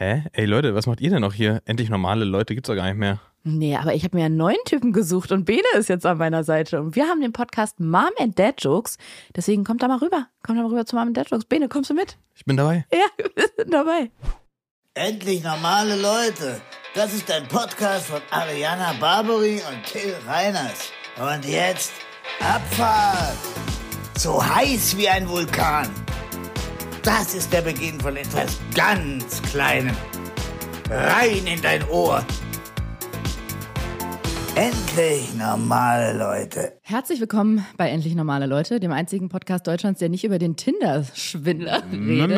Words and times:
Hä? 0.00 0.22
Ey 0.32 0.44
Leute, 0.44 0.76
was 0.76 0.86
macht 0.86 1.00
ihr 1.00 1.10
denn 1.10 1.22
noch 1.22 1.34
hier? 1.34 1.60
Endlich 1.64 1.90
normale 1.90 2.24
Leute 2.24 2.54
gibt's 2.54 2.68
doch 2.68 2.76
gar 2.76 2.86
nicht 2.86 2.98
mehr. 2.98 3.18
Nee, 3.42 3.74
aber 3.76 3.94
ich 3.94 4.04
habe 4.04 4.16
mir 4.16 4.26
einen 4.26 4.36
neuen 4.36 4.62
Typen 4.64 4.92
gesucht 4.92 5.32
und 5.32 5.44
Bene 5.44 5.66
ist 5.76 5.88
jetzt 5.88 6.06
an 6.06 6.18
meiner 6.18 6.44
Seite. 6.44 6.80
Und 6.80 6.94
wir 6.94 7.06
haben 7.08 7.20
den 7.20 7.32
Podcast 7.32 7.80
Mom 7.80 8.10
and 8.20 8.38
Dad 8.38 8.62
Jokes. 8.62 8.96
Deswegen 9.34 9.64
kommt 9.64 9.82
da 9.82 9.88
mal 9.88 9.98
rüber. 9.98 10.28
Kommt 10.44 10.56
da 10.56 10.62
mal 10.62 10.68
rüber 10.68 10.86
zu 10.86 10.94
Mom 10.94 11.08
and 11.08 11.16
Dad 11.16 11.28
Jokes. 11.28 11.46
Bene, 11.46 11.68
kommst 11.68 11.90
du 11.90 11.94
mit? 11.94 12.16
Ich 12.36 12.44
bin 12.44 12.56
dabei. 12.56 12.86
Ja, 12.92 13.24
wir 13.34 13.48
sind 13.56 13.74
dabei. 13.74 14.12
Endlich 14.94 15.42
normale 15.42 15.96
Leute. 15.96 16.60
Das 16.94 17.12
ist 17.12 17.28
ein 17.32 17.48
Podcast 17.48 18.06
von 18.06 18.20
Ariana 18.30 18.92
Barbary 19.00 19.60
und 19.68 19.82
Till 19.84 20.14
Reiners. 20.28 20.92
Und 21.20 21.44
jetzt 21.44 21.92
Abfahrt. 22.38 23.36
So 24.16 24.40
heiß 24.40 24.96
wie 24.96 25.08
ein 25.08 25.28
Vulkan. 25.28 25.88
Das 27.08 27.34
ist 27.34 27.50
der 27.54 27.62
Beginn 27.62 27.98
von 27.98 28.14
etwas 28.18 28.60
ganz 28.74 29.40
Kleinem. 29.40 29.96
Rein 30.90 31.46
in 31.46 31.62
dein 31.62 31.82
Ohr. 31.88 32.22
Endlich 34.54 35.34
normale 35.34 36.18
Leute. 36.18 36.74
Herzlich 36.82 37.18
willkommen 37.18 37.64
bei 37.78 37.88
Endlich 37.88 38.14
Normale 38.14 38.44
Leute, 38.44 38.78
dem 38.78 38.92
einzigen 38.92 39.30
Podcast 39.30 39.66
Deutschlands, 39.66 40.00
der 40.00 40.10
nicht 40.10 40.22
über 40.24 40.38
den 40.38 40.56
Tinder-Schwindler 40.56 41.82
redet. 41.90 42.36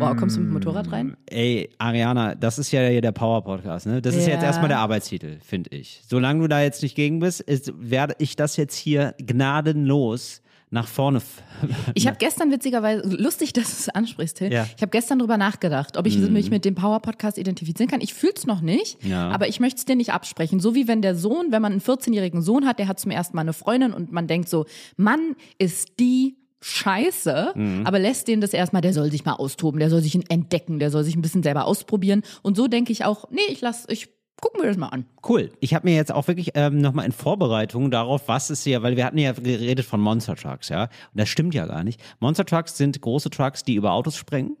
Wow, 0.00 0.16
kommst 0.16 0.34
du 0.36 0.40
mit 0.40 0.48
dem 0.48 0.54
Motorrad 0.54 0.90
rein? 0.90 1.16
Ey, 1.30 1.70
Ariana, 1.78 2.34
das 2.34 2.58
ist 2.58 2.72
ja 2.72 2.84
hier 2.88 3.00
der 3.00 3.12
Power-Podcast, 3.12 3.86
ne? 3.86 4.02
Das 4.02 4.16
ist 4.16 4.26
Ja. 4.26 4.32
jetzt 4.34 4.42
erstmal 4.42 4.66
der 4.66 4.80
Arbeitstitel, 4.80 5.38
finde 5.40 5.70
ich. 5.70 6.02
Solange 6.08 6.40
du 6.40 6.48
da 6.48 6.60
jetzt 6.60 6.82
nicht 6.82 6.96
gegen 6.96 7.20
bist, 7.20 7.42
ist, 7.42 7.72
werde 7.78 8.16
ich 8.18 8.34
das 8.34 8.56
jetzt 8.56 8.74
hier 8.74 9.14
gnadenlos 9.18 10.41
nach 10.72 10.88
vorne. 10.88 11.20
Ich 11.94 12.08
habe 12.08 12.16
gestern 12.18 12.50
witzigerweise, 12.50 13.06
lustig, 13.08 13.52
dass 13.52 13.66
du 13.66 13.72
es 13.72 13.88
ansprichst, 13.90 14.38
Till. 14.38 14.52
Ja. 14.52 14.66
Ich 14.76 14.82
habe 14.82 14.90
gestern 14.90 15.20
drüber 15.20 15.36
nachgedacht, 15.36 15.96
ob 15.96 16.06
ich 16.08 16.18
mich 16.18 16.50
mit 16.50 16.64
dem 16.64 16.74
Power-Podcast 16.74 17.38
identifizieren 17.38 17.88
kann. 17.88 18.00
Ich 18.00 18.14
fühl's 18.14 18.46
noch 18.46 18.60
nicht, 18.62 19.04
Ja. 19.04 19.30
aber 19.30 19.46
ich 19.46 19.60
möchte 19.60 19.78
es 19.78 19.84
dir 19.84 19.94
nicht 19.94 20.12
absprechen. 20.12 20.58
So 20.58 20.74
wie 20.74 20.88
wenn 20.88 21.02
der 21.02 21.14
Sohn, 21.14 21.52
wenn 21.52 21.62
man 21.62 21.70
einen 21.72 21.80
14-jährigen 21.80 22.42
Sohn 22.42 22.66
hat, 22.66 22.80
der 22.80 22.88
hat 22.88 22.98
zum 22.98 23.12
ersten 23.12 23.36
Mal 23.36 23.42
eine 23.42 23.52
Freundin 23.52 23.92
und 23.92 24.10
man 24.10 24.26
denkt 24.26 24.48
so, 24.48 24.66
Mann, 24.96 25.36
ist 25.58 26.00
die 26.00 26.36
scheiße, 26.60 27.54
aber 27.84 27.98
lässt 27.98 28.28
den 28.28 28.40
das 28.40 28.52
erstmal, 28.52 28.82
der 28.82 28.92
soll 28.92 29.10
sich 29.10 29.24
mal 29.24 29.34
austoben, 29.34 29.78
der 29.78 29.90
soll 29.90 30.00
sich 30.00 30.18
entdecken, 30.30 30.78
der 30.78 30.90
soll 30.90 31.04
sich 31.04 31.14
ein 31.16 31.22
bisschen 31.22 31.42
selber 31.42 31.66
ausprobieren. 31.66 32.22
Und 32.42 32.56
so 32.56 32.66
denke 32.68 32.92
ich 32.92 33.04
auch, 33.04 33.30
nee, 33.30 33.40
ich 33.48 33.60
lass, 33.60 33.84
ich 33.88 34.08
guck 34.42 34.58
mir 34.58 34.66
das 34.66 34.76
mal 34.76 34.88
an. 34.88 35.06
Cool. 35.26 35.50
Ich 35.60 35.72
habe 35.72 35.88
mir 35.88 35.94
jetzt 35.94 36.12
auch 36.12 36.28
wirklich 36.28 36.50
ähm, 36.54 36.78
nochmal 36.78 37.06
in 37.06 37.12
Vorbereitung 37.12 37.90
darauf, 37.90 38.28
was 38.28 38.50
ist 38.50 38.64
hier, 38.64 38.82
weil 38.82 38.96
wir 38.96 39.06
hatten 39.06 39.16
ja 39.16 39.32
geredet 39.32 39.86
von 39.86 40.00
Monster 40.00 40.36
Trucks, 40.36 40.68
ja. 40.68 40.82
Und 40.82 40.90
das 41.14 41.30
stimmt 41.30 41.54
ja 41.54 41.64
gar 41.66 41.84
nicht. 41.84 42.00
Monster 42.20 42.44
Trucks 42.44 42.76
sind 42.76 43.00
große 43.00 43.30
Trucks, 43.30 43.62
die 43.62 43.76
über 43.76 43.92
Autos 43.92 44.16
sprengen. 44.16 44.56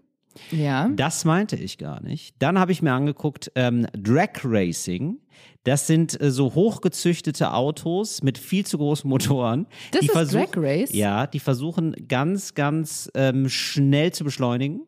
Ja. 0.50 0.88
Das 0.88 1.24
meinte 1.24 1.56
ich 1.56 1.76
gar 1.76 2.00
nicht. 2.00 2.36
Dann 2.38 2.58
habe 2.58 2.72
ich 2.72 2.80
mir 2.80 2.92
angeguckt, 2.92 3.52
ähm, 3.54 3.86
Drag 3.92 4.30
Racing. 4.44 5.18
Das 5.64 5.86
sind 5.86 6.18
äh, 6.20 6.30
so 6.30 6.54
hochgezüchtete 6.54 7.52
Autos 7.52 8.22
mit 8.22 8.38
viel 8.38 8.64
zu 8.64 8.78
großen 8.78 9.10
Motoren. 9.10 9.66
Das 9.90 10.00
die 10.00 10.06
ist 10.06 10.12
versuchen, 10.12 10.46
Drag 10.52 10.62
Race? 10.62 10.92
Ja, 10.94 11.26
die 11.26 11.40
versuchen 11.40 11.94
ganz, 12.08 12.54
ganz 12.54 13.10
ähm, 13.14 13.48
schnell 13.48 14.12
zu 14.12 14.24
beschleunigen. 14.24 14.86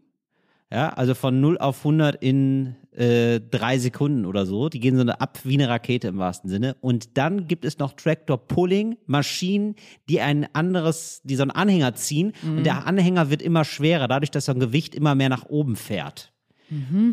Ja, 0.72 0.88
also 0.88 1.14
von 1.14 1.40
0 1.40 1.58
auf 1.58 1.78
100 1.78 2.16
in 2.22 2.76
äh, 2.94 3.40
drei 3.40 3.78
Sekunden 3.78 4.24
oder 4.26 4.46
so. 4.46 4.68
Die 4.68 4.80
gehen 4.80 4.96
so 4.96 5.02
eine 5.02 5.20
ab 5.20 5.40
wie 5.44 5.54
eine 5.54 5.68
Rakete 5.68 6.08
im 6.08 6.18
wahrsten 6.18 6.48
Sinne. 6.48 6.76
Und 6.80 7.16
dann 7.16 7.48
gibt 7.48 7.64
es 7.64 7.78
noch 7.78 7.94
Tractor 7.94 8.38
Pulling, 8.38 8.96
Maschinen, 9.06 9.74
die 10.08 10.20
ein 10.20 10.46
anderes, 10.54 11.20
die 11.24 11.36
so 11.36 11.42
einen 11.42 11.50
Anhänger 11.50 11.94
ziehen. 11.94 12.32
Und 12.42 12.64
der 12.64 12.86
Anhänger 12.86 13.30
wird 13.30 13.42
immer 13.42 13.64
schwerer, 13.64 14.08
dadurch, 14.08 14.30
dass 14.30 14.46
sein 14.46 14.60
Gewicht 14.60 14.94
immer 14.94 15.14
mehr 15.14 15.28
nach 15.28 15.46
oben 15.46 15.76
fährt. 15.76 16.32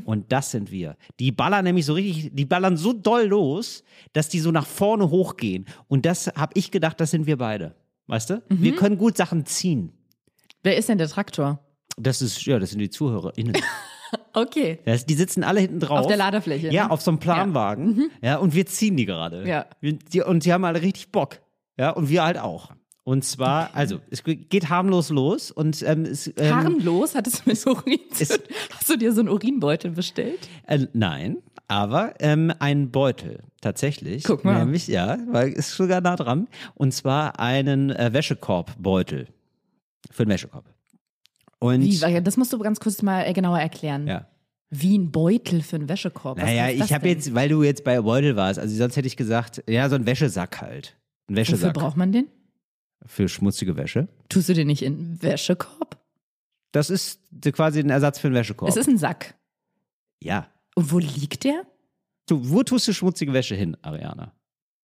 Und 0.05 0.31
das 0.31 0.51
sind 0.51 0.71
wir. 0.71 0.95
Die 1.19 1.31
ballern 1.31 1.65
nämlich 1.65 1.85
so 1.85 1.93
richtig, 1.93 2.31
die 2.33 2.45
ballern 2.45 2.77
so 2.77 2.93
doll 2.93 3.25
los, 3.25 3.83
dass 4.13 4.29
die 4.29 4.39
so 4.39 4.51
nach 4.51 4.65
vorne 4.65 5.09
hochgehen. 5.09 5.65
Und 5.87 6.05
das 6.05 6.27
habe 6.27 6.53
ich 6.55 6.71
gedacht, 6.71 6.99
das 6.99 7.11
sind 7.11 7.25
wir 7.25 7.37
beide. 7.37 7.75
Weißt 8.07 8.29
du? 8.29 8.43
Wir 8.49 8.75
können 8.75 8.97
gut 8.97 9.17
Sachen 9.17 9.45
ziehen. 9.45 9.91
Wer 10.63 10.77
ist 10.77 10.89
denn 10.89 10.97
der 10.97 11.09
Traktor? 11.09 11.59
Das 11.97 12.21
ist, 12.21 12.45
ja, 12.45 12.59
das 12.59 12.71
sind 12.71 12.79
die 12.79 12.89
ZuhörerInnen. 12.89 13.57
Okay. 14.33 14.79
Das, 14.85 15.05
die 15.05 15.13
sitzen 15.15 15.43
alle 15.43 15.59
hinten 15.59 15.79
drauf. 15.81 15.99
Auf 15.99 16.07
der 16.07 16.15
Ladefläche, 16.17 16.69
Ja, 16.71 16.85
ne? 16.85 16.91
auf 16.91 17.01
so 17.01 17.11
einem 17.11 17.19
Planwagen. 17.19 18.09
Ja, 18.21 18.37
und 18.37 18.53
wir 18.55 18.65
ziehen 18.65 18.95
die 18.95 19.05
gerade. 19.05 19.45
Ja. 19.47 19.65
Wir, 19.81 19.93
die, 19.93 20.21
und 20.21 20.45
die 20.45 20.53
haben 20.53 20.63
alle 20.63 20.81
richtig 20.81 21.11
Bock. 21.11 21.39
Ja, 21.77 21.89
und 21.91 22.09
wir 22.09 22.23
halt 22.23 22.37
auch. 22.37 22.71
Und 23.03 23.25
zwar, 23.25 23.71
also, 23.75 23.99
es 24.09 24.23
geht 24.23 24.69
harmlos 24.69 25.09
los 25.09 25.49
und 25.51 25.81
ähm, 25.81 26.05
es, 26.05 26.31
ähm, 26.37 26.55
Harmlos 26.55 27.15
hattest 27.15 27.39
du 27.45 27.49
mit 27.49 27.65
Urin 27.65 27.99
Ist- 28.19 28.39
Hast 28.73 28.89
du 28.89 28.95
dir 28.95 29.11
so 29.11 29.21
einen 29.21 29.29
Urinbeutel 29.29 29.91
bestellt? 29.91 30.39
Äh, 30.67 30.85
nein, 30.93 31.37
aber 31.67 32.13
ähm, 32.19 32.53
ein 32.59 32.91
Beutel 32.91 33.39
tatsächlich. 33.59 34.23
Guck 34.23 34.45
mal. 34.45 34.59
Nämlich, 34.59 34.87
ja, 34.87 35.17
weil 35.29 35.49
ist 35.51 35.71
sogar 35.75 35.99
nah 36.01 36.15
dran. 36.15 36.47
Und 36.75 36.93
zwar 36.93 37.39
einen 37.39 37.89
äh, 37.89 38.13
Wäschekorbbeutel. 38.13 39.27
Für 40.11 40.25
den 40.25 40.29
Wäschekorb. 40.29 40.65
Und 41.61 41.81
Wie, 41.81 42.21
das 42.21 42.37
musst 42.37 42.51
du 42.51 42.57
ganz 42.59 42.79
kurz 42.79 43.01
mal 43.03 43.21
äh, 43.21 43.33
genauer 43.33 43.59
erklären. 43.59 44.07
ja. 44.07 44.27
Wie 44.73 44.97
ein 44.97 45.11
Beutel 45.11 45.61
für 45.61 45.75
einen 45.75 45.89
Wäschekorb. 45.89 46.37
Was 46.37 46.45
Naja, 46.45 46.69
ich 46.69 46.93
habe 46.93 47.09
jetzt, 47.09 47.35
weil 47.35 47.49
du 47.49 47.61
jetzt 47.61 47.83
bei 47.83 47.99
Beutel 47.99 48.37
warst, 48.37 48.57
also 48.57 48.73
sonst 48.73 48.95
hätte 48.95 49.05
ich 49.05 49.17
gesagt, 49.17 49.61
ja, 49.67 49.89
so 49.89 49.95
ein 49.95 50.05
Wäschesack 50.05 50.61
halt. 50.61 50.97
Ein 51.27 51.33
Wofür 51.33 51.35
Wäschesack. 51.35 51.73
braucht 51.73 51.97
man 51.97 52.13
den? 52.13 52.27
Für 53.05 53.27
schmutzige 53.27 53.75
Wäsche. 53.75 54.07
Tust 54.29 54.47
du 54.47 54.53
den 54.53 54.67
nicht 54.67 54.81
in 54.81 54.93
einen 54.93 55.21
Wäschekorb? 55.21 55.99
Das 56.71 56.89
ist 56.89 57.19
quasi 57.51 57.81
ein 57.81 57.89
Ersatz 57.89 58.17
für 58.19 58.27
einen 58.27 58.35
Wäschekorb. 58.35 58.69
Es 58.69 58.77
ist 58.77 58.87
ein 58.87 58.97
Sack. 58.97 59.35
ja. 60.23 60.47
Und 60.75 60.89
wo 60.89 60.99
liegt 60.99 61.43
der? 61.43 61.65
Du, 62.29 62.49
wo 62.49 62.63
tust 62.63 62.87
du 62.87 62.93
schmutzige 62.93 63.33
Wäsche 63.33 63.55
hin, 63.55 63.75
Ariana? 63.81 64.31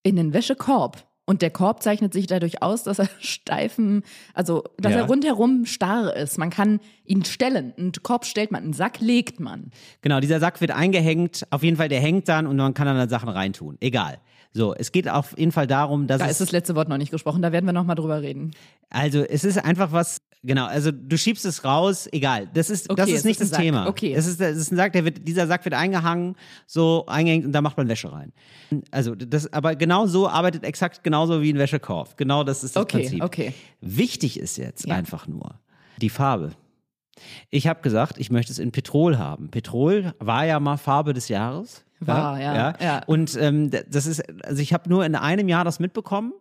In 0.04 0.18
den 0.18 0.34
Wäschekorb. 0.34 1.07
Und 1.30 1.42
der 1.42 1.52
Korb 1.52 1.84
zeichnet 1.84 2.14
sich 2.14 2.26
dadurch 2.26 2.64
aus, 2.64 2.84
dass 2.84 3.00
er 3.00 3.10
steifen, 3.20 4.04
also 4.34 4.64
dass 4.78 4.94
Ja. 4.94 5.00
er 5.00 5.04
rundherum 5.08 5.66
starr 5.66 6.16
ist. 6.16 6.38
Man 6.38 6.50
kann 6.50 6.80
ihn 7.06 7.26
stellen. 7.26 7.74
Einen 7.78 7.92
Korb 8.02 8.26
stellt 8.26 8.50
man, 8.52 8.64
einen 8.64 8.74
Sack 8.74 9.02
legt 9.02 9.40
man. 9.42 9.72
Genau, 10.02 10.22
dieser 10.22 10.40
Sack 10.40 10.62
wird 10.62 10.72
eingehängt. 10.72 11.46
Auf 11.50 11.64
jeden 11.64 11.76
Fall, 11.76 11.90
der 11.90 12.00
hängt 12.00 12.30
dann 12.30 12.48
und 12.48 12.56
man 12.56 12.74
kann 12.74 12.88
dann 12.88 12.96
da 12.98 13.10
Sachen 13.10 13.28
reintun. 13.30 13.76
Egal. 13.82 14.20
So, 14.54 14.74
es 14.74 14.94
geht 14.94 15.10
auf 15.10 15.38
jeden 15.38 15.52
Fall 15.52 15.68
darum, 15.68 16.08
dass 16.08 16.20
Da 16.20 16.28
ist 16.28 16.40
das 16.42 16.52
letzte 16.54 16.74
Wort 16.76 16.88
noch 16.88 16.98
nicht 16.98 17.12
gesprochen, 17.12 17.42
da 17.42 17.52
werden 17.52 17.66
wir 17.66 17.74
noch 17.74 17.84
mal 17.84 17.96
drüber 17.96 18.22
reden. 18.22 18.52
also 18.90 19.22
es 19.22 19.44
ist 19.44 19.58
einfach 19.64 19.92
was, 19.92 20.20
genau, 20.44 20.66
also 20.66 20.92
du 20.92 21.18
schiebst 21.18 21.46
es 21.46 21.64
raus, 21.64 22.08
egal. 22.12 22.48
Das 22.54 22.70
ist, 22.70 22.90
Okay, 22.90 23.02
das 23.02 23.10
ist 23.10 23.26
nicht 23.26 23.40
das 23.42 23.50
Sack. 23.50 23.60
Thema. 23.60 23.88
Okay. 23.88 24.14
Es 24.14 24.28
ist, 24.28 24.40
es 24.42 24.58
ist 24.58 24.72
ein 24.72 24.76
Sack, 24.78 24.94
der 24.94 25.06
wird, 25.06 25.28
dieser 25.28 25.48
Sack 25.48 25.64
wird 25.66 25.76
eingehangen, 25.76 26.36
so 26.66 27.06
eingehängt 27.08 27.46
und 27.46 27.52
da 27.52 27.62
macht 27.62 27.78
man 27.78 27.88
Wäsche 27.88 28.12
rein. 28.12 28.32
Also 28.92 29.16
das, 29.16 29.52
aber 29.54 29.76
genau 29.76 30.06
so 30.08 30.28
arbeitet 30.28 30.64
exakt 30.64 31.04
genauso 31.04 31.42
wie 31.42 31.52
ein 31.54 31.58
Wäschekorb. 31.58 32.18
Genau 32.18 32.44
das 32.44 32.64
ist 32.64 32.76
das 32.76 32.84
Okay, 32.84 33.00
Prinzip. 33.00 33.24
okay. 33.24 33.54
Wichtig 33.82 34.40
ist 34.40 34.58
jetzt 34.58 34.88
Ja. 34.88 34.96
einfach 34.96 35.28
nur 35.28 35.60
die 36.02 36.10
Farbe. 36.10 36.52
Ich 37.50 37.66
habe 37.68 37.82
gesagt, 37.82 38.18
ich 38.20 38.30
möchte 38.30 38.52
es 38.52 38.60
in 38.60 38.72
Petrol 38.72 39.18
haben. 39.18 39.50
Petrol 39.50 40.14
war 40.20 40.46
ja 40.46 40.60
mal 40.60 40.78
Farbe 40.78 41.14
des 41.14 41.30
Jahres. 41.30 41.84
War, 42.00 42.40
ja, 42.40 42.76
ja. 42.80 43.02
Und 43.08 43.36
ähm, 43.42 43.72
das 43.90 44.06
ist, 44.06 44.22
also 44.46 44.62
ich 44.62 44.72
habe 44.72 44.88
nur 44.88 45.04
in 45.04 45.16
einem 45.16 45.50
Jahr 45.50 45.66
das 45.66 45.80
mitbekommen 45.80 46.32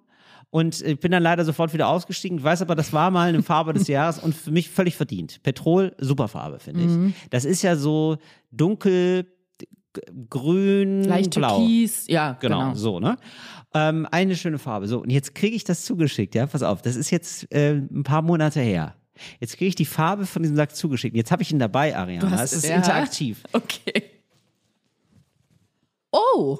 und 0.50 0.80
ich 0.82 0.98
bin 1.00 1.12
dann 1.12 1.22
leider 1.22 1.44
sofort 1.44 1.72
wieder 1.74 1.88
ausgestiegen. 1.88 2.38
Ich 2.38 2.44
weiß 2.44 2.62
aber, 2.62 2.74
das 2.74 2.92
war 2.92 3.10
mal 3.10 3.28
eine 3.28 3.42
Farbe 3.42 3.72
des 3.72 3.88
Jahres 3.88 4.18
und 4.18 4.34
für 4.34 4.50
mich 4.52 4.70
völlig 4.70 4.96
verdient. 4.96 5.42
Petrol, 5.42 5.94
super 5.98 6.28
Farbe, 6.28 6.58
finde 6.58 6.80
Mhm. 6.84 7.08
ich. 7.08 7.28
Das 7.30 7.44
ist 7.44 7.62
ja 7.62 7.76
so 7.76 8.16
dunkel, 8.50 9.26
grün, 10.28 11.04
Leicht 11.04 11.34
blau. 11.34 11.58
türkis, 11.58 12.06
ja, 12.08 12.32
Genau, 12.40 12.60
genau. 12.60 12.74
so, 12.74 13.00
ne? 13.00 13.16
Ähm, 13.74 14.06
eine 14.10 14.36
schöne 14.36 14.58
Farbe. 14.58 14.86
So, 14.88 15.00
und 15.02 15.10
jetzt 15.10 15.34
kriege 15.34 15.56
ich 15.56 15.64
das 15.64 15.84
zugeschickt, 15.84 16.34
ja, 16.34 16.46
pass 16.46 16.62
auf, 16.62 16.82
das 16.82 16.96
ist 16.96 17.10
jetzt 17.10 17.50
äh, 17.52 17.72
ein 17.74 18.02
paar 18.02 18.22
Monate 18.22 18.60
her. 18.60 18.94
Jetzt 19.40 19.56
kriege 19.56 19.68
ich 19.70 19.74
die 19.74 19.86
Farbe 19.86 20.26
von 20.26 20.42
diesem 20.42 20.56
Sack 20.56 20.76
zugeschickt. 20.76 21.16
Jetzt 21.16 21.30
habe 21.30 21.42
ich 21.42 21.50
ihn 21.50 21.58
dabei, 21.58 21.96
Ariana. 21.96 22.42
Es 22.42 22.52
ist 22.52 22.66
ja. 22.68 22.76
interaktiv. 22.76 23.42
Okay. 23.52 24.02
Oh, 26.12 26.58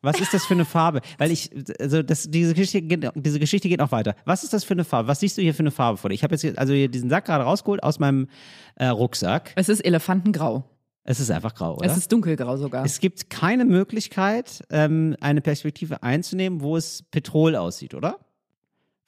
Was 0.00 0.20
ist 0.20 0.32
das 0.32 0.46
für 0.46 0.54
eine 0.54 0.64
Farbe? 0.64 1.00
Weil 1.18 1.32
ich, 1.32 1.50
also 1.80 2.02
das, 2.02 2.30
diese, 2.30 2.54
Geschichte 2.54 2.82
geht, 2.82 3.10
diese 3.16 3.40
Geschichte 3.40 3.68
geht 3.68 3.80
noch 3.80 3.90
weiter. 3.90 4.14
Was 4.24 4.44
ist 4.44 4.52
das 4.52 4.62
für 4.64 4.74
eine 4.74 4.84
Farbe? 4.84 5.08
Was 5.08 5.20
siehst 5.20 5.36
du 5.36 5.42
hier 5.42 5.54
für 5.54 5.60
eine 5.60 5.72
Farbe 5.72 5.98
vor 5.98 6.10
dir? 6.10 6.14
Ich 6.14 6.22
habe 6.22 6.34
jetzt 6.34 6.42
hier, 6.42 6.54
also 6.56 6.72
hier 6.72 6.88
diesen 6.88 7.10
Sack 7.10 7.24
gerade 7.24 7.44
rausgeholt 7.44 7.82
aus 7.82 7.98
meinem 7.98 8.28
äh, 8.76 8.86
Rucksack. 8.86 9.52
es 9.56 9.68
ist 9.68 9.80
Elefantengrau. 9.80 10.64
Es 11.02 11.20
ist 11.20 11.30
einfach 11.30 11.54
grau, 11.54 11.76
oder? 11.76 11.86
Es 11.86 11.96
ist 11.96 12.12
dunkelgrau 12.12 12.58
sogar. 12.58 12.84
Es 12.84 13.00
gibt 13.00 13.30
keine 13.30 13.64
Möglichkeit, 13.64 14.62
ähm, 14.68 15.16
eine 15.22 15.40
Perspektive 15.40 16.02
einzunehmen, 16.02 16.60
wo 16.60 16.76
es 16.76 17.02
Petrol 17.02 17.56
aussieht, 17.56 17.94
oder? 17.94 18.18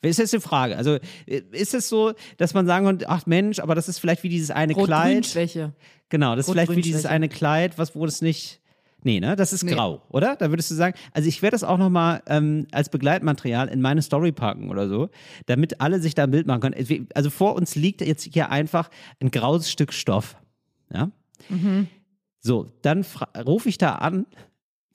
Ist 0.03 0.19
jetzt 0.19 0.33
die 0.33 0.41
Frage. 0.41 0.79
Also 0.79 0.99
ist 1.27 1.75
es 1.75 1.91
so, 1.91 2.15
dass 2.39 2.55
man 2.55 2.67
sagen 2.67 2.87
könnte, 2.87 3.09
ach 3.09 3.27
Mensch, 3.27 3.59
aber 3.59 3.75
das 3.75 3.87
ist 3.87 3.99
vielleicht 3.99 4.23
wie 4.23 4.31
dieses 4.31 4.51
eine 4.51 4.73
Kleid. 4.73 4.89
Rot-Grün-Schwäche. 4.89 5.75
Genau, 6.09 6.37
das 6.37 6.47
ist 6.47 6.53
vielleicht 6.53 6.75
wie 6.75 6.81
dieses 6.81 7.05
eine 7.05 7.29
Kleid, 7.29 7.77
was 7.77 7.95
wo 7.95 8.07
das 8.07 8.23
nicht. 8.23 8.61
Nee, 9.03 9.21
ne? 9.21 9.35
Das 9.37 9.53
ist 9.53 9.65
Nee. 9.65 9.73
grau, 9.73 10.03
oder? 10.11 10.37
Da 10.37 10.51
würdest 10.51 10.71
du 10.71 10.75
sagen, 10.75 10.97
also 11.13 11.29
ich 11.29 11.41
werde 11.43 11.55
das 11.55 11.65
auch 11.65 11.79
nochmal 11.79 12.23
ähm, 12.27 12.67
als 12.73 12.89
Begleitmaterial 12.91 13.69
in 13.69 13.81
meine 13.81 14.03
Story 14.03 14.33
packen 14.33 14.69
oder 14.71 14.89
so, 14.89 15.09
damit 15.47 15.81
alle 15.81 16.01
sich 16.01 16.15
da 16.15 16.25
ein 16.25 16.31
Bild 16.31 16.47
machen 16.47 16.61
können. 16.61 17.09
Also 17.15 17.31
vor 17.31 17.55
uns 17.55 17.75
liegt 17.77 18.01
jetzt 18.03 18.29
hier 18.33 18.51
einfach 18.51 18.91
ein 19.21 19.31
graues 19.31 19.71
Stück 19.71 19.93
Stoff. 19.93 20.37
Ja? 20.93 21.11
So, 22.41 22.73
dann 22.83 23.05
rufe 23.47 23.69
ich 23.69 23.79
da 23.79 23.97
an 23.97 24.27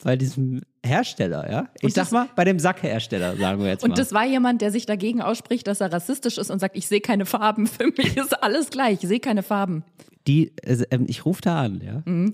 bei 0.03 0.15
diesem 0.15 0.61
Hersteller, 0.85 1.49
ja. 1.51 1.67
Ich 1.77 1.83
Und 1.83 1.93
sag 1.93 2.11
mal, 2.11 2.27
bei 2.35 2.43
dem 2.45 2.59
Sackhersteller, 2.59 3.35
sagen 3.37 3.61
wir 3.61 3.69
jetzt 3.69 3.81
mal. 3.81 3.89
Und 3.89 3.97
das 3.97 4.13
war 4.13 4.25
jemand, 4.25 4.61
der 4.61 4.71
sich 4.71 4.85
dagegen 4.85 5.21
ausspricht, 5.21 5.67
dass 5.67 5.81
er 5.81 5.91
rassistisch 5.91 6.37
ist 6.37 6.49
und 6.51 6.59
sagt, 6.59 6.77
ich 6.77 6.87
sehe 6.87 7.01
keine 7.01 7.25
Farben. 7.25 7.67
Für 7.67 7.87
mich 7.87 8.15
ist 8.17 8.41
alles 8.43 8.69
gleich, 8.69 9.03
ich 9.03 9.09
sehe 9.09 9.19
keine 9.19 9.43
Farben. 9.43 9.83
die, 10.27 10.51
äh, 10.63 10.85
ich 11.07 11.25
rufe 11.25 11.41
da 11.41 11.61
an, 11.63 11.81
ja. 11.85 12.01
Mhm. 12.05 12.33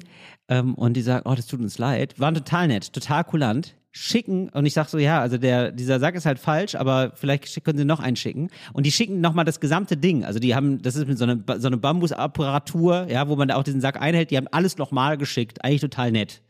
Ähm, 0.50 0.75
und 0.75 0.94
die 0.94 1.01
sagen, 1.01 1.27
oh, 1.30 1.36
das 1.36 1.48
tut 1.48 1.62
uns 1.62 1.77
leid. 1.77 2.19
Waren 2.19 2.36
total 2.36 2.68
nett, 2.68 2.94
total 2.94 3.24
kulant. 3.24 3.75
Schicken, 3.94 4.48
und 4.50 4.65
ich 4.65 4.74
sag 4.74 4.88
so, 4.88 4.98
ja, 4.98 5.19
also 5.19 5.38
der, 5.38 5.71
dieser 5.71 6.00
Sack 6.00 6.15
ist 6.15 6.25
halt 6.25 6.39
falsch, 6.39 6.75
aber 6.75 7.12
vielleicht 7.13 7.62
können 7.65 7.77
sie 7.77 7.83
noch 7.83 8.00
einen 8.00 8.15
schicken. 8.15 8.50
Und 8.71 8.86
die 8.86 8.92
schicken 8.92 9.19
nochmal 9.19 9.44
das 9.44 9.59
gesamte 9.59 9.98
Ding. 9.98 10.24
Also 10.24 10.39
die 10.39 10.56
haben, 10.56 10.81
das 10.81 10.95
ist 10.95 11.09
mit 11.09 11.18
so 11.18 11.25
einer 11.25 11.39
so 11.59 11.68
eine 11.68 11.75
Bambusapparatur, 11.75 13.07
ja, 13.09 13.27
wo 13.27 13.36
man 13.36 13.50
da 13.50 13.56
auch 13.56 13.63
diesen 13.63 13.81
Sack 13.81 14.01
einhält, 14.01 14.31
die 14.31 14.38
haben 14.38 14.48
alles 14.50 14.77
nochmal 14.77 15.18
geschickt. 15.18 15.65
Eigentlich 15.65 15.81
total 15.81 16.13
nett. 16.13 16.42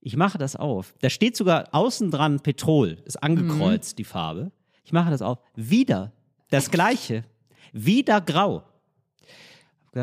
Ich 0.00 0.16
mache 0.16 0.38
das 0.38 0.56
auf. 0.56 0.94
Da 1.00 1.10
steht 1.10 1.36
sogar 1.36 1.68
außen 1.72 2.10
dran 2.10 2.40
Petrol, 2.40 2.98
ist 3.04 3.22
angekreuzt, 3.22 3.98
die 3.98 4.04
Farbe. 4.04 4.52
Ich 4.84 4.92
mache 4.92 5.10
das 5.10 5.22
auf. 5.22 5.38
Wieder 5.56 6.12
das 6.50 6.70
Gleiche. 6.70 7.24
Wieder 7.72 8.20
grau. 8.20 8.62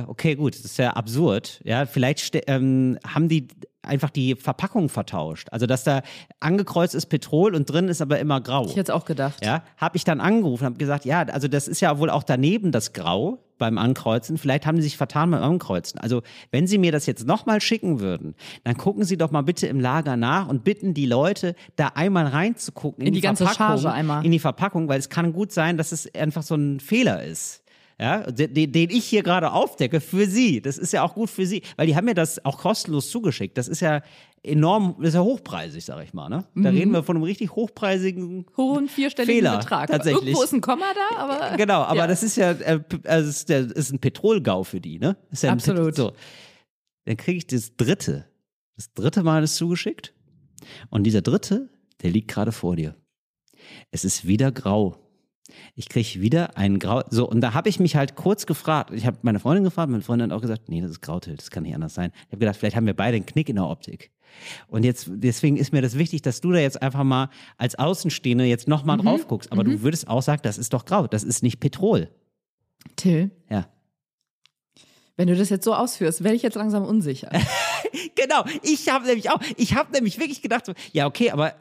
Okay, 0.07 0.35
gut, 0.35 0.55
das 0.55 0.65
ist 0.65 0.77
ja 0.77 0.91
absurd. 0.91 1.61
Ja, 1.63 1.85
vielleicht 1.85 2.35
ähm, 2.47 2.97
haben 3.05 3.29
die 3.29 3.47
einfach 3.83 4.09
die 4.09 4.35
Verpackung 4.35 4.89
vertauscht. 4.89 5.49
Also, 5.51 5.65
dass 5.67 5.83
da 5.83 6.01
angekreuzt 6.39 6.95
ist 6.95 7.07
Petrol 7.07 7.53
und 7.53 7.69
drin 7.69 7.89
ist 7.89 8.01
aber 8.01 8.19
immer 8.19 8.41
grau. 8.41 8.65
Ich 8.65 8.71
hätte 8.71 8.81
es 8.81 8.89
auch 8.89 9.05
gedacht. 9.05 9.45
Ja, 9.45 9.63
habe 9.77 9.97
ich 9.97 10.03
dann 10.03 10.19
angerufen, 10.19 10.65
habe 10.65 10.77
gesagt, 10.77 11.05
ja, 11.05 11.21
also 11.23 11.47
das 11.47 11.67
ist 11.67 11.79
ja 11.81 11.99
wohl 11.99 12.09
auch 12.09 12.23
daneben 12.23 12.71
das 12.71 12.93
Grau 12.93 13.39
beim 13.63 13.77
Ankreuzen. 13.77 14.37
Vielleicht 14.37 14.65
haben 14.65 14.75
sie 14.75 14.83
sich 14.83 14.97
vertan 14.97 15.31
beim 15.31 15.41
Ankreuzen. 15.41 15.97
Also, 16.01 16.21
wenn 16.51 16.67
Sie 16.67 16.77
mir 16.77 16.91
das 16.91 17.05
jetzt 17.05 17.25
nochmal 17.25 17.61
schicken 17.61 18.01
würden, 18.01 18.35
dann 18.65 18.75
gucken 18.75 19.05
Sie 19.05 19.15
doch 19.15 19.31
mal 19.31 19.41
bitte 19.41 19.67
im 19.67 19.79
Lager 19.79 20.17
nach 20.17 20.49
und 20.49 20.65
bitten 20.65 20.93
die 20.93 21.05
Leute, 21.05 21.55
da 21.77 21.87
einmal 21.95 22.27
reinzugucken 22.27 23.01
in, 23.01 23.07
In 23.07 23.13
die 23.13 23.21
ganze 23.21 23.45
Verpackung, 23.45 23.81
Charge 23.81 23.93
einmal. 23.93 24.25
In 24.25 24.31
die 24.31 24.39
Verpackung, 24.39 24.89
weil 24.89 24.99
es 24.99 25.07
kann 25.07 25.31
gut 25.31 25.53
sein, 25.53 25.77
dass 25.77 25.93
es 25.93 26.13
einfach 26.13 26.43
so 26.43 26.55
ein 26.55 26.81
Fehler 26.81 27.23
ist. 27.23 27.63
Ja, 27.97 28.29
den, 28.29 28.71
den 28.71 28.89
ich 28.89 29.05
hier 29.05 29.23
gerade 29.23 29.53
aufdecke 29.53 30.01
für 30.01 30.25
Sie. 30.25 30.61
Das 30.61 30.77
ist 30.77 30.91
ja 30.91 31.03
auch 31.03 31.13
gut 31.13 31.29
für 31.29 31.45
Sie, 31.45 31.61
weil 31.77 31.87
die 31.87 31.95
haben 31.95 32.03
mir 32.03 32.15
das 32.15 32.43
auch 32.43 32.57
kostenlos 32.57 33.09
zugeschickt. 33.09 33.57
Das 33.57 33.69
ist 33.69 33.79
ja 33.79 34.01
enorm, 34.43 34.95
das 34.99 35.09
ist 35.09 35.13
ja 35.15 35.21
hochpreisig, 35.21 35.83
sag 35.85 36.03
ich 36.03 36.13
mal. 36.13 36.29
Ne? 36.29 36.45
Da 36.55 36.71
Mhm. 36.71 36.77
reden 36.77 36.91
wir 36.91 37.03
von 37.03 37.15
einem 37.15 37.23
richtig 37.23 37.55
hochpreisigen 37.55 38.45
Hohen 38.57 38.87
vierstelligen 38.89 39.35
Fehler, 39.35 39.57
Betrag. 39.57 39.89
tatsächlich. 39.89 40.23
Irgendwo 40.23 40.43
ist 40.43 40.53
ein 40.53 40.61
Komma 40.61 40.85
da, 41.11 41.17
aber. 41.17 41.57
Genau, 41.57 41.81
aber 41.81 41.95
Ja. 41.97 42.07
das 42.07 42.23
ist 42.23 42.35
ja, 42.35 42.51
äh, 42.51 42.81
also 43.05 43.29
ist, 43.29 43.49
der, 43.49 43.61
ist 43.61 43.91
ein 43.91 43.99
Petrolgau 43.99 44.63
für 44.63 44.81
die, 44.81 44.99
ne? 44.99 45.15
Ist 45.31 45.43
ja 45.43 45.51
Absolut. 45.51 45.95
So. 45.95 46.11
Dann 47.05 47.17
kriege 47.17 47.37
ich 47.37 47.47
das 47.47 47.75
dritte. 47.75 48.25
Das 48.75 48.93
dritte 48.93 49.23
Mal 49.23 49.43
ist 49.43 49.55
zugeschickt. 49.55 50.13
Und 50.89 51.03
dieser 51.03 51.21
dritte, 51.21 51.69
der 52.01 52.11
liegt 52.11 52.29
gerade 52.29 52.51
vor 52.51 52.75
dir. 52.75 52.95
Es 53.91 54.03
ist 54.05 54.27
wieder 54.27 54.51
grau. 54.51 54.97
Ich 55.75 55.89
kriege 55.89 56.21
wieder 56.21 56.57
einen 56.57 56.79
grau. 56.79 57.03
So, 57.09 57.29
und 57.29 57.41
da 57.41 57.53
habe 57.53 57.69
ich 57.69 57.79
mich 57.79 57.95
halt 57.95 58.15
kurz 58.15 58.45
gefragt. 58.45 58.91
Ich 58.93 59.05
habe 59.05 59.17
meine 59.21 59.39
Freundin 59.39 59.63
gefragt, 59.63 59.91
meine 59.91 60.01
Freundin 60.03 60.31
hat 60.31 60.37
auch 60.37 60.41
gesagt, 60.41 60.69
nee, 60.69 60.81
das 60.81 60.91
ist 60.91 61.01
Grautil, 61.01 61.35
das 61.35 61.51
kann 61.51 61.63
nicht 61.63 61.75
anders 61.75 61.93
sein. 61.93 62.11
Ich 62.15 62.27
habe 62.27 62.37
gedacht, 62.39 62.55
vielleicht 62.55 62.75
haben 62.75 62.85
wir 62.87 62.95
beide 62.95 63.17
einen 63.17 63.25
Knick 63.25 63.49
in 63.49 63.57
der 63.57 63.67
Optik. 63.67 64.11
Und 64.67 64.83
jetzt, 64.83 65.07
deswegen 65.09 65.57
ist 65.57 65.71
mir 65.73 65.81
das 65.81 65.97
wichtig, 65.97 66.21
dass 66.21 66.41
du 66.41 66.51
da 66.51 66.59
jetzt 66.59 66.81
einfach 66.81 67.03
mal 67.03 67.29
als 67.57 67.75
Außenstehende 67.75 68.45
jetzt 68.45 68.67
nochmal 68.67 68.97
Mhm. 68.97 69.01
drauf 69.03 69.27
guckst. 69.27 69.51
Aber 69.51 69.63
du 69.63 69.81
würdest 69.81 70.07
auch 70.07 70.21
sagen, 70.21 70.41
das 70.43 70.57
ist 70.57 70.73
doch 70.73 70.85
grau, 70.85 71.07
das 71.07 71.23
ist 71.23 71.43
nicht 71.43 71.59
Petrol. 71.59 72.09
Till, 72.95 73.31
Ja. 73.49 73.67
wenn 75.15 75.27
du 75.27 75.35
das 75.35 75.49
jetzt 75.49 75.63
so 75.63 75.73
ausführst, 75.73 76.23
werde 76.23 76.35
ich 76.35 76.41
jetzt 76.41 76.55
langsam 76.55 76.83
unsicher. 76.85 77.29
Genau, 78.15 78.43
ich 78.63 78.89
habe 78.89 79.05
nämlich 79.05 79.29
auch, 79.29 79.39
ich 79.57 79.75
habe 79.75 79.91
nämlich 79.91 80.17
wirklich 80.19 80.41
gedacht, 80.41 80.65
so, 80.65 80.73
ja, 80.93 81.05
okay, 81.05 81.29
aber 81.31 81.53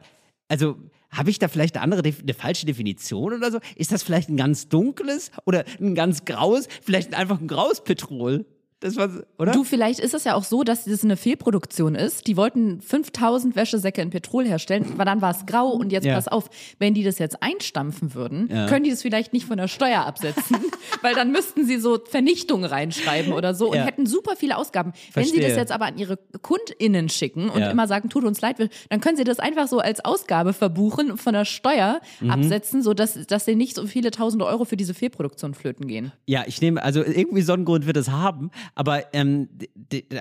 also 0.47 0.77
habe 1.11 1.29
ich 1.29 1.37
da 1.37 1.47
vielleicht 1.47 1.75
eine 1.75 1.83
andere, 1.83 2.01
eine 2.03 2.33
falsche 2.33 2.65
Definition 2.65 3.33
oder 3.33 3.51
so? 3.51 3.59
Ist 3.75 3.91
das 3.91 4.01
vielleicht 4.01 4.29
ein 4.29 4.37
ganz 4.37 4.67
dunkles 4.67 5.31
oder 5.45 5.63
ein 5.79 5.93
ganz 5.93 6.25
graues, 6.25 6.67
vielleicht 6.81 7.13
einfach 7.13 7.39
ein 7.39 7.47
graues 7.47 7.83
Petrol? 7.83 8.45
Das 8.83 8.97
war, 8.97 9.09
oder? 9.37 9.53
Du, 9.53 9.63
vielleicht 9.63 9.99
ist 10.01 10.13
es 10.13 10.25
ja 10.25 10.35
auch 10.35 10.43
so, 10.43 10.63
dass 10.63 10.83
das 10.83 11.03
eine 11.05 11.15
Fehlproduktion 11.15 11.95
ist. 11.95 12.27
Die 12.27 12.35
wollten 12.35 12.81
5000 12.81 13.55
Wäschesäcke 13.55 14.01
in 14.01 14.09
Petrol 14.09 14.45
herstellen, 14.45 14.85
aber 14.93 15.05
dann 15.05 15.21
war 15.21 15.31
es 15.31 15.45
grau 15.45 15.69
und 15.69 15.91
jetzt 15.93 16.03
Ja. 16.05 16.15
pass 16.15 16.27
auf, 16.27 16.49
wenn 16.79 16.93
die 16.93 17.03
das 17.03 17.17
jetzt 17.17 17.41
einstampfen 17.41 18.13
würden, 18.13 18.49
Ja. 18.51 18.67
können 18.67 18.83
die 18.83 18.89
das 18.89 19.01
vielleicht 19.01 19.31
nicht 19.31 19.45
von 19.45 19.55
der 19.57 19.69
Steuer 19.69 20.01
absetzen, 20.05 20.57
weil 21.01 21.15
dann 21.15 21.31
müssten 21.31 21.65
sie 21.65 21.77
so 21.77 21.97
Vernichtung 22.05 22.65
reinschreiben 22.65 23.31
oder 23.31 23.53
so 23.55 23.69
und 23.71 23.77
Ja. 23.77 23.85
hätten 23.85 24.05
super 24.05 24.35
viele 24.35 24.57
Ausgaben. 24.57 24.91
Wenn 25.13 25.23
sie 25.23 25.31
das 25.37 25.39
Verstehe. 25.53 25.59
jetzt 25.61 25.71
aber 25.71 25.85
an 25.85 25.97
ihre 25.97 26.17
KundInnen 26.41 27.07
schicken 27.09 27.49
und 27.49 27.61
Ja. 27.61 27.71
immer 27.71 27.87
sagen, 27.87 28.09
tut 28.09 28.25
uns 28.25 28.41
leid, 28.41 28.57
dann 28.89 28.99
können 28.99 29.15
sie 29.15 29.23
das 29.23 29.39
einfach 29.39 29.67
so 29.69 29.79
als 29.79 30.03
Ausgabe 30.03 30.51
verbuchen, 30.53 31.17
von 31.17 31.33
der 31.33 31.45
Steuer 31.45 32.01
Mhm. 32.19 32.31
absetzen, 32.31 32.81
so 32.83 32.93
dass, 32.93 33.13
dass 33.27 33.45
sie 33.45 33.55
nicht 33.55 33.75
so 33.75 33.87
viele 33.87 34.11
tausende 34.11 34.45
Euro 34.45 34.65
für 34.65 34.75
diese 34.75 34.93
Fehlproduktion 34.93 35.53
flöten 35.53 35.87
gehen. 35.87 36.11
Ja, 36.25 36.43
ich 36.47 36.61
nehme, 36.61 36.83
also 36.83 37.01
irgendwie 37.03 37.41
so 37.43 37.53
einen 37.53 37.63
Grund 37.65 37.85
wird 37.85 37.95
es 37.97 38.09
haben, 38.09 38.51
aber 38.75 39.13
ähm, 39.13 39.49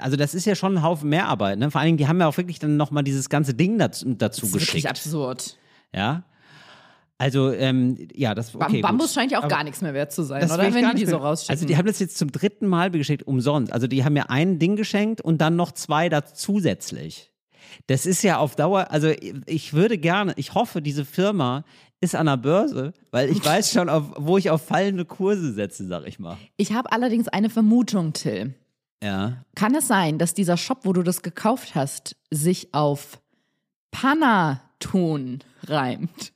also 0.01 0.17
das 0.17 0.35
ist 0.35 0.45
ja 0.45 0.55
schon 0.55 0.77
ein 0.79 0.83
Haufen 0.83 1.09
Mehrarbeit, 1.09 1.59
ne? 1.59 1.71
Vor 1.71 1.81
allen 1.81 1.89
Dingen, 1.89 1.99
die 1.99 2.09
haben 2.09 2.21
ja 2.21 2.27
auch 2.29 2.37
wirklich 2.37 2.59
dann 2.59 2.77
nochmal 2.77 3.03
dieses 3.03 3.29
ganze 3.29 3.55
Ding 3.55 3.79
dazu, 3.79 4.15
dazu 4.15 4.41
Das 4.43 4.49
ist 4.49 4.55
wirklich 4.55 4.71
geschickt. 4.85 4.89
absurd. 4.89 5.57
Ja. 5.95 6.25
Also, 7.19 7.53
ähm, 7.53 8.09
ja, 8.15 8.35
das 8.35 8.53
okay, 8.55 8.81
Bambus 8.81 9.09
gut. 9.09 9.15
scheint 9.15 9.31
ja 9.31 9.39
auch 9.39 9.45
Aber- 9.45 9.55
gar 9.55 9.63
nichts 9.63 9.81
mehr 9.81 9.95
wert 9.95 10.11
zu 10.13 10.23
sein, 10.25 10.45
oder? 10.51 10.59
Wenn 10.75 10.91
die 10.97 11.05
die 11.05 11.07
so 11.07 11.19
rausschicken. 11.19 11.53
Also 11.55 11.67
die 11.67 11.77
haben 11.77 11.87
das 11.87 12.01
jetzt 12.01 12.19
zum 12.19 12.33
dritten 12.33 12.67
Mal 12.67 12.91
geschickt, 12.91 13.23
umsonst. 13.27 13.73
Also 13.73 13.87
die 13.87 14.05
haben 14.05 14.15
mir 14.15 14.29
ein 14.29 14.59
Ding 14.59 14.75
geschenkt 14.75 15.21
und 15.21 15.41
dann 15.41 15.55
noch 15.55 15.71
zwei 15.73 16.09
da 16.09 16.25
zusätzlich. 16.25 17.31
Das 17.87 18.07
ist 18.07 18.23
ja 18.23 18.39
auf 18.39 18.57
Dauer, 18.57 18.91
also 18.91 19.13
ich 19.47 19.73
würde 19.73 19.99
gerne, 19.99 20.33
ich 20.37 20.55
hoffe, 20.55 20.83
diese 20.83 21.05
Firma 21.05 21.65
ist 22.03 22.15
an 22.15 22.27
der 22.27 22.37
Börse, 22.37 22.93
weil 23.11 23.31
ich 23.31 23.43
weiß 23.45 23.73
schon, 23.73 23.89
auf, 23.89 24.05
wo 24.17 24.37
ich 24.37 24.51
auf 24.51 24.61
fallende 24.67 25.05
Kurse 25.05 25.53
setze, 25.53 25.87
sag 25.87 26.07
ich 26.07 26.19
mal. 26.19 26.37
ich 26.57 26.73
habe 26.73 26.93
allerdings 26.93 27.29
eine 27.29 27.49
Vermutung, 27.49 28.13
Till. 28.13 28.55
Ja. 29.03 29.45
Kann 29.55 29.75
es 29.75 29.89
sein, 29.89 30.19
dass 30.19 30.35
dieser 30.35 30.57
Shop, 30.57 30.81
wo 30.83 30.93
du 30.93 31.03
das 31.03 31.23
gekauft 31.23 31.75
hast, 31.75 32.17
sich 32.31 32.75
auf 32.75 33.21
Panatun 33.91 35.41
reimt? 35.67 36.33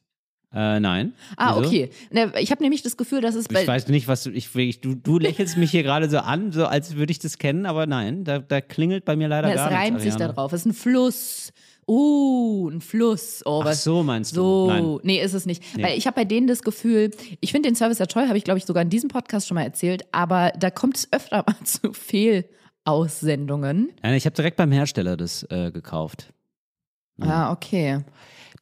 Äh, 0.55 0.81
nein. 0.81 1.13
Ah, 1.37 1.57
Wieso? 1.57 1.67
okay. 1.67 1.91
Ich 2.39 2.51
habe 2.51 2.63
nämlich 2.63 2.83
das 2.83 2.97
Gefühl, 2.97 3.21
dass 3.21 3.35
es 3.35 3.49
bei 3.49 3.63
Ich 3.63 3.69
weiß 3.69 3.89
nicht, 3.89 4.09
was 4.09 4.23
du, 4.23 4.31
ich, 4.31 4.81
du, 4.81 4.95
du 4.95 5.19
lächelst 5.19 5.57
mich 5.57 5.71
hier 5.71 5.83
gerade 5.83 6.09
so 6.09 6.19
an, 6.19 6.53
so 6.53 6.67
als 6.67 6.97
würde 6.97 7.11
ich 7.11 7.19
das 7.19 7.39
kennen, 7.39 7.67
aber 7.67 7.87
nein, 7.87 8.25
da, 8.25 8.39
da 8.39 8.61
klingelt 8.61 9.05
bei 9.05 9.17
mir 9.17 9.29
leider 9.29 9.49
es 9.51 9.57
gar 9.57 9.71
reimt 9.71 9.99
nichts. 9.99 10.05
sich 10.05 10.17
da 10.17 10.29
drauf. 10.29 10.53
Es 10.53 10.61
ist 10.61 10.67
ein 10.67 10.73
Fluss. 10.73 11.53
Uh, 11.89 12.69
ein 12.69 12.81
Fluss. 12.81 13.43
Oh, 13.45 13.61
Ach 13.63 13.67
was- 13.67 13.85
so, 13.85 14.03
meinst 14.03 14.33
du? 14.37 14.41
So, 14.41 14.67
Nein. 14.67 14.99
nee, 15.05 15.23
ist 15.23 15.35
es 15.35 15.47
nicht. 15.47 15.63
Weil 15.81 15.97
ich 15.97 16.07
habe 16.09 16.17
bei 16.17 16.25
denen 16.25 16.49
das 16.49 16.63
Gefühl, 16.63 17.13
ich 17.41 17.53
finde 17.53 17.69
den 17.69 17.77
Service 17.77 17.99
ja 17.99 18.07
toll, 18.07 18.27
habe 18.27 18.37
ich 18.39 18.43
glaube 18.45 18.59
ich 18.59 18.65
sogar 18.65 18.83
in 18.83 18.91
diesem 18.91 19.09
Podcast 19.09 19.47
schon 19.47 19.55
mal 19.55 19.63
erzählt, 19.63 20.05
aber 20.13 20.53
da 20.59 20.71
kommt 20.71 20.97
es 20.97 21.13
öfter 21.13 21.39
mal 21.47 21.55
zu 21.65 21.93
Fehlaussendungen. 21.93 23.93
Nein, 24.03 24.15
ich 24.15 24.27
habe 24.27 24.35
direkt 24.35 24.57
beim 24.57 24.73
Hersteller 24.73 25.17
das 25.17 25.45
äh, 25.51 25.71
gekauft. 25.71 26.33
Ah, 27.21 27.53
okay. 27.53 28.01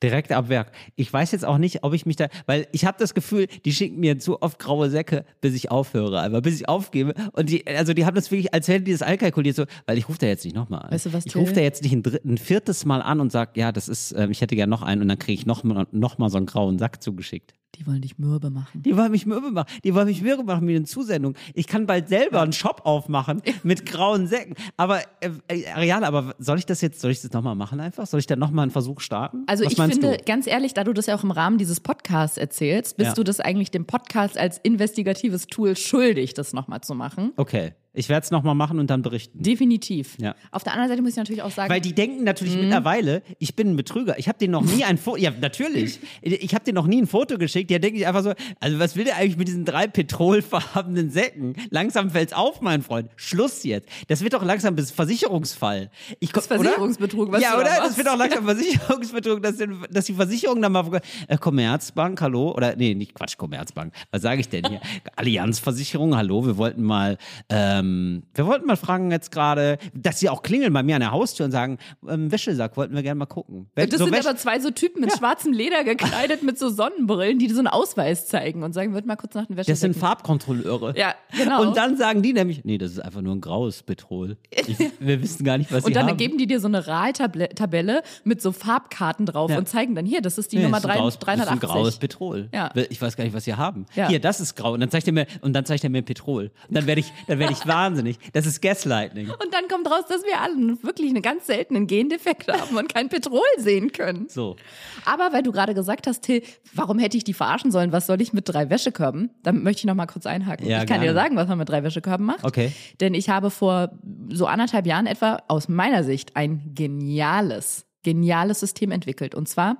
Direkt 0.02 0.32
ab 0.32 0.48
Werk. 0.48 0.72
Ich 0.96 1.12
weiß 1.12 1.32
jetzt 1.32 1.44
auch 1.44 1.58
nicht, 1.58 1.84
ob 1.84 1.94
ich 1.94 2.06
mich 2.06 2.16
da, 2.16 2.28
weil 2.46 2.66
ich 2.72 2.84
habe 2.84 2.96
das 2.98 3.14
Gefühl, 3.14 3.46
die 3.64 3.72
schicken 3.72 4.00
mir 4.00 4.18
zu 4.18 4.42
oft 4.42 4.58
graue 4.58 4.90
Säcke, 4.90 5.24
bis 5.40 5.54
ich 5.54 5.70
aufhöre, 5.70 6.20
aber 6.20 6.40
bis 6.40 6.60
ich 6.60 6.68
aufgebe. 6.68 7.14
Und 7.32 7.50
die, 7.50 7.66
also 7.66 7.94
die 7.94 8.04
haben 8.06 8.14
das 8.14 8.30
wirklich, 8.30 8.52
als 8.52 8.68
hätten 8.68 8.84
die 8.84 8.92
das 8.92 9.02
einkalkuliert, 9.02 9.56
so, 9.56 9.64
weil 9.86 9.98
ich 9.98 10.08
rufe 10.08 10.18
da 10.18 10.26
jetzt 10.26 10.44
nicht 10.44 10.56
nochmal 10.56 10.82
an. 10.82 10.90
Weißt 10.92 11.06
du 11.06 11.12
was, 11.12 11.26
ich 11.26 11.36
rufe 11.36 11.52
da 11.52 11.60
jetzt 11.60 11.82
nicht 11.82 11.92
ein, 11.92 12.02
dritt, 12.02 12.24
ein 12.24 12.38
viertes 12.38 12.84
Mal 12.84 13.02
an 13.02 13.20
und 13.20 13.32
sag, 13.32 13.56
ja, 13.56 13.72
das 13.72 13.88
ist, 13.88 14.12
ähm, 14.12 14.30
ich 14.30 14.40
hätte 14.40 14.56
gern 14.56 14.70
noch 14.70 14.82
einen 14.82 15.02
und 15.02 15.08
dann 15.08 15.18
kriege 15.18 15.34
ich 15.34 15.46
noch 15.46 15.64
mal, 15.64 15.86
noch 15.92 16.18
mal 16.18 16.30
so 16.30 16.36
einen 16.36 16.46
grauen 16.46 16.78
Sack 16.78 17.02
zugeschickt. 17.02 17.54
Die 17.78 17.86
wollen 17.86 18.00
dich 18.02 18.18
mürbe 18.18 18.50
machen. 18.50 18.82
Die 18.82 18.96
wollen 18.96 19.10
mich 19.10 19.26
mürbe 19.26 19.50
machen. 19.50 19.68
Die 19.84 19.94
wollen 19.94 20.06
mich 20.06 20.22
mürbe 20.22 20.44
machen 20.44 20.64
mit 20.64 20.74
den 20.74 20.84
Zusendungen. 20.86 21.36
Ich 21.54 21.66
kann 21.66 21.86
bald 21.86 22.08
selber 22.08 22.40
einen 22.42 22.52
Shop 22.52 22.82
aufmachen 22.84 23.42
mit 23.62 23.84
grauen 23.86 24.26
Säcken. 24.26 24.54
Aber, 24.76 25.00
äh, 25.20 25.30
äh, 25.48 25.66
Ariane, 25.68 26.06
aber 26.06 26.34
soll 26.38 26.58
ich 26.58 26.66
das 26.66 26.80
jetzt, 26.80 27.00
soll 27.00 27.10
ich 27.10 27.20
das 27.22 27.32
nochmal 27.32 27.54
machen 27.54 27.80
einfach? 27.80 28.06
Soll 28.06 28.20
ich 28.20 28.26
da 28.26 28.36
nochmal 28.36 28.64
einen 28.64 28.70
Versuch 28.70 29.00
starten? 29.00 29.44
Also 29.46 29.64
Was 29.64 29.72
ich 29.72 29.80
finde, 29.80 30.16
du? 30.18 30.24
ganz 30.24 30.46
ehrlich, 30.46 30.74
da 30.74 30.84
du 30.84 30.92
das 30.92 31.06
ja 31.06 31.16
auch 31.16 31.24
im 31.24 31.30
Rahmen 31.30 31.58
dieses 31.58 31.80
Podcasts 31.80 32.36
erzählst, 32.38 32.96
bist 32.96 33.08
Ja. 33.08 33.14
du 33.14 33.24
das 33.24 33.40
eigentlich 33.40 33.70
dem 33.70 33.84
Podcast 33.86 34.38
als 34.38 34.58
investigatives 34.58 35.46
Tool 35.46 35.76
schuldig, 35.76 36.34
das 36.34 36.52
nochmal 36.52 36.80
zu 36.82 36.94
machen. 36.94 37.32
Okay. 37.36 37.72
Ich 37.96 38.08
werde 38.08 38.24
es 38.24 38.30
nochmal 38.32 38.54
machen 38.56 38.78
und 38.80 38.90
dann 38.90 39.02
berichten. 39.02 39.40
Definitiv. 39.42 40.16
Ja. 40.18 40.34
Auf 40.50 40.64
der 40.64 40.72
anderen 40.72 40.90
Seite 40.90 41.00
muss 41.02 41.12
ich 41.12 41.16
natürlich 41.16 41.42
auch 41.42 41.50
sagen, 41.52 41.72
Weil 41.72 41.80
die 41.80 41.94
denken 41.94 42.18
Mhm. 42.18 42.24
natürlich 42.24 42.56
mittlerweile, 42.56 43.22
ich 43.38 43.54
bin 43.54 43.70
ein 43.70 43.76
Betrüger. 43.76 44.18
Ich 44.18 44.26
habe 44.28 44.36
denen 44.38 44.52
noch 44.52 44.62
nie 44.64 44.82
ein 44.84 44.98
Foto, 44.98 45.16
ja 45.18 45.30
natürlich, 45.40 46.00
ich 46.22 46.54
habe 46.54 46.64
denen 46.64 46.74
noch 46.74 46.86
nie 46.88 47.00
ein 47.02 47.06
Foto 47.06 47.38
geschickt. 47.38 47.70
Die 47.70 47.78
denken 47.80 47.98
sich 47.98 48.06
einfach 48.06 48.22
so, 48.24 48.32
also 48.60 48.78
was 48.80 48.96
will 48.96 49.04
der 49.04 49.16
eigentlich 49.16 49.36
mit 49.36 49.46
diesen 49.48 49.64
drei 49.64 49.86
petrolfarbenen 49.86 51.10
Säcken? 51.10 51.54
Langsam 51.70 52.10
fällt's 52.10 52.32
auf, 52.32 52.60
mein 52.60 52.82
Freund. 52.82 53.10
Schluss 53.16 53.62
jetzt. 53.62 53.88
Das 54.08 54.22
wird 54.22 54.32
doch 54.34 54.44
langsam 54.44 54.74
bis 54.74 54.90
Versicherungsfall. 54.90 55.90
Ich, 56.18 56.32
Das 56.32 56.46
ist 56.46 56.50
oder? 56.50 56.60
Versicherungsbetrug, 56.62 57.30
was 57.30 57.42
Ja, 57.42 57.52
du 57.56 57.62
da 57.64 57.70
oder? 57.76 57.76
Das 57.86 57.96
wird 57.96 58.06
doch 58.08 58.16
langsam 58.18 58.44
Versicherungsbetrug, 58.46 59.40
dass, 59.42 59.56
den- 59.56 59.84
dass 59.90 60.06
die 60.06 60.14
Versicherung 60.14 60.60
dann 60.60 60.72
mal, 60.72 61.00
äh, 61.28 61.36
Commerzbank, 61.38 62.20
hallo? 62.20 62.52
Oder, 62.56 62.74
nee, 62.76 62.94
nicht 62.94 63.14
Quatsch, 63.14 63.36
Commerzbank. 63.36 63.92
Was 64.10 64.22
sage 64.22 64.40
ich 64.40 64.48
denn 64.48 64.64
hier? 64.66 64.80
Allianzversicherung, 65.16 66.16
hallo? 66.16 66.44
Wir 66.46 66.56
wollten 66.56 66.82
mal, 66.82 67.18
ähm, 67.48 67.83
ähm, 67.84 68.22
wir 68.34 68.46
wollten 68.46 68.66
mal 68.66 68.76
fragen 68.76 69.10
jetzt 69.10 69.30
gerade, 69.30 69.78
dass 69.94 70.20
sie 70.20 70.28
auch 70.28 70.42
klingeln 70.42 70.72
bei 70.72 70.82
mir 70.82 70.96
an 70.96 71.00
der 71.00 71.12
Haustür 71.12 71.46
und 71.46 71.52
sagen, 71.52 71.78
ähm, 72.08 72.30
Wäschesack, 72.32 72.76
wollten 72.76 72.94
wir 72.94 73.02
gerne 73.02 73.18
mal 73.18 73.26
gucken. 73.26 73.66
Wenn- 73.74 73.90
Das 73.90 73.98
so 73.98 74.04
sind 74.06 74.14
Wäsche- 74.14 74.28
aber 74.28 74.36
zwei 74.38 74.58
so 74.60 74.70
Typen 74.70 75.00
mit 75.00 75.12
schwarzem 75.12 75.52
Leder 75.52 75.84
gekleidet 75.84 76.42
mit 76.42 76.58
so 76.58 76.68
Sonnenbrillen, 76.68 77.38
die 77.38 77.48
so 77.50 77.58
einen 77.58 77.68
Ausweis 77.68 78.26
zeigen 78.26 78.62
und 78.62 78.72
sagen, 78.72 78.94
wird 78.94 79.06
mal 79.06 79.16
kurz 79.16 79.34
nach 79.34 79.46
den 79.46 79.56
Wäsche 79.56 79.70
das 79.70 79.80
sind 79.80 79.96
Farbkontrolleure. 79.96 80.94
Ja, 80.96 81.14
genau. 81.36 81.62
Und 81.62 81.76
dann 81.76 81.96
sagen 81.96 82.22
die 82.22 82.32
nämlich, 82.32 82.64
nee, 82.64 82.78
das 82.78 82.92
ist 82.92 82.98
einfach 83.00 83.20
nur 83.20 83.34
ein 83.34 83.40
graues 83.40 83.82
Petrol. 83.82 84.36
Ich, 84.50 84.76
wir 85.00 85.22
wissen 85.22 85.44
gar 85.44 85.58
nicht, 85.58 85.70
was 85.72 85.84
Und 85.84 85.88
sie 85.88 85.94
dann 85.94 86.08
haben. 86.08 86.16
geben 86.16 86.38
die 86.38 86.46
dir 86.46 86.60
so 86.60 86.68
eine 86.68 86.86
RAL-Tabelle 86.86 88.02
mit 88.24 88.40
so 88.42 88.52
Farbkarten 88.52 89.26
drauf 89.26 89.50
Ja. 89.50 89.58
und 89.58 89.68
zeigen 89.68 89.94
dann 89.94 90.06
hier, 90.06 90.20
das 90.22 90.38
ist 90.38 90.52
die 90.52 90.56
Nee, 90.56 90.64
Nummer 90.64 90.78
ist 90.78 90.86
ein 90.86 90.96
graues, 90.98 91.18
3, 91.18 91.36
Das 91.36 91.46
ist 91.46 91.52
ein 91.52 91.58
380. 91.60 91.68
graues 91.82 91.96
Petrol. 91.98 92.48
Ja. 92.52 92.70
Ich 92.90 93.00
weiß 93.00 93.16
gar 93.16 93.24
nicht, 93.24 93.34
was 93.34 93.44
sie 93.44 93.54
haben. 93.54 93.86
Ja. 93.94 94.08
Hier, 94.08 94.20
das 94.20 94.40
ist 94.40 94.54
grau. 94.56 94.72
Und 94.72 94.80
dann 94.80 94.90
zeigt 94.90 95.06
er 95.06 95.12
mir, 95.12 95.26
und 95.40 95.52
dann 95.52 95.64
zeigt 95.64 95.84
er 95.84 95.90
mir 95.90 96.02
Petrol. 96.02 96.50
Und 96.68 96.76
dann 96.76 96.86
werde 96.86 97.00
ich, 97.00 97.12
dann 97.26 97.38
werde 97.38 97.52
ich 97.52 97.66
wahnsinnig. 97.74 98.18
Das 98.32 98.46
ist 98.46 98.60
Gaslighting. 98.62 99.30
Und 99.30 99.52
dann 99.52 99.68
kommt 99.68 99.90
raus, 99.90 100.04
dass 100.08 100.22
wir 100.22 100.40
alle 100.40 100.82
wirklich 100.82 101.10
einen 101.10 101.22
ganz 101.22 101.46
seltenen 101.46 101.86
Gendefekt 101.86 102.50
haben 102.50 102.76
und 102.76 102.92
kein 102.92 103.08
Petrol 103.08 103.40
sehen 103.58 103.92
können. 103.92 104.28
So. 104.28 104.56
Aber 105.04 105.32
weil 105.32 105.42
du 105.42 105.52
gerade 105.52 105.74
gesagt 105.74 106.06
hast, 106.06 106.22
Till, 106.22 106.42
warum 106.72 106.98
hätte 106.98 107.16
ich 107.16 107.24
die 107.24 107.34
verarschen 107.34 107.70
sollen? 107.70 107.92
Was 107.92 108.06
soll 108.06 108.20
ich 108.20 108.32
mit 108.32 108.48
drei 108.48 108.70
Wäschekörben? 108.70 109.30
Dann 109.42 109.62
möchte 109.62 109.80
ich 109.80 109.84
noch 109.86 109.94
mal 109.94 110.06
kurz 110.06 110.26
einhaken. 110.26 110.66
Ja, 110.66 110.82
ich 110.82 110.86
kann 110.86 111.00
dir 111.00 111.06
gerne. 111.06 111.20
sagen, 111.20 111.36
was 111.36 111.48
man 111.48 111.58
mit 111.58 111.68
drei 111.68 111.82
Wäschekörben 111.82 112.26
macht. 112.26 112.44
Okay. 112.44 112.72
Denn 113.00 113.14
ich 113.14 113.28
habe 113.28 113.50
vor 113.50 113.90
so 114.30 114.46
anderthalb 114.46 114.86
Jahren 114.86 115.06
etwa 115.06 115.42
aus 115.48 115.68
meiner 115.68 116.04
Sicht 116.04 116.36
ein 116.36 116.72
geniales, 116.74 117.86
geniales 118.02 118.60
System 118.60 118.90
entwickelt. 118.90 119.34
Und 119.34 119.48
zwar, 119.48 119.78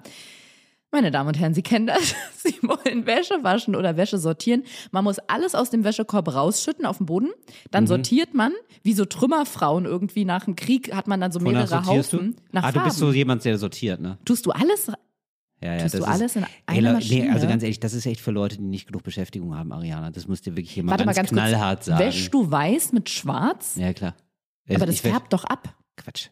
meine 0.94 1.10
Damen 1.10 1.28
und 1.28 1.38
Herren, 1.38 1.52
Sie 1.52 1.60
kennen 1.62 1.86
das. 1.86 2.14
Sie 2.36 2.54
wollen 2.62 3.04
Wäsche 3.06 3.42
waschen 3.44 3.76
oder 3.76 3.96
Wäsche 3.98 4.16
sortieren. 4.18 4.62
Man 4.92 5.04
muss 5.04 5.18
alles 5.18 5.54
aus 5.54 5.68
dem 5.70 5.84
Wäschekorb 5.84 6.32
rausschütten 6.34 6.86
auf 6.86 6.96
den 6.98 7.06
Boden. 7.06 7.26
Mhm. 7.26 7.70
Dann 7.70 7.86
sortiert 7.86 8.32
man, 8.32 8.52
wie 8.82 8.94
so 8.94 9.04
Trümmerfrauen 9.04 9.84
irgendwie 9.84 10.24
nach 10.24 10.46
dem 10.46 10.56
Krieg 10.56 10.94
hat 10.94 11.06
man 11.06 11.20
dann 11.20 11.30
so 11.32 11.40
mehrere 11.40 11.84
Haufen. 11.86 12.36
du? 12.36 12.42
Nach 12.52 12.64
ah, 12.64 12.72
du 12.72 12.82
bist 12.82 12.96
so 12.96 13.06
Farben. 13.06 13.16
jemand, 13.18 13.44
der 13.44 13.58
sortiert, 13.58 14.00
ne? 14.00 14.18
Tust 14.24 14.46
du 14.46 14.50
alles 14.52 14.86
Ja, 15.60 15.72
ja, 15.74 15.82
Tust 15.82 15.84
das 15.84 15.92
du 15.92 15.98
ist, 15.98 16.04
alles 16.12 16.36
in 16.36 16.42
Ey, 16.44 16.48
einer 16.66 16.80
Leute, 16.80 16.94
Maschine? 16.94 17.24
Nee, 17.26 17.30
also 17.30 17.46
ganz 17.46 17.62
ehrlich, 17.62 17.80
das 17.80 17.92
ist 17.94 18.06
echt 18.06 18.20
für 18.20 18.30
Leute, 18.30 18.56
die 18.56 18.62
nicht 18.64 18.86
genug 18.86 19.02
Beschäftigung 19.02 19.56
haben, 19.56 19.72
Ariana. 19.72 20.10
Das 20.10 20.26
muss 20.28 20.40
dir 20.42 20.56
wirklich 20.56 20.74
jemand 20.76 20.92
Warte 20.92 21.04
mal 21.06 21.14
ganz, 21.14 21.30
ganz 21.30 21.40
knallhart 21.50 21.78
kurz. 21.80 21.86
sagen. 21.86 22.04
Wäschst 22.04 22.32
du 22.34 22.50
weiß 22.50 22.92
mit 22.92 23.10
schwarz? 23.10 23.74
Ja, 23.76 23.92
klar. 23.92 24.14
Aber 24.68 24.86
das 24.86 24.94
Ich 24.96 25.00
wäsch- 25.04 25.10
färbt 25.10 25.32
doch 25.32 25.44
ab. 25.44 25.74
Quatsch. 25.96 26.28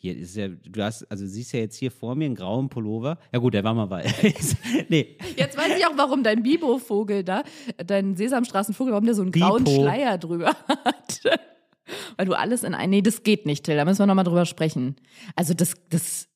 Hier 0.00 0.16
ist 0.16 0.36
ja, 0.36 0.46
du 0.46 0.80
hast, 0.80 1.10
also 1.10 1.26
siehst 1.26 1.52
ja 1.52 1.58
jetzt 1.58 1.74
hier 1.74 1.90
vor 1.90 2.14
mir 2.14 2.26
einen 2.26 2.36
grauen 2.36 2.68
Pullover. 2.68 3.18
Ja 3.32 3.40
gut, 3.40 3.52
der 3.52 3.64
war 3.64 3.74
mal 3.74 3.90
weiß. 3.90 4.56
nee, 4.88 5.18
Jetzt 5.36 5.58
weiß 5.58 5.76
ich 5.76 5.84
auch, 5.86 5.96
warum 5.96 6.22
dein 6.22 6.44
Bibo-Vogel 6.44 7.24
da, 7.24 7.42
dein 7.84 8.14
Sesamstraßenvogel, 8.16 8.92
warum 8.92 9.06
der 9.06 9.16
so 9.16 9.22
einen 9.22 9.32
grauen 9.32 9.64
Bipo. 9.64 9.82
Schleier 9.82 10.16
drüber 10.16 10.54
hat. 10.68 11.20
Weil 12.16 12.26
du 12.26 12.34
alles 12.34 12.62
in 12.62 12.74
ein. 12.74 12.90
Nee, 12.90 13.02
das 13.02 13.24
geht 13.24 13.44
nicht, 13.44 13.64
Till. 13.64 13.74
Da 13.74 13.84
müssen 13.84 13.98
wir 13.98 14.06
nochmal 14.06 14.24
drüber 14.24 14.46
sprechen. 14.46 14.94
Also, 15.34 15.52
das, 15.52 15.74
das. 15.90 16.28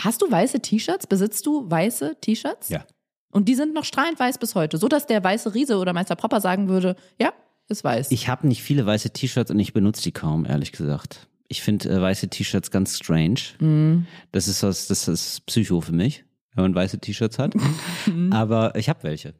Hast 0.00 0.20
du 0.20 0.28
weiße 0.28 0.60
T-Shirts? 0.60 1.06
Besitzt 1.06 1.46
du 1.46 1.70
weiße 1.70 2.16
T-Shirts? 2.20 2.68
Ja. 2.68 2.84
Und 3.30 3.48
die 3.48 3.54
sind 3.54 3.74
noch 3.74 3.84
strahlend 3.84 4.18
weiß 4.18 4.38
bis 4.38 4.56
heute. 4.56 4.76
So, 4.76 4.88
dass 4.88 5.06
der 5.06 5.22
weiße 5.22 5.54
Riese 5.54 5.78
oder 5.78 5.92
Meister 5.92 6.16
Popper 6.16 6.40
sagen 6.40 6.68
würde: 6.68 6.96
Ja, 7.20 7.32
ist 7.68 7.84
weiß. 7.84 8.10
ich 8.10 8.28
habe 8.28 8.48
nicht 8.48 8.62
viele 8.62 8.84
weiße 8.86 9.10
T-Shirts 9.10 9.52
und 9.52 9.60
ich 9.60 9.72
benutze 9.72 10.02
die 10.02 10.12
kaum, 10.12 10.46
ehrlich 10.46 10.72
gesagt. 10.72 11.28
Ich 11.48 11.62
finde 11.62 11.88
äh, 11.88 12.00
weiße 12.00 12.28
T-Shirts 12.28 12.70
ganz 12.70 12.96
strange. 12.96 13.40
Mhm. 13.60 14.06
Das 14.32 14.48
ist 14.48 14.62
was, 14.62 14.86
das 14.86 15.08
ist 15.08 15.44
Psycho 15.46 15.80
für 15.80 15.92
mich, 15.92 16.24
wenn 16.54 16.64
man 16.64 16.74
weiße 16.74 16.98
T-Shirts 16.98 17.38
hat. 17.38 17.54
Aber 18.30 18.74
ich 18.76 18.88
habe 18.88 19.02
welche. 19.02 19.34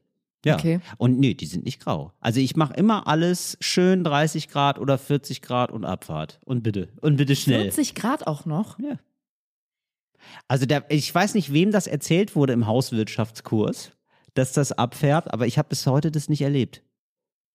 Ja. 0.45 0.57
Okay. 0.57 0.81
Und 0.99 1.19
nee, 1.19 1.35
die 1.35 1.47
sind 1.47 1.65
nicht 1.65 1.81
grau. 1.81 2.13
Also 2.21 2.39
ich 2.39 2.55
mache 2.55 2.75
immer 2.75 3.07
alles 3.07 3.57
schön 3.61 4.05
30 4.05 4.49
Grad 4.49 4.79
oder 4.79 4.99
40 4.99 5.41
Grad 5.41 5.73
und 5.73 5.85
Abfahrt. 5.85 6.39
Und 6.45 6.63
bitte. 6.63 6.89
Und 7.01 7.17
bitte 7.17 7.35
schnell. 7.35 7.63
40 7.63 7.95
Grad 7.95 8.27
auch 8.27 8.45
noch. 8.45 8.79
Ja. 8.79 8.99
Also 10.49 10.67
der, 10.67 10.85
ich 10.91 11.15
weiß 11.15 11.35
nicht, 11.35 11.53
wem 11.53 11.73
das 11.73 11.87
erzählt 11.87 12.37
wurde 12.37 12.53
im 12.53 12.67
Hauswirtschaftskurs, 12.67 13.93
dass 14.35 14.53
das 14.53 14.73
abfärbt, 14.73 15.33
aber 15.33 15.47
ich 15.47 15.59
habe 15.59 15.69
bis 15.69 15.87
heute 15.87 16.11
das 16.11 16.29
nicht 16.29 16.43
erlebt. 16.43 16.83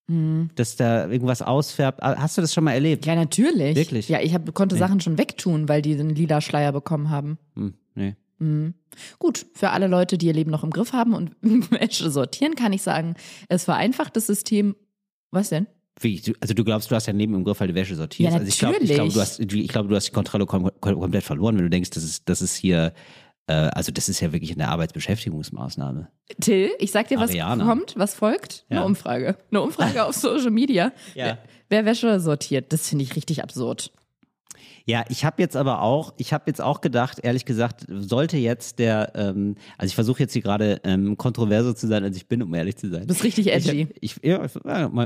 Mhm. 0.09 0.49
Dass 0.55 0.75
da 0.75 1.07
irgendwas 1.07 1.41
ausfärbt. 1.41 2.01
Ah, 2.01 2.15
Hast 2.19 2.35
du 2.37 2.41
das 2.41 2.53
schon 2.53 2.63
mal 2.63 2.73
erlebt? 2.73 3.05
Ja, 3.05 3.13
natürlich. 3.15 3.75
Wirklich? 3.75 4.09
Ja, 4.09 4.19
ich 4.21 4.33
hab, 4.33 4.51
konnte 4.55 4.75
Nee. 4.75 4.79
Sachen 4.79 4.99
schon 5.01 5.17
wegtun, 5.17 5.69
weil 5.69 5.81
die 5.83 5.95
den 5.95 6.09
lila 6.09 6.41
Schleier 6.41 6.71
bekommen 6.71 7.09
haben. 7.11 7.37
Hm, 7.55 7.75
nee. 7.95 8.15
Mhm. 8.39 8.73
Gut, 9.19 9.45
für 9.53 9.69
alle 9.69 9.87
Leute, 9.87 10.17
die 10.17 10.25
ihr 10.27 10.33
Leben 10.33 10.49
noch 10.49 10.63
im 10.63 10.71
Griff 10.71 10.93
haben 10.93 11.13
und 11.13 11.35
Wäsche 11.71 12.09
sortieren, 12.09 12.55
kann 12.55 12.73
ich 12.73 12.81
sagen, 12.81 13.13
es 13.49 13.65
vereinfacht 13.65 14.15
das 14.15 14.25
System. 14.27 14.75
Was 15.31 15.49
denn? 15.49 15.67
Wie, 16.01 16.19
du- 16.21 16.33
also 16.39 16.53
du 16.55 16.63
glaubst, 16.63 16.89
du 16.89 16.95
hast 16.95 17.05
ja 17.05 17.13
neben 17.13 17.35
im 17.35 17.43
Griff, 17.43 17.59
weil 17.59 17.67
du 17.67 17.75
Wäsche 17.75 17.95
sortierst. 17.95 18.31
Ja, 18.33 18.39
also 18.39 18.47
ich 18.49 18.57
glaube, 18.57 18.77
ich 18.79 18.85
glaube, 18.93 19.11
du 19.11 19.19
natürlich. 19.19 19.39
hast, 19.39 19.39
ich 19.53 19.67
glaube, 19.67 19.89
du 19.89 19.95
hast 19.95 20.07
die 20.07 20.11
Kontrolle 20.11 20.45
kom 20.47 20.71
kom 20.79 20.99
komplett 20.99 21.23
verloren, 21.23 21.55
wenn 21.57 21.65
du 21.65 21.69
denkst, 21.69 21.91
das 21.91 22.03
ist, 22.03 22.27
das 22.29 22.41
ist 22.41 22.55
hier, 22.55 22.93
also 23.53 23.91
das 23.91 24.09
ist 24.09 24.19
ja 24.19 24.31
wirklich 24.31 24.53
eine 24.53 24.67
Arbeitsbeschäftigungsmaßnahme. 24.67 26.09
Till, 26.39 26.69
ich 26.79 26.91
sag 26.91 27.07
dir, 27.07 27.19
was 27.19 27.31
Ariana. 27.31 27.65
kommt, 27.65 27.95
was 27.97 28.13
folgt. 28.13 28.65
Ja. 28.69 28.77
Eine 28.77 28.85
Umfrage. 28.85 29.37
Eine 29.49 29.61
Umfrage 29.61 30.05
auf 30.05 30.15
Social 30.15 30.51
Media. 30.51 30.91
Ja. 31.15 31.25
Wer, 31.25 31.37
wer 31.69 31.85
Wäsche 31.85 32.19
sortiert, 32.19 32.71
das 32.73 32.89
finde 32.89 33.03
ich 33.03 33.15
richtig 33.15 33.43
absurd. 33.43 33.91
Ja, 34.85 35.05
ich 35.09 35.23
habe 35.23 35.41
jetzt 35.41 35.55
aber 35.55 35.83
auch, 35.83 36.13
ich 36.17 36.33
habe 36.33 36.45
jetzt 36.47 36.61
auch 36.61 36.81
gedacht, 36.81 37.19
ehrlich 37.21 37.45
gesagt, 37.45 37.85
sollte 37.87 38.37
jetzt 38.37 38.79
der, 38.79 39.11
ähm, 39.13 39.55
also 39.77 39.91
ich 39.91 39.95
versuche 39.95 40.19
jetzt 40.19 40.33
hier 40.33 40.41
gerade 40.41 40.81
ähm, 40.83 41.15
kontroverser 41.15 41.75
zu 41.75 41.87
sein, 41.87 42.03
als 42.03 42.17
ich 42.17 42.27
bin, 42.27 42.41
um 42.41 42.51
ehrlich 42.55 42.75
zu 42.75 42.89
sein. 42.89 43.01
Du 43.01 43.07
bist 43.07 43.23
richtig 43.23 43.51
edgy. 43.53 43.85
Mhm. 43.85 43.91
Ich, 44.01 44.17
ich, 44.17 44.23
ja, 44.23 44.49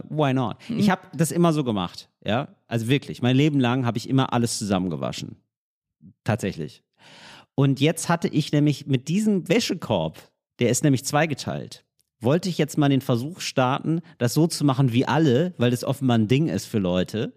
why 0.10 0.34
not? 0.34 0.56
Ich 0.70 0.90
habe 0.90 1.02
das 1.14 1.32
immer 1.32 1.52
so 1.52 1.66
gemacht, 1.66 2.10
ja. 2.24 2.48
Also 2.68 2.88
wirklich, 2.88 3.22
mein 3.22 3.36
Leben 3.36 3.60
lang 3.60 3.86
habe 3.86 3.98
ich 3.98 4.08
immer 4.08 4.32
alles 4.32 4.58
zusammengewaschen. 4.58 5.36
Tatsächlich. 6.24 6.84
Und 7.56 7.80
jetzt 7.80 8.10
hatte 8.10 8.28
ich 8.28 8.52
nämlich 8.52 8.88
mit 8.88 9.08
diesem 9.08 9.48
Wäschekorb, 9.48 10.20
der 10.60 10.70
ist 10.70 10.84
nämlich 10.84 11.06
zweigeteilt, 11.06 11.86
wollte 12.20 12.50
ich 12.50 12.58
jetzt 12.58 12.78
mal 12.78 12.90
den 12.90 13.02
Versuch 13.02 13.42
starten, 13.42 14.02
das 14.18 14.34
so 14.34 14.48
zu 14.48 14.66
machen 14.66 14.94
wie 14.94 15.06
alle, 15.06 15.54
weil 15.58 15.72
das 15.72 15.84
offenbar 15.84 16.18
ein 16.18 16.28
Ding 16.28 16.48
ist 16.48 16.66
für 16.66 16.80
Leute, 16.80 17.34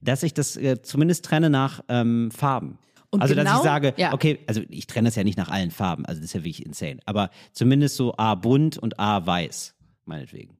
dass 0.00 0.22
ich 0.22 0.34
das 0.34 0.56
äh, 0.56 0.82
zumindest 0.82 1.24
trenne 1.24 1.50
nach 1.50 1.84
ähm, 1.88 2.30
Farben. 2.30 2.78
Und 3.10 3.22
also, 3.22 3.34
dass 3.34 3.44
genau- 3.44 3.58
ich 3.58 3.64
sage, 3.64 3.94
ja. 3.96 4.12
okay, 4.12 4.38
also 4.46 4.62
ich 4.68 4.86
trenne 4.86 5.08
das 5.08 5.16
ja 5.16 5.24
nicht 5.24 5.36
nach 5.36 5.50
allen 5.50 5.70
Farben, 5.70 6.06
also 6.06 6.20
das 6.20 6.26
ist 6.26 6.34
ja 6.34 6.40
wirklich 6.40 6.64
insane. 6.64 7.00
Aber 7.04 7.30
zumindest 7.52 7.96
so 7.96 8.14
A 8.16 8.34
bunt 8.34 8.78
und 8.78 8.98
A 8.98 9.26
weiß, 9.26 9.74
meinetwegen. 10.04 10.56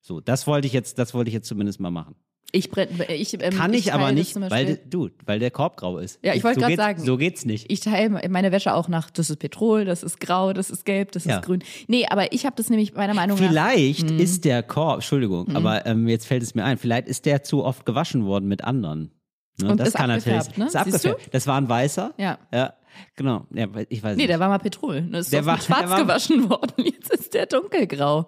So, 0.00 0.20
das 0.20 0.46
wollte 0.46 0.66
ich 0.66 0.72
jetzt, 0.72 0.98
das 0.98 1.14
wollte 1.14 1.28
ich 1.28 1.34
jetzt 1.34 1.46
zumindest 1.46 1.78
mal 1.78 1.90
machen. 1.90 2.16
Ich, 2.52 2.68
ich, 3.08 3.34
ähm, 3.42 3.54
Kann 3.56 3.72
ich, 3.74 3.92
aber 3.92 4.04
teile 4.04 4.16
das 4.22 4.34
nicht, 4.34 4.50
weil, 4.50 4.80
du, 4.88 5.08
weil 5.24 5.38
der 5.38 5.50
Korb 5.50 5.76
grau 5.76 5.98
ist. 5.98 6.18
Ja, 6.22 6.34
ich 6.34 6.42
wollte 6.42 6.60
so 6.60 6.66
geht's- 6.66 6.76
sagen. 6.82 7.02
So 7.04 7.16
geht's 7.16 7.44
nicht. 7.44 7.70
Ich 7.70 7.80
teile 7.80 8.28
meine 8.28 8.50
Wäsche 8.52 8.74
auch 8.74 8.88
nach, 8.88 9.10
das 9.10 9.30
ist 9.30 9.36
Petrol, 9.38 9.84
das 9.84 10.02
ist 10.02 10.18
grau, 10.20 10.52
das 10.52 10.70
ist 10.70 10.84
gelb, 10.84 11.12
das 11.12 11.24
Ja. 11.24 11.36
ist 11.38 11.44
grün. 11.44 11.62
Nee, 11.86 12.06
aber 12.10 12.32
ich 12.32 12.46
habe 12.46 12.56
das 12.56 12.68
nämlich 12.70 12.94
meiner 12.94 13.14
Meinung 13.14 13.38
nach. 13.38 13.48
Vielleicht 13.48 14.10
Mhm. 14.10 14.18
ist 14.18 14.44
der 14.44 14.62
Korb, 14.62 14.96
Entschuldigung, 14.96 15.54
aber 15.54 15.86
ähm, 15.86 16.08
jetzt 16.08 16.26
fällt 16.26 16.42
es 16.42 16.54
mir 16.54 16.64
ein, 16.64 16.78
vielleicht 16.78 17.06
ist 17.08 17.24
der 17.26 17.42
zu 17.42 17.64
oft 17.64 17.86
gewaschen 17.86 18.24
worden 18.26 18.48
mit 18.48 18.64
anderen. 18.64 19.12
Ne, 19.60 19.70
Und 19.72 19.78
das 19.80 19.92
kann 19.92 20.08
natürlich. 20.08 20.56
ne? 20.56 20.64
Ist 20.66 20.72
Siehst 20.72 21.04
du? 21.04 21.10
abgefärbt. 21.10 21.34
Das 21.34 21.46
war 21.46 21.56
ein 21.60 21.68
weißer. 21.68 22.14
Ja. 22.16 22.38
Ja, 22.52 22.72
genau. 23.14 23.46
Ja, 23.54 23.66
ich 23.90 24.02
weiß 24.02 24.16
Nee, 24.16 24.22
nicht. 24.22 24.30
der 24.30 24.40
war 24.40 24.48
mal 24.48 24.58
Petrol. 24.58 25.02
Das 25.02 25.26
ist 25.26 25.32
Der 25.34 25.44
war- 25.46 25.60
schwarz 25.60 25.80
der 25.80 25.90
war- 25.90 26.00
gewaschen 26.00 26.48
worden. 26.50 26.72
Jetzt 26.84 27.12
ist 27.12 27.34
der 27.34 27.46
dunkelgrau. 27.46 28.26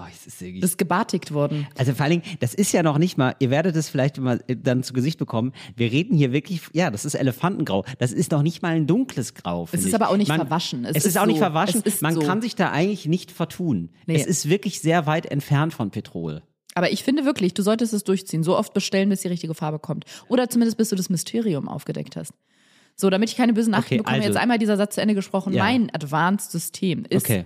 Oh, 0.00 0.06
es 0.10 0.26
ist 0.26 0.40
wirklich 0.40 0.60
Das 0.60 0.70
ist 0.70 0.78
gebartigt 0.78 1.32
worden. 1.32 1.66
Also 1.76 1.92
vor 1.94 2.02
allen 2.04 2.20
Dingen, 2.22 2.36
das 2.40 2.54
ist 2.54 2.72
ja 2.72 2.82
noch 2.82 2.98
nicht 2.98 3.18
mal, 3.18 3.34
ihr 3.38 3.50
werdet 3.50 3.76
es 3.76 3.88
vielleicht 3.88 4.18
mal 4.18 4.42
äh, 4.48 4.56
dann 4.56 4.82
zu 4.82 4.92
Gesicht 4.92 5.18
bekommen, 5.18 5.52
wir 5.76 5.90
reden 5.92 6.16
hier 6.16 6.32
wirklich, 6.32 6.62
ja, 6.72 6.90
das 6.90 7.04
ist 7.04 7.14
Elefantengrau. 7.14 7.84
Das 7.98 8.12
ist 8.12 8.30
noch 8.32 8.42
nicht 8.42 8.62
mal 8.62 8.74
ein 8.76 8.86
dunkles 8.86 9.34
Grau. 9.34 9.66
finde 9.66 9.82
ist 9.84 9.88
ich. 9.88 9.94
aber 9.94 10.08
auch 10.10 10.16
nicht 10.16 10.28
Man, 10.28 10.38
verwaschen. 10.40 10.84
Es, 10.84 10.92
Es 10.96 11.04
ist 11.04 11.10
ist 11.10 11.18
auch 11.18 11.26
nicht 11.26 11.36
so. 11.36 11.44
verwaschen. 11.44 11.82
Es 11.84 11.94
ist 11.94 12.02
Man 12.02 12.14
so. 12.14 12.20
kann 12.20 12.40
sich 12.42 12.54
da 12.56 12.70
eigentlich 12.70 13.06
nicht 13.06 13.30
vertun. 13.30 13.90
Nee. 14.06 14.16
Es 14.16 14.26
ist 14.26 14.48
wirklich 14.48 14.80
sehr 14.80 15.06
weit 15.06 15.26
entfernt 15.26 15.72
von 15.74 15.90
Petrol. 15.90 16.42
Aber 16.74 16.92
ich 16.92 17.02
finde 17.02 17.24
wirklich, 17.24 17.52
du 17.54 17.62
solltest 17.62 17.92
es 17.92 18.04
durchziehen. 18.04 18.42
So 18.44 18.56
oft 18.56 18.72
bestellen, 18.72 19.08
bis 19.08 19.22
die 19.22 19.28
richtige 19.28 19.54
Farbe 19.54 19.78
kommt. 19.80 20.04
Oder 20.28 20.48
zumindest 20.48 20.76
bis 20.78 20.88
du 20.90 20.96
das 20.96 21.10
Mysterium 21.10 21.68
aufgedeckt 21.68 22.14
hast. 22.16 22.32
So, 22.94 23.10
damit 23.10 23.30
ich 23.30 23.36
keine 23.36 23.54
bösen 23.54 23.70
Nachrichten 23.72 23.94
Okay, 23.94 23.98
bekomme, 23.98 24.16
also- 24.18 24.28
jetzt 24.28 24.36
einmal 24.36 24.58
dieser 24.58 24.76
Satz 24.76 24.94
zu 24.94 25.00
Ende 25.00 25.14
gesprochen. 25.14 25.52
Ja. 25.52 25.64
Mein 25.64 25.90
Advanced-System 25.94 27.06
ist 27.08 27.24
Okay. 27.24 27.44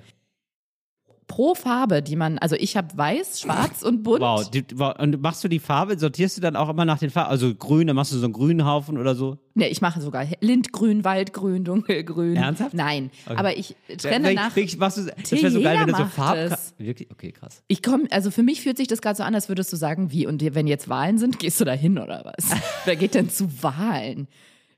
Pro 1.26 1.54
Farbe, 1.54 2.02
die 2.02 2.16
man, 2.16 2.38
also 2.38 2.54
ich 2.56 2.76
habe 2.76 2.88
weiß, 2.96 3.40
schwarz 3.40 3.82
und 3.82 4.02
bunt. 4.02 4.20
Wow. 4.20 4.48
Die. 4.50 4.64
Und 4.98 5.20
machst 5.22 5.42
du 5.44 5.48
die 5.48 5.58
Farbe, 5.58 5.98
sortierst 5.98 6.36
du 6.36 6.40
dann 6.40 6.56
auch 6.56 6.68
immer 6.68 6.84
nach 6.84 6.98
den 6.98 7.10
Farben? 7.10 7.30
Also 7.30 7.54
grün, 7.54 7.86
dann 7.86 7.96
machst 7.96 8.12
du 8.12 8.18
so 8.18 8.24
einen 8.24 8.32
grünen 8.32 8.64
Haufen 8.66 8.98
oder 8.98 9.14
so? 9.14 9.38
Nee, 9.54 9.68
ich 9.68 9.80
mache 9.80 10.00
sogar 10.00 10.26
Lindgrün, 10.40 11.04
Waldgrün, 11.04 11.64
Dunkelgrün. 11.64 12.36
Ernsthaft? 12.36 12.74
Nein, 12.74 13.10
Okay. 13.26 13.36
aber 13.38 13.56
ich 13.56 13.74
trenne 13.98 14.24
Wirklich- 14.24 14.34
nach. 14.36 14.56
wirklich, 14.56 14.76
machst 14.78 14.98
du, 14.98 15.02
das 15.04 15.30
wäre 15.32 15.50
so 15.50 15.60
geil, 15.62 15.78
wenn 15.80 15.86
du 15.86 15.92
so 15.96 16.02
macht 16.02 16.12
Farb. 16.12 16.36
es. 16.36 16.74
Wirklich? 16.78 17.10
Okay, 17.10 17.32
krass. 17.32 17.62
Ich 17.68 17.82
komme, 17.82 18.04
also 18.10 18.30
für 18.30 18.42
mich 18.42 18.60
fühlt 18.62 18.76
sich 18.76 18.88
das 18.88 19.00
gerade 19.00 19.16
so 19.16 19.22
an, 19.22 19.34
als 19.34 19.48
würdest 19.48 19.72
du 19.72 19.76
sagen, 19.76 20.10
wie, 20.12 20.26
und 20.26 20.42
wenn 20.54 20.66
jetzt 20.66 20.88
Wahlen 20.88 21.18
sind, 21.18 21.38
gehst 21.38 21.60
du 21.60 21.64
da 21.64 21.72
hin 21.72 21.98
oder 21.98 22.22
was? 22.36 22.50
Wer 22.84 22.96
geht 22.96 23.14
denn 23.14 23.30
zu 23.30 23.48
Wahlen? 23.62 24.28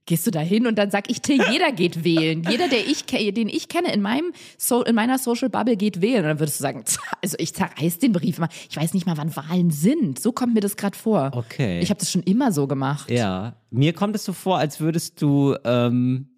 Gehst 0.06 0.26
du 0.26 0.30
da 0.30 0.38
hin 0.40 0.68
und 0.68 0.76
dann 0.76 0.90
sag 0.90 1.10
ich, 1.10 1.20
Till, 1.20 1.40
jeder 1.50 1.72
geht 1.72 2.04
wählen. 2.04 2.44
Jeder, 2.48 2.68
der 2.68 2.86
ich, 2.86 3.04
den 3.06 3.48
ich 3.48 3.68
kenne 3.68 3.92
in 3.92 4.00
meinem 4.00 4.32
so 4.56 4.84
in 4.84 4.94
meiner 4.94 5.18
Social 5.18 5.50
Bubble 5.50 5.76
geht 5.76 6.00
wählen. 6.00 6.18
Und 6.18 6.28
dann 6.28 6.40
würdest 6.40 6.60
du 6.60 6.62
sagen, 6.62 6.84
also 7.22 7.36
ich 7.38 7.54
zerreiß 7.54 7.98
den 7.98 8.12
Brief 8.12 8.38
mal. 8.38 8.48
Ich 8.70 8.76
weiß 8.76 8.94
nicht 8.94 9.06
mal, 9.06 9.16
wann 9.16 9.34
Wahlen 9.34 9.70
sind. 9.70 10.20
So 10.20 10.32
kommt 10.32 10.54
mir 10.54 10.60
das 10.60 10.76
gerade 10.76 10.96
vor. 10.96 11.32
Okay. 11.34 11.80
Ich 11.80 11.90
habe 11.90 11.98
das 11.98 12.10
schon 12.10 12.22
immer 12.22 12.52
so 12.52 12.66
gemacht. 12.66 13.10
Ja, 13.10 13.56
mir 13.70 13.92
kommt 13.92 14.14
es 14.14 14.24
so 14.24 14.32
vor, 14.32 14.58
als 14.58 14.80
würdest 14.80 15.20
du, 15.20 15.56
ähm, 15.64 16.28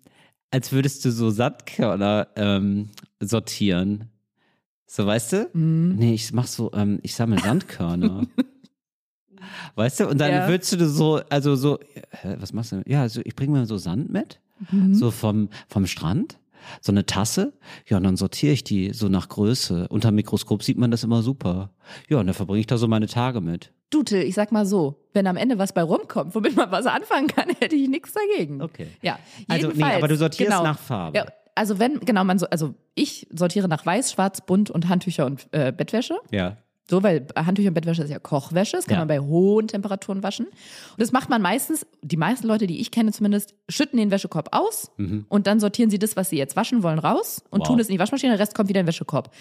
als 0.50 0.72
würdest 0.72 1.04
du 1.04 1.12
so 1.12 1.30
Sandkörner 1.30 2.28
ähm, 2.36 2.88
sortieren. 3.20 4.10
So, 4.86 5.06
weißt 5.06 5.32
du? 5.34 5.50
Mhm. 5.52 5.96
Nee, 5.96 6.14
ich 6.14 6.32
mach 6.32 6.46
so, 6.46 6.72
ähm, 6.72 6.98
ich 7.02 7.14
sammle 7.14 7.38
Sandkörner. 7.38 8.26
weißt 9.76 10.00
du? 10.00 10.08
Und 10.08 10.18
dann 10.20 10.30
Ja. 10.30 10.48
würdest 10.48 10.72
du 10.72 10.88
so, 10.88 11.20
also 11.30 11.56
so, 11.56 11.78
hä, 12.10 12.36
was 12.38 12.52
machst 12.52 12.72
du? 12.72 12.82
Ja, 12.86 13.02
also 13.02 13.20
ich 13.24 13.34
bringe 13.36 13.58
mir 13.58 13.66
so 13.66 13.76
Sand 13.78 14.10
mit, 14.10 14.40
Mhm. 14.70 14.94
so 14.94 15.10
vom, 15.10 15.48
vom 15.68 15.86
Strand. 15.86 16.38
So 16.82 16.92
eine 16.92 17.06
Tasse, 17.06 17.54
ja, 17.86 17.96
und 17.96 18.02
dann 18.02 18.16
sortiere 18.18 18.52
ich 18.52 18.62
die 18.62 18.92
so 18.92 19.08
nach 19.08 19.28
Größe. 19.30 19.86
Unter 19.88 20.10
Mikroskop 20.10 20.62
sieht 20.62 20.76
man 20.76 20.90
das 20.90 21.02
immer 21.02 21.22
super. 21.22 21.70
Ja, 22.10 22.18
und 22.18 22.26
dann 22.26 22.34
verbringe 22.34 22.60
ich 22.60 22.66
da 22.66 22.76
so 22.76 22.88
meine 22.88 23.06
Tage 23.06 23.40
mit. 23.40 23.72
Du, 23.88 24.02
Till, 24.02 24.20
ich 24.22 24.34
sag 24.34 24.52
mal 24.52 24.66
so, 24.66 25.00
wenn 25.14 25.26
am 25.26 25.38
Ende 25.38 25.56
was 25.56 25.72
bei 25.72 25.82
rumkommt, 25.82 26.34
womit 26.34 26.56
man 26.56 26.70
was 26.70 26.84
anfangen 26.84 27.26
kann, 27.28 27.48
hätte 27.60 27.74
ich 27.74 27.88
nichts 27.88 28.12
dagegen. 28.12 28.60
Okay. 28.60 28.88
Ja, 29.00 29.18
Also, 29.48 29.68
nee, 29.68 29.82
aber 29.82 30.08
du 30.08 30.16
sortierst 30.16 30.50
genau. 30.50 30.62
nach 30.62 30.78
Farbe. 30.78 31.16
Ja, 31.16 31.26
also 31.54 31.78
wenn, 31.78 32.00
genau, 32.00 32.22
man 32.24 32.38
so, 32.38 32.46
also 32.50 32.74
ich 32.94 33.26
sortiere 33.32 33.66
nach 33.66 33.86
Weiß, 33.86 34.12
Schwarz, 34.12 34.42
Bunt 34.44 34.68
und 34.70 34.88
Handtücher 34.88 35.24
und 35.24 35.46
äh, 35.52 35.72
Bettwäsche. 35.72 36.18
Ja. 36.32 36.58
So, 36.90 37.02
weil 37.02 37.26
Handtücher 37.36 37.68
und 37.68 37.74
Bettwäsche 37.74 38.02
ist 38.02 38.10
ja 38.10 38.18
Kochwäsche, 38.18 38.76
das 38.76 38.86
kann 38.86 38.94
Ja. 38.94 38.98
man 39.00 39.08
bei 39.08 39.20
hohen 39.20 39.68
Temperaturen 39.68 40.22
waschen. 40.22 40.46
Und 40.46 40.54
das 41.00 41.12
macht 41.12 41.28
man 41.28 41.42
meistens, 41.42 41.86
die 42.02 42.16
meisten 42.16 42.46
Leute, 42.46 42.66
die 42.66 42.80
ich 42.80 42.90
kenne 42.90 43.12
zumindest, 43.12 43.54
schütten 43.68 43.98
den 43.98 44.10
Wäschekorb 44.10 44.48
aus 44.52 44.90
und 45.28 45.46
dann 45.46 45.60
sortieren 45.60 45.90
sie 45.90 45.98
das, 45.98 46.16
was 46.16 46.30
sie 46.30 46.38
jetzt 46.38 46.56
waschen 46.56 46.82
wollen, 46.82 46.98
raus 46.98 47.42
und 47.50 47.58
Mhm. 47.58 47.60
Wow. 47.60 47.66
tun 47.68 47.80
es 47.80 47.88
in 47.88 47.92
die 47.94 47.98
Waschmaschine, 47.98 48.32
der 48.32 48.40
Rest 48.40 48.54
kommt 48.54 48.68
wieder 48.70 48.80
in 48.80 48.84
den 48.86 48.88
Wäschekorb. 48.88 49.34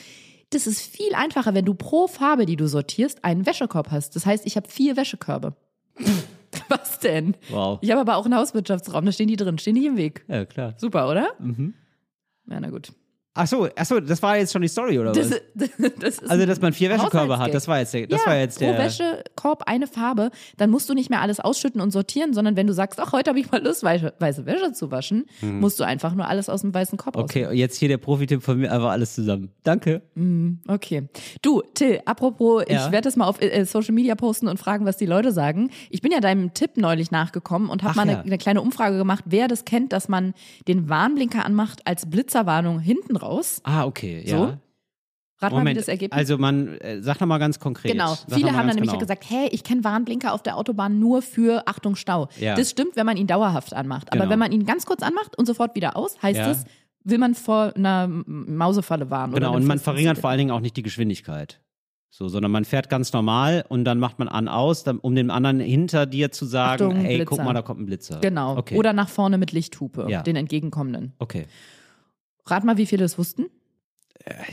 Das 0.50 0.68
ist 0.68 0.82
viel 0.82 1.14
einfacher, 1.16 1.54
wenn 1.54 1.66
du 1.66 1.74
pro 1.74 2.08
Farbe, 2.08 2.46
die 2.46 2.56
du 2.58 2.68
sortierst, 2.68 3.24
einen 3.24 3.46
Wäschekorb 3.46 3.92
hast. 3.92 4.16
Das 4.16 4.26
heißt, 4.26 4.46
ich 4.46 4.56
habe 4.58 4.68
vier 4.70 4.98
Wäschekörbe. 4.98 5.56
was 6.70 7.00
denn? 7.00 7.36
Wow. 7.50 7.80
Ich 7.82 7.92
habe 7.92 8.02
aber 8.02 8.18
auch 8.18 8.26
einen 8.26 8.36
Hauswirtschaftsraum, 8.36 9.06
da 9.06 9.12
stehen 9.12 9.28
die 9.28 9.36
drin, 9.36 9.58
stehen 9.58 9.74
nicht 9.76 9.86
im 9.86 9.98
Weg. 9.98 10.26
Ja, 10.28 10.46
klar. 10.46 10.74
Super, 10.78 11.10
oder? 11.10 11.30
Mhm. 11.40 11.74
Ja, 12.50 12.60
na 12.60 12.70
gut. 12.70 12.90
Ach 13.38 13.48
so, 13.48 13.68
ach 13.76 13.86
so, 13.86 14.00
das 14.00 14.22
war 14.22 14.38
jetzt 14.38 14.54
schon 14.54 14.62
die 14.62 14.68
Story, 14.68 15.00
oder 15.00 15.12
Das, 15.12 15.32
was? 15.32 15.70
das 16.00 16.20
Also, 16.30 16.46
dass 16.46 16.62
man 16.62 16.74
vier 16.74 16.90
Wäschekörbe 16.90 17.38
hat, 17.38 17.54
das 17.54 17.68
war 17.68 17.80
jetzt 17.80 17.94
der, 17.94 18.08
das 18.08 18.22
ja, 18.22 18.28
war 18.28 18.38
jetzt 18.38 18.60
der. 18.62 18.74
pro 18.74 18.80
Wäschekorb 18.84 19.64
eine 19.66 19.88
Farbe, 19.88 20.32
dann 20.58 20.70
musst 20.70 20.90
du 20.90 20.94
nicht 20.94 21.10
mehr 21.10 21.22
alles 21.22 21.40
ausschütten 21.40 21.82
und 21.82 21.92
sortieren, 21.92 22.34
sondern 22.34 22.56
wenn 22.56 22.68
du 22.68 22.74
sagst, 22.74 23.00
ach, 23.00 23.12
heute 23.12 23.30
habe 23.30 23.40
ich 23.40 23.52
mal 23.52 23.64
Lust, 23.64 23.84
weiße, 23.84 24.46
Wäsche 24.46 24.72
zu 24.74 24.92
waschen, 24.92 25.26
musst 25.42 25.80
du 25.80 25.84
einfach 25.84 26.14
nur 26.14 26.28
alles 26.28 26.50
aus 26.50 26.62
dem 26.62 26.74
weißen 26.74 26.98
Korb. 26.98 27.16
Okay, 27.18 27.48
jetzt 27.54 27.78
hier 27.78 27.88
der 27.90 27.98
Profi-Tipp 27.98 28.44
von 28.44 28.58
mir, 28.60 28.72
einfach 28.72 28.92
alles 28.92 29.14
zusammen. 29.16 29.52
Danke. 29.64 30.02
aussuchen. 30.16 30.62
Okay. 30.68 31.08
Du, 31.42 31.62
Till, 31.74 32.02
apropos, 32.06 32.64
Ja. 32.68 32.86
ich 32.86 32.92
werde 32.92 33.06
das 33.08 33.16
mal 33.16 33.26
auf 33.28 33.42
äh, 33.42 33.64
Social 33.66 33.94
Media 33.94 34.16
posten 34.16 34.48
und 34.48 34.60
fragen, 34.60 34.86
was 34.86 34.98
die 34.98 35.06
Leute 35.06 35.32
sagen. 35.32 35.70
Ich 35.90 36.02
bin 36.02 36.12
ja 36.12 36.20
deinem 36.20 36.54
Tipp 36.54 36.78
neulich 36.78 37.12
nachgekommen 37.12 37.70
und 37.70 37.84
habe 37.84 37.96
mal 37.96 38.02
eine, 38.04 38.12
ja. 38.14 38.22
eine 38.22 38.38
kleine 38.38 38.62
Umfrage 38.62 38.98
gemacht, 38.98 39.24
wer 39.28 39.48
das 39.48 39.66
kennt, 39.66 39.94
dass 39.94 40.08
man 40.10 40.34
den 40.68 40.90
Warnblinker 40.90 41.46
anmacht 41.46 41.86
als 41.86 42.10
Blitzerwarnung 42.10 42.80
hinten 42.80 43.16
raus. 43.16 43.27
Ah, 43.64 43.86
okay, 43.86 44.24
So? 44.26 44.36
ja. 44.36 44.58
Rat 45.40 45.52
mal, 45.52 45.58
wie 45.58 45.60
Moment, 45.62 45.78
das 45.78 45.88
Ergebnis 45.88 46.18
also 46.18 46.38
man, 46.40 46.80
äh, 46.80 47.00
sag 47.04 47.20
noch 47.22 47.28
mal 47.28 47.38
ganz 47.38 47.60
konkret. 47.60 47.92
Genau. 47.92 48.16
Sag 48.16 48.34
Viele 48.40 48.54
haben 48.54 48.66
dann 48.68 48.76
nämlich 48.76 48.90
genau. 48.90 49.00
gesagt, 49.00 49.24
hey, 49.30 49.48
ich 49.52 49.64
kenne 49.64 49.84
Warnblinker 49.84 50.34
auf 50.34 50.42
der 50.42 50.58
Autobahn 50.58 50.98
nur 51.00 51.22
für 51.22 51.68
Achtung 51.68 51.96
Stau. 51.96 52.28
Ja. 52.40 52.56
Das 52.56 52.72
stimmt, 52.72 52.96
wenn 52.96 53.06
man 53.06 53.18
ihn 53.18 53.28
dauerhaft 53.28 53.72
anmacht. 53.76 54.08
Aber 54.12 54.22
Genau. 54.22 54.32
wenn 54.32 54.40
man 54.40 54.52
ihn 54.52 54.66
ganz 54.66 54.88
kurz 54.88 55.04
anmacht 55.04 55.38
und 55.38 55.46
sofort 55.46 55.76
wieder 55.76 55.96
aus, 55.96 56.20
heißt 56.24 56.40
Ja. 56.40 56.50
es, 56.50 56.64
will 57.04 57.20
man 57.20 57.36
vor 57.36 57.72
einer 57.76 58.08
Mausefalle 58.08 59.12
warnen. 59.12 59.34
Genau, 59.36 59.56
und 59.56 59.66
man 59.66 59.78
verringert 59.80 60.18
vor 60.18 60.30
allen 60.32 60.40
Dingen 60.40 60.52
auch 60.52 60.60
nicht 60.60 60.76
die 60.76 60.82
Geschwindigkeit. 60.82 61.62
So, 62.10 62.30
sondern 62.30 62.52
man 62.52 62.66
fährt 62.66 62.90
ganz 62.90 63.14
normal 63.14 63.64
und 63.70 63.84
dann 63.86 64.00
macht 64.00 64.18
man 64.18 64.28
an 64.30 64.48
aus, 64.48 64.84
dann, 64.84 64.98
um 64.98 65.14
dem 65.14 65.30
anderen 65.30 65.60
hinter 65.60 66.06
dir 66.08 66.32
zu 66.32 66.46
sagen, 66.46 66.84
Achtung, 66.84 67.06
ey, 67.06 67.18
Blitzer. 67.18 67.26
guck 67.26 67.44
mal, 67.46 67.54
da 67.54 67.62
kommt 67.62 67.82
ein 67.82 67.86
Blitzer. 67.86 68.20
Genau. 68.22 68.58
Okay. 68.58 68.76
Oder 68.76 68.92
nach 68.94 69.10
vorne 69.10 69.38
mit 69.38 69.52
Lichthupe, 69.52 70.08
Ja. 70.10 70.24
den 70.24 70.36
entgegenkommenden. 70.36 71.14
okay. 71.20 71.46
Rat 72.50 72.64
mal, 72.64 72.78
wie 72.78 72.86
viele 72.86 73.06
es 73.06 73.18
wussten. 73.18 73.46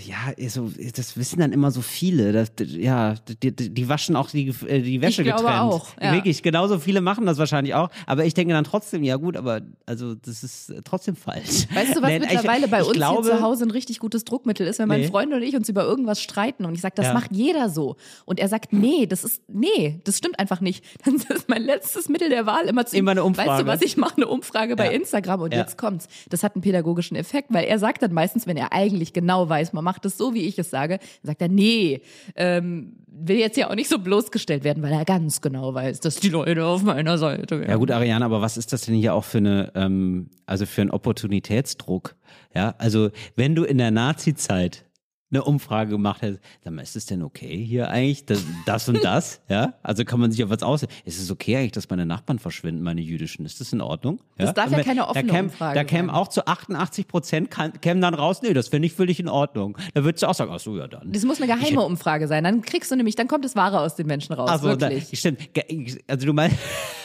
Ja, 0.06 0.48
so, 0.48 0.70
das 0.94 1.16
wissen 1.16 1.40
dann 1.40 1.52
immer 1.52 1.70
so 1.70 1.80
viele. 1.80 2.32
Das, 2.32 2.52
ja, 2.68 3.14
die, 3.42 3.50
die 3.54 3.88
waschen 3.88 4.14
auch 4.14 4.30
die, 4.30 4.48
äh, 4.68 4.80
die 4.82 5.00
Wäsche 5.00 5.22
Ich 5.22 5.26
glaube 5.28 5.42
getrennt. 5.42 5.60
auch, 5.72 5.88
ja. 6.00 6.12
Wirklich, 6.12 6.42
genauso 6.42 6.78
viele 6.78 7.00
machen 7.00 7.26
das 7.26 7.38
wahrscheinlich 7.38 7.74
auch. 7.74 7.88
Aber 8.06 8.24
ich 8.24 8.34
denke 8.34 8.54
dann 8.54 8.64
trotzdem, 8.64 9.02
ja 9.02 9.16
gut, 9.16 9.37
aber 9.37 9.62
also 9.87 10.14
das 10.14 10.44
ist 10.44 10.70
äh, 10.70 10.82
trotzdem 10.84 11.16
falsch. 11.16 11.66
Weißt 11.74 11.96
du, 11.96 12.02
was 12.02 12.10
ich- 12.10 12.20
mittlerweile 12.20 12.68
bei 12.68 12.80
ich 12.82 12.87
uns 12.87 12.96
glaube, 12.96 13.22
hier 13.28 13.37
zu 13.38 13.42
Hause 13.42 13.64
ein 13.64 13.70
richtig 13.70 13.98
gutes 13.98 14.24
Druckmittel 14.24 14.66
ist, 14.66 14.78
wenn 14.78 14.88
mein 14.88 15.00
Nee. 15.00 15.08
Freund 15.08 15.32
und 15.32 15.42
ich 15.42 15.56
uns 15.56 15.68
über 15.68 15.82
irgendwas 15.84 16.20
streiten 16.22 16.64
und 16.64 16.74
ich 16.74 16.80
sage, 16.80 16.94
das 16.96 17.06
Ja. 17.06 17.14
macht 17.14 17.32
jeder 17.32 17.68
so. 17.68 17.96
Und 18.26 18.38
er 18.38 18.48
sagt, 18.48 18.72
nee, 18.72 19.06
das 19.06 19.24
ist, 19.24 19.42
nee, 19.48 20.00
das 20.04 20.18
stimmt 20.18 20.38
einfach 20.38 20.60
nicht. 20.60 20.84
Dann 21.04 21.16
ist 21.16 21.48
mein 21.48 21.62
letztes 21.62 22.08
Mittel 22.08 22.28
der 22.28 22.46
Wahl 22.46 22.66
immer 22.66 22.87
zu 22.87 22.96
Immer 22.96 23.10
eine 23.12 23.22
Weißt 23.24 23.38
du 23.38 23.40
Umfrage. 23.42 23.66
was, 23.66 23.82
ich 23.82 23.96
mache 23.96 24.16
eine 24.18 24.28
Umfrage 24.28 24.76
bei 24.76 24.87
Ja. 24.87 24.90
Instagram 24.92 25.40
und 25.40 25.52
jetzt 25.54 25.78
kommt's. 25.78 26.06
Das 26.30 26.42
hat 26.42 26.54
einen 26.54 26.62
pädagogischen 26.62 27.16
Effekt, 27.16 27.48
weil 27.52 27.64
er 27.64 27.78
sagt 27.78 28.02
dann 28.02 28.12
meistens, 28.12 28.46
wenn 28.46 28.56
er 28.56 28.72
eigentlich 28.72 29.12
genau 29.12 29.48
weiß, 29.48 29.63
man 29.72 29.85
macht 29.85 30.05
es 30.05 30.18
so, 30.18 30.35
wie 30.35 30.42
ich 30.42 30.59
es 30.59 30.70
sage, 30.70 30.98
dann 30.98 31.29
sagt 31.29 31.42
er, 31.42 31.48
nee, 31.48 32.03
ähm, 32.37 32.96
will 33.07 33.37
jetzt 33.37 33.57
ja 33.57 33.70
auch 33.70 33.74
nicht 33.74 33.88
so 33.88 33.98
bloßgestellt 33.98 34.64
werden, 34.64 34.83
weil 34.83 34.92
er 34.92 35.05
ganz 35.05 35.40
genau 35.40 35.72
weiß, 35.74 36.00
dass 36.00 36.16
die 36.16 36.29
Leute 36.29 36.64
auf 36.64 36.83
meiner 36.83 37.16
Seite 37.18 37.61
wären. 37.61 37.70
Ja 37.70 37.77
gut, 37.77 37.90
Ariane, 37.90 38.24
aber 38.24 38.40
was 38.40 38.57
ist 38.57 38.72
das 38.72 38.83
denn 38.83 38.94
hier 38.94 39.14
auch 39.14 39.24
für 39.24 39.38
eine, 39.38 39.72
ähm, 39.74 40.31
also 40.46 40.66
für 40.66 40.81
einen 40.81 40.90
Opportunitätsdruck? 40.90 42.16
Ja, 42.55 42.74
also 42.79 43.11
wenn 43.37 43.55
du 43.55 43.64
in 43.64 43.79
der 43.79 43.90
Nazi-Zeit 43.90 44.85
eine 45.30 45.42
Umfrage 45.42 45.90
gemacht 45.90 46.22
hättest, 46.22 46.42
dann 46.62 46.78
ist 46.78 46.94
es 46.94 47.06
denn 47.06 47.22
okay 47.22 47.64
hier 47.64 47.88
eigentlich, 47.88 48.24
das, 48.24 48.44
das 48.66 48.88
und 48.88 49.02
das? 49.02 49.40
ja, 49.48 49.74
also 49.82 50.04
kann 50.04 50.20
man 50.20 50.30
sich 50.30 50.44
auf 50.44 50.50
was 50.50 50.62
aus. 50.62 50.82
Ist 51.04 51.20
es 51.20 51.30
okay 51.30 51.56
eigentlich, 51.56 51.72
dass 51.72 51.90
meine 51.90 52.06
Nachbarn 52.06 52.38
verschwinden, 52.38 52.82
meine 52.82 53.00
jüdischen? 53.00 53.44
Ist 53.44 53.60
das 53.60 53.72
in 53.72 53.80
Ordnung? 53.80 54.20
Das 54.37 54.54
darf 54.54 54.70
ja 54.70 54.82
keine 54.82 55.00
da 55.00 55.08
offene 55.08 55.32
käm, 55.32 55.46
Umfrage 55.46 55.74
Da 55.74 55.84
kämen 55.84 56.10
auch 56.10 56.28
zu 56.28 56.46
88 56.46 57.08
Prozent 57.08 57.50
kämen 57.80 58.00
dann 58.00 58.14
raus, 58.14 58.42
nee, 58.42 58.52
das 58.52 58.68
finde 58.68 58.87
ich 58.87 58.92
völlig 58.92 59.18
in 59.18 59.28
Ordnung. 59.28 59.76
Da 59.94 60.04
würdest 60.04 60.22
du 60.22 60.28
auch 60.28 60.34
sagen, 60.34 60.52
ach 60.54 60.60
so, 60.60 60.76
ja 60.76 60.87
dann. 60.87 61.10
Das 61.12 61.24
muss 61.24 61.40
eine 61.40 61.52
geheime 61.52 61.80
Umfrage 61.82 62.28
sein. 62.28 62.44
Dann 62.44 62.62
kriegst 62.62 62.90
du 62.90 62.96
nämlich, 62.96 63.16
dann 63.16 63.26
kommt 63.28 63.44
das 63.44 63.56
Wahre 63.56 63.80
aus 63.80 63.96
den 63.96 64.06
Menschen 64.06 64.34
raus. 64.34 64.48
Also, 64.50 64.76
da, 64.76 64.90
wirklich. 64.90 65.18
stimmt. 65.18 65.52
Ge- 65.54 65.98
Also 66.06 66.26
du 66.26 66.32
meinst, 66.32 66.56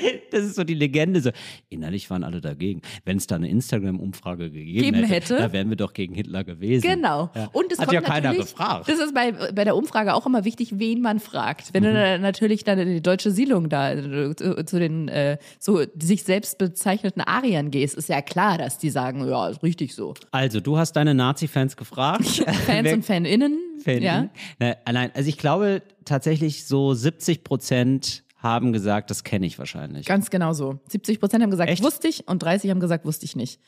das 0.30 0.44
ist 0.44 0.56
so 0.56 0.64
die 0.64 0.74
Legende. 0.74 1.20
So. 1.20 1.30
Innerlich 1.68 2.08
waren 2.10 2.24
alle 2.24 2.40
dagegen. 2.40 2.82
Wenn 3.04 3.16
es 3.16 3.26
da 3.26 3.36
eine 3.36 3.48
Instagram-Umfrage 3.48 4.50
gegeben 4.50 4.82
Geben 4.84 5.04
hätte, 5.04 5.34
hätte. 5.34 5.36
da 5.36 5.52
wären 5.52 5.68
wir 5.68 5.76
doch 5.76 5.92
gegen 5.92 6.14
Hitler 6.14 6.44
gewesen. 6.44 6.82
Genau. 6.82 7.30
Ja. 7.34 7.48
Und 7.52 7.72
es 7.72 7.78
Hat 7.78 7.86
kommt 7.86 7.94
ja 7.94 8.00
keiner 8.00 8.34
gefragt. 8.34 8.88
Das 8.88 8.98
ist 8.98 9.14
bei, 9.14 9.32
bei 9.32 9.64
der 9.64 9.76
Umfrage 9.76 10.14
auch 10.14 10.26
immer 10.26 10.44
wichtig, 10.44 10.78
wen 10.78 11.00
man 11.00 11.20
fragt. 11.20 11.72
Wenn 11.72 11.82
du 11.82 11.92
dann 11.92 12.20
natürlich 12.20 12.64
dann 12.64 12.78
in 12.78 12.88
die 12.88 13.02
deutsche 13.02 13.30
Siedlung 13.30 13.68
da 13.68 13.92
äh, 13.92 14.34
zu, 14.34 14.78
den 14.78 15.08
äh, 15.08 15.38
so 15.58 15.82
sich 15.98 16.24
selbst 16.24 16.58
bezeichneten 16.58 17.22
Ariern 17.22 17.70
gehst, 17.70 17.94
ist 17.96 18.08
ja 18.08 18.20
klar, 18.22 18.58
dass 18.58 18.78
die 18.78 18.90
sagen, 18.90 19.26
ja, 19.28 19.48
ist 19.48 19.62
richtig 19.62 19.94
so. 19.94 20.14
Also, 20.30 20.60
du 20.60 20.76
hast 20.78 20.92
deine 20.92 21.14
Nazi-Fans 21.14 21.76
gefragt. 21.76 22.24
Fans 22.66 22.92
und 22.92 23.04
Faninnen. 23.06 23.58
Fan- 23.82 24.02
Ja. 24.02 24.28
Ne, 24.58 24.76
nein, 24.90 25.10
also 25.14 25.28
ich 25.28 25.38
glaube 25.38 25.82
tatsächlich 26.04 26.64
so 26.66 26.94
70 26.94 27.44
Prozent 27.44 28.24
haben 28.46 28.72
gesagt, 28.72 29.10
das 29.10 29.24
kenne 29.24 29.46
ich 29.46 29.58
wahrscheinlich. 29.58 30.06
Ganz 30.06 30.30
genau 30.30 30.52
so. 30.52 30.78
70 30.88 31.20
Prozent 31.20 31.42
haben 31.42 31.50
gesagt, 31.50 31.70
Echt? 31.70 31.82
wusste 31.82 32.08
ich 32.08 32.26
und 32.28 32.42
30 32.42 32.70
haben 32.70 32.80
gesagt, 32.80 33.04
wusste 33.04 33.24
ich 33.26 33.36
nicht. 33.36 33.60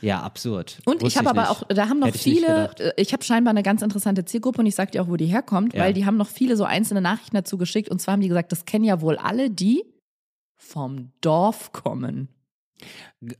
Ja, 0.00 0.20
absurd. 0.20 0.78
Und 0.84 0.96
ich 0.96 1.02
Wusste 1.02 1.20
habe 1.20 1.30
aber 1.30 1.40
nicht. 1.42 1.50
auch, 1.50 1.62
da 1.68 1.88
haben 1.88 1.98
noch 2.00 2.08
Hätte 2.08 2.16
ich 2.18 2.22
viele, 2.22 2.70
äh, 2.78 2.92
ich 3.00 3.12
habe 3.14 3.22
scheinbar 3.24 3.52
eine 3.52 3.62
ganz 3.62 3.80
interessante 3.80 4.24
Zielgruppe 4.26 4.58
und 4.60 4.66
ich 4.66 4.74
sag 4.74 4.92
dir 4.92 5.02
auch, 5.02 5.08
wo 5.08 5.16
die 5.16 5.26
herkommt, 5.26 5.72
Ja. 5.72 5.80
weil 5.84 5.94
die 5.94 6.04
haben 6.04 6.16
noch 6.18 6.28
viele 6.28 6.56
so 6.56 6.64
einzelne 6.64 7.00
Nachrichten 7.00 7.36
dazu 7.36 7.56
geschickt 7.56 7.88
und 7.90 8.00
zwar 8.02 8.12
haben 8.12 8.20
die 8.20 8.28
gesagt, 8.28 8.52
das 8.52 8.66
kennen 8.66 8.84
ja 8.84 9.00
wohl 9.00 9.16
alle, 9.16 9.48
die 9.50 9.82
vom 10.56 11.12
Dorf 11.22 11.72
kommen. 11.72 12.28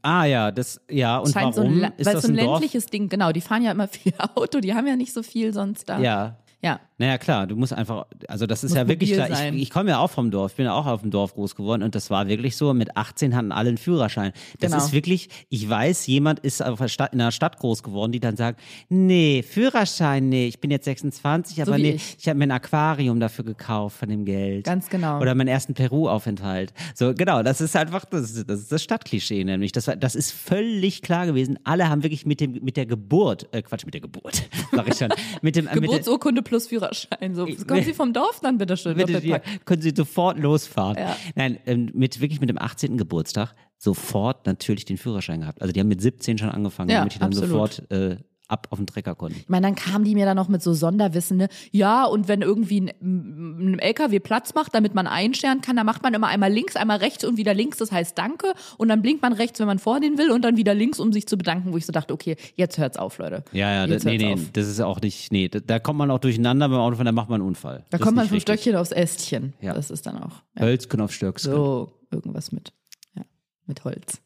Ah 0.00 0.24
ja, 0.24 0.50
das 0.52 0.80
ja 0.90 1.18
und 1.18 1.32
Scheint 1.32 1.54
so 1.54 1.60
warum 1.62 1.74
ein, 1.74 1.80
La- 1.80 1.92
ist 1.98 2.06
weil 2.06 2.14
das 2.14 2.22
so 2.22 2.28
ein 2.32 2.38
ein 2.38 2.44
Dorf? 2.46 2.60
ländliches 2.60 2.86
Ding, 2.86 3.08
genau, 3.10 3.32
die 3.32 3.40
fahren 3.42 3.62
ja 3.62 3.72
immer 3.72 3.88
viel 3.88 4.14
Auto, 4.34 4.60
die 4.60 4.72
haben 4.74 4.86
ja 4.86 4.96
nicht 4.96 5.12
so 5.12 5.22
viel 5.22 5.52
sonst 5.52 5.88
da. 5.88 5.98
Ja, 5.98 6.38
Ja. 6.62 6.80
Naja, 6.96 7.18
klar, 7.18 7.48
du 7.48 7.56
musst 7.56 7.72
einfach, 7.72 8.06
also 8.28 8.46
das 8.46 8.62
ist 8.62 8.70
Muss 8.70 8.78
ja 8.78 8.86
wirklich 8.86 9.12
klar. 9.14 9.28
Ich, 9.52 9.62
ich 9.62 9.70
komme 9.70 9.90
ja 9.90 9.98
auch 9.98 10.10
vom 10.10 10.30
Dorf, 10.30 10.54
bin 10.54 10.66
ja 10.66 10.74
auch 10.74 10.86
auf 10.86 11.00
dem 11.00 11.10
Dorf 11.10 11.34
groß 11.34 11.56
geworden 11.56 11.82
und 11.82 11.96
das 11.96 12.08
war 12.08 12.28
wirklich 12.28 12.56
so, 12.56 12.72
mit 12.72 12.96
18 12.96 13.34
hatten 13.34 13.50
alle 13.50 13.70
einen 13.70 13.78
Führerschein. 13.78 14.32
Das 14.60 14.70
Genau. 14.70 14.84
ist 14.84 14.92
wirklich, 14.92 15.28
ich 15.48 15.68
weiß, 15.68 16.06
jemand 16.06 16.38
ist 16.40 16.60
in 16.60 16.66
einer 16.68 17.32
Stadt 17.32 17.58
groß 17.58 17.82
geworden, 17.82 18.12
die 18.12 18.20
dann 18.20 18.36
sagt, 18.36 18.60
nee, 18.88 19.42
Führerschein, 19.42 20.28
nee, 20.28 20.46
ich 20.46 20.60
bin 20.60 20.70
jetzt 20.70 20.84
26, 20.84 21.60
aber 21.62 21.76
wie 21.78 21.82
nee, 21.82 21.90
ich. 21.94 22.16
ich, 22.20 22.28
habe 22.28 22.38
mir 22.38 22.44
ein 22.44 22.50
Aquarium 22.52 23.18
dafür 23.18 23.44
gekauft 23.44 23.96
von 23.98 24.08
dem 24.08 24.24
Geld. 24.24 24.64
Ganz 24.64 24.88
genau. 24.88 25.20
Oder 25.20 25.34
meinen 25.34 25.48
ersten 25.48 25.74
Peru-Aufenthalt. 25.74 26.72
So, 26.94 27.12
genau, 27.12 27.42
das 27.42 27.60
ist 27.60 27.74
einfach, 27.74 28.04
das, 28.04 28.30
ist- 28.30 28.48
das 28.48 28.60
ist 28.60 28.70
das 28.70 28.82
Stadtklischee 28.84 29.42
nämlich. 29.42 29.72
Das, 29.72 29.88
war, 29.88 29.96
das 29.96 30.14
ist 30.14 30.30
völlig 30.30 31.02
klar 31.02 31.26
gewesen. 31.26 31.58
Alle 31.64 31.88
haben 31.88 32.04
wirklich 32.04 32.24
mit 32.24 32.40
dem, 32.40 32.52
mit 32.62 32.76
der 32.76 32.86
Geburt, 32.86 33.48
äh, 33.52 33.62
Quatsch, 33.62 33.84
mit 33.84 33.94
der 33.94 34.00
Geburt, 34.00 34.42
sag 34.72 34.86
ich 34.88 34.94
schon, 34.96 35.08
mit 35.42 35.56
dem, 35.56 35.66
Geburtsurkunde 35.66 36.42
plus 36.42 36.68
mit 36.68 36.83
Führerschein. 36.84 37.34
So, 37.34 37.46
kommen 37.66 37.82
Sie 37.82 37.94
vom 37.94 38.12
Dorf 38.12 38.40
dann 38.40 38.58
bitte 38.58 38.76
schön. 38.76 38.96
Bitte, 38.96 39.18
hier, 39.18 39.40
können 39.64 39.82
Sie 39.82 39.92
sofort 39.94 40.38
losfahren. 40.38 40.96
Ja. 40.98 41.16
Nein, 41.34 41.58
ähm, 41.66 41.90
mit, 41.94 42.20
wirklich 42.20 42.40
mit 42.40 42.48
dem 42.48 42.58
18. 42.58 42.96
Geburtstag 42.96 43.54
sofort 43.76 44.46
natürlich 44.46 44.84
den 44.84 44.96
Führerschein 44.96 45.40
gehabt. 45.40 45.60
Also 45.60 45.72
die 45.72 45.80
haben 45.80 45.88
mit 45.88 46.00
17 46.00 46.38
schon 46.38 46.48
angefangen, 46.50 46.90
Ja, 46.90 46.98
damit 46.98 47.14
die 47.14 47.18
dann 47.18 47.28
absolut. 47.28 47.50
sofort 47.74 47.90
äh, 47.90 48.16
ab 48.48 48.66
auf 48.70 48.78
den 48.78 48.86
Trecker 48.86 49.14
konnten. 49.14 49.38
Ich 49.40 49.48
meine, 49.48 49.66
dann 49.66 49.74
kamen 49.74 50.04
die 50.04 50.14
mir 50.14 50.26
dann 50.26 50.36
noch 50.36 50.48
mit 50.48 50.62
so 50.62 50.74
Sonderwissen, 50.74 51.38
ne? 51.38 51.48
Ja, 51.70 52.04
und 52.04 52.28
wenn 52.28 52.42
irgendwie 52.42 52.80
ein, 52.80 53.74
ein 53.74 53.78
LKW 53.78 54.20
Platz 54.20 54.54
macht, 54.54 54.74
damit 54.74 54.94
man 54.94 55.06
einscheren 55.06 55.60
kann, 55.62 55.76
dann 55.76 55.86
macht 55.86 56.02
man 56.02 56.12
immer 56.12 56.26
einmal 56.28 56.52
links, 56.52 56.76
einmal 56.76 56.98
rechts 56.98 57.24
und 57.24 57.36
wieder 57.38 57.54
links, 57.54 57.78
das 57.78 57.90
heißt 57.90 58.18
Danke. 58.18 58.52
Und 58.76 58.88
dann 58.88 59.00
blinkt 59.02 59.22
man 59.22 59.32
rechts, 59.32 59.60
wenn 59.60 59.66
man 59.66 59.78
vor 59.78 60.00
den 60.00 60.18
will 60.18 60.30
und 60.30 60.42
dann 60.42 60.56
wieder 60.56 60.74
links, 60.74 61.00
um 61.00 61.12
sich 61.12 61.26
zu 61.26 61.38
bedanken, 61.38 61.72
wo 61.72 61.76
ich 61.78 61.86
so 61.86 61.92
dachte, 61.92 62.12
okay, 62.12 62.36
jetzt 62.54 62.76
hört's 62.78 62.96
auf, 62.98 63.18
Leute. 63.18 63.44
Ja, 63.52 63.72
ja, 63.72 63.86
das, 63.86 64.04
nee, 64.04 64.18
nee, 64.18 64.34
auf. 64.34 64.40
das 64.52 64.68
ist 64.68 64.80
auch 64.80 65.00
nicht, 65.00 65.32
nee, 65.32 65.48
da, 65.48 65.60
da 65.60 65.78
kommt 65.78 65.98
man 65.98 66.10
auch 66.10 66.18
durcheinander 66.18 66.68
beim 66.68 66.78
Autofahren, 66.80 67.06
da 67.06 67.12
macht 67.12 67.30
man 67.30 67.40
einen 67.40 67.48
Unfall. 67.48 67.84
Da 67.90 67.96
Das 67.98 68.00
kommt 68.02 68.16
man 68.16 68.26
vom 68.26 68.34
richtig. 68.36 68.42
Stöckchen 68.54 68.76
aufs 68.76 68.92
Ästchen. 68.92 69.54
Ja. 69.60 69.72
Das 69.72 69.90
ist 69.90 70.06
dann 70.06 70.18
auch 70.22 70.42
ja, 70.56 70.62
Hölzken 70.62 71.00
auf 71.00 71.12
Stöcksken. 71.12 71.52
so 71.52 71.92
irgendwas 72.10 72.52
mit, 72.52 72.72
ja, 73.16 73.22
mit 73.66 73.84
Holz. 73.84 74.20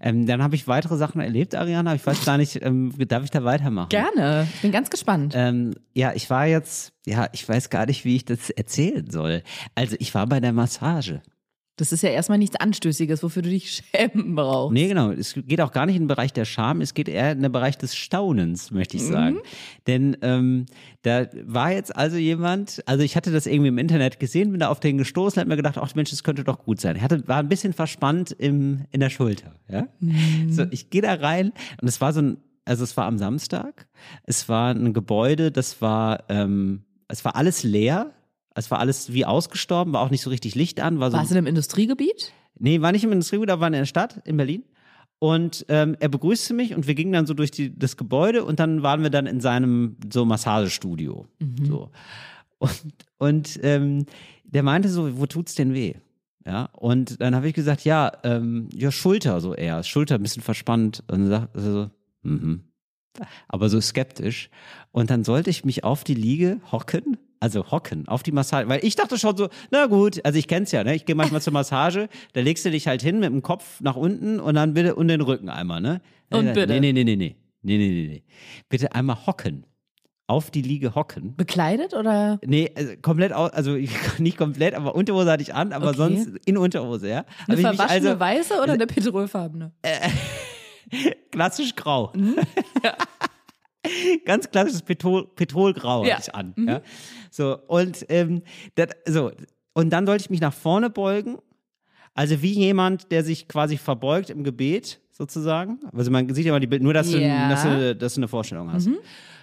Ähm, 0.00 0.26
dann 0.26 0.42
habe 0.42 0.54
ich 0.54 0.68
weitere 0.68 0.96
Sachen 0.96 1.20
erlebt, 1.20 1.54
Ariana. 1.54 1.94
Ich 1.94 2.06
weiß 2.06 2.24
gar 2.24 2.38
nicht, 2.38 2.62
ähm, 2.62 2.92
darf 3.08 3.24
ich 3.24 3.30
da 3.30 3.44
weitermachen? 3.44 3.88
Gerne. 3.88 4.46
Ich 4.54 4.62
bin 4.62 4.72
ganz 4.72 4.90
gespannt. 4.90 5.34
Ähm, 5.36 5.74
ja, 5.94 6.12
ich 6.14 6.28
war 6.30 6.46
jetzt, 6.46 6.92
ja, 7.06 7.28
ich 7.32 7.48
weiß 7.48 7.70
gar 7.70 7.86
nicht, 7.86 8.04
wie 8.04 8.16
ich 8.16 8.24
das 8.24 8.50
erzählen 8.50 9.10
soll. 9.10 9.42
Also 9.74 9.96
ich 9.98 10.14
war 10.14 10.26
bei 10.26 10.40
der 10.40 10.52
Massage. 10.52 11.22
Das 11.80 11.92
ist 11.92 12.02
ja 12.02 12.10
erstmal 12.10 12.38
nichts 12.38 12.56
Anstößiges, 12.56 13.22
wofür 13.22 13.42
du 13.42 13.48
dich 13.48 13.82
schämen 13.94 14.34
brauchst. 14.34 14.74
Nee, 14.74 14.88
genau. 14.88 15.10
Es 15.10 15.34
geht 15.34 15.60
auch 15.60 15.72
gar 15.72 15.86
nicht 15.86 15.96
in 15.96 16.02
den 16.02 16.08
Bereich 16.08 16.32
der 16.32 16.44
Scham, 16.44 16.80
es 16.80 16.92
geht 16.92 17.08
eher 17.08 17.32
in 17.32 17.42
den 17.42 17.50
Bereich 17.50 17.78
des 17.78 17.96
Staunens, 17.96 18.70
möchte 18.70 18.96
ich 18.96 19.04
sagen. 19.04 19.38
Denn 19.86 20.16
ähm, 20.20 20.66
da 21.02 21.26
war 21.44 21.72
jetzt 21.72 21.96
also 21.96 22.18
jemand, 22.18 22.82
also 22.86 23.02
ich 23.02 23.16
hatte 23.16 23.32
das 23.32 23.46
irgendwie 23.46 23.68
im 23.68 23.78
Internet 23.78 24.20
gesehen, 24.20 24.50
bin 24.50 24.60
da 24.60 24.68
auf 24.68 24.80
den 24.80 24.98
gestoßen, 24.98 25.40
hab 25.40 25.48
mir 25.48 25.56
gedacht, 25.56 25.78
ach 25.78 25.94
Mensch, 25.94 26.10
das 26.10 26.22
könnte 26.22 26.44
doch 26.44 26.58
gut 26.58 26.80
sein. 26.80 26.96
Er 26.96 27.02
hatte, 27.02 27.26
war 27.26 27.38
ein 27.38 27.48
bisschen 27.48 27.72
verspannt 27.72 28.32
im, 28.32 28.84
in 28.90 29.00
der 29.00 29.10
Schulter. 29.10 29.54
Ja? 29.68 29.88
So, 30.50 30.64
ich 30.70 30.90
gehe 30.90 31.02
da 31.02 31.14
rein 31.14 31.52
und 31.80 31.88
es 31.88 32.00
war 32.00 32.12
so 32.12 32.20
ein, 32.20 32.36
also 32.64 32.84
es 32.84 32.96
war 32.96 33.06
am 33.06 33.18
Samstag, 33.18 33.88
es 34.24 34.48
war 34.48 34.74
ein 34.74 34.92
Gebäude, 34.92 35.50
das 35.50 35.80
war, 35.80 36.24
ähm, 36.28 36.84
es 37.08 37.24
war 37.24 37.36
alles 37.36 37.62
leer. 37.62 38.12
Es 38.54 38.70
war 38.70 38.78
alles 38.78 39.12
wie 39.12 39.24
ausgestorben, 39.24 39.92
war 39.92 40.02
auch 40.02 40.10
nicht 40.10 40.22
so 40.22 40.30
richtig 40.30 40.54
Licht 40.54 40.80
an. 40.80 41.00
War 41.00 41.10
so 41.10 41.16
Warst 41.16 41.30
du 41.30 41.34
in 41.34 41.38
einem 41.38 41.46
Industriegebiet? 41.46 42.32
Nee, 42.58 42.80
war 42.80 42.92
nicht 42.92 43.04
im 43.04 43.12
Industriegut, 43.12 43.50
aber 43.50 43.60
war 43.60 43.68
in 43.68 43.74
der 43.74 43.86
Stadt, 43.86 44.20
in 44.26 44.36
Berlin. 44.36 44.64
Und 45.18 45.66
ähm, 45.68 45.96
er 46.00 46.08
begrüßte 46.08 46.54
mich 46.54 46.74
und 46.74 46.86
wir 46.86 46.94
gingen 46.94 47.12
dann 47.12 47.26
so 47.26 47.34
durch 47.34 47.50
die, 47.50 47.78
das 47.78 47.96
Gebäude 47.96 48.44
und 48.44 48.58
dann 48.58 48.82
waren 48.82 49.02
wir 49.02 49.10
dann 49.10 49.26
in 49.26 49.40
seinem 49.40 49.96
so 50.10 50.24
Massagestudio. 50.24 51.26
So. 51.62 51.90
Und, 52.58 52.82
und 53.18 53.60
ähm, 53.62 54.06
der 54.44 54.62
meinte 54.62 54.88
so, 54.88 55.18
wo 55.18 55.26
tut's 55.26 55.54
denn 55.54 55.72
weh? 55.72 55.94
Ja, 56.46 56.70
und 56.72 57.20
dann 57.20 57.34
habe 57.34 57.48
ich 57.48 57.54
gesagt, 57.54 57.84
ja, 57.84 58.12
ähm, 58.24 58.68
ja, 58.74 58.90
Schulter 58.90 59.40
so 59.40 59.54
eher, 59.54 59.82
Schulter 59.82 60.16
ein 60.16 60.22
bisschen 60.22 60.42
verspannt. 60.42 61.04
Und 61.08 61.20
dann 61.20 61.28
sagt 61.28 61.56
er 61.56 61.62
so, 61.62 61.90
mhm. 62.22 62.64
Aber 63.48 63.68
so 63.68 63.80
skeptisch. 63.80 64.50
Und 64.92 65.10
dann 65.10 65.24
sollte 65.24 65.50
ich 65.50 65.64
mich 65.64 65.84
auf 65.84 66.04
die 66.04 66.14
Liege 66.14 66.60
hocken, 66.72 67.18
also 67.40 67.70
hocken, 67.70 68.06
auf 68.06 68.22
die 68.22 68.32
Massage, 68.32 68.68
weil 68.68 68.84
ich 68.84 68.96
dachte 68.96 69.18
schon 69.18 69.36
so, 69.36 69.48
na 69.70 69.86
gut, 69.86 70.24
also 70.24 70.38
ich 70.38 70.46
kenn's 70.46 70.72
ja, 70.72 70.84
ne? 70.84 70.94
Ich 70.94 71.06
gehe 71.06 71.14
manchmal 71.14 71.40
zur 71.40 71.52
Massage, 71.54 72.08
da 72.34 72.40
legst 72.40 72.64
du 72.66 72.70
dich 72.70 72.86
halt 72.86 73.02
hin 73.02 73.18
mit 73.18 73.30
dem 73.30 73.42
Kopf 73.42 73.80
nach 73.80 73.96
unten 73.96 74.38
und 74.40 74.54
dann 74.54 74.74
bitte 74.74 74.94
und 74.94 75.08
den 75.08 75.20
Rücken 75.22 75.48
einmal, 75.48 75.80
ne? 75.80 76.00
Und 76.30 76.44
nee, 76.46 76.52
bitte? 76.52 76.74
Nee, 76.74 76.80
nee, 76.80 76.92
nee, 76.92 77.04
nee, 77.04 77.16
nee. 77.16 77.36
Nee, 77.62 77.76
nee, 77.78 77.88
nee, 77.88 78.06
nee. 78.08 78.22
Bitte 78.68 78.94
einmal 78.94 79.26
hocken. 79.26 79.66
Auf 80.26 80.50
die 80.52 80.62
Liege 80.62 80.94
hocken. 80.94 81.34
Bekleidet 81.36 81.92
oder? 81.92 82.38
Nee, 82.46 82.70
also 82.76 82.92
komplett, 83.02 83.32
au- 83.32 83.46
also 83.46 83.72
nicht 84.18 84.36
komplett, 84.36 84.74
aber 84.74 84.94
Unterhose 84.94 85.28
hatte 85.30 85.42
ich 85.42 85.54
an, 85.54 85.72
aber 85.72 85.88
Okay. 85.88 85.96
sonst 85.96 86.28
in 86.46 86.56
Unterhose, 86.56 87.08
ja. 87.08 87.24
Eine 87.48 87.56
verwaschene 87.56 88.10
also 88.10 88.20
weiße 88.20 88.54
oder 88.62 88.74
eine 88.74 88.86
petrolfarbene? 88.86 89.72
klassisch 91.32 91.74
grau. 91.74 92.12
Mhm. 92.14 92.36
Ganz 94.24 94.50
klassisches 94.50 94.82
Petrol, 94.82 95.26
Petrolgrau 95.34 96.04
Ja. 96.04 96.18
ich 96.20 96.34
an. 96.34 96.52
Mhm. 96.56 96.68
Ja. 96.68 96.80
So, 97.30 97.58
und, 97.66 98.04
ähm, 98.08 98.42
dat, 98.74 98.92
so, 99.06 99.30
und 99.72 99.90
dann 99.90 100.06
sollte 100.06 100.22
ich 100.24 100.30
mich 100.30 100.40
nach 100.40 100.52
vorne 100.54 100.90
beugen. 100.90 101.38
Also 102.14 102.42
wie 102.42 102.52
jemand, 102.52 103.10
der 103.12 103.22
sich 103.24 103.46
quasi 103.48 103.76
verbeugt 103.78 104.30
im 104.30 104.42
Gebet, 104.44 105.00
sozusagen. 105.12 105.78
Also 105.92 106.10
man 106.10 106.32
sieht 106.34 106.44
ja 106.44 106.52
mal 106.52 106.58
die 106.60 106.66
Bilder, 106.66 106.82
nur 106.82 106.94
dass, 106.94 107.10
du, 107.10 107.18
Ja. 107.18 107.46
Mhm. 107.46 107.50
dass, 107.50 107.62
du, 107.62 107.96
dass 107.96 108.14
du 108.14 108.20
eine 108.20 108.28
Vorstellung 108.28 108.72
hast. 108.72 108.88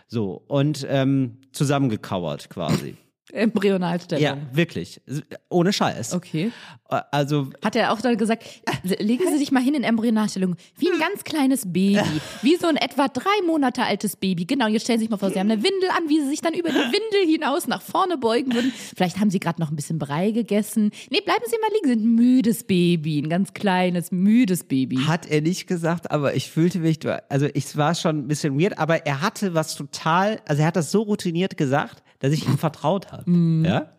So, 0.07 0.43
und 0.47 0.85
ähm, 0.89 1.37
zusammengekauert 1.51 2.49
quasi. 2.49 2.95
Embryonalstellung. 3.33 4.23
ja, 4.23 4.37
wirklich. 4.51 5.01
Ohne 5.49 5.73
Scheiß. 5.73 6.13
Okay. 6.13 6.51
Also 7.11 7.49
Hat 7.63 7.75
er 7.75 7.91
auch 7.91 7.99
dann 7.99 8.17
gesagt, 8.17 8.45
legen 8.83 9.23
Sie 9.29 9.37
sich 9.37 9.51
mal 9.51 9.61
hin 9.61 9.73
in 9.73 9.83
Embryonalstellung, 9.83 10.55
wie 10.77 10.89
ein 10.89 10.99
ganz 10.99 11.23
kleines 11.25 11.65
Baby, 11.65 11.99
wie 12.41 12.55
so 12.55 12.67
ein 12.67 12.77
etwa 12.77 13.09
drei 13.09 13.45
Monate 13.45 13.83
altes 13.83 14.15
Baby. 14.15 14.45
Genau, 14.45 14.67
jetzt 14.67 14.83
stellen 14.83 14.99
Sie 14.99 15.03
sich 15.05 15.09
mal 15.11 15.17
vor, 15.17 15.29
Sie 15.29 15.39
haben 15.39 15.51
eine 15.51 15.61
Windel 15.61 15.89
an, 15.89 16.07
wie 16.07 16.21
Sie 16.21 16.29
sich 16.29 16.41
dann 16.41 16.53
über 16.53 16.69
die 16.69 16.75
Windel 16.75 17.29
hinaus 17.29 17.67
nach 17.67 17.81
vorne 17.81 18.17
beugen 18.17 18.53
würden. 18.53 18.71
Vielleicht 18.95 19.19
haben 19.19 19.29
Sie 19.29 19.39
gerade 19.39 19.59
noch 19.61 19.69
ein 19.69 19.75
bisschen 19.75 19.99
Brei 19.99 20.31
gegessen. 20.31 20.91
Nee, 21.09 21.19
bleiben 21.19 21.43
Sie 21.45 21.57
mal 21.59 21.69
liegen, 21.73 21.87
Sie 21.87 21.93
sind 21.93 22.05
ein 22.05 22.15
müdes 22.15 22.63
Baby, 22.63 23.19
ein 23.19 23.29
ganz 23.29 23.53
kleines, 23.53 24.11
müdes 24.11 24.63
Baby. 24.63 24.97
Hat 25.05 25.25
er 25.29 25.41
nicht 25.41 25.67
gesagt, 25.67 26.09
aber 26.11 26.35
ich 26.35 26.49
fühlte 26.49 26.79
mich, 26.79 26.99
also 27.27 27.47
ich 27.53 27.75
war 27.75 27.95
schon 27.95 28.19
ein 28.19 28.27
bisschen 28.29 28.57
weird, 28.57 28.77
aber 28.79 29.05
er 29.05 29.21
hatte 29.21 29.53
was 29.53 29.75
total, 29.75 30.39
also 30.47 30.61
er 30.61 30.67
hat 30.67 30.77
das 30.77 30.91
so 30.91 31.01
routiniert 31.01 31.57
gesagt, 31.57 32.03
dass 32.19 32.31
ich 32.31 32.47
ihm 32.47 32.57
vertraut 32.57 33.11
habe. 33.11 33.16
Ja? 33.25 33.93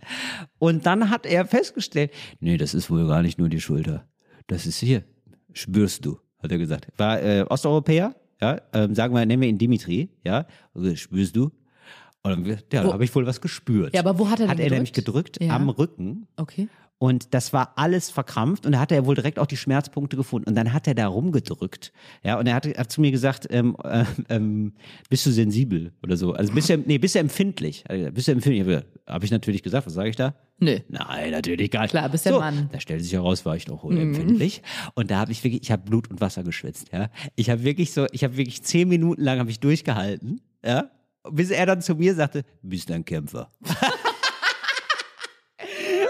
Und 0.58 0.86
dann 0.86 1.10
hat 1.10 1.26
er 1.26 1.44
festgestellt, 1.46 2.12
nee, 2.40 2.56
das 2.56 2.74
ist 2.74 2.90
wohl 2.90 3.06
gar 3.06 3.22
nicht 3.22 3.38
nur 3.38 3.48
die 3.48 3.60
Schulter. 3.60 4.06
Das 4.46 4.66
ist 4.66 4.78
hier. 4.78 5.04
Spürst 5.52 6.04
du, 6.04 6.18
hat 6.42 6.52
er 6.52 6.58
gesagt. 6.58 6.88
War 6.96 7.20
äh, 7.22 7.42
Osteuropäer, 7.48 8.14
ja, 8.40 8.60
ähm, 8.72 8.94
sagen 8.94 9.14
wir, 9.14 9.24
nennen 9.26 9.42
wir 9.42 9.48
ihn 9.48 9.58
Dimitri, 9.58 10.10
ja, 10.24 10.46
also, 10.74 10.94
spürst 10.96 11.34
du? 11.36 11.50
Und 12.22 12.46
dann, 12.46 12.58
ja, 12.72 12.82
da 12.82 12.92
habe 12.92 13.04
ich 13.04 13.14
wohl 13.14 13.26
was 13.26 13.40
gespürt. 13.40 13.94
Ja, 13.94 14.00
aber 14.00 14.18
wo 14.18 14.28
hat 14.28 14.40
er 14.40 14.46
denn 14.46 14.50
Hat 14.50 14.60
er 14.60 14.70
nämlich 14.70 14.92
gedrückt? 14.92 15.34
gedrückt 15.34 15.50
Ja. 15.50 15.56
am 15.56 15.68
Rücken. 15.68 16.26
Okay. 16.36 16.68
Und 17.00 17.32
das 17.32 17.52
war 17.52 17.74
alles 17.76 18.10
verkrampft 18.10 18.66
und 18.66 18.72
da 18.72 18.80
hat 18.80 18.90
er 18.90 19.06
wohl 19.06 19.14
direkt 19.14 19.38
auch 19.38 19.46
die 19.46 19.56
Schmerzpunkte 19.56 20.16
gefunden. 20.16 20.48
Und 20.48 20.56
dann 20.56 20.72
hat 20.72 20.88
er 20.88 20.94
da 20.94 21.06
rumgedrückt. 21.06 21.92
Ja, 22.24 22.38
und 22.40 22.48
er 22.48 22.54
hat, 22.54 22.66
hat 22.66 22.90
zu 22.90 23.00
mir 23.00 23.12
gesagt, 23.12 23.46
ähm, 23.50 23.76
äh, 23.84 24.04
ähm, 24.28 24.72
bist 25.08 25.24
du 25.24 25.30
sensibel 25.30 25.92
oder 26.02 26.16
so? 26.16 26.32
Also 26.32 26.52
bist 26.52 26.68
du, 26.68 26.76
nee, 26.78 26.98
bist 26.98 27.14
du 27.14 27.20
empfindlich? 27.20 27.84
Bist 28.12 28.26
du 28.26 28.32
empfindlich? 28.32 28.82
Habe 29.06 29.24
ich 29.24 29.30
natürlich 29.30 29.62
gesagt, 29.62 29.86
was 29.86 29.94
sage 29.94 30.08
ich 30.08 30.16
da? 30.16 30.34
Nö. 30.58 30.78
Nein, 30.88 31.30
natürlich 31.30 31.70
gar 31.70 31.82
nicht. 31.82 31.90
Klar, 31.92 32.08
bist 32.08 32.26
der 32.26 32.32
so, 32.32 32.40
Mann. 32.40 32.68
Da 32.72 32.80
stellte 32.80 33.04
sich 33.04 33.12
heraus, 33.12 33.46
war 33.46 33.54
ich 33.54 33.64
doch 33.66 33.84
Mhm. 33.84 33.96
empfindlich. 33.98 34.62
Und 34.94 35.12
da 35.12 35.18
habe 35.18 35.30
ich 35.30 35.44
wirklich, 35.44 35.62
ich 35.62 35.70
habe 35.70 35.84
Blut 35.88 36.10
und 36.10 36.20
Wasser 36.20 36.42
geschwitzt. 36.42 36.88
Ja, 36.92 37.10
ich 37.36 37.48
habe 37.48 37.62
wirklich 37.62 37.92
so, 37.92 38.06
ich 38.10 38.24
habe 38.24 38.36
wirklich 38.36 38.64
zehn 38.64 38.88
Minuten 38.88 39.22
lang 39.22 39.38
habe 39.38 39.50
ich 39.50 39.60
durchgehalten. 39.60 40.40
Ja, 40.64 40.90
bis 41.30 41.50
er 41.50 41.64
dann 41.66 41.80
zu 41.80 41.94
mir 41.94 42.14
sagte, 42.16 42.44
bist 42.62 42.90
ein 42.90 43.04
Kämpfer. 43.04 43.52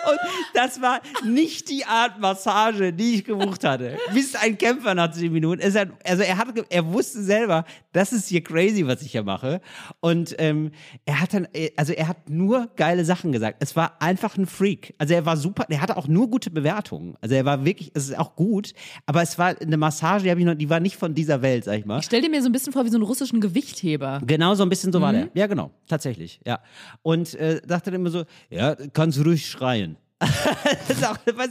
Und 0.08 0.18
das 0.54 0.80
war 0.80 1.00
nicht 1.24 1.68
die 1.68 1.84
Art 1.84 2.18
Massage, 2.20 2.92
die 2.92 3.16
ich 3.16 3.24
gebucht 3.24 3.64
hatte. 3.64 3.98
Bist 4.14 4.36
ein 4.42 4.56
Kämpfer 4.56 4.94
nach 4.94 5.10
zehn 5.12 5.32
Minuten. 5.32 5.62
Hat, 5.62 5.88
also 6.04 6.22
er 6.22 6.38
hat, 6.38 6.48
er 6.70 6.92
wusste 6.92 7.22
selber, 7.22 7.64
das 7.92 8.12
ist 8.12 8.28
hier 8.28 8.42
crazy, 8.42 8.86
was 8.86 9.02
ich 9.02 9.12
hier 9.12 9.22
mache. 9.22 9.60
Und 10.00 10.34
ähm, 10.38 10.70
er 11.04 11.20
hat 11.20 11.34
dann, 11.34 11.46
äh, 11.52 11.70
also 11.76 11.92
er 11.92 12.08
hat 12.08 12.28
nur 12.28 12.68
geile 12.76 13.04
Sachen 13.04 13.32
gesagt. 13.32 13.58
Es 13.60 13.76
war 13.76 14.00
einfach 14.00 14.36
ein 14.36 14.46
Freak. 14.46 14.94
Also 14.98 15.14
er 15.14 15.26
war 15.26 15.36
super. 15.36 15.66
Er 15.68 15.80
hatte 15.80 15.96
auch 15.96 16.08
nur 16.08 16.30
gute 16.30 16.50
Bewertungen. 16.50 17.16
Also 17.20 17.34
er 17.34 17.44
war 17.44 17.64
wirklich, 17.64 17.90
es 17.94 18.08
ist 18.08 18.18
auch 18.18 18.34
gut. 18.36 18.72
Aber 19.06 19.22
es 19.22 19.38
war 19.38 19.54
eine 19.60 19.76
Massage, 19.76 20.24
die 20.24 20.30
habe 20.30 20.40
ich 20.40 20.46
noch, 20.46 20.54
die 20.54 20.70
war 20.70 20.80
nicht 20.80 20.96
von 20.96 21.14
dieser 21.14 21.42
Welt, 21.42 21.64
sag 21.64 21.78
ich 21.78 21.84
mal. 21.84 21.98
Ich 21.98 22.06
stell 22.06 22.22
dir 22.22 22.30
mir 22.30 22.42
so 22.42 22.48
ein 22.48 22.52
bisschen 22.52 22.72
vor 22.72 22.84
wie 22.84 22.90
so 22.90 22.96
einen 22.96 23.04
russischen 23.04 23.40
Gewichtheber. 23.40 24.20
Genau 24.26 24.54
so 24.54 24.62
ein 24.62 24.68
bisschen 24.68 24.92
so 24.92 25.00
war 25.00 25.12
der. 25.12 25.28
Ja, 25.34 25.46
genau, 25.46 25.70
tatsächlich, 25.86 26.40
ja. 26.46 26.60
Und 27.02 27.34
äh, 27.34 27.60
dachte 27.66 27.90
dann 27.90 28.00
immer 28.00 28.10
so, 28.10 28.24
ja, 28.50 28.74
kannst 28.92 29.18
du 29.18 29.22
ruhig 29.22 29.46
schreien. 29.46 29.96
Auch, 30.20 31.16
was, 31.36 31.50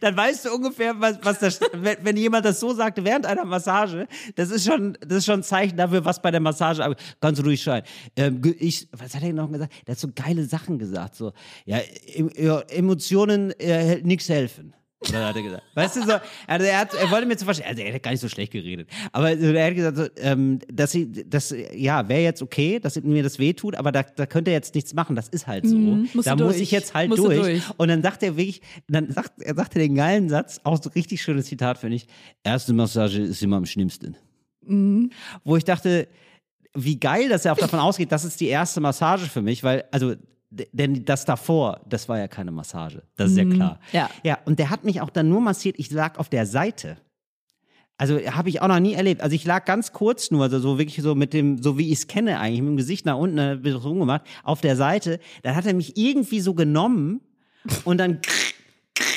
dann 0.00 0.16
weißt 0.16 0.44
du 0.44 0.52
ungefähr, 0.54 0.94
was, 1.00 1.18
was 1.22 1.40
das, 1.40 1.60
wenn, 1.72 1.96
wenn 2.02 2.16
jemand 2.16 2.44
das 2.44 2.60
so 2.60 2.72
sagte 2.72 3.04
während 3.04 3.26
einer 3.26 3.44
Massage, 3.44 4.06
das 4.36 4.50
ist 4.50 4.64
schon, 4.64 4.96
das 5.00 5.18
ist 5.18 5.24
schon 5.26 5.40
ein 5.40 5.42
Zeichen 5.42 5.76
dafür, 5.76 6.04
was 6.04 6.22
bei 6.22 6.30
der 6.30 6.40
Massage 6.40 6.84
ab- 6.84 6.96
Kannst 7.20 7.40
du 7.40 7.44
ruhig 7.44 7.60
schreien. 7.60 7.82
Ähm, 8.16 8.40
ich, 8.60 8.88
was 8.92 9.14
hat 9.14 9.22
er 9.24 9.32
noch 9.32 9.50
gesagt? 9.50 9.72
Der 9.86 9.92
hat 9.92 9.98
so 9.98 10.08
geile 10.14 10.44
Sachen 10.44 10.78
gesagt, 10.78 11.16
so, 11.16 11.32
ja, 11.64 11.80
ja 12.36 12.60
Emotionen 12.60 13.50
äh, 13.58 14.00
nichts 14.02 14.28
helfen. 14.28 14.72
Oder 15.00 15.28
hat 15.28 15.36
er 15.36 15.42
gesagt. 15.42 15.62
Weißt 15.74 15.96
du 15.96 16.02
so, 16.02 16.14
also 16.46 16.66
er, 16.66 16.80
hat, 16.80 16.92
er 16.92 17.10
wollte 17.10 17.26
mir 17.26 17.36
zu 17.36 17.44
verstehen, 17.44 17.66
also 17.68 17.82
er 17.82 17.94
hat 17.94 18.02
gar 18.02 18.10
nicht 18.10 18.20
so 18.20 18.28
schlecht 18.28 18.52
geredet, 18.52 18.88
aber 19.12 19.30
er 19.30 19.66
hat 19.66 19.74
gesagt, 19.74 19.96
so, 19.96 20.06
ähm, 20.16 20.58
dass 20.72 20.90
sie, 20.90 21.24
das, 21.24 21.54
ja, 21.72 22.08
wäre 22.08 22.22
jetzt 22.22 22.42
okay, 22.42 22.80
dass 22.80 23.00
mir 23.00 23.22
das 23.22 23.38
wehtut, 23.38 23.76
aber 23.76 23.92
da, 23.92 24.02
da 24.02 24.26
könnte 24.26 24.50
er 24.50 24.56
jetzt 24.56 24.74
nichts 24.74 24.94
machen, 24.94 25.14
das 25.14 25.28
ist 25.28 25.46
halt 25.46 25.68
so. 25.68 25.76
Musst 25.76 26.26
da 26.26 26.34
muss 26.34 26.54
durch. 26.54 26.60
ich 26.60 26.72
jetzt 26.72 26.94
halt 26.94 27.12
du 27.12 27.16
durch. 27.16 27.38
durch. 27.38 27.62
Und 27.76 27.88
dann 27.88 28.02
sagt 28.02 28.24
er 28.24 28.36
wirklich, 28.36 28.60
dann 28.88 29.12
sagt, 29.12 29.40
er 29.40 29.54
sagte 29.54 29.78
den 29.78 29.94
geilen 29.94 30.28
Satz, 30.28 30.60
auch 30.64 30.82
so 30.82 30.90
richtig 30.90 31.22
schönes 31.22 31.46
Zitat, 31.46 31.78
finde 31.78 31.96
ich, 31.96 32.08
erste 32.42 32.72
Massage 32.72 33.20
ist 33.20 33.40
immer 33.40 33.56
am 33.56 33.66
schlimmsten. 33.66 34.16
Mhm. 34.66 35.10
Wo 35.44 35.56
ich 35.56 35.64
dachte, 35.64 36.08
wie 36.74 36.98
geil, 36.98 37.28
dass 37.28 37.44
er 37.44 37.52
auch 37.52 37.58
davon 37.58 37.78
ausgeht, 37.78 38.10
das 38.10 38.24
ist 38.24 38.40
die 38.40 38.48
erste 38.48 38.80
Massage 38.80 39.26
für 39.26 39.42
mich, 39.42 39.62
weil, 39.62 39.84
also, 39.92 40.14
denn 40.50 41.04
das 41.04 41.24
davor, 41.24 41.80
das 41.88 42.08
war 42.08 42.18
ja 42.18 42.28
keine 42.28 42.50
Massage. 42.50 43.02
Das 43.16 43.30
ist 43.30 43.36
ja 43.36 43.44
klar. 43.44 43.80
ja. 43.92 44.08
Ja, 44.24 44.38
und 44.44 44.58
der 44.58 44.70
hat 44.70 44.84
mich 44.84 45.00
auch 45.00 45.10
dann 45.10 45.28
nur 45.28 45.40
massiert, 45.40 45.76
ich 45.78 45.90
lag 45.90 46.18
auf 46.18 46.28
der 46.28 46.46
Seite. 46.46 46.96
Also 47.98 48.18
habe 48.18 48.48
ich 48.48 48.62
auch 48.62 48.68
noch 48.68 48.78
nie 48.78 48.94
erlebt. 48.94 49.22
Also 49.22 49.34
ich 49.34 49.44
lag 49.44 49.64
ganz 49.64 49.92
kurz 49.92 50.30
nur, 50.30 50.44
also 50.44 50.60
so 50.60 50.78
wirklich 50.78 51.02
so 51.02 51.16
mit 51.16 51.32
dem, 51.32 51.60
so 51.60 51.76
wie 51.78 51.88
ich 51.88 51.98
es 51.98 52.06
kenne 52.06 52.38
eigentlich, 52.38 52.60
mit 52.60 52.70
dem 52.70 52.76
Gesicht 52.76 53.04
nach 53.04 53.16
unten, 53.16 53.40
hab 53.40 53.66
ich 53.66 53.72
so 53.72 53.78
rumgemacht, 53.78 54.22
auf 54.44 54.60
der 54.60 54.76
Seite. 54.76 55.18
Dann 55.42 55.56
hat 55.56 55.66
er 55.66 55.74
mich 55.74 55.96
irgendwie 55.96 56.40
so 56.40 56.54
genommen 56.54 57.20
und 57.84 57.98
dann 57.98 58.20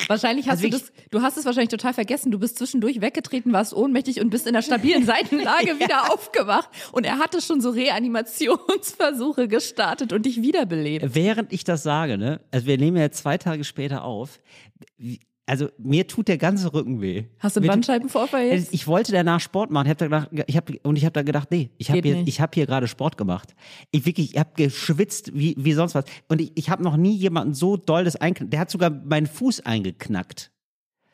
Wahrscheinlich 0.07 0.47
hast 0.47 0.63
Also 0.63 0.69
du 0.69 0.77
das, 0.77 0.91
du 1.09 1.21
hast 1.21 1.37
es 1.37 1.45
wahrscheinlich 1.45 1.69
total 1.69 1.93
vergessen. 1.93 2.31
Du 2.31 2.39
bist 2.39 2.57
zwischendurch 2.57 3.01
weggetreten, 3.01 3.53
warst 3.53 3.73
ohnmächtig 3.73 4.21
und 4.21 4.29
bist 4.29 4.47
in 4.47 4.53
der 4.53 4.61
stabilen 4.61 5.05
Seitenlage 5.05 5.79
wieder 5.79 6.11
aufgewacht. 6.11 6.69
Und 6.91 7.05
er 7.05 7.19
hatte 7.19 7.41
schon 7.41 7.61
so 7.61 7.69
Reanimationsversuche 7.69 9.47
gestartet 9.47 10.13
und 10.13 10.25
dich 10.25 10.41
wiederbelebt. 10.41 11.15
während 11.15 11.53
ich 11.53 11.63
das 11.63 11.83
sage, 11.83 12.17
ne, 12.17 12.41
also 12.51 12.67
wir 12.67 12.77
nehmen 12.77 12.97
ja 12.97 13.11
zwei 13.11 13.37
Tage 13.37 13.63
später 13.63 14.03
auf, 14.03 14.39
also 15.51 15.67
mir 15.77 16.07
tut 16.07 16.29
der 16.29 16.37
ganze 16.37 16.73
Rücken 16.73 17.01
weh. 17.01 17.25
Hast 17.39 17.57
du 17.57 17.59
einen 17.59 17.67
Bandscheibenvorfall 17.67 18.45
jetzt? 18.45 18.73
Ich 18.73 18.87
wollte 18.87 19.11
danach 19.11 19.41
Sport 19.41 19.69
machen. 19.69 19.87
Ich 19.87 19.91
hab 19.91 19.97
da 19.97 20.05
gedacht, 20.05 20.29
ich 20.47 20.55
hab, 20.55 20.71
und 20.85 20.95
ich 20.95 21.03
habe 21.03 21.11
da 21.11 21.23
gedacht, 21.23 21.51
nee, 21.51 21.71
ich 21.77 21.89
habe 21.89 21.99
hier, 21.99 22.23
ich 22.25 22.39
hab 22.39 22.55
hier 22.55 22.65
gerade 22.65 22.87
Sport 22.87 23.17
gemacht. 23.17 23.53
Ich 23.91 24.05
wirklich, 24.05 24.31
ich 24.31 24.39
habe 24.39 24.51
geschwitzt 24.55 25.33
wie, 25.33 25.53
wie 25.57 25.73
sonst 25.73 25.93
was. 25.93 26.05
Und 26.29 26.39
ich, 26.39 26.53
ich 26.55 26.69
habe 26.69 26.81
noch 26.81 26.95
nie 26.95 27.13
jemanden 27.17 27.53
so 27.53 27.75
doll 27.75 28.05
das 28.05 28.15
einknackt. 28.15 28.53
Der 28.53 28.61
hat 28.61 28.71
sogar 28.71 28.91
meinen 28.91 29.27
Fuß 29.27 29.65
eingeknackt. 29.65 30.51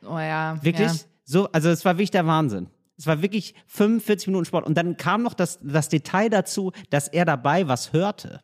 Oh 0.06 0.20
ja. 0.20 0.60
Wirklich? 0.62 0.88
Ja. 0.88 0.94
So, 1.24 1.52
also 1.52 1.70
es 1.70 1.84
war 1.84 1.96
wirklich 1.96 2.12
der 2.12 2.28
Wahnsinn. 2.28 2.68
Es 2.96 3.08
war 3.08 3.24
wirklich 3.24 3.56
45 3.66 4.28
Minuten 4.28 4.46
Sport. 4.46 4.68
Und 4.68 4.78
dann 4.78 4.98
kam 4.98 5.24
noch 5.24 5.34
das, 5.34 5.58
das 5.64 5.90
Detail 5.90 6.30
dazu, 6.30 6.74
dass 6.92 7.08
er 7.08 7.26
dabei 7.26 7.68
was 7.68 7.92
hörte. 7.92 8.42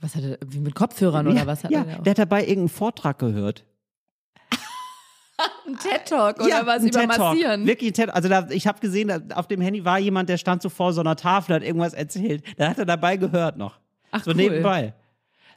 Was 0.00 0.16
hat 0.16 0.24
er, 0.24 0.38
wie 0.44 0.58
mit 0.58 0.74
Kopfhörern 0.74 1.24
ja, 1.26 1.32
oder 1.32 1.46
was 1.46 1.62
hat 1.62 1.70
ja, 1.70 1.84
er? 1.84 2.02
der 2.02 2.10
hat 2.10 2.18
dabei 2.18 2.40
irgendeinen 2.40 2.68
Vortrag 2.68 3.20
gehört. 3.20 3.64
Ein 5.66 5.78
TED-Talk 5.78 6.40
oder 6.40 6.66
was 6.66 6.82
ein 6.82 6.88
über 6.88 7.00
TED 7.00 7.10
Talk. 7.10 7.18
Massieren? 7.18 7.66
Wirklich 7.66 7.90
ein 7.90 7.94
TED 7.94 8.10
Also 8.10 8.28
da, 8.28 8.48
ich 8.50 8.66
habe 8.66 8.80
gesehen, 8.80 9.08
da, 9.08 9.20
auf 9.34 9.46
dem 9.46 9.60
Handy 9.60 9.84
war 9.84 9.98
jemand, 9.98 10.28
der 10.28 10.38
stand 10.38 10.62
so 10.62 10.68
vor 10.68 10.92
so 10.92 11.00
einer 11.00 11.16
Tafel, 11.16 11.56
hat 11.56 11.62
irgendwas 11.62 11.92
erzählt. 11.92 12.42
Da 12.56 12.70
hat 12.70 12.78
er 12.78 12.86
dabei 12.86 13.16
gehört 13.16 13.56
noch. 13.56 13.78
Ach, 14.10 14.24
so 14.24 14.30
cool. 14.30 14.36
nebenbei. 14.36 14.94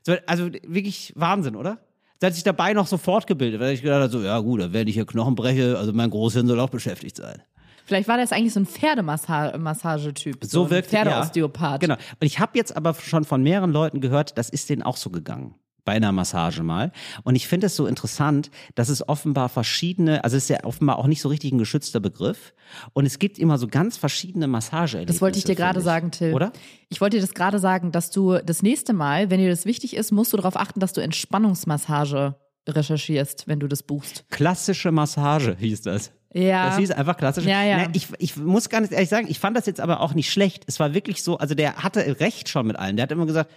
So, 0.04 0.16
also 0.26 0.50
wirklich 0.64 1.14
Wahnsinn, 1.16 1.56
oder? 1.56 1.78
Da 2.20 2.28
hat 2.28 2.34
sich 2.34 2.44
dabei 2.44 2.74
noch 2.74 2.88
so 2.88 2.98
fortgebildet, 2.98 3.62
weil 3.62 3.74
ich 3.74 3.82
gedacht 3.82 4.02
habe, 4.02 4.12
so, 4.12 4.22
ja 4.22 4.40
gut, 4.40 4.74
wenn 4.74 4.88
ich 4.88 4.96
hier 4.96 5.06
Knochen 5.06 5.36
breche, 5.36 5.78
also 5.78 5.94
mein 5.94 6.10
Großhirn 6.10 6.48
soll 6.48 6.60
auch 6.60 6.70
beschäftigt 6.70 7.16
sein. 7.16 7.42
Vielleicht 7.86 8.08
war 8.08 8.18
das 8.18 8.32
eigentlich 8.32 8.54
so 8.54 8.60
ein 8.60 8.66
Pferdemassagetyp. 8.68 10.44
So 10.46 10.66
ein 10.66 10.70
wirkt 10.70 10.90
Pferdeosteopath. 10.90 11.72
Ja, 11.72 11.78
genau. 11.78 11.94
Und 11.96 12.28
ich 12.28 12.40
habe 12.40 12.52
jetzt 12.56 12.76
aber 12.76 12.94
schon 12.94 13.24
von 13.24 13.42
mehreren 13.42 13.72
Leuten 13.72 14.02
gehört, 14.02 14.38
das 14.38 14.50
ist 14.50 14.70
denen 14.70 14.84
auch 14.84 14.98
so 14.98 15.10
gegangen. 15.10 15.56
Bei 15.90 15.96
einer 15.96 16.12
Massage 16.12 16.62
mal. 16.62 16.92
Und 17.24 17.34
ich 17.34 17.48
finde 17.48 17.66
es 17.66 17.76
so 17.76 17.88
interessant, 17.88 18.52
dass 18.76 18.90
es 18.90 19.10
offenbar 19.10 19.50
verschiedene, 19.50 20.24
also 20.24 20.38
es 20.38 20.44
ist 20.44 20.50
ja 20.50 20.64
offenbar 20.66 21.00
auch 21.00 21.08
nicht 21.08 21.20
so 21.20 21.30
richtig 21.30 21.52
ein 21.52 21.58
geschützter 21.58 22.00
Begriff. 22.00 22.54
Und 22.94 23.08
es 23.08 23.18
gibt 23.18 23.40
immer 23.40 23.58
so 23.58 23.68
ganz 23.68 23.98
verschiedene 23.98 24.48
Massageerlebnisse. 24.48 25.16
Das 25.16 25.20
wollte 25.20 25.40
ich 25.40 25.46
dir 25.46 25.56
gerade 25.56 25.82
sagen, 25.82 26.12
Till. 26.12 26.36
Oder? 26.36 26.54
Ich 26.90 27.02
wollte 27.02 27.18
dir 27.18 27.22
das 27.22 27.34
gerade 27.34 27.58
sagen, 27.58 27.92
dass 27.92 28.12
du 28.12 28.38
das 28.38 28.62
nächste 28.62 28.94
Mal, 28.94 29.32
wenn 29.32 29.40
dir 29.40 29.50
das 29.50 29.66
wichtig 29.66 29.96
ist, 29.96 30.12
musst 30.12 30.32
du 30.32 30.38
darauf 30.38 30.58
achten, 30.58 30.80
dass 30.80 30.94
du 30.94 31.02
Entspannungsmassage 31.02 32.36
recherchierst, 32.68 33.48
wenn 33.48 33.60
du 33.60 33.68
das 33.68 33.82
buchst. 33.82 34.26
Klassische 34.30 34.92
Massage 34.92 35.56
hieß 35.58 35.82
das. 35.82 36.12
Ja. 36.34 36.68
Das 36.68 36.78
hieß 36.78 36.92
einfach 36.92 37.18
klassische. 37.18 37.50
Ja, 37.50 37.64
ja. 37.64 37.78
Na, 37.86 37.90
ich, 37.94 38.08
ich 38.20 38.38
muss 38.38 38.70
gar 38.70 38.82
nicht 38.82 38.94
ehrlich 38.94 39.10
sagen, 39.10 39.28
ich 39.30 39.40
fand 39.40 39.58
das 39.58 39.66
jetzt 39.66 39.80
aber 39.80 40.02
auch 40.02 40.14
nicht 40.14 40.32
schlecht. 40.32 40.64
Es 40.68 40.80
war 40.80 40.94
wirklich 40.94 41.24
so, 41.24 41.38
also 41.38 41.56
der 41.56 41.78
hatte 41.78 42.20
recht 42.20 42.50
schon 42.50 42.68
mit 42.68 42.76
allem. 42.78 42.96
Der 42.98 43.04
hat 43.04 43.12
immer 43.12 43.26
gesagt, 43.26 43.52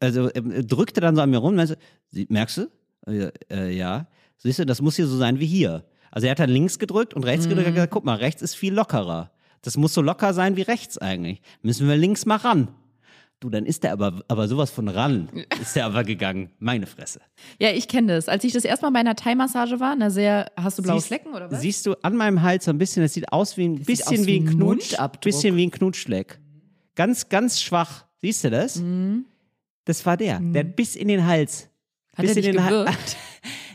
also 0.00 0.28
er 0.28 0.42
drückte 0.62 1.00
dann 1.00 1.16
so 1.16 1.22
an 1.22 1.30
mir 1.30 1.38
rum, 1.38 1.54
meinte, 1.54 1.78
"Sie- 2.10 2.26
merkst 2.28 2.58
du? 2.58 2.70
Äh, 3.06 3.30
äh, 3.50 3.70
ja. 3.74 4.06
Siehst 4.36 4.58
du, 4.58 4.66
das 4.66 4.82
muss 4.82 4.96
hier 4.96 5.06
so 5.06 5.16
sein 5.16 5.38
wie 5.40 5.46
hier. 5.46 5.84
Also 6.10 6.26
er 6.26 6.32
hat 6.32 6.38
dann 6.40 6.50
links 6.50 6.78
gedrückt 6.78 7.14
und 7.14 7.24
rechts 7.24 7.48
gedrückt 7.48 7.68
und 7.68 7.74
gesagt, 7.74 7.92
guck 7.92 8.04
mal, 8.04 8.16
rechts 8.16 8.42
ist 8.42 8.54
viel 8.54 8.74
lockerer. 8.74 9.30
Das 9.62 9.76
muss 9.76 9.94
so 9.94 10.02
locker 10.02 10.34
sein 10.34 10.56
wie 10.56 10.62
rechts 10.62 10.98
eigentlich. 10.98 11.40
Müssen 11.62 11.88
wir 11.88 11.96
links 11.96 12.26
mal 12.26 12.36
ran. 12.36 12.68
Du, 13.40 13.48
dann 13.48 13.64
ist 13.64 13.84
der 13.84 13.92
aber, 13.92 14.22
aber 14.28 14.48
sowas 14.48 14.70
von 14.70 14.86
ran. 14.88 15.30
Ist 15.62 15.74
der 15.74 15.86
aber 15.86 16.04
gegangen. 16.04 16.50
Meine 16.58 16.86
Fresse. 16.86 17.20
Ja, 17.58 17.70
ich 17.70 17.88
kenne 17.88 18.14
das. 18.14 18.28
Als 18.28 18.44
ich 18.44 18.52
das 18.52 18.66
erste 18.66 18.84
Mal 18.84 18.90
bei 18.92 18.98
einer 19.00 19.16
Thai-Massage 19.16 19.80
war, 19.80 19.92
einer 19.92 20.10
sehr, 20.10 20.52
hast 20.56 20.78
du 20.78 20.82
blaue 20.82 20.98
Siehst- 20.98 21.06
Flecken 21.08 21.32
oder 21.32 21.50
was? 21.50 21.60
Siehst 21.62 21.86
du 21.86 21.94
an 22.02 22.16
meinem 22.16 22.42
Hals 22.42 22.66
so 22.66 22.70
ein 22.70 22.76
bisschen, 22.76 23.02
das 23.02 23.14
sieht 23.14 23.32
aus 23.32 23.56
wie 23.56 23.66
ein 23.66 23.76
sieht 23.78 23.86
bisschen 23.86 24.26
wie 24.26 24.40
ein 24.40 24.46
Knutsch, 24.46 24.94
bisschen 25.22 25.56
wie 25.56 25.66
ein 25.66 25.70
Knutschleck. 25.70 26.38
Ganz, 26.94 27.30
ganz 27.30 27.62
schwach. 27.62 28.04
Siehst 28.20 28.44
du 28.44 28.50
das? 28.50 28.82
Das 29.86 30.04
war 30.04 30.18
der. 30.18 30.38
Der 30.40 30.64
hat 30.64 30.76
bis 30.76 30.94
in 30.94 31.08
den 31.08 31.26
Hals. 31.26 31.64
Mhm. 31.64 32.18
Hat 32.18 32.26
bis 32.26 32.36
er 32.36 32.44
in 32.44 32.52
den 32.52 32.62
Ha- 32.64 32.68
gewürgt? 32.68 33.16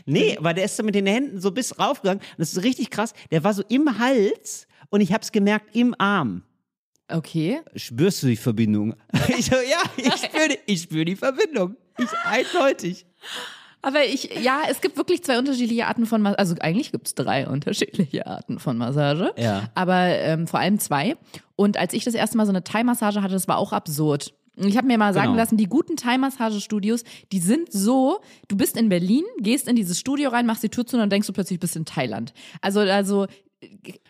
Nee, 0.08 0.36
aber 0.38 0.54
der 0.54 0.66
ist 0.66 0.76
so 0.76 0.84
mit 0.84 0.94
den 0.94 1.06
Händen 1.06 1.40
so 1.40 1.50
bis 1.50 1.76
raufgegangen. 1.80 2.22
Das 2.38 2.52
ist 2.52 2.62
richtig 2.62 2.90
krass. 2.90 3.12
Der 3.32 3.42
war 3.42 3.52
so 3.52 3.64
im 3.68 3.98
Hals 3.98 4.68
und 4.90 5.00
ich 5.00 5.12
hab's 5.12 5.32
gemerkt 5.32 5.74
im 5.74 5.96
Arm. 5.98 6.44
Okay. 7.08 7.60
Spürst 7.76 8.22
du 8.22 8.26
die 8.28 8.36
Verbindung? 8.36 8.94
Ich 9.38 9.46
so, 9.46 9.54
ja, 9.56 9.82
ich 9.96 10.12
spüre 10.14 10.48
die, 10.48 10.58
ich 10.72 10.82
spür 10.82 11.04
die 11.04 11.16
Verbindung. 11.16 11.76
Ich 11.98 12.08
eindeutig. 12.24 13.06
Aber 13.82 14.04
ich, 14.04 14.30
ja, 14.42 14.62
es 14.68 14.80
gibt 14.80 14.96
wirklich 14.96 15.22
zwei 15.22 15.38
unterschiedliche 15.38 15.86
Arten 15.86 16.06
von 16.06 16.20
Massage. 16.22 16.38
Also 16.40 16.54
eigentlich 16.60 16.90
gibt 16.92 17.06
es 17.06 17.14
drei 17.14 17.46
unterschiedliche 17.46 18.26
Arten 18.26 18.58
von 18.58 18.76
Massage. 18.76 19.32
Ja. 19.36 19.70
Aber 19.74 19.94
ähm, 20.06 20.46
vor 20.48 20.58
allem 20.60 20.78
zwei. 20.78 21.16
Und 21.54 21.76
als 21.76 21.92
ich 21.92 22.04
das 22.04 22.14
erste 22.14 22.36
Mal 22.36 22.46
so 22.46 22.52
eine 22.52 22.64
Thai-Massage 22.64 23.22
hatte, 23.22 23.34
das 23.34 23.46
war 23.46 23.58
auch 23.58 23.72
absurd. 23.72 24.34
Und 24.56 24.66
Ich 24.68 24.76
habe 24.76 24.86
mir 24.86 24.98
mal 24.98 25.12
sagen 25.12 25.26
Genau. 25.28 25.36
lassen, 25.38 25.56
die 25.58 25.66
guten 25.66 25.96
Thai-Massagestudios, 25.96 27.04
die 27.30 27.38
sind 27.40 27.70
so, 27.70 28.18
du 28.48 28.56
bist 28.56 28.76
in 28.76 28.88
Berlin, 28.88 29.24
gehst 29.38 29.68
in 29.68 29.76
dieses 29.76 30.00
Studio 30.00 30.30
rein, 30.30 30.46
machst 30.46 30.62
die 30.62 30.70
Tür 30.70 30.86
zu 30.86 30.96
und 30.96 31.00
dann 31.00 31.10
denkst 31.10 31.26
du 31.26 31.32
plötzlich, 31.34 31.58
du 31.58 31.62
bist 31.62 31.76
in 31.76 31.84
Thailand. 31.84 32.32
Also, 32.62 32.80
also 32.80 33.26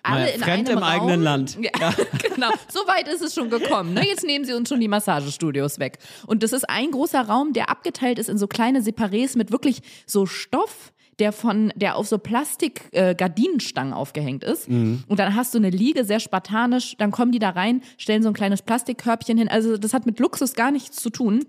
alle 0.02 0.20
Mal 0.20 0.26
in 0.28 0.40
fremd 0.40 0.68
einem 0.68 0.78
im 0.78 0.84
Raum. 0.84 0.92
eigenen 0.92 1.22
Land. 1.22 1.58
Ja, 1.60 1.94
genau. 2.34 2.50
So 2.68 2.80
weit 2.80 3.08
ist 3.08 3.22
es 3.22 3.34
schon 3.34 3.50
gekommen. 3.50 3.94
Ne? 3.94 4.06
Jetzt 4.06 4.24
nehmen 4.24 4.44
sie 4.44 4.52
uns 4.54 4.68
schon 4.68 4.80
die 4.80 4.88
Massagestudios 4.88 5.78
weg. 5.78 5.98
Und 6.26 6.42
das 6.42 6.52
ist 6.52 6.68
ein 6.68 6.90
großer 6.90 7.22
Raum, 7.22 7.52
der 7.52 7.70
abgeteilt 7.70 8.18
ist 8.18 8.28
in 8.28 8.38
so 8.38 8.46
kleine 8.46 8.80
Separés 8.80 9.36
mit 9.36 9.52
wirklich 9.52 9.80
so 10.06 10.26
Stoff, 10.26 10.92
der 11.18 11.32
von, 11.32 11.72
der 11.76 11.96
auf 11.96 12.06
so 12.08 12.18
Plastik 12.18 12.88
äh, 12.92 13.14
Gardinenstangen 13.14 13.94
aufgehängt 13.94 14.44
ist. 14.44 14.68
Mhm. 14.68 15.04
Und 15.06 15.18
dann 15.18 15.34
hast 15.34 15.54
du 15.54 15.58
eine 15.58 15.70
Liege, 15.70 16.04
sehr 16.04 16.20
spartanisch. 16.20 16.96
Dann 16.98 17.10
kommen 17.10 17.32
die 17.32 17.38
da 17.38 17.50
rein, 17.50 17.82
stellen 17.96 18.22
so 18.22 18.28
ein 18.28 18.34
kleines 18.34 18.62
Plastikkörbchen 18.62 19.38
hin. 19.38 19.48
Also 19.48 19.78
das 19.78 19.94
hat 19.94 20.04
mit 20.06 20.18
Luxus 20.18 20.54
gar 20.54 20.70
nichts 20.70 20.96
zu 20.96 21.10
tun. 21.10 21.44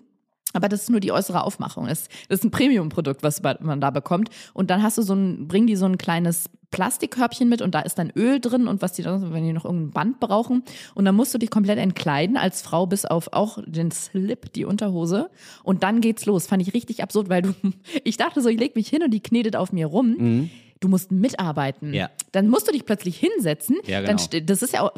Aber 0.53 0.69
das 0.69 0.83
ist 0.83 0.89
nur 0.89 1.01
die 1.01 1.11
äußere 1.11 1.43
Aufmachung. 1.43 1.87
Das 1.87 2.07
das 2.29 2.39
ist 2.39 2.45
ein 2.45 2.51
Premium-Produkt, 2.51 3.21
was 3.21 3.41
man 3.43 3.81
da 3.81 3.91
bekommt. 3.91 4.29
Und 4.53 4.69
dann 4.69 4.81
hast 4.81 4.97
du 4.97 5.01
so 5.01 5.13
ein, 5.13 5.47
bringen 5.47 5.67
die 5.67 5.75
so 5.75 5.85
ein 5.85 5.97
kleines 5.97 6.49
Plastikkörbchen 6.71 7.47
mit 7.47 7.61
und 7.61 7.73
da 7.73 7.79
ist 7.79 7.97
dann 7.97 8.11
Öl 8.15 8.39
drin 8.39 8.67
und 8.67 8.81
was 8.81 8.93
die 8.93 9.01
dann, 9.01 9.33
wenn 9.33 9.45
die 9.45 9.53
noch 9.53 9.65
irgendein 9.65 9.91
Band 9.91 10.19
brauchen. 10.19 10.63
Und 10.95 11.05
dann 11.05 11.15
musst 11.15 11.33
du 11.33 11.37
dich 11.37 11.49
komplett 11.49 11.79
entkleiden 11.79 12.37
als 12.37 12.61
Frau 12.61 12.85
bis 12.85 13.05
auf 13.05 13.31
auch 13.31 13.59
den 13.65 13.91
Slip, 13.91 14.51
die 14.53 14.65
Unterhose. 14.65 15.29
Und 15.63 15.83
dann 15.83 16.01
geht's 16.01 16.25
los. 16.25 16.45
Fand 16.45 16.61
ich 16.61 16.73
richtig 16.73 17.01
absurd, 17.01 17.29
weil 17.29 17.41
du, 17.41 17.53
ich 18.03 18.17
dachte 18.17 18.41
so, 18.41 18.49
ich 18.49 18.59
leg 18.59 18.75
mich 18.75 18.89
hin 18.89 19.03
und 19.03 19.11
die 19.11 19.21
knetet 19.21 19.55
auf 19.55 19.71
mir 19.71 19.87
rum. 19.87 20.49
Du 20.79 20.87
musst 20.87 21.11
mitarbeiten. 21.11 21.93
Ja. 21.93 22.09
Dann 22.31 22.47
musst 22.49 22.67
du 22.67 22.71
dich 22.71 22.85
plötzlich 22.85 23.17
hinsetzen. 23.17 23.77
Ja, 23.85 23.97
Dann 24.01 24.17
genau. 24.17 24.19
ste- 24.19 24.41
das 24.41 24.61
ist 24.61 24.73
ja 24.73 24.81
auch, 24.81 24.91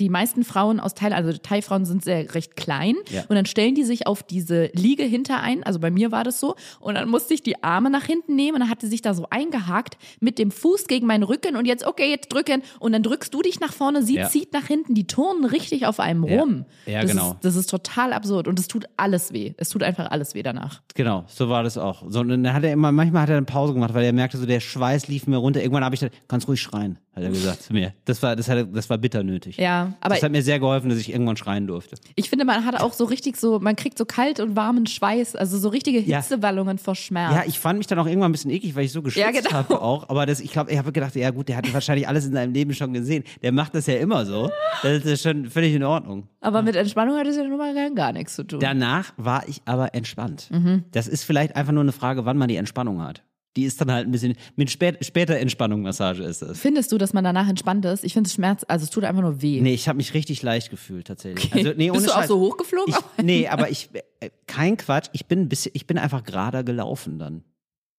die 0.00 0.08
meisten 0.08 0.44
Frauen 0.44 0.80
aus 0.80 0.94
Thailand, 0.94 1.24
also 1.26 1.38
Thai-Frauen 1.38 1.84
sind 1.84 2.04
sehr 2.04 2.34
recht 2.34 2.56
klein. 2.56 2.94
Ja. 3.10 3.22
Und 3.28 3.36
dann 3.36 3.46
stellen 3.46 3.74
die 3.74 3.84
sich 3.84 4.06
auf 4.06 4.22
diese 4.22 4.70
Liege 4.72 5.02
hinter 5.04 5.40
ein. 5.42 5.62
Also 5.62 5.78
bei 5.78 5.90
mir 5.90 6.10
war 6.12 6.24
das 6.24 6.40
so. 6.40 6.54
Und 6.80 6.94
dann 6.94 7.08
musste 7.08 7.34
ich 7.34 7.42
die 7.42 7.62
Arme 7.62 7.90
nach 7.90 8.04
hinten 8.04 8.34
nehmen 8.34 8.54
und 8.54 8.60
dann 8.60 8.70
hat 8.70 8.80
sie 8.80 8.88
sich 8.88 9.02
da 9.02 9.14
so 9.14 9.26
eingehakt 9.30 9.98
mit 10.20 10.38
dem 10.38 10.50
Fuß 10.50 10.86
gegen 10.86 11.06
meinen 11.06 11.22
Rücken 11.22 11.56
und 11.56 11.66
jetzt, 11.66 11.86
okay, 11.86 12.08
jetzt 12.10 12.32
drücken. 12.32 12.62
Und 12.80 12.92
dann 12.92 13.02
drückst 13.02 13.32
du 13.34 13.42
dich 13.42 13.60
nach 13.60 13.72
vorne, 13.72 14.02
sie 14.02 14.16
Ja. 14.16 14.28
zieht 14.28 14.52
nach 14.52 14.66
hinten, 14.66 14.94
die 14.94 15.06
turnen 15.06 15.44
richtig 15.44 15.86
auf 15.86 16.00
einem 16.00 16.24
rum. 16.24 16.64
Ja, 16.86 17.02
das 17.02 17.10
genau. 17.10 17.32
Ist, 17.32 17.36
das 17.44 17.56
ist 17.56 17.70
total 17.70 18.12
absurd 18.12 18.48
und 18.48 18.58
es 18.58 18.68
tut 18.68 18.86
alles 18.96 19.32
weh. 19.32 19.52
Es 19.58 19.68
tut 19.68 19.82
einfach 19.82 20.10
alles 20.10 20.34
weh 20.34 20.42
danach. 20.42 20.82
Genau, 20.94 21.24
so 21.28 21.48
war 21.48 21.62
das 21.62 21.76
auch. 21.78 22.04
So, 22.08 22.20
und 22.20 22.28
dann 22.28 22.52
hat 22.52 22.64
er 22.64 22.72
immer, 22.72 22.92
manchmal 22.92 23.22
hat 23.22 23.28
er 23.30 23.36
eine 23.36 23.46
Pause 23.46 23.74
gemacht, 23.74 23.92
weil 23.94 24.04
er 24.04 24.12
merkte, 24.12 24.38
so 24.38 24.46
der 24.46 24.60
Schweiß 24.60 25.08
lief 25.08 25.25
mir 25.26 25.36
runter. 25.36 25.60
Irgendwann 25.60 25.84
habe 25.84 25.94
ich 25.94 26.00
gesagt, 26.00 26.16
kannst 26.28 26.48
ruhig 26.48 26.60
schreien, 26.60 26.98
hat 27.14 27.22
er 27.22 27.30
gesagt 27.30 27.62
zu 27.62 27.72
mir. 27.72 27.92
Das 28.04 28.22
war, 28.22 28.36
das, 28.36 28.48
hat, 28.48 28.68
das 28.74 28.88
war 28.90 28.98
bitter 28.98 29.22
nötig. 29.22 29.56
Ja, 29.56 29.92
aber 30.00 30.14
das 30.14 30.22
hat 30.22 30.32
mir 30.32 30.42
sehr 30.42 30.58
geholfen, 30.58 30.88
dass 30.90 30.98
ich 30.98 31.10
irgendwann 31.10 31.36
schreien 31.36 31.66
durfte. 31.66 31.96
ich 32.14 32.28
finde, 32.30 32.44
man 32.44 32.64
hat 32.64 32.80
auch 32.80 32.92
so 32.92 33.04
richtig 33.04 33.36
so, 33.36 33.58
man 33.60 33.76
kriegt 33.76 33.98
so 33.98 34.04
kalt 34.04 34.40
und 34.40 34.56
warmen 34.56 34.86
Schweiß, 34.86 35.36
also 35.36 35.58
so 35.58 35.68
richtige 35.68 36.00
Ja. 36.00 36.18
Hitzewallungen 36.20 36.78
vor 36.78 36.94
Schmerz. 36.94 37.34
Ja, 37.34 37.44
ich 37.46 37.58
fand 37.58 37.78
mich 37.78 37.86
dann 37.86 37.98
auch 37.98 38.06
irgendwann 38.06 38.30
ein 38.30 38.32
bisschen 38.32 38.50
eklig, 38.50 38.74
weil 38.74 38.84
ich 38.84 38.92
so 38.92 39.02
geschwitzt 39.02 39.24
Ja, 39.26 39.30
genau. 39.32 39.50
habe 39.52 39.80
auch. 39.80 40.08
Aber 40.08 40.26
das, 40.26 40.40
ich 40.40 40.52
glaube, 40.52 40.70
ich 40.70 40.78
habe 40.78 40.92
gedacht, 40.92 41.14
ja 41.16 41.30
gut, 41.30 41.48
der 41.48 41.56
hat 41.56 41.72
wahrscheinlich 41.72 42.08
alles 42.08 42.26
in 42.26 42.32
seinem 42.32 42.52
Leben 42.52 42.74
schon 42.74 42.92
gesehen. 42.92 43.24
Der 43.42 43.52
macht 43.52 43.74
das 43.74 43.86
ja 43.86 43.94
immer 43.96 44.24
so. 44.26 44.50
Das 44.82 45.04
ist 45.04 45.22
schon 45.22 45.46
völlig 45.50 45.74
in 45.74 45.82
Ordnung. 45.84 46.28
aber 46.40 46.62
mit 46.62 46.76
Entspannung 46.76 47.16
hat 47.16 47.26
es 47.26 47.36
ja 47.36 47.42
nun 47.44 47.58
mal 47.58 47.74
gar, 47.74 47.90
gar 47.90 48.12
nichts 48.12 48.34
zu 48.34 48.44
tun. 48.44 48.60
Danach 48.60 49.12
war 49.16 49.48
ich 49.48 49.62
aber 49.64 49.94
entspannt. 49.94 50.48
Mhm. 50.50 50.84
Das 50.92 51.08
ist 51.08 51.24
vielleicht 51.24 51.56
einfach 51.56 51.72
nur 51.72 51.82
eine 51.82 51.92
Frage, 51.92 52.24
wann 52.24 52.36
man 52.38 52.48
die 52.48 52.56
Entspannung 52.56 53.02
hat. 53.02 53.22
Die 53.56 53.64
ist 53.64 53.80
dann 53.80 53.90
halt 53.90 54.06
ein 54.06 54.10
bisschen, 54.10 54.34
mit 54.56 54.70
spät, 54.70 55.04
später 55.04 55.36
Entspannung-Massage 55.36 56.22
ist 56.22 56.42
das. 56.42 56.58
Findest 56.58 56.92
du, 56.92 56.98
dass 56.98 57.12
man 57.14 57.24
danach 57.24 57.48
entspannt 57.48 57.84
ist? 57.86 58.04
Ich 58.04 58.12
finde 58.12 58.28
es 58.28 58.34
Schmerz, 58.34 58.64
also 58.68 58.84
es 58.84 58.90
tut 58.90 59.04
einfach 59.04 59.22
nur 59.22 59.40
weh. 59.42 59.60
Nee, 59.60 59.72
ich 59.74 59.88
habe 59.88 59.96
mich 59.96 60.12
richtig 60.14 60.42
leicht 60.42 60.70
gefühlt 60.70 61.06
tatsächlich. 61.06 61.46
Okay. 61.52 61.58
Also, 61.66 61.72
nee, 61.76 61.90
Bist 61.90 62.06
du 62.06 62.10
auch 62.12 62.16
Scheiß. 62.18 62.28
so 62.28 62.38
hochgeflogen? 62.40 62.94
Ich, 63.16 63.24
nee, 63.24 63.48
aber 63.48 63.70
ich, 63.70 63.88
äh, 64.20 64.30
kein 64.46 64.76
Quatsch, 64.76 65.08
ich 65.12 65.26
bin 65.26 65.40
ein 65.40 65.48
bisschen, 65.48 65.72
ich 65.74 65.86
bin 65.86 65.96
einfach 65.98 66.22
gerade 66.22 66.62
gelaufen 66.64 67.18
dann. 67.18 67.42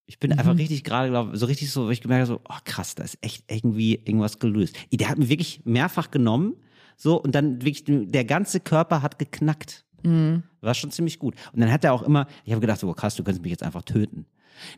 Ich 0.05 0.19
bin 0.19 0.31
Mhm. 0.31 0.39
einfach 0.39 0.57
richtig 0.57 0.83
gerade 0.83 1.07
gelaufen, 1.09 1.35
so 1.35 1.47
richtig 1.47 1.71
so, 1.71 1.87
wo 1.87 1.89
ich 1.89 2.01
gemerkt 2.01 2.29
habe, 2.29 2.39
so, 2.39 2.41
oh 2.47 2.59
krass, 2.63 2.95
da 2.95 3.03
ist 3.03 3.17
echt 3.21 3.43
irgendwie 3.51 3.95
irgendwas 3.95 4.39
gelöst. 4.39 4.75
Der 4.91 5.09
hat 5.09 5.17
mich 5.17 5.29
wirklich 5.29 5.61
mehrfach 5.65 6.11
genommen, 6.11 6.55
so, 6.95 7.21
und 7.21 7.35
dann 7.35 7.61
wirklich, 7.63 7.83
der 7.85 8.23
ganze 8.25 8.59
Körper 8.59 9.01
hat 9.01 9.19
geknackt. 9.19 9.85
Mhm. 10.03 10.43
War 10.61 10.73
schon 10.75 10.91
ziemlich 10.91 11.19
gut. 11.19 11.35
Und 11.51 11.59
dann 11.61 11.71
hat 11.71 11.83
er 11.83 11.93
auch 11.93 12.03
immer, 12.03 12.27
ich 12.45 12.51
habe 12.53 12.61
gedacht, 12.61 12.79
so 12.79 12.87
oh, 12.89 12.93
krass, 12.93 13.15
du 13.15 13.23
könntest 13.23 13.41
mich 13.43 13.51
jetzt 13.51 13.63
einfach 13.63 13.81
töten. 13.83 14.25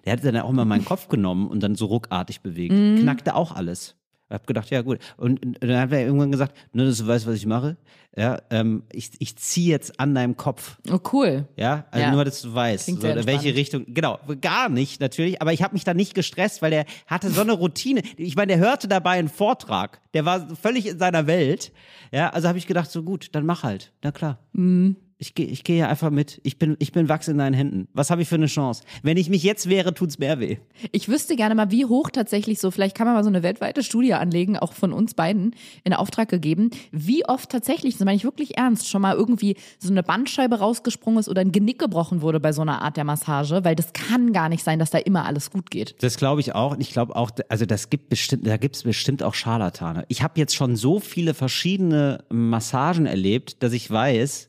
Der 0.06 0.14
hat 0.14 0.24
dann 0.24 0.38
auch 0.38 0.50
immer 0.50 0.66
meinen 0.66 0.86
Kopf 0.86 1.08
genommen 1.08 1.48
und 1.48 1.62
dann 1.62 1.76
so 1.76 1.86
ruckartig 1.88 2.42
bewegt. 2.42 2.74
Mhm. 2.74 3.00
Knackte 3.02 3.36
auch 3.36 3.56
alles. 3.56 3.96
Ich 4.32 4.34
habe 4.36 4.46
gedacht, 4.46 4.70
ja 4.70 4.84
gut. 4.84 5.00
Und, 5.18 5.44
und 5.44 5.58
dann 5.60 5.80
hat 5.80 5.92
er 5.92 6.02
irgendwann 6.06 6.32
gesagt, 6.32 6.56
nur 6.72 6.86
dass 6.86 7.00
du 7.00 7.08
weißt, 7.08 7.26
was 7.26 7.34
ich 7.34 7.48
mache. 7.48 7.78
Ja, 8.16 8.40
ähm, 8.52 8.84
ich, 8.92 9.10
ich 9.18 9.36
ziehe 9.38 9.70
jetzt 9.70 10.00
an 10.00 10.14
deinem 10.14 10.38
Kopf. 10.38 10.78
Oh, 10.92 11.00
cool. 11.14 11.48
Ja, 11.56 11.86
also 11.90 12.06
Ja. 12.06 12.12
nur, 12.12 12.26
dass 12.26 12.42
du 12.44 12.54
weißt, 12.54 12.86
so, 12.86 13.02
welche. 13.02 13.56
Richtung. 13.56 13.86
Genau, 13.88 14.20
gar 14.40 14.70
nicht 14.70 15.02
natürlich, 15.02 15.42
aber 15.42 15.52
ich 15.52 15.64
habe 15.64 15.74
mich 15.74 15.84
da 15.84 15.96
nicht 15.96 16.14
gestresst, 16.14 16.62
weil 16.62 16.70
der 16.70 16.86
hatte 17.08 17.32
so 17.32 17.42
eine 17.42 17.54
Routine. 17.54 18.04
Ich 18.18 18.36
meine, 18.36 18.54
der 18.54 18.58
hörte 18.60 18.88
dabei 18.88 19.18
einen 19.18 19.30
Vortrag, 19.30 20.00
der 20.14 20.26
war 20.26 20.48
völlig 20.56 20.86
in 20.88 21.00
seiner 21.00 21.26
Welt. 21.26 21.72
Ja, 22.12 22.30
also 22.30 22.48
habe 22.48 22.60
ich 22.60 22.68
gedacht, 22.68 22.92
so 22.92 23.02
gut, 23.02 23.30
dann 23.34 23.48
mach 23.48 23.64
halt. 23.64 23.94
Na 24.04 24.12
klar. 24.12 24.38
Mhm. 24.54 24.96
Ich 25.22 25.36
gehe 25.36 25.48
ich 25.48 25.66
geh 25.66 25.78
ja 25.78 25.90
einfach 25.90 26.12
mit. 26.12 26.40
Ich 26.44 26.58
bin, 26.58 26.78
ich 26.80 26.94
bin 26.94 27.10
Wachs 27.10 27.28
in 27.28 27.38
deinen 27.38 27.54
Händen. 27.54 27.90
Was 27.92 28.10
habe 28.10 28.22
ich 28.22 28.30
für 28.30 28.36
eine 28.36 28.46
Chance? 28.46 28.84
Wenn 29.04 29.18
ich 29.18 29.30
mich 29.30 29.44
jetzt 29.44 29.68
wehre, 29.68 29.94
tut's 29.94 30.18
mehr 30.18 30.40
weh. 30.40 30.60
Ich 30.94 31.10
wüsste 31.10 31.36
gerne 31.36 31.56
mal, 31.56 31.72
wie 31.72 31.86
hoch 31.86 32.10
tatsächlich 32.10 32.60
so, 32.60 32.72
vielleicht 32.72 32.96
kann 32.96 33.06
man 33.06 33.16
mal 33.18 33.24
so 33.26 33.30
eine 33.30 33.44
weltweite 33.44 33.84
Studie 33.84 34.14
anlegen, 34.14 34.58
auch 34.58 34.72
von 34.72 34.94
uns 34.94 35.16
beiden 35.16 35.56
in 35.84 35.94
Auftrag 35.94 36.30
gegeben, 36.30 36.72
wie 36.94 37.26
oft 37.26 37.50
tatsächlich, 37.50 37.98
das 37.98 38.06
meine 38.06 38.16
ich 38.16 38.24
wirklich 38.24 38.58
ernst, 38.58 38.88
schon 38.88 39.02
mal 39.02 39.14
irgendwie 39.14 39.58
so 39.78 39.90
eine 39.92 40.04
Bandscheibe 40.04 40.60
rausgesprungen 40.60 41.20
ist 41.20 41.28
oder 41.28 41.42
ein 41.42 41.52
Genick 41.52 41.80
gebrochen 41.80 42.22
wurde 42.22 42.40
bei 42.40 42.54
so 42.54 42.62
einer 42.62 42.82
Art 42.82 42.96
der 42.96 43.04
Massage, 43.04 43.66
weil 43.66 43.76
das 43.76 43.92
kann 43.92 44.32
gar 44.32 44.48
nicht 44.48 44.64
sein, 44.64 44.80
dass 44.80 44.90
da 44.90 45.00
immer 45.00 45.26
alles 45.26 45.52
gut 45.52 45.70
geht. 45.70 45.96
Das 46.02 46.16
glaube 46.16 46.40
ich 46.40 46.56
auch. 46.56 46.72
Und 46.72 46.80
ich 46.80 46.94
glaube 46.94 47.18
auch, 47.18 47.32
also 47.50 47.66
das 47.66 47.90
gibt 47.90 48.08
bestimmt, 48.08 48.48
da 48.48 48.56
gibt's 48.56 48.84
bestimmt 48.84 49.22
auch 49.22 49.34
Scharlatane. 49.34 50.06
Ich 50.08 50.24
habe 50.24 50.40
jetzt 50.40 50.56
schon 50.56 50.78
so 50.78 51.02
viele 51.02 51.34
verschiedene 51.34 52.24
Massagen 52.30 53.06
erlebt, 53.06 53.62
dass 53.62 53.74
ich 53.74 53.92
weiß, 53.92 54.49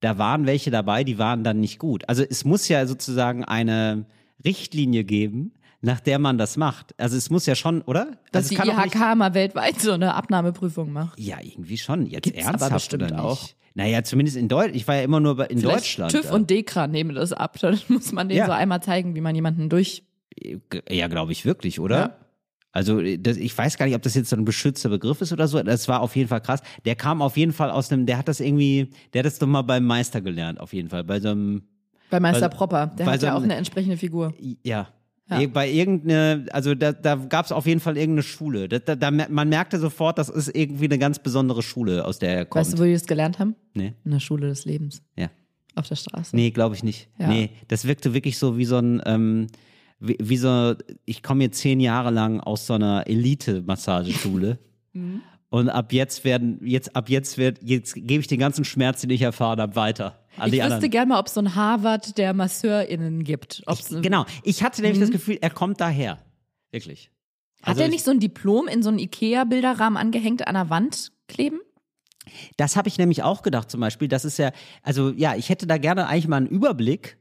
da 0.00 0.18
waren 0.18 0.46
welche 0.46 0.70
dabei, 0.70 1.04
die 1.04 1.18
waren 1.18 1.44
dann 1.44 1.60
nicht 1.60 1.78
gut. 1.78 2.08
Also 2.08 2.22
es 2.28 2.44
muss 2.44 2.68
ja 2.68 2.86
sozusagen 2.86 3.44
eine 3.44 4.06
Richtlinie 4.44 5.04
geben, 5.04 5.52
nach 5.82 6.00
der 6.00 6.18
man 6.18 6.38
das 6.38 6.56
macht. 6.56 6.94
Also 6.98 7.16
es 7.16 7.30
muss 7.30 7.46
ja 7.46 7.54
schon, 7.54 7.82
oder? 7.82 8.18
Dass 8.32 8.50
also 8.50 8.62
die 8.62 8.68
nicht- 8.68 8.94
IHK 8.94 9.14
mal 9.16 9.34
weltweit 9.34 9.80
so 9.80 9.92
eine 9.92 10.14
Abnahmeprüfung 10.14 10.92
macht. 10.92 11.18
Ja, 11.18 11.38
irgendwie 11.42 11.78
schon. 11.78 12.06
Jetzt 12.06 12.24
Gibt's 12.24 12.40
aber 12.42 12.50
ernsthaft 12.52 12.72
bestimmt 12.74 13.02
oder 13.04 13.14
nicht? 13.14 13.20
auch. 13.24 13.48
Naja, 13.74 14.02
zumindest 14.02 14.36
in 14.36 14.48
Deutschland. 14.48 14.76
Ich 14.76 14.88
war 14.88 14.96
ja 14.96 15.02
immer 15.02 15.20
nur 15.20 15.48
in 15.50 15.58
Vielleicht 15.58 15.76
Deutschland. 15.78 16.12
TÜV 16.12 16.24
ja. 16.24 16.32
und 16.32 16.50
Dekra 16.50 16.86
nehmen 16.86 17.14
das 17.14 17.32
ab. 17.32 17.56
Dann 17.60 17.78
muss 17.88 18.12
man 18.12 18.28
denen 18.28 18.38
Ja. 18.38 18.46
so 18.46 18.52
einmal 18.52 18.82
zeigen, 18.82 19.14
wie 19.14 19.20
man 19.20 19.34
jemanden 19.34 19.68
durch. 19.68 20.02
Ja, 20.88 21.08
glaube 21.08 21.32
ich 21.32 21.44
wirklich, 21.44 21.78
oder? 21.80 21.98
Ja. 21.98 22.16
Also 22.72 23.00
das, 23.18 23.36
ich 23.36 23.56
weiß 23.56 23.76
gar 23.78 23.86
nicht, 23.86 23.94
ob 23.96 24.02
das 24.02 24.14
jetzt 24.14 24.30
so 24.30 24.36
ein 24.36 24.44
beschützter 24.44 24.88
Begriff 24.90 25.20
ist 25.20 25.32
oder 25.32 25.48
so. 25.48 25.60
Das 25.62 25.88
war 25.88 26.00
auf 26.00 26.14
jeden 26.14 26.28
Fall 26.28 26.40
krass. 26.40 26.60
Der 26.84 26.94
kam 26.94 27.20
auf 27.20 27.36
jeden 27.36 27.52
Fall 27.52 27.70
aus 27.70 27.90
einem, 27.90 28.06
der 28.06 28.16
hat 28.18 28.28
das 28.28 28.38
irgendwie, 28.40 28.90
der 29.12 29.20
hat 29.20 29.26
das 29.26 29.38
doch 29.38 29.46
mal 29.48 29.62
beim 29.62 29.84
Meister 29.84 30.20
gelernt, 30.20 30.60
auf 30.60 30.72
jeden 30.72 30.88
Fall. 30.88 31.02
Bei 31.04 31.18
so 31.20 31.30
einem, 31.30 31.62
Bei 32.10 32.20
Meister 32.20 32.42
Weil- 32.42 32.50
Propper. 32.50 32.86
Der 32.98 33.06
hat 33.06 33.20
so 33.20 33.26
ja 33.26 33.32
auch 33.34 33.38
ein- 33.38 33.44
eine 33.44 33.56
entsprechende 33.56 33.96
Figur. 33.96 34.34
ja. 34.62 34.88
Ja. 35.32 35.46
Bei 35.46 35.70
irgendeine, 35.70 36.46
also 36.50 36.74
da, 36.74 36.90
da 36.90 37.14
gab 37.14 37.46
es 37.46 37.52
auf 37.52 37.64
jeden 37.64 37.78
Fall 37.78 37.96
irgendeine 37.96 38.24
Schule. 38.24 38.68
Da, 38.68 38.80
da, 38.80 38.96
da, 38.96 39.12
man 39.12 39.48
merkte 39.48 39.78
sofort, 39.78 40.18
das 40.18 40.28
ist 40.28 40.48
irgendwie 40.56 40.86
eine 40.86 40.98
ganz 40.98 41.20
besondere 41.20 41.62
Schule, 41.62 42.04
aus 42.04 42.18
der 42.18 42.34
er 42.36 42.44
kommt. 42.46 42.66
Weißt 42.66 42.74
du, 42.74 42.78
wo 42.80 42.84
die 42.84 42.94
das 42.94 43.06
gelernt 43.06 43.38
haben? 43.38 43.54
nee, 43.74 43.94
In 44.04 44.10
der 44.10 44.18
Schule 44.18 44.48
des 44.48 44.64
Lebens. 44.64 45.02
ja. 45.16 45.30
Auf 45.76 45.86
der 45.86 45.94
Straße. 45.94 46.34
Nee, 46.34 46.50
glaube 46.50 46.74
ich 46.74 46.82
nicht. 46.82 47.08
Ja. 47.16 47.28
Nee, 47.28 47.50
das 47.68 47.84
wirkte 47.86 48.12
wirklich 48.12 48.38
so 48.38 48.58
wie 48.58 48.64
so 48.64 48.78
ein, 48.78 49.00
ähm, 49.06 49.46
wie, 50.00 50.16
wie 50.20 50.36
so, 50.36 50.74
ich 51.04 51.22
komme 51.22 51.44
jetzt 51.44 51.58
zehn 51.60 51.78
Jahre 51.80 52.10
lang 52.10 52.40
aus 52.40 52.66
so 52.66 52.74
einer 52.74 53.06
Elite-Massageschule. 53.06 54.58
Mhm. 54.92 55.22
Und 55.50 55.68
ab 55.68 55.92
jetzt 55.92 56.24
werden, 56.24 56.58
jetzt, 56.64 56.96
ab 56.96 57.08
jetzt 57.08 57.38
wird, 57.38 57.58
jetzt 57.62 57.94
gebe 57.94 58.20
ich 58.20 58.26
den 58.26 58.40
ganzen 58.40 58.64
Schmerz, 58.64 59.02
den 59.02 59.10
ich 59.10 59.22
erfahren 59.22 59.60
habe, 59.60 59.76
weiter 59.76 60.18
an 60.36 60.48
ich 60.48 60.54
wüsste 60.54 60.64
anderen. 60.74 60.90
gerne 60.90 61.08
mal, 61.10 61.20
ob 61.20 61.26
es 61.28 61.34
so 61.34 61.40
ein 61.40 61.54
Harvard 61.54 62.18
der 62.18 62.34
MasseurInnen 62.34 63.22
gibt. 63.22 63.62
Ob's 63.66 63.88
Genau. 64.02 64.26
Ich 64.42 64.64
hatte 64.64 64.82
nämlich 64.82 64.98
Mhm. 64.98 65.02
das 65.02 65.10
Gefühl, 65.12 65.38
er 65.40 65.50
kommt 65.50 65.80
daher. 65.80 66.18
Wirklich. 66.72 67.12
Hat 67.62 67.68
Also 67.68 67.80
er 67.82 67.86
ich- 67.86 67.92
nicht 67.92 68.04
so 68.04 68.10
ein 68.10 68.18
Diplom 68.18 68.66
in 68.66 68.82
so 68.82 68.88
einen 68.88 68.98
Ikea-Bilderrahmen 68.98 69.96
angehängt 69.96 70.46
an 70.48 70.54
der 70.54 70.70
Wand 70.70 71.12
kleben? 71.28 71.60
Das 72.56 72.74
habe 72.76 72.88
ich 72.88 72.98
nämlich 72.98 73.22
auch 73.22 73.42
gedacht 73.42 73.70
zum 73.70 73.80
Beispiel. 73.80 74.08
Das 74.08 74.24
ist 74.24 74.38
ja, 74.38 74.50
also 74.82 75.10
ja, 75.10 75.36
ich 75.36 75.50
hätte 75.50 75.68
da 75.68 75.78
gerne 75.78 76.08
eigentlich 76.08 76.26
mal 76.26 76.38
einen 76.38 76.46
Überblick 76.48 77.16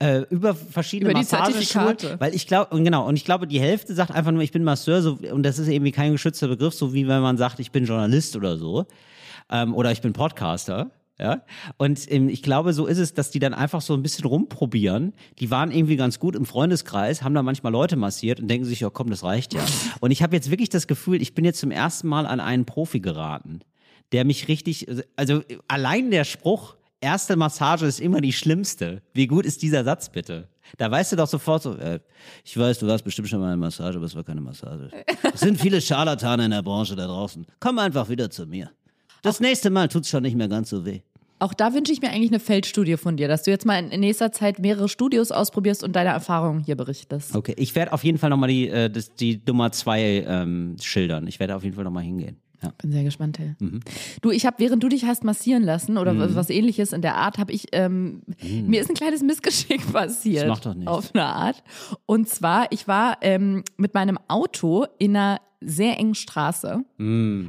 äh, 0.00 0.20
über 0.30 0.54
verschiedene 0.54 1.10
Über 1.10 1.18
Massageschulen, 1.18 1.96
weil 2.18 2.34
ich 2.34 2.46
glaube 2.46 2.74
und 2.74 2.84
genau 2.84 3.06
und 3.06 3.16
ich 3.16 3.24
glaube 3.24 3.46
die 3.46 3.60
Hälfte 3.60 3.94
sagt 3.94 4.12
einfach 4.12 4.30
nur 4.30 4.42
ich 4.42 4.52
bin 4.52 4.62
Masseur 4.64 5.02
so, 5.02 5.18
und 5.32 5.42
das 5.42 5.58
ist 5.58 5.68
irgendwie 5.68 5.92
kein 5.92 6.12
geschützter 6.12 6.48
Begriff 6.48 6.74
so 6.74 6.94
wie 6.94 7.08
wenn 7.08 7.20
man 7.20 7.36
sagt 7.36 7.58
ich 7.58 7.72
bin 7.72 7.84
Journalist 7.84 8.36
oder 8.36 8.56
so 8.56 8.86
ähm, 9.50 9.74
oder 9.74 9.90
ich 9.90 10.00
bin 10.00 10.12
Podcaster 10.12 10.90
ja. 11.20 11.42
Und 11.78 12.08
ähm, 12.12 12.28
ich 12.28 12.44
glaube 12.44 12.72
so 12.72 12.86
ist 12.86 12.98
es 12.98 13.12
dass 13.12 13.32
die 13.32 13.40
dann 13.40 13.54
einfach 13.54 13.80
so 13.80 13.94
ein 13.94 14.02
bisschen 14.02 14.24
rumprobieren. 14.24 15.14
Die 15.40 15.50
waren 15.50 15.72
irgendwie 15.72 15.96
ganz 15.96 16.20
gut 16.20 16.36
im 16.36 16.46
Freundeskreis 16.46 17.22
haben 17.22 17.34
da 17.34 17.42
manchmal 17.42 17.72
Leute 17.72 17.96
massiert 17.96 18.38
und 18.38 18.46
denken 18.46 18.66
sich 18.66 18.78
ja 18.80 18.90
komm 18.90 19.10
das 19.10 19.24
reicht 19.24 19.52
ja. 19.52 19.64
Und 20.00 20.12
ich 20.12 20.22
habe 20.22 20.36
jetzt 20.36 20.48
wirklich 20.50 20.68
das 20.68 20.86
Gefühl 20.86 21.20
ich 21.20 21.34
bin 21.34 21.44
jetzt 21.44 21.58
zum 21.58 21.72
ersten 21.72 22.06
Mal 22.06 22.24
an 22.24 22.38
einen 22.38 22.66
Profi 22.66 23.00
geraten 23.00 23.62
der 24.12 24.24
mich 24.24 24.48
richtig, 24.48 24.86
also 25.16 25.42
allein 25.66 26.10
der 26.10 26.24
Spruch, 26.24 26.76
erste 27.00 27.36
Massage 27.36 27.86
ist 27.86 28.00
immer 28.00 28.20
die 28.20 28.32
schlimmste. 28.32 29.02
Wie 29.14 29.26
gut 29.26 29.46
ist 29.46 29.62
dieser 29.62 29.84
Satz 29.84 30.08
bitte? 30.10 30.48
Da 30.76 30.90
weißt 30.90 31.12
du 31.12 31.16
doch 31.16 31.28
sofort 31.28 31.62
so, 31.62 31.74
äh, 31.76 32.00
ich 32.44 32.56
weiß, 32.56 32.78
du 32.78 32.86
warst 32.86 33.04
bestimmt 33.04 33.28
schon 33.28 33.40
mal 33.40 33.46
in 33.46 33.52
einer 33.52 33.60
Massage, 33.60 33.96
aber 33.96 34.06
es 34.06 34.14
war 34.14 34.24
keine 34.24 34.40
Massage. 34.40 34.90
Es 35.32 35.40
sind 35.40 35.60
viele 35.60 35.80
Scharlatane 35.80 36.44
in 36.44 36.50
der 36.50 36.62
Branche 36.62 36.96
da 36.96 37.06
draußen. 37.06 37.46
Komm 37.60 37.78
einfach 37.78 38.08
wieder 38.08 38.30
zu 38.30 38.46
mir. 38.46 38.70
Das 39.22 39.40
nächste 39.40 39.70
Mal 39.70 39.88
tut's 39.88 40.08
schon 40.08 40.22
nicht 40.22 40.36
mehr 40.36 40.48
ganz 40.48 40.70
so 40.70 40.84
weh. 40.84 41.00
Auch 41.40 41.54
da 41.54 41.72
wünsche 41.72 41.92
ich 41.92 42.02
mir 42.02 42.10
eigentlich 42.10 42.30
eine 42.30 42.40
Feldstudie 42.40 42.96
von 42.96 43.16
dir, 43.16 43.28
dass 43.28 43.44
du 43.44 43.50
jetzt 43.50 43.64
mal 43.64 43.78
in 43.78 44.00
nächster 44.00 44.32
Zeit 44.32 44.58
mehrere 44.58 44.88
Studios 44.88 45.30
ausprobierst 45.30 45.84
und 45.84 45.94
deine 45.94 46.10
Erfahrungen 46.10 46.60
hier 46.64 46.76
berichtest. 46.76 47.34
Okay, 47.34 47.54
ich 47.56 47.74
werde 47.76 47.92
auf 47.92 48.02
jeden 48.02 48.18
Fall 48.18 48.30
nochmal 48.30 48.48
die, 48.48 48.68
äh, 48.68 48.90
das, 48.90 49.14
die 49.14 49.40
Nummer 49.46 49.70
zwei 49.70 50.24
ähm, 50.26 50.76
schildern. 50.80 51.28
Ich 51.28 51.38
werde 51.38 51.54
auf 51.54 51.62
jeden 51.62 51.76
Fall 51.76 51.84
nochmal 51.84 52.02
hingehen. 52.02 52.40
Ja. 52.62 52.72
Bin 52.82 52.90
sehr 52.90 53.04
gespannt, 53.04 53.36
Till. 53.36 53.56
Mhm. 53.60 53.80
Du, 54.20 54.30
ich 54.30 54.44
habe, 54.46 54.56
während 54.58 54.82
du 54.82 54.88
dich 54.88 55.04
hast 55.04 55.22
massieren 55.22 55.62
lassen 55.62 55.96
oder 55.96 56.34
was 56.34 56.50
ähnliches 56.50 56.92
in 56.92 57.02
der 57.02 57.16
Art, 57.16 57.38
habe 57.38 57.52
ich, 57.52 57.66
ähm, 57.72 58.22
mir 58.42 58.80
ist 58.80 58.90
ein 58.90 58.96
kleines 58.96 59.22
Missgeschick 59.22 59.92
passiert. 59.92 60.44
Mhm. 60.44 60.48
Das 60.48 60.56
macht 60.56 60.66
doch 60.66 60.74
nichts. 60.74 60.90
Auf 60.90 61.14
eine 61.14 61.24
Art. 61.24 61.62
Und 62.06 62.28
zwar, 62.28 62.70
ich 62.70 62.88
war 62.88 63.18
ähm, 63.20 63.62
mit 63.76 63.94
meinem 63.94 64.18
Auto 64.26 64.86
in 64.98 65.16
einer 65.16 65.40
sehr 65.60 65.98
engen 65.98 66.14
Straße. 66.14 66.84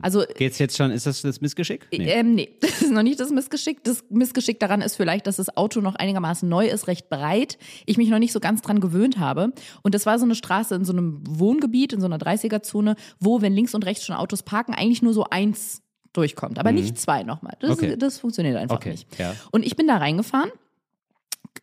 Also 0.01 0.23
Geht's 0.35 0.57
jetzt 0.59 0.75
schon, 0.77 0.89
ist 0.91 1.05
das 1.05 1.21
das 1.21 1.41
Missgeschick? 1.41 1.87
Nee. 1.91 2.09
Ähm, 2.11 2.33
nee, 2.35 2.55
das 2.59 2.81
ist 2.81 2.91
noch 2.91 3.03
nicht 3.03 3.19
das 3.19 3.29
Missgeschick. 3.29 3.83
Das 3.83 4.03
Missgeschick 4.09 4.59
daran 4.59 4.81
ist 4.81 4.95
vielleicht, 4.95 5.27
dass 5.27 5.35
das 5.35 5.55
Auto 5.55 5.79
noch 5.81 5.95
einigermaßen 5.95 6.49
neu 6.49 6.67
ist, 6.67 6.87
recht 6.87 7.09
breit. 7.09 7.57
Ich 7.85 7.97
mich 7.97 8.09
noch 8.09 8.19
nicht 8.19 8.31
so 8.33 8.39
ganz 8.39 8.61
dran 8.61 8.79
gewöhnt 8.79 9.19
habe. 9.19 9.53
Und 9.83 9.93
das 9.95 10.05
war 10.05 10.17
so 10.17 10.25
eine 10.25 10.35
Straße 10.35 10.73
in 10.75 10.85
so 10.85 10.93
einem 10.93 11.21
Wohngebiet, 11.27 11.93
in 11.93 11.99
so 12.01 12.07
einer 12.07 12.17
30er-Zone, 12.17 12.95
wo, 13.19 13.41
wenn 13.41 13.53
links 13.53 13.75
und 13.75 13.85
rechts 13.85 14.05
schon 14.05 14.15
Autos 14.15 14.41
parken, 14.43 14.73
eigentlich 14.73 15.01
nur 15.01 15.13
so 15.13 15.25
eins 15.29 15.81
durchkommt, 16.13 16.57
aber 16.57 16.71
nicht 16.71 16.97
zwei 16.97 17.21
nochmal. 17.21 17.55
Das, 17.59 17.69
Mhm. 17.77 17.85
Okay. 17.85 17.95
das 17.97 18.17
funktioniert 18.17 18.57
einfach 18.57 18.77
Okay, 18.77 18.91
nicht. 18.91 19.19
ja. 19.19 19.35
Und 19.51 19.63
ich 19.63 19.75
bin 19.75 19.85
da 19.87 19.97
reingefahren. 19.97 20.49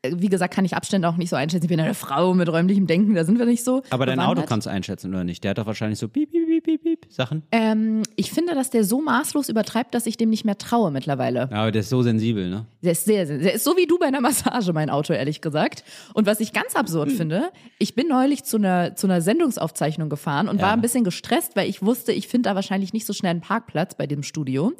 Wie 0.04 0.28
gesagt, 0.28 0.52
kann 0.54 0.64
ich 0.64 0.74
Abstände 0.76 1.08
auch 1.08 1.16
nicht 1.16 1.30
so 1.30 1.36
einschätzen. 1.36 1.64
Ich 1.64 1.68
bin 1.68 1.80
eine 1.80 1.94
Frau 1.94 2.34
mit 2.34 2.48
räumlichem 2.48 2.86
Denken, 2.86 3.14
da 3.14 3.24
sind 3.24 3.38
wir 3.38 3.46
nicht 3.46 3.64
so. 3.64 3.82
Aber 3.90 4.06
dein 4.06 4.20
Auto 4.20 4.42
kannst 4.42 4.66
du 4.66 4.70
einschätzen, 4.70 5.12
oder 5.14 5.24
nicht? 5.24 5.42
Der 5.44 5.50
hat 5.50 5.58
doch 5.58 5.66
wahrscheinlich 5.66 5.98
so 5.98 6.08
piep, 6.08 6.30
piep, 6.30 6.46
piep, 6.46 6.64
piep, 6.64 6.82
piep 6.82 7.06
Sachen. 7.08 7.42
Ähm, 7.52 8.02
ich 8.16 8.30
finde, 8.30 8.54
dass 8.54 8.70
der 8.70 8.84
so 8.84 9.00
maßlos 9.00 9.48
übertreibt, 9.48 9.94
dass 9.94 10.06
ich 10.06 10.16
dem 10.16 10.30
nicht 10.30 10.44
mehr 10.44 10.58
traue 10.58 10.90
mittlerweile. 10.90 11.50
Aber 11.52 11.70
der 11.72 11.80
ist 11.80 11.88
so 11.88 12.02
sensibel, 12.02 12.48
ne? 12.48 12.66
Der 12.82 12.92
ist 12.92 13.04
sehr, 13.04 13.26
sehr, 13.26 13.38
der 13.38 13.54
ist 13.54 13.64
so 13.64 13.76
wie 13.76 13.86
du 13.86 13.98
bei 13.98 14.06
einer 14.06 14.20
Massage, 14.20 14.72
mein 14.72 14.90
Auto, 14.90 15.12
ehrlich 15.12 15.40
gesagt. 15.40 15.84
Und 16.14 16.26
was 16.26 16.40
ich 16.40 16.52
ganz 16.52 16.74
absurd 16.76 17.10
finde, 17.12 17.50
ich 17.78 17.94
bin 17.94 18.08
neulich 18.08 18.44
zu 18.44 18.56
einer, 18.58 18.94
zu 18.96 19.06
einer 19.06 19.20
Sendungsaufzeichnung 19.20 20.08
gefahren 20.08 20.48
und 20.48 20.58
Ja. 20.58 20.66
war 20.66 20.72
ein 20.72 20.80
bisschen 20.80 21.04
gestresst, 21.04 21.56
weil 21.56 21.68
ich 21.68 21.82
wusste, 21.82 22.12
ich 22.12 22.28
finde 22.28 22.48
da 22.50 22.54
wahrscheinlich 22.54 22.92
nicht 22.92 23.06
so 23.06 23.12
schnell 23.12 23.30
einen 23.30 23.40
Parkplatz 23.40 23.94
bei 23.94 24.06
dem 24.06 24.22
Studio. 24.22 24.72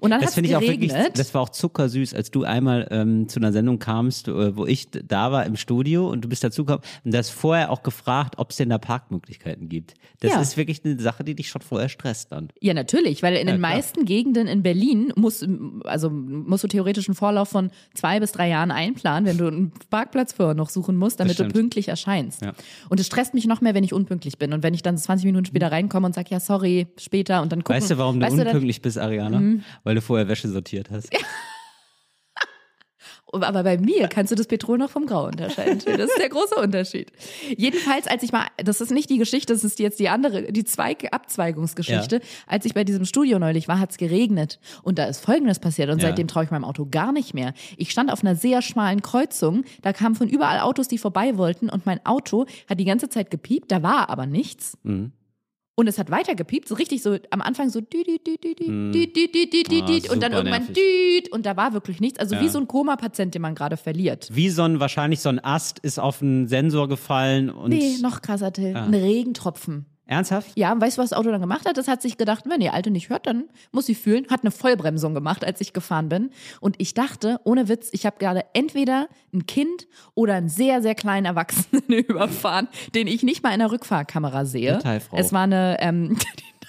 Und 0.00 0.10
dann 0.10 0.20
hat 0.20 0.28
Das 0.28 0.36
es 0.36 0.42
ich 0.44 0.56
auch 0.56 0.60
geregnet. 0.60 0.90
wirklich, 0.90 1.12
das 1.14 1.34
war 1.34 1.42
auch 1.42 1.48
zuckersüß, 1.50 2.14
als 2.14 2.30
du 2.30 2.44
einmal 2.44 2.88
ähm, 2.90 3.28
zu 3.28 3.38
einer 3.38 3.52
Sendung 3.52 3.78
kamst, 3.78 4.28
äh, 4.28 4.56
wo 4.56 4.66
ich 4.66 4.88
da 4.90 5.30
war 5.32 5.46
im 5.46 5.56
Studio 5.56 6.08
und 6.10 6.22
du 6.24 6.28
bist 6.28 6.42
dazugekommen 6.42 6.82
und 7.04 7.12
du 7.14 7.18
hast 7.18 7.30
vorher 7.30 7.70
auch 7.70 7.82
gefragt, 7.82 8.34
ob 8.38 8.50
es 8.50 8.56
denn 8.56 8.70
da 8.70 8.78
Parkmöglichkeiten 8.78 9.68
gibt. 9.68 9.94
Das 10.20 10.32
Ja. 10.32 10.40
ist 10.40 10.56
wirklich 10.56 10.84
eine 10.84 10.98
Sache, 11.00 11.24
die 11.24 11.34
dich 11.34 11.48
schon 11.48 11.62
vorher 11.62 11.88
stresst 11.88 12.32
dann. 12.32 12.48
Ja, 12.60 12.74
natürlich, 12.74 13.22
weil 13.22 13.34
in 13.36 13.46
den 13.46 13.58
klar. 13.58 13.72
meisten 13.72 14.04
Gegenden 14.04 14.46
in 14.46 14.62
Berlin 14.62 15.12
musst, 15.16 15.46
also 15.84 16.10
musst 16.10 16.64
du 16.64 16.68
theoretisch 16.68 17.08
einen 17.08 17.14
Vorlauf 17.14 17.48
von 17.48 17.70
zwei 17.94 18.20
bis 18.20 18.32
drei 18.32 18.48
Jahren 18.48 18.70
einplanen, 18.70 19.26
wenn 19.28 19.38
du 19.38 19.46
einen 19.46 19.72
Parkplatz 19.90 20.32
vorher 20.32 20.54
noch 20.54 20.70
suchen 20.70 20.96
musst, 20.96 21.20
damit 21.20 21.38
du 21.38 21.48
pünktlich 21.48 21.88
erscheinst. 21.88 22.42
Ja. 22.42 22.52
Und 22.88 23.00
es 23.00 23.06
stresst 23.06 23.34
mich 23.34 23.46
noch 23.46 23.60
mehr, 23.60 23.74
wenn 23.74 23.84
ich 23.84 23.92
unpünktlich 23.92 24.38
bin. 24.38 24.52
Und 24.52 24.62
wenn 24.62 24.74
ich 24.74 24.82
dann 24.82 24.96
20 24.98 25.24
Minuten 25.26 25.46
später 25.46 25.70
reinkomme 25.72 26.06
und 26.06 26.14
sage, 26.14 26.28
ja, 26.30 26.40
sorry, 26.40 26.86
später 26.98 27.42
und 27.42 27.52
dann 27.52 27.60
gucken. 27.64 27.76
Weißt 27.76 27.90
du, 27.90 27.98
warum 27.98 28.20
du 28.20 28.26
weißt 28.26 28.38
dann- 28.38 28.46
unpünktlich 28.46 28.82
bist, 28.82 28.98
Ariana? 28.98 29.40
Weil 29.84 29.89
du 29.94 30.02
vorher 30.02 30.28
Wäsche 30.28 30.48
sortiert 30.48 30.90
hast. 30.90 31.10
Aber 33.32 33.62
bei 33.62 33.78
mir 33.78 34.08
kannst 34.08 34.32
du 34.32 34.34
das 34.36 34.48
Petrol 34.48 34.76
noch 34.76 34.90
vom 34.90 35.06
Grau 35.06 35.26
unterscheiden. 35.26 35.78
Das 35.84 36.10
ist 36.10 36.18
der 36.18 36.28
große 36.28 36.56
Unterschied. 36.56 37.12
Jedenfalls, 37.56 38.08
als 38.08 38.24
ich 38.24 38.32
mal, 38.32 38.46
das 38.56 38.80
ist 38.80 38.90
nicht 38.90 39.08
die 39.08 39.18
Geschichte, 39.18 39.52
das 39.52 39.62
ist 39.62 39.78
jetzt 39.78 40.00
die 40.00 40.08
andere, 40.08 40.50
die 40.50 40.64
Zweig 40.64 41.06
Abzweigungsgeschichte. 41.12 42.16
Ja. 42.16 42.22
Als 42.48 42.64
ich 42.64 42.74
bei 42.74 42.82
diesem 42.82 43.04
Studio 43.04 43.38
neulich 43.38 43.68
war, 43.68 43.78
hat 43.78 43.92
es 43.92 43.98
geregnet. 43.98 44.58
Und 44.82 44.98
da 44.98 45.04
ist 45.04 45.20
Folgendes 45.24 45.60
passiert. 45.60 45.90
Und 45.90 46.02
Ja. 46.02 46.08
seitdem 46.08 46.26
traue 46.26 46.42
ich 46.42 46.50
meinem 46.50 46.64
Auto 46.64 46.88
gar 46.90 47.12
nicht 47.12 47.32
mehr. 47.32 47.54
Ich 47.76 47.92
stand 47.92 48.10
auf 48.10 48.22
einer 48.24 48.34
sehr 48.34 48.62
schmalen 48.62 49.00
Kreuzung. 49.00 49.62
Da 49.82 49.92
kamen 49.92 50.16
von 50.16 50.28
überall 50.28 50.58
Autos, 50.58 50.88
die 50.88 50.98
vorbei 50.98 51.36
wollten. 51.38 51.70
Und 51.70 51.86
mein 51.86 52.04
Auto 52.04 52.46
hat 52.68 52.80
die 52.80 52.84
ganze 52.84 53.08
Zeit 53.10 53.30
gepiept. 53.30 53.70
Da 53.70 53.84
war 53.84 54.10
aber 54.10 54.26
nichts. 54.26 54.76
Mhm. 54.82 55.12
Und 55.80 55.86
es 55.86 55.98
hat 55.98 56.10
weiter 56.10 56.34
gepiept, 56.34 56.68
so 56.68 56.74
richtig 56.74 57.02
so 57.02 57.16
am 57.30 57.40
Anfang 57.40 57.70
so 57.70 57.80
Ah, 57.80 57.84
und 60.12 60.22
dann 60.22 60.32
irgendwann 60.32 60.66
düt 60.74 61.32
und 61.32 61.46
da 61.46 61.56
war 61.56 61.72
wirklich 61.72 62.00
nichts. 62.00 62.18
Also 62.18 62.38
wie 62.38 62.44
Ja. 62.44 62.50
so 62.50 62.58
ein 62.58 62.68
Koma-Patient, 62.68 63.34
den 63.34 63.40
man 63.40 63.54
gerade 63.54 63.78
verliert. 63.78 64.28
Wie 64.30 64.50
so 64.50 64.62
ein, 64.62 64.78
wahrscheinlich 64.78 65.20
so 65.20 65.30
ein 65.30 65.42
Ast 65.42 65.78
ist 65.78 65.98
auf 65.98 66.20
einen 66.20 66.48
Sensor 66.48 66.86
gefallen 66.86 67.48
und. 67.48 67.70
Nee, 67.70 67.96
noch 68.02 68.20
krasser, 68.20 68.52
Till. 68.52 68.76
Ein 68.76 68.92
Regentropfen. 68.92 69.86
Ernsthaft? 70.10 70.50
Ja, 70.56 70.78
weißt 70.78 70.98
du, 70.98 71.02
was 71.02 71.10
das 71.10 71.18
Auto 71.18 71.30
dann 71.30 71.40
gemacht 71.40 71.66
hat? 71.66 71.76
Das 71.76 71.86
hat 71.86 72.02
sich 72.02 72.18
gedacht, 72.18 72.44
wenn 72.48 72.60
die 72.60 72.70
Alte 72.70 72.90
nicht 72.90 73.10
hört, 73.10 73.26
dann 73.26 73.44
muss 73.70 73.86
sie 73.86 73.94
fühlen. 73.94 74.26
Hat 74.28 74.40
eine 74.42 74.50
Vollbremsung 74.50 75.14
gemacht, 75.14 75.44
als 75.44 75.60
ich 75.60 75.72
gefahren 75.72 76.08
bin. 76.08 76.30
Und 76.60 76.74
ich 76.78 76.94
dachte, 76.94 77.40
ohne 77.44 77.68
Witz, 77.68 77.90
ich 77.92 78.06
habe 78.06 78.16
gerade 78.18 78.44
entweder 78.52 79.08
ein 79.32 79.46
Kind 79.46 79.86
oder 80.14 80.34
einen 80.34 80.48
sehr, 80.48 80.82
sehr 80.82 80.96
kleinen 80.96 81.26
Erwachsenen 81.26 81.84
überfahren, 81.88 82.68
den 82.94 83.06
ich 83.06 83.22
nicht 83.22 83.44
mal 83.44 83.52
in 83.52 83.60
der 83.60 83.70
Rückfahrkamera 83.70 84.44
sehe. 84.44 84.72
Detailfrau. 84.74 85.16
Es 85.16 85.32
war 85.32 85.42
eine 85.42 85.76
ähm, 85.80 86.16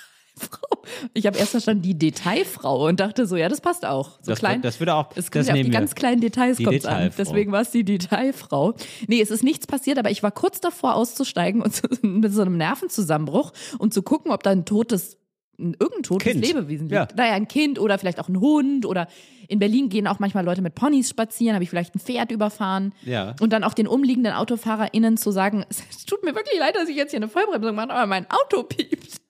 Detailfrau. 0.41 0.81
Ich 1.13 1.25
habe 1.25 1.37
erst 1.37 1.51
verstanden, 1.51 1.83
die 1.83 1.97
Detailfrau 1.97 2.87
und 2.87 2.99
dachte 2.99 3.25
so, 3.25 3.35
ja, 3.35 3.49
das 3.49 3.61
passt 3.61 3.85
auch. 3.85 4.19
So 4.21 4.31
Das, 4.31 4.39
klein. 4.39 4.61
das 4.61 4.79
würde 4.79 4.93
auch. 4.95 5.09
Es 5.15 5.31
kommt 5.31 5.45
ja 5.47 5.53
auf 5.53 5.59
die 5.61 5.69
ganz 5.69 5.95
kleinen 5.95 6.21
Details 6.21 6.57
Die 6.57 6.63
kommt's 6.63 6.85
an. 6.85 7.11
Deswegen 7.17 7.51
war 7.51 7.61
es 7.61 7.71
die 7.71 7.83
Detailfrau. 7.83 8.73
Nee, 9.07 9.21
es 9.21 9.31
ist 9.31 9.43
nichts 9.43 9.67
passiert, 9.67 9.97
aber 9.99 10.11
ich 10.11 10.23
war 10.23 10.31
kurz 10.31 10.59
davor 10.59 10.95
auszusteigen 10.95 11.61
und 11.61 11.75
zu, 11.75 11.87
mit 12.01 12.33
so 12.33 12.41
einem 12.41 12.57
Nervenzusammenbruch 12.57 13.51
und 13.77 13.93
zu 13.93 14.01
gucken, 14.03 14.31
ob 14.31 14.43
da 14.43 14.51
ein 14.51 14.65
totes 14.65 15.17
ein- 15.59 15.75
irgendein 15.79 16.03
totes 16.03 16.31
Kind. 16.31 16.43
Lebewesen 16.45 16.89
liegt. 16.89 16.91
Ja. 16.93 17.07
Naja, 17.15 17.33
ein 17.33 17.47
Kind 17.47 17.77
oder 17.77 17.99
vielleicht 17.99 18.19
auch 18.19 18.27
ein 18.29 18.39
Hund 18.39 18.85
oder 18.85 19.07
in 19.47 19.59
Berlin 19.59 19.89
gehen 19.89 20.07
auch 20.07 20.17
manchmal 20.17 20.43
Leute 20.43 20.61
mit 20.63 20.73
Ponys 20.73 21.07
spazieren, 21.09 21.53
habe 21.53 21.63
ich 21.63 21.69
vielleicht 21.69 21.93
ein 21.93 21.99
Pferd 21.99 22.31
überfahren. 22.31 22.93
Ja. 23.05 23.35
Und 23.41 23.53
dann 23.53 23.63
auch 23.63 23.73
den 23.75 23.85
umliegenden 23.85 24.33
AutofahrerInnen 24.33 25.17
zu 25.17 25.29
sagen, 25.31 25.63
es 25.69 26.05
tut 26.05 26.23
mir 26.23 26.33
wirklich 26.33 26.57
leid, 26.59 26.75
dass 26.75 26.89
ich 26.89 26.95
jetzt 26.95 27.11
hier 27.11 27.19
eine 27.19 27.27
Vollbremsung 27.27 27.75
mache, 27.75 27.91
aber 27.91 28.07
mein 28.07 28.25
Auto 28.31 28.63
piept. 28.63 29.20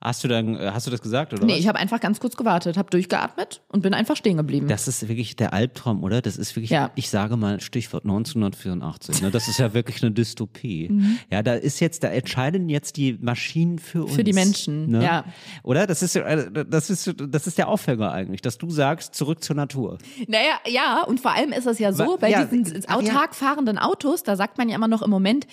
Hast 0.00 0.22
du 0.22 0.28
dann, 0.28 0.54
äh, 0.54 0.70
hast 0.72 0.86
du 0.86 0.92
das 0.92 1.02
gesagt 1.02 1.32
oder 1.32 1.44
Nee, 1.44 1.54
was? 1.54 1.58
ich 1.58 1.66
habe 1.68 1.78
einfach 1.78 1.98
ganz 2.00 2.20
kurz 2.20 2.36
gewartet, 2.36 2.76
habe 2.76 2.88
durchgeatmet 2.90 3.62
und 3.68 3.82
bin 3.82 3.94
einfach 3.94 4.14
stehen 4.16 4.36
geblieben. 4.36 4.68
Das 4.68 4.86
ist 4.86 5.08
wirklich 5.08 5.34
der 5.34 5.52
Albtraum, 5.52 6.04
oder? 6.04 6.22
Das 6.22 6.36
ist 6.36 6.54
wirklich, 6.54 6.70
Ja. 6.70 6.92
ich 6.94 7.10
sage 7.10 7.36
mal 7.36 7.60
Stichwort 7.60 8.04
1984. 8.04 9.22
Ne? 9.22 9.30
Das 9.32 9.48
ist 9.48 9.58
ja 9.58 9.74
wirklich 9.74 10.02
eine 10.02 10.12
Dystopie. 10.12 10.88
Ja, 11.30 11.42
da 11.42 11.54
ist 11.54 11.80
jetzt, 11.80 12.04
da 12.04 12.08
entscheiden 12.08 12.68
jetzt 12.68 12.96
die 12.96 13.18
Maschinen 13.20 13.78
für 13.78 14.02
uns. 14.02 14.12
Mhm. 14.12 14.16
Für 14.16 14.24
die 14.24 14.32
Menschen, 14.32 14.90
ne? 14.90 15.02
ja. 15.02 15.24
Oder? 15.62 15.86
Das 15.86 16.02
ist, 16.02 16.16
äh, 16.16 16.48
das 16.66 16.90
ist, 16.90 17.14
das 17.28 17.46
ist 17.46 17.58
der 17.58 17.68
Aufhänger 17.68 18.12
eigentlich, 18.12 18.40
dass 18.40 18.56
du 18.56 18.70
sagst, 18.70 19.14
zurück 19.14 19.42
zur 19.42 19.56
Natur. 19.56 19.98
Naja, 20.26 20.60
ja, 20.66 21.02
und 21.06 21.20
vor 21.20 21.32
allem 21.34 21.52
ist 21.52 21.66
es 21.66 21.78
ja 21.78 21.92
so, 21.92 22.04
Wa- 22.04 22.16
bei 22.20 22.30
ja, 22.30 22.44
diesen 22.44 22.82
ja. 22.82 22.96
autark 22.96 23.34
fahrenden 23.34 23.78
Autos, 23.78 24.22
da 24.22 24.36
sagt 24.36 24.58
man 24.58 24.68
ja 24.68 24.76
immer 24.76 24.88
noch 24.88 25.02
im 25.02 25.10
Moment, 25.10 25.46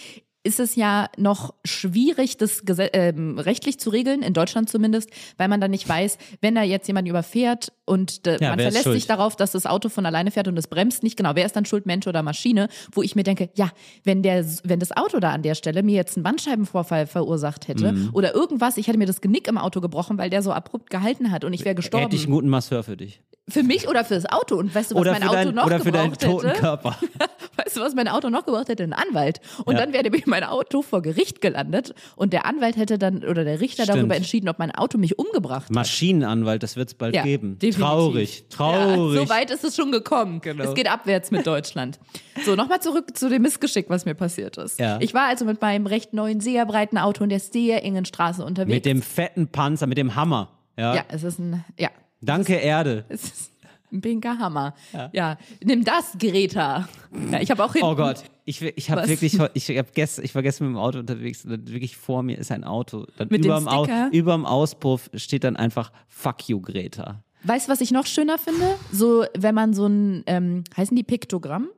ist 0.45 0.59
es 0.59 0.75
ja 0.75 1.07
noch 1.17 1.53
schwierig, 1.65 2.37
das 2.37 2.61
ähm, 2.93 3.37
rechtlich 3.39 3.79
zu 3.79 3.89
regeln, 3.89 4.21
in 4.21 4.33
Deutschland 4.33 4.69
zumindest, 4.69 5.09
weil 5.37 5.47
man 5.47 5.59
dann 5.59 5.71
nicht 5.71 5.89
weiß, 5.89 6.17
wenn 6.41 6.55
da 6.55 6.61
jetzt 6.61 6.87
jemand 6.87 7.07
überfährt 7.07 7.73
und 7.85 8.25
äh, 8.27 8.37
Ja, 8.39 8.49
man 8.51 8.59
verlässt 8.59 8.83
sich 8.91 9.07
darauf, 9.07 9.35
dass 9.35 9.51
das 9.51 9.65
Auto 9.65 9.89
von 9.89 10.05
alleine 10.05 10.31
fährt 10.31 10.47
und 10.47 10.57
es 10.57 10.67
bremst 10.67 11.03
nicht, 11.03 11.17
genau, 11.17 11.31
wer 11.33 11.45
ist 11.45 11.55
dann 11.55 11.65
schuld, 11.65 11.85
Mensch 11.85 12.07
oder 12.07 12.23
Maschine, 12.23 12.69
wo 12.93 13.01
ich 13.01 13.15
mir 13.15 13.23
denke, 13.23 13.49
ja, 13.55 13.69
wenn 14.03 14.21
der, 14.23 14.45
wenn 14.63 14.79
das 14.79 14.95
Auto 14.95 15.19
da 15.19 15.31
an 15.31 15.41
der 15.41 15.55
Stelle 15.55 15.83
mir 15.83 15.95
jetzt 15.95 16.15
einen 16.15 16.23
Bandscheibenvorfall 16.23 17.07
verursacht 17.07 17.67
hätte 17.67 17.91
Mhm. 17.93 18.09
oder 18.13 18.33
irgendwas, 18.35 18.77
ich 18.77 18.87
hätte 18.87 18.97
mir 18.97 19.05
das 19.07 19.21
Genick 19.21 19.47
im 19.47 19.57
Auto 19.57 19.81
gebrochen, 19.81 20.17
weil 20.17 20.29
der 20.29 20.41
so 20.43 20.51
abrupt 20.53 20.89
gehalten 20.89 21.31
hat 21.31 21.43
und 21.43 21.53
ich 21.53 21.65
wäre 21.65 21.75
gestorben. 21.75 22.05
Hätte 22.05 22.15
ich 22.15 22.23
einen 22.23 22.33
guten 22.33 22.49
Masseur 22.49 22.83
für 22.83 22.95
dich. 22.97 23.21
Für 23.47 23.61
mich 23.61 23.87
oder 23.87 24.03
fürs 24.03 24.25
Auto? 24.25 24.55
Und 24.55 24.73
weißt 24.73 24.89
du, 24.91 24.95
was 24.95 25.01
Oder 25.01 25.11
mein 25.11 25.21
für, 25.21 25.27
Auto 25.29 25.35
dein, 25.37 25.53
noch 25.55 25.65
oder 25.67 25.79
für 25.79 25.91
deinen 25.91 26.13
toten 26.17 26.47
hätte? 26.47 26.59
Körper. 26.59 26.97
Weißt 27.57 27.77
du, 27.77 27.81
was 27.81 27.93
mein 27.95 28.07
Auto 28.07 28.29
noch 28.31 28.43
gebraucht 28.45 28.67
hätte? 28.69 28.83
Ein 28.83 28.91
Anwalt. 28.93 29.39
Und 29.65 29.75
Ja. 29.75 29.81
dann 29.85 29.93
wäre 29.93 30.03
nämlich 30.03 30.25
mein 30.36 30.43
Auto 30.43 30.81
vor 30.81 31.01
Gericht 31.01 31.39
gelandet 31.41 31.93
und 32.15 32.33
der 32.33 32.45
Anwalt 32.45 32.75
hätte 32.75 32.97
dann 32.97 33.23
oder 33.23 33.43
der 33.45 33.61
Richter 33.61 33.83
Stimmt. 33.83 33.99
darüber 33.99 34.15
entschieden, 34.15 34.49
ob 34.49 34.59
mein 34.59 34.71
Auto 34.71 34.97
mich 34.97 35.17
umgebracht 35.17 35.65
hat. 35.65 35.71
Maschinenanwalt, 35.71 36.61
das 36.61 36.75
wird 36.75 36.89
es 36.89 36.93
bald 36.93 37.15
Ja, 37.15 37.23
geben. 37.23 37.57
definitiv. 37.59 37.81
Traurig, 37.81 38.45
traurig. 38.49 39.15
Ja, 39.15 39.21
so 39.25 39.29
weit 39.29 39.51
ist 39.51 39.63
es 39.63 39.75
schon 39.75 39.91
gekommen. 39.91 40.41
Genau. 40.41 40.63
Es 40.63 40.73
geht 40.73 40.89
abwärts 40.89 41.31
mit 41.31 41.47
Deutschland. 41.47 41.99
So, 42.45 42.55
nochmal 42.55 42.81
zurück 42.81 43.15
zu 43.17 43.29
dem 43.29 43.43
Missgeschick, 43.43 43.89
was 43.89 44.03
mir 44.05 44.13
passiert 44.15 44.57
ist. 44.57 44.79
Ja. 44.79 44.97
Ich 44.99 45.13
war 45.13 45.27
also 45.27 45.45
mit 45.45 45.61
meinem 45.61 45.88
recht 45.88 46.13
neuen, 46.13 46.41
sehr 46.41 46.65
breiten 46.65 46.97
Auto 46.97 47.23
in 47.23 47.29
der 47.29 47.39
sehr 47.39 47.83
engen 47.83 48.03
Straße 48.05 48.43
unterwegs. 48.43 48.75
mit 48.75 48.86
dem 48.86 49.01
fetten 49.01 49.47
Panzer, 49.47 49.88
mit 49.88 49.97
dem 49.97 50.15
Hammer. 50.15 50.49
Ja. 50.77 50.95
ja, 50.95 51.05
es 51.07 51.23
ist 51.23 51.39
ein, 51.39 51.63
ja, 51.79 51.89
Danke, 52.21 52.55
Erde. 52.55 53.05
es 53.07 53.23
ist 53.23 53.51
ein 53.95 54.01
pinker 54.01 54.37
Hammer. 54.37 54.73
Ja. 55.13 55.37
nimm 55.63 55.83
das, 55.83 56.17
Greta. 56.19 56.87
Ja, 57.31 57.41
ich 57.41 57.49
habe 57.51 57.63
auch 57.63 57.73
hinten, 57.73 57.87
Oh 57.87 57.95
Gott, 57.95 58.23
ich, 58.45 58.61
ich 58.61 58.91
habe 58.91 59.07
wirklich, 59.07 59.39
ich, 59.53 59.77
hab 59.77 59.93
gest, 59.93 60.19
ich 60.19 60.35
war 60.35 60.41
gestern 60.41 60.67
mit 60.67 60.75
dem 60.75 60.79
Auto 60.79 60.99
unterwegs 60.99 61.43
und 61.45 61.51
dann 61.51 61.67
wirklich 61.67 61.97
vor 61.97 62.23
mir 62.23 62.37
ist 62.37 62.51
ein 62.51 62.63
Auto. 62.63 63.05
Dann 63.17 63.29
Mit 63.29 63.43
dem 63.43 63.51
überm, 63.51 63.67
Au, 63.67 63.87
überm 64.11 64.45
Auspuff 64.45 65.09
steht 65.15 65.43
dann 65.43 65.55
einfach 65.55 65.91
Fuck 66.07 66.49
you, 66.49 66.61
Greta. 66.61 67.23
Weißt 67.43 67.67
du, 67.67 67.71
was 67.71 67.81
ich 67.81 67.91
noch 67.91 68.05
schöner 68.07 68.37
finde? 68.37 68.75
So, 68.91 69.25
wenn 69.37 69.53
man 69.53 69.73
so 69.73 69.85
ein, 69.85 70.23
ähm, 70.25 70.63
heißen 70.75 70.95
die 70.95 71.03
Piktogramm? 71.03 71.69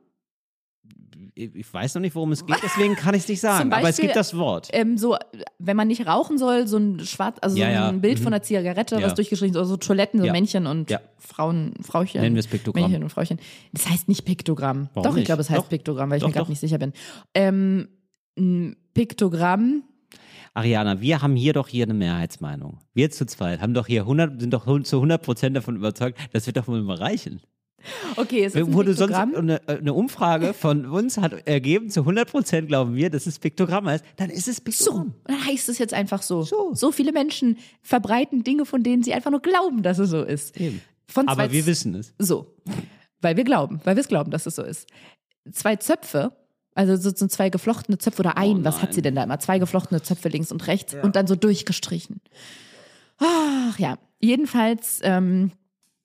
Ich 1.40 1.54
ich 1.54 1.72
weiß 1.72 1.94
noch 1.94 2.00
nicht, 2.02 2.16
worum 2.16 2.32
es 2.32 2.44
geht, 2.44 2.56
deswegen 2.64 2.96
kann 2.96 3.14
ich 3.14 3.22
es 3.22 3.28
nicht 3.28 3.40
sagen. 3.48 3.62
Zum 3.62 3.72
aber 3.72 3.82
es 3.82 3.88
Beispiel, 3.90 4.06
gibt 4.06 4.16
das 4.16 4.36
Wort. 4.36 4.68
Ähm, 4.72 4.98
so, 4.98 5.16
wenn 5.60 5.76
man 5.76 5.86
nicht 5.86 6.04
rauchen 6.06 6.36
soll, 6.36 6.66
so 6.66 6.78
ein 6.78 6.98
schwarz, 7.06 7.36
also 7.40 7.56
Ja, 7.56 7.66
so 7.68 7.72
ja. 7.72 7.88
ein 7.90 8.00
Bild 8.00 8.18
Mhm. 8.18 8.22
von 8.24 8.32
einer 8.34 8.42
Zigarette, 8.42 8.96
Ja. 8.96 9.02
was 9.06 9.14
durchgeschrieben 9.14 9.52
ist, 9.52 9.56
oder 9.56 9.66
so 9.66 9.76
Toiletten, 9.76 10.18
so 10.18 10.26
Ja. 10.26 10.32
Männchen 10.32 10.66
und 10.66 10.90
Ja. 10.90 11.00
Frauen, 11.16 11.74
Frauchen. 11.82 12.20
Nennen 12.20 12.34
wir 12.34 12.40
es 12.40 12.48
Piktogramm. 12.48 12.82
Männchen 12.82 13.04
und 13.04 13.10
Frauchen. 13.10 13.38
Das 13.72 13.88
heißt 13.88 14.08
nicht 14.08 14.24
Piktogramm. 14.24 14.88
Warum 14.94 15.04
doch, 15.04 15.10
ich 15.12 15.16
nicht? 15.18 15.26
glaube, 15.26 15.42
es 15.42 15.50
heißt 15.50 15.60
Doch. 15.60 15.68
Piktogramm, 15.68 16.10
weil 16.10 16.16
ich 16.16 16.22
Doch, 16.22 16.28
mir 16.28 16.34
gerade 16.34 16.50
nicht 16.50 16.60
sicher 16.60 16.78
bin. 16.78 16.92
Ähm, 17.34 17.88
Piktogramm. 18.94 19.84
Ariana, 20.54 21.00
wir 21.00 21.22
haben 21.22 21.36
hier 21.36 21.52
doch 21.52 21.68
hier 21.68 21.84
eine 21.84 21.94
Mehrheitsmeinung. 21.94 22.78
Wir 22.94 23.10
zu 23.10 23.26
zweit 23.26 23.60
haben 23.60 23.74
doch 23.74 23.86
hier 23.86 24.02
100, 24.02 24.40
sind 24.40 24.52
doch 24.52 24.64
zu 24.82 24.96
100 24.96 25.22
Prozent 25.22 25.56
davon 25.56 25.76
überzeugt, 25.76 26.18
das 26.32 26.46
wird 26.46 26.56
doch 26.56 26.66
wohl 26.66 26.82
mal 26.82 26.96
reichen. 26.96 27.40
Okay, 28.16 28.44
es 28.44 28.54
ist 28.54 28.66
ein 28.66 28.72
Wurde 28.72 28.94
sonst 28.94 29.14
eine, 29.14 29.60
eine 29.66 29.94
Umfrage 29.94 30.52
von 30.52 30.86
uns 30.86 31.16
hat 31.16 31.46
ergeben, 31.46 31.90
zu 31.90 32.00
100 32.00 32.30
Prozent 32.30 32.68
glauben 32.68 32.94
wir, 32.96 33.08
dass 33.10 33.26
es 33.26 33.38
Piktogramm 33.38 33.86
heißt, 33.86 34.04
dann 34.16 34.30
ist 34.30 34.48
es 34.48 34.56
So, 34.56 34.62
Piktogramm. 34.62 35.14
dann 35.24 35.46
heißt 35.46 35.68
es 35.68 35.78
jetzt 35.78 35.94
einfach 35.94 36.22
so. 36.22 36.42
So. 36.42 36.74
So 36.74 36.92
viele 36.92 37.12
Menschen 37.12 37.58
verbreiten 37.82 38.42
Dinge, 38.44 38.66
von 38.66 38.82
denen 38.82 39.02
sie 39.02 39.14
einfach 39.14 39.30
nur 39.30 39.40
glauben, 39.40 39.82
dass 39.82 39.98
es 39.98 40.10
so 40.10 40.22
ist. 40.22 40.60
Eben. 40.60 40.82
Von 41.06 41.28
Aber 41.28 41.50
wir 41.52 41.66
wissen 41.66 41.94
es. 41.94 42.14
So. 42.18 42.54
Weil 43.20 43.36
wir 43.36 43.44
glauben, 43.44 43.80
weil 43.84 43.96
wir 43.96 44.00
es 44.00 44.08
glauben, 44.08 44.30
dass 44.30 44.46
es 44.46 44.56
so 44.56 44.62
ist. 44.62 44.88
Zwei 45.50 45.76
Zöpfe, 45.76 46.32
also 46.74 46.96
so, 46.96 47.10
so 47.14 47.26
zwei 47.26 47.48
geflochtene 47.48 47.98
Zöpfe 47.98 48.20
oder 48.20 48.36
ein, 48.36 48.64
was 48.64 48.76
nein. 48.76 48.82
hat 48.82 48.94
sie 48.94 49.02
denn 49.02 49.14
da 49.14 49.24
immer? 49.24 49.38
Zwei 49.38 49.58
geflochtene 49.58 50.02
Zöpfe 50.02 50.28
links 50.28 50.52
und 50.52 50.66
rechts 50.66 50.94
und 51.02 51.16
dann 51.16 51.26
so 51.26 51.34
durchgestrichen. 51.34 52.20
Ach 53.18 53.78
ja, 53.78 53.98
jedenfalls, 54.20 55.00
ähm, 55.02 55.52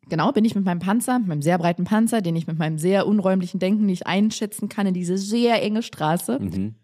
genau, 0.09 0.31
bin 0.31 0.45
ich 0.45 0.55
mit 0.55 0.65
meinem 0.65 0.79
Panzer, 0.79 1.19
mit 1.19 1.27
meinem 1.27 1.41
sehr 1.41 1.57
breiten 1.57 1.83
Panzer, 1.83 2.21
den 2.21 2.35
ich 2.35 2.47
mit 2.47 2.57
meinem 2.57 2.77
sehr 2.77 3.07
unräumlichen 3.07 3.59
Denken 3.59 3.85
nicht 3.85 4.07
einschätzen 4.07 4.69
kann, 4.69 4.87
in 4.87 4.93
diese 4.93 5.17
sehr 5.17 5.61
enge 5.61 5.83
Straße. 5.83 6.39
Mhm. 6.39 6.75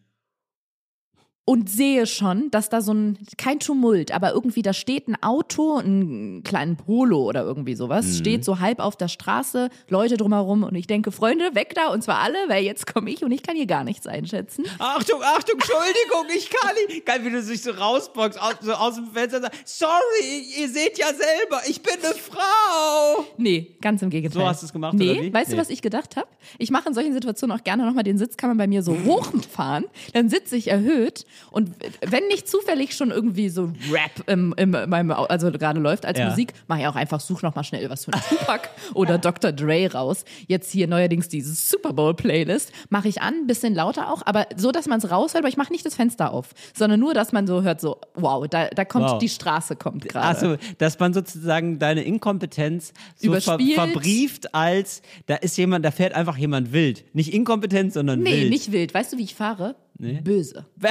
Und 1.49 1.67
sehe 1.67 2.05
schon, 2.05 2.51
dass 2.51 2.69
da 2.69 2.79
so 2.79 2.93
ein, 2.93 3.17
kein 3.39 3.59
Tumult, 3.59 4.11
aber 4.11 4.33
irgendwie 4.33 4.61
da 4.61 4.71
steht 4.71 5.07
ein 5.07 5.17
Auto, 5.23 5.77
ein 5.79 6.43
kleinen 6.43 6.75
Polo 6.77 7.23
oder 7.23 7.41
irgendwie 7.41 7.73
sowas, 7.73 8.05
Mhm. 8.05 8.13
steht 8.13 8.45
so 8.45 8.59
halb 8.59 8.79
auf 8.79 8.95
der 8.97 9.07
Straße, 9.07 9.69
Leute 9.87 10.15
drumherum 10.17 10.61
und 10.61 10.75
ich 10.75 10.85
denke, 10.85 11.11
Freunde, 11.11 11.55
weg 11.55 11.73
da 11.73 11.87
und 11.87 12.03
zwar 12.03 12.19
alle, 12.19 12.37
weil 12.49 12.63
jetzt 12.63 12.85
komme 12.93 13.09
ich 13.09 13.23
und 13.23 13.31
ich 13.31 13.41
kann 13.41 13.55
hier 13.55 13.65
gar 13.65 13.83
nichts 13.83 14.05
einschätzen. 14.05 14.63
Achtung, 14.77 15.23
Achtung, 15.23 15.55
Entschuldigung, 15.55 16.27
ich 16.37 16.51
kann 16.51 16.75
nicht. 16.87 17.03
Geil, 17.07 17.21
wie 17.25 17.31
du 17.31 17.41
dich 17.41 17.63
so 17.63 17.71
rausboxst, 17.71 18.39
aus, 18.39 18.53
so 18.61 18.73
aus 18.73 18.93
dem 18.95 19.07
Fenster 19.07 19.41
sagst, 19.41 19.79
sorry, 19.79 20.45
ihr 20.59 20.69
seht 20.69 20.99
ja 20.99 21.07
selber, 21.07 21.61
ich 21.67 21.81
bin 21.81 21.93
eine 22.03 22.13
Frau. 22.13 23.25
Nee, 23.37 23.75
ganz 23.81 24.03
im 24.03 24.11
Gegenteil. 24.11 24.39
So 24.43 24.47
hast 24.47 24.61
du's 24.61 24.71
gemacht, 24.71 24.93
nee, 24.93 25.11
oder 25.13 25.21
wie? 25.23 25.33
Weißt 25.33 25.49
Nee. 25.49 25.55
du, 25.55 25.61
was 25.61 25.69
ich 25.71 25.81
gedacht 25.81 26.15
habe? 26.15 26.27
Ich 26.57 26.69
mache 26.69 26.87
in 26.89 26.93
solchen 26.93 27.13
Situationen 27.13 27.57
auch 27.57 27.63
gerne 27.63 27.85
nochmal 27.85 28.03
den 28.03 28.19
Sitzkammer 28.19 28.55
bei 28.55 28.67
mir 28.67 28.83
so 28.83 28.95
hochfahren, 29.05 29.85
dann 30.13 30.29
sitze 30.29 30.55
ich 30.55 30.67
erhöht 30.67 31.25
und 31.51 31.71
wenn 32.05 32.27
nicht 32.27 32.47
zufällig 32.47 32.95
schon 32.95 33.11
irgendwie 33.11 33.49
so 33.49 33.71
Rap 33.91 34.27
im, 34.27 34.53
im, 34.57 34.73
in 34.73 34.89
meinem, 34.89 35.11
also 35.11 35.51
gerade 35.51 35.79
läuft 35.79 36.05
als 36.05 36.19
Ja. 36.19 36.29
Musik, 36.29 36.53
mache 36.67 36.81
ich 36.81 36.87
auch 36.87 36.95
einfach, 36.95 37.19
such 37.19 37.41
nochmal 37.41 37.63
schnell 37.63 37.89
was 37.89 38.05
von 38.05 38.13
Tupac 38.29 38.69
oder 38.93 39.17
Dr. 39.17 39.51
Dre 39.51 39.91
raus. 39.91 40.25
Jetzt 40.47 40.71
hier 40.71 40.87
neuerdings 40.87 41.27
diese 41.29 41.53
Super 41.53 41.93
Bowl 41.93 42.13
Playlist, 42.13 42.71
mache 42.89 43.07
ich 43.07 43.21
an, 43.21 43.47
bisschen 43.47 43.73
lauter 43.75 44.11
auch, 44.11 44.21
aber 44.25 44.47
so, 44.55 44.71
dass 44.71 44.87
man 44.87 44.99
es 44.99 45.09
raushört, 45.09 45.43
aber 45.43 45.49
ich 45.49 45.57
mache 45.57 45.71
nicht 45.71 45.85
das 45.85 45.95
Fenster 45.95 46.31
auf, 46.31 46.49
sondern 46.75 46.99
nur, 46.99 47.13
dass 47.13 47.31
man 47.31 47.47
so 47.47 47.61
hört, 47.63 47.81
so, 47.81 47.97
wow, 48.15 48.47
da, 48.47 48.67
da 48.67 48.85
kommt 48.85 49.05
Wow. 49.09 49.17
die 49.19 49.29
Straße 49.29 49.75
kommt 49.75 50.07
gerade. 50.09 50.25
Also, 50.25 50.57
dass 50.77 50.99
man 50.99 51.13
sozusagen 51.13 51.79
deine 51.79 52.03
Inkompetenz 52.03 52.93
so 53.15 53.31
ver 53.39 53.57
verbrieft 53.59 54.53
als, 54.53 55.01
da 55.25 55.35
ist 55.35 55.57
jemand, 55.57 55.85
da 55.85 55.91
fährt 55.91 56.13
einfach 56.13 56.37
jemand 56.37 56.73
wild. 56.73 57.03
Nicht 57.15 57.33
inkompetent, 57.33 57.93
sondern 57.93 58.19
Nee, 58.21 58.41
wild. 58.41 58.49
nicht 58.49 58.71
wild. 58.71 58.93
Weißt 58.93 59.13
du, 59.13 59.17
wie 59.17 59.23
ich 59.23 59.35
fahre? 59.35 59.75
Böse. 59.99 60.65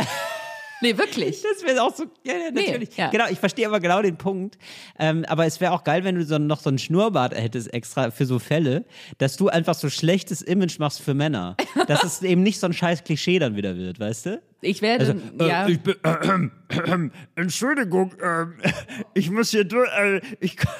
Nee, 0.80 0.96
wirklich. 0.96 1.42
Das 1.42 1.64
wäre 1.64 1.82
auch 1.82 1.92
so, 1.94 2.04
ja, 2.24 2.34
ja 2.34 2.50
Nee, 2.52 2.66
natürlich. 2.66 2.96
ja. 2.96 3.10
Genau, 3.10 3.24
ich 3.28 3.38
verstehe 3.40 3.66
aber 3.66 3.80
genau 3.80 4.00
den 4.00 4.16
Punkt. 4.16 4.58
Ähm, 4.98 5.24
aber 5.26 5.44
es 5.44 5.60
wäre 5.60 5.72
auch 5.72 5.82
geil, 5.82 6.04
wenn 6.04 6.14
du 6.14 6.24
so, 6.24 6.38
noch 6.38 6.60
so 6.60 6.70
ein 6.70 6.78
Schnurrbart 6.78 7.34
hättest 7.34 7.72
extra 7.74 8.12
für 8.12 8.26
so 8.26 8.38
Fälle, 8.38 8.84
dass 9.18 9.36
du 9.36 9.48
einfach 9.48 9.74
so 9.74 9.90
schlechtes 9.90 10.40
Image 10.40 10.78
machst 10.78 11.00
für 11.02 11.14
Männer. 11.14 11.56
dass 11.88 12.04
es 12.04 12.22
eben 12.22 12.44
nicht 12.44 12.60
so 12.60 12.66
ein 12.66 12.72
scheiß 12.72 13.02
Klischee 13.02 13.40
dann 13.40 13.56
wieder 13.56 13.76
wird, 13.76 13.98
weißt 13.98 14.26
du? 14.26 14.42
Ich 14.60 14.80
werde, 14.80 15.20
Also, 15.38 15.44
ja. 15.44 15.66
Ich 15.66 15.80
bin, 15.80 15.96
Entschuldigung, 17.34 18.14
ähm, 18.22 18.54
ich 19.14 19.30
muss 19.30 19.50
hier 19.50 19.64
durch, 19.64 19.88
äh, 19.98 20.20
ich 20.38 20.56
kann, 20.56 20.72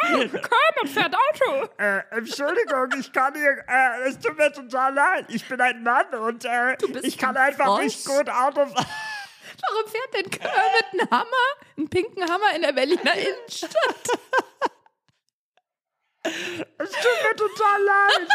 Kermit 0.00 0.92
fährt 0.92 1.14
Auto. 1.14 1.68
äh, 1.78 2.00
Entschuldigung, 2.10 2.88
ich 2.98 3.12
kann 3.12 3.34
hier, 3.34 3.64
äh, 3.68 4.08
es 4.08 4.18
tut 4.18 4.36
mir 4.36 4.52
total 4.52 4.94
leid, 4.94 5.26
ich 5.28 5.46
bin 5.46 5.60
ein 5.60 5.82
Mann 5.82 6.06
und 6.14 6.44
äh, 6.44 6.76
ich 7.02 7.18
kann 7.18 7.36
ein 7.36 7.48
einfach 7.48 7.66
Frosch. 7.66 7.84
nicht 7.84 8.04
gut 8.04 8.28
Auto 8.28 8.66
fahren. 8.66 8.86
Warum 9.70 9.90
fährt 9.90 10.14
denn 10.14 10.30
Kermit 10.30 10.84
einen 10.92 11.10
Hammer, 11.10 11.46
einen 11.76 11.88
pinken 11.90 12.22
Hammer 12.30 12.54
in 12.54 12.62
der 12.62 12.72
Berliner 12.72 13.14
Innenstadt? 13.14 13.72
Es 16.22 16.90
tut 16.90 17.22
mir 17.22 17.36
total 17.36 17.82
leid. 17.82 18.28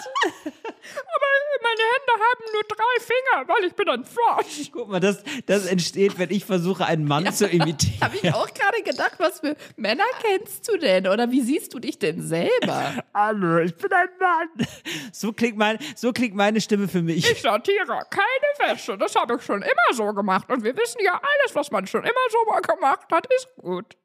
Aber 0.84 1.26
meine 1.62 1.82
Hände 1.82 2.12
haben 2.12 2.44
nur 2.52 2.64
drei 2.64 3.00
Finger, 3.00 3.48
weil 3.48 3.68
ich 3.68 3.74
bin 3.74 3.90
ein 3.90 4.04
Frosch. 4.04 4.70
Guck 4.72 4.90
mal, 4.90 5.00
das, 5.00 5.24
das 5.46 5.66
entsteht, 5.66 6.20
wenn 6.20 6.30
ich 6.30 6.46
versuche, 6.46 6.86
einen 6.86 7.06
Mann 7.06 7.32
zu 7.34 7.48
imitieren. 7.48 8.02
Habe 8.02 8.18
ich 8.18 8.34
auch 8.34 8.54
gerade 8.54 8.84
gedacht, 8.84 9.14
was 9.18 9.40
für 9.40 9.56
Männer 9.78 10.04
kennst 10.22 10.68
du 10.68 10.78
denn? 10.78 11.08
Oder 11.08 11.32
wie 11.32 11.42
siehst 11.42 11.74
du 11.74 11.80
dich 11.80 11.98
denn 12.00 12.22
selber? 12.22 12.94
Hallo, 13.14 13.60
ich 13.60 13.76
bin 13.76 13.92
ein 13.92 14.10
Mann. 14.20 14.68
So 15.12 15.32
klingt, 15.32 15.58
mein, 15.58 15.80
so 15.96 16.12
klingt 16.12 16.36
meine 16.36 16.60
Stimme 16.60 16.88
für 16.88 17.02
mich. 17.02 17.30
Ich 17.30 17.42
sortiere 17.42 18.06
keine 18.10 18.72
Wäsche. 18.74 18.98
Das 18.98 19.16
habe 19.16 19.36
ich 19.36 19.42
schon 19.42 19.62
immer 19.62 19.94
so 19.94 20.14
gemacht. 20.14 20.52
Und 20.52 20.64
wir 20.64 20.76
wissen 20.76 21.00
ja, 21.04 21.14
alles, 21.14 21.56
was 21.56 21.72
man 21.72 21.88
schon 21.88 22.04
immer 22.04 22.12
so 22.30 22.38
mal 22.50 22.62
gemacht 22.62 23.08
hat, 23.12 23.28
ist 23.34 23.48
gut. 23.58 23.98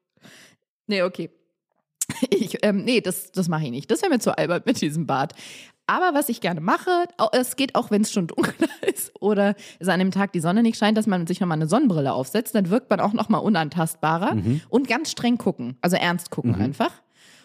Nee, 0.87 1.03
okay. 1.03 1.29
Ich, 2.29 2.57
ähm, 2.63 2.83
nee, 2.83 3.01
das, 3.01 3.31
das 3.31 3.47
mache 3.47 3.65
ich 3.65 3.71
nicht. 3.71 3.91
Das 3.91 4.01
wäre 4.01 4.11
mir 4.11 4.19
zu 4.19 4.35
albert 4.35 4.65
mit 4.65 4.81
diesem 4.81 5.05
Bart. 5.05 5.33
Aber 5.89 6.13
was 6.13 6.29
ich 6.29 6.39
gerne 6.39 6.61
mache, 6.61 7.05
es 7.31 7.55
geht 7.55 7.73
auch, 7.73 7.89
wenn 7.89 8.03
es 8.03 8.11
schon 8.11 8.27
dunkler 8.27 8.67
ist 8.93 9.11
oder 9.19 9.55
es 9.79 9.87
an 9.87 9.97
dem 9.99 10.11
Tag 10.11 10.31
die 10.33 10.39
Sonne 10.39 10.61
nicht 10.61 10.77
scheint, 10.77 10.97
dass 10.97 11.07
man 11.07 11.25
sich 11.25 11.39
nochmal 11.39 11.57
eine 11.57 11.67
Sonnenbrille 11.67 12.13
aufsetzt, 12.13 12.53
dann 12.53 12.69
wirkt 12.69 12.91
man 12.91 12.99
auch 12.99 13.13
nochmal 13.13 13.41
unantastbarer 13.41 14.37
und 14.69 14.87
ganz 14.87 15.09
streng 15.11 15.37
gucken, 15.39 15.77
also 15.81 15.95
ernst 15.95 16.29
gucken 16.29 16.53
einfach. 16.55 16.91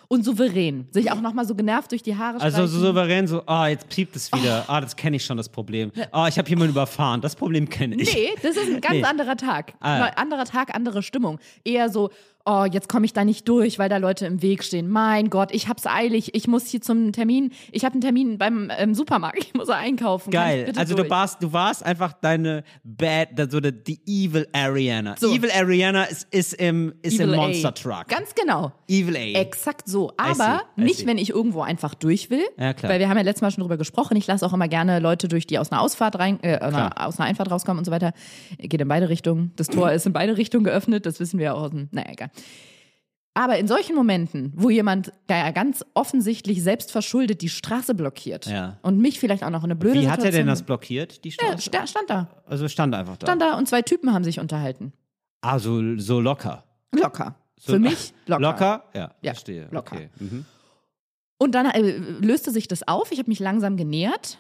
Und 0.07 0.23
souverän, 0.23 0.87
sich 0.91 1.11
auch 1.11 1.21
nochmal 1.23 1.47
so 1.47 1.55
genervt 1.55 1.91
durch 1.91 2.03
die 2.03 2.15
Haare 2.15 2.39
Also 2.39 2.67
so 2.67 2.79
souverän, 2.79 3.27
so, 3.27 3.43
ah, 3.47 3.69
jetzt 3.69 3.89
piept 3.89 4.15
es 4.15 4.31
wieder. 4.33 4.65
Ah, 4.69 4.83
das 4.83 4.95
kenne 4.95 5.17
ich 5.17 5.25
schon, 5.25 5.39
das 5.39 5.49
Problem. 5.49 5.91
Ah, 6.13 6.29
ich 6.29 6.37
habe 6.39 6.47
jemanden 6.51 6.73
überfahren. 6.73 7.23
Das 7.23 7.35
Problem 7.35 7.69
kenne 7.71 7.97
ich. 7.97 8.15
Nee, 8.15 8.29
das 8.43 8.57
ist 8.59 8.69
ein 8.69 8.81
ganz 8.83 8.97
Nee. 8.97 9.03
anderer 9.05 9.37
Tag. 9.39 9.73
Ah, 9.81 10.05
Anderer 10.17 10.45
Tag, 10.45 10.75
andere 10.75 11.03
Stimmung. 11.03 11.39
Eher 11.65 11.89
so, 11.89 12.11
oh, 12.47 12.65
jetzt 12.71 12.89
komme 12.89 13.07
ich 13.07 13.13
da 13.13 13.25
nicht 13.25 13.49
durch, 13.49 13.79
weil 13.79 13.89
da 13.89 13.97
Leute 13.97 14.27
im 14.27 14.43
Weg 14.43 14.65
stehen. 14.65 14.89
Mein 14.89 15.31
Gott, 15.31 15.53
ich 15.53 15.69
hab's 15.69 15.87
eilig. 15.87 16.35
Ich 16.35 16.47
muss 16.47 16.67
hier 16.67 16.81
zum 16.81 17.13
Termin. 17.13 17.53
Ich 17.73 17.85
habe 17.85 17.95
einen 17.95 18.01
Termin 18.01 18.39
beim 18.39 18.71
ähm, 18.77 18.95
Supermarkt. 18.95 19.39
Ich 19.39 19.55
muss 19.55 19.69
einkaufen. 19.69 20.31
Geil. 20.31 20.73
Also 20.77 20.95
durch? 20.95 21.09
du 21.09 21.11
warst, 21.11 21.43
du 21.43 21.53
warst 21.53 21.85
einfach 21.85 22.13
deine 22.13 22.65
Bad, 22.83 23.29
so 23.51 23.61
die, 23.61 23.73
die 23.73 24.01
Evil 24.07 24.47
Ariana. 24.53 25.17
So. 25.19 25.33
Evil 25.33 25.51
Ariana 25.51 26.05
ist, 26.05 26.27
ist 26.31 26.55
im, 26.55 26.95
ist 27.03 27.19
im 27.19 27.33
A. 27.33 27.37
Monster 27.37 27.73
Truck. 27.73 28.09
Ganz 28.09 28.35
genau. 28.35 28.73
Evil 28.89 29.17
A. 29.17 29.41
Exakt 29.41 29.89
so. 29.89 30.11
I 30.11 30.13
Aber 30.17 30.35
see, 30.35 30.83
I 30.83 30.85
nicht, 30.85 30.99
see. 31.01 31.07
wenn 31.07 31.19
ich 31.19 31.31
irgendwo 31.31 31.63
einfach 31.63 31.95
durch 31.95 32.31
will. 32.31 32.45
Ja, 32.59 32.75
klar. 32.75 32.93
Weil 32.93 33.01
wir 33.01 33.09
haben 33.09 33.17
ja 33.17 33.23
letztes 33.23 33.43
Mal 33.43 33.51
schon 33.51 33.63
drüber 33.63 33.77
gesprochen. 33.77 34.17
Ich 34.17 34.27
lasse 34.27 34.45
auch 34.45 34.53
immer 34.53 34.69
gerne 34.69 34.99
Leute 34.99 35.29
durch, 35.29 35.47
die 35.47 35.59
aus 35.59 35.73
einer 35.73 35.81
Ausfahrt 35.81 36.19
rein, 36.19 36.39
äh, 36.43 36.59
aus 36.59 37.19
einer 37.19 37.29
Einfahrt 37.29 37.51
rauskommen 37.51 37.79
und 37.79 37.85
so 37.85 37.91
weiter. 37.91 38.13
Geht 38.59 38.81
in 38.81 38.89
beide 38.89 39.09
Richtungen. 39.09 39.53
Das 39.57 39.69
Tor 39.69 39.93
ist 39.93 40.07
in 40.07 40.13
beide 40.13 40.37
Richtungen 40.37 40.65
geöffnet. 40.65 41.07
Das 41.07 41.21
wissen 41.21 41.39
wir 41.39 41.47
ja 41.47 41.55
auch 41.55 41.63
aus 41.63 41.71
dem, 41.71 41.89
naja, 41.93 42.09
egal. 42.13 42.31
Aber 43.37 43.59
in 43.59 43.67
solchen 43.67 43.97
Momenten, 43.97 44.53
wo 44.55 44.71
jemand 44.71 45.13
der 45.29 45.39
ja 45.39 45.51
ganz 45.51 45.85
offensichtlich 45.95 46.63
selbst 46.63 46.93
verschuldet 46.93 47.41
die 47.43 47.49
Straße 47.49 47.95
blockiert 47.97 48.47
Ja. 48.47 48.79
und 48.83 48.99
mich 48.99 49.19
vielleicht 49.19 49.43
auch 49.43 49.51
noch 49.51 49.65
in 49.65 49.71
eine 49.73 49.77
blöde 49.77 50.01
Wie 50.03 50.09
hat 50.09 50.23
er 50.23 50.31
denn 50.31 50.47
das 50.47 50.63
blockiert, 50.63 51.25
die 51.25 51.31
Ja, 51.31 51.35
Straße? 51.59 51.63
sta- 51.63 51.87
stand 51.89 52.11
da. 52.11 52.29
also 52.47 52.69
stand 52.69 52.95
einfach 52.95 53.17
da. 53.17 53.27
Stand 53.27 53.43
da 53.43 53.59
und 53.59 53.69
zwei 53.69 53.83
Typen 53.83 54.13
haben 54.13 54.23
sich 54.23 54.39
unterhalten. 54.39 54.93
Ah, 55.41 55.59
so, 55.59 55.99
so 55.99 56.21
locker. 56.21 56.63
Locker. 56.93 57.35
So, 57.59 57.73
Für 57.73 57.79
mich 57.81 58.15
locker. 58.27 58.41
Locker? 58.43 58.85
Ja, 58.95 59.01
Ja, 59.21 59.33
verstehe. 59.33 59.67
locker. 59.73 59.97
Okay. 59.97 60.11
Mhm. 60.21 60.45
Und 61.39 61.57
dann 61.57 61.67
äh, 61.67 61.81
löste 62.21 62.53
sich 62.53 62.69
das 62.69 62.87
auf. 62.87 63.11
Ich 63.11 63.19
habe 63.19 63.29
mich 63.29 63.41
langsam 63.41 63.77
genähert. 63.77 64.39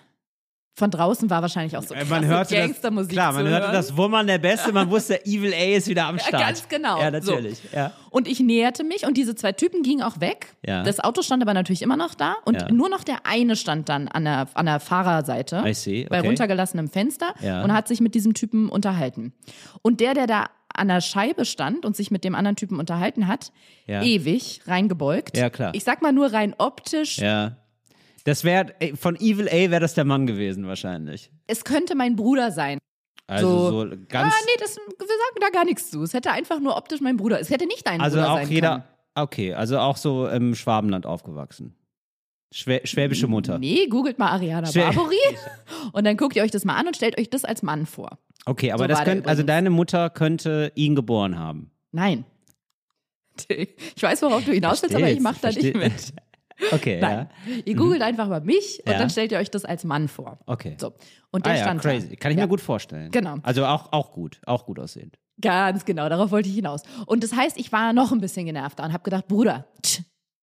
Von 0.76 0.90
draußen 0.90 1.30
war 1.30 1.40
wahrscheinlich 1.40 1.76
auch 1.76 1.84
so 1.84 1.94
Äh, 1.94 1.98
krasse 1.98 2.10
Man 2.10 2.24
hörte 2.26 2.54
das, 2.56 2.64
Gangstermusik 2.66 3.12
klar, 3.12 3.32
man 3.32 3.46
hörte 3.46 3.66
hören. 3.66 3.72
das 3.74 3.96
Wummern 3.96 4.26
der 4.26 4.38
Beste, 4.38 4.72
man 4.72 4.90
wusste, 4.90 5.24
Evil 5.24 5.52
A 5.54 5.76
ist 5.76 5.86
wieder 5.86 6.06
am 6.06 6.16
Ja, 6.16 6.24
Start. 6.24 6.42
ganz 6.42 6.68
genau. 6.68 6.98
Ja, 7.00 7.12
natürlich. 7.12 7.60
Ja. 7.72 7.92
Und 8.10 8.26
ich 8.26 8.40
näherte 8.40 8.82
mich 8.82 9.06
und 9.06 9.16
diese 9.16 9.36
zwei 9.36 9.52
Typen 9.52 9.84
gingen 9.84 10.02
auch 10.02 10.20
weg. 10.20 10.56
Ja. 10.66 10.82
Das 10.82 10.98
Auto 10.98 11.22
stand 11.22 11.42
aber 11.44 11.54
natürlich 11.54 11.80
immer 11.82 11.96
noch 11.96 12.14
da 12.16 12.34
und 12.44 12.60
Ja. 12.60 12.72
nur 12.72 12.88
noch 12.88 13.04
der 13.04 13.18
eine 13.24 13.54
stand 13.54 13.88
dann 13.88 14.08
an 14.08 14.24
der, 14.24 14.48
an 14.54 14.66
der 14.66 14.80
Fahrerseite 14.80 15.62
I 15.64 15.74
see, 15.74 16.06
bei 16.10 16.18
okay. 16.18 16.26
runtergelassenem 16.26 16.88
Fenster 16.88 17.34
Ja. 17.40 17.62
und 17.62 17.72
hat 17.72 17.86
sich 17.86 18.00
mit 18.00 18.16
diesem 18.16 18.34
Typen 18.34 18.68
unterhalten. 18.68 19.32
Und 19.82 20.00
der, 20.00 20.14
der 20.14 20.26
da 20.26 20.46
an 20.76 20.88
der 20.88 21.00
Scheibe 21.00 21.44
stand 21.44 21.84
und 21.86 21.94
sich 21.94 22.10
mit 22.10 22.24
dem 22.24 22.34
anderen 22.34 22.56
Typen 22.56 22.80
unterhalten 22.80 23.28
hat, 23.28 23.52
Ja. 23.86 24.02
ewig 24.02 24.60
reingebeugt. 24.66 25.36
Ja, 25.36 25.50
klar. 25.50 25.70
Ich 25.72 25.84
sag 25.84 26.02
mal 26.02 26.12
nur 26.12 26.32
rein 26.32 26.52
optisch. 26.58 27.18
Ja. 27.18 27.58
Das 28.24 28.42
wäre, 28.44 28.72
von 28.94 29.16
Evil 29.16 29.48
A 29.48 29.70
wäre 29.70 29.80
das 29.80 29.94
der 29.94 30.04
Mann 30.04 30.26
gewesen 30.26 30.66
wahrscheinlich. 30.66 31.30
Es 31.46 31.64
könnte 31.64 31.94
mein 31.94 32.16
Bruder 32.16 32.50
sein. 32.52 32.78
Also 33.26 33.48
so, 33.70 33.80
So. 33.90 33.96
ganz, 34.08 34.34
ah, 34.34 34.38
nee, 34.46 34.60
das, 34.60 34.76
wir 34.76 35.06
sagen 35.06 35.38
da 35.40 35.48
gar 35.50 35.64
nichts 35.64 35.90
zu. 35.90 36.02
Es 36.02 36.12
hätte 36.14 36.30
einfach 36.30 36.60
nur 36.60 36.76
optisch 36.76 37.00
mein 37.00 37.16
Bruder. 37.16 37.40
Es 37.40 37.50
hätte 37.50 37.66
nicht 37.66 37.86
dein 37.86 38.00
also 38.00 38.16
Bruder 38.18 38.32
auch 38.32 38.36
sein 38.38 38.48
jeder, 38.50 38.70
können. 38.70 38.84
okay, 39.14 39.54
also 39.54 39.78
auch 39.78 39.96
so 39.96 40.26
im 40.28 40.54
Schwabenland 40.54 41.06
aufgewachsen. 41.06 41.74
Schwä 42.52 42.80
schwäbische 42.84 43.26
Mutter. 43.26 43.58
Nee, 43.58 43.86
googelt 43.88 44.18
mal 44.18 44.30
Ariana 44.30 44.68
Schwer- 44.70 44.86
Barbary 44.92 45.16
und 45.92 46.04
dann 46.04 46.16
guckt 46.16 46.36
ihr 46.36 46.42
euch 46.42 46.50
das 46.50 46.64
mal 46.64 46.76
an 46.76 46.86
und 46.86 46.96
stellt 46.96 47.18
euch 47.18 47.28
das 47.30 47.44
als 47.44 47.62
Mann 47.62 47.86
vor. 47.86 48.18
Okay, 48.46 48.72
aber 48.72 48.84
So 48.84 48.88
das 48.88 49.04
könnte, 49.04 49.28
also 49.28 49.42
deine 49.42 49.70
Mutter 49.70 50.08
könnte 50.10 50.70
ihn 50.74 50.94
geboren 50.94 51.38
haben. 51.38 51.70
Nein. 51.92 52.24
Ich 53.96 54.00
weiß, 54.02 54.22
worauf 54.22 54.44
du 54.44 54.52
hinaus 54.52 54.82
willst, 54.82 54.94
aber 54.94 55.10
ich 55.10 55.18
mach 55.20 55.36
da 55.38 55.48
nicht 55.48 55.74
mit. 55.74 55.92
Okay, 56.72 57.00
Nein. 57.00 57.28
ja. 57.46 57.54
Ihr 57.64 57.74
googelt 57.74 58.02
einfach 58.02 58.28
mal 58.28 58.40
mich 58.40 58.80
und 58.86 58.92
Ja. 58.92 58.98
dann 58.98 59.10
stellt 59.10 59.32
ihr 59.32 59.38
euch 59.38 59.50
das 59.50 59.64
als 59.64 59.84
Mann 59.84 60.08
vor. 60.08 60.38
Okay. 60.46 60.76
So. 60.80 60.92
Und 61.30 61.46
der 61.46 61.54
ah 61.54 61.56
ja, 61.56 61.62
stand 61.62 61.80
crazy. 61.82 62.08
da. 62.10 62.16
Kann 62.16 62.30
ich 62.32 62.36
mir 62.38 62.46
gut 62.48 62.60
vorstellen. 62.60 63.10
Genau. 63.10 63.36
Also 63.42 63.64
auch, 63.66 63.92
auch 63.92 64.12
gut, 64.12 64.40
auch 64.46 64.64
gut 64.66 64.78
aussehend. 64.78 65.18
Ganz 65.40 65.84
genau, 65.84 66.08
darauf 66.08 66.30
wollte 66.30 66.48
ich 66.48 66.54
hinaus. 66.54 66.82
Und 67.06 67.24
das 67.24 67.34
heißt, 67.34 67.56
ich 67.58 67.72
war 67.72 67.92
noch 67.92 68.12
ein 68.12 68.20
bisschen 68.20 68.46
genervter 68.46 68.84
und 68.84 68.92
habe 68.92 69.02
gedacht, 69.02 69.26
Bruder, 69.26 69.66
tsch, 69.82 70.02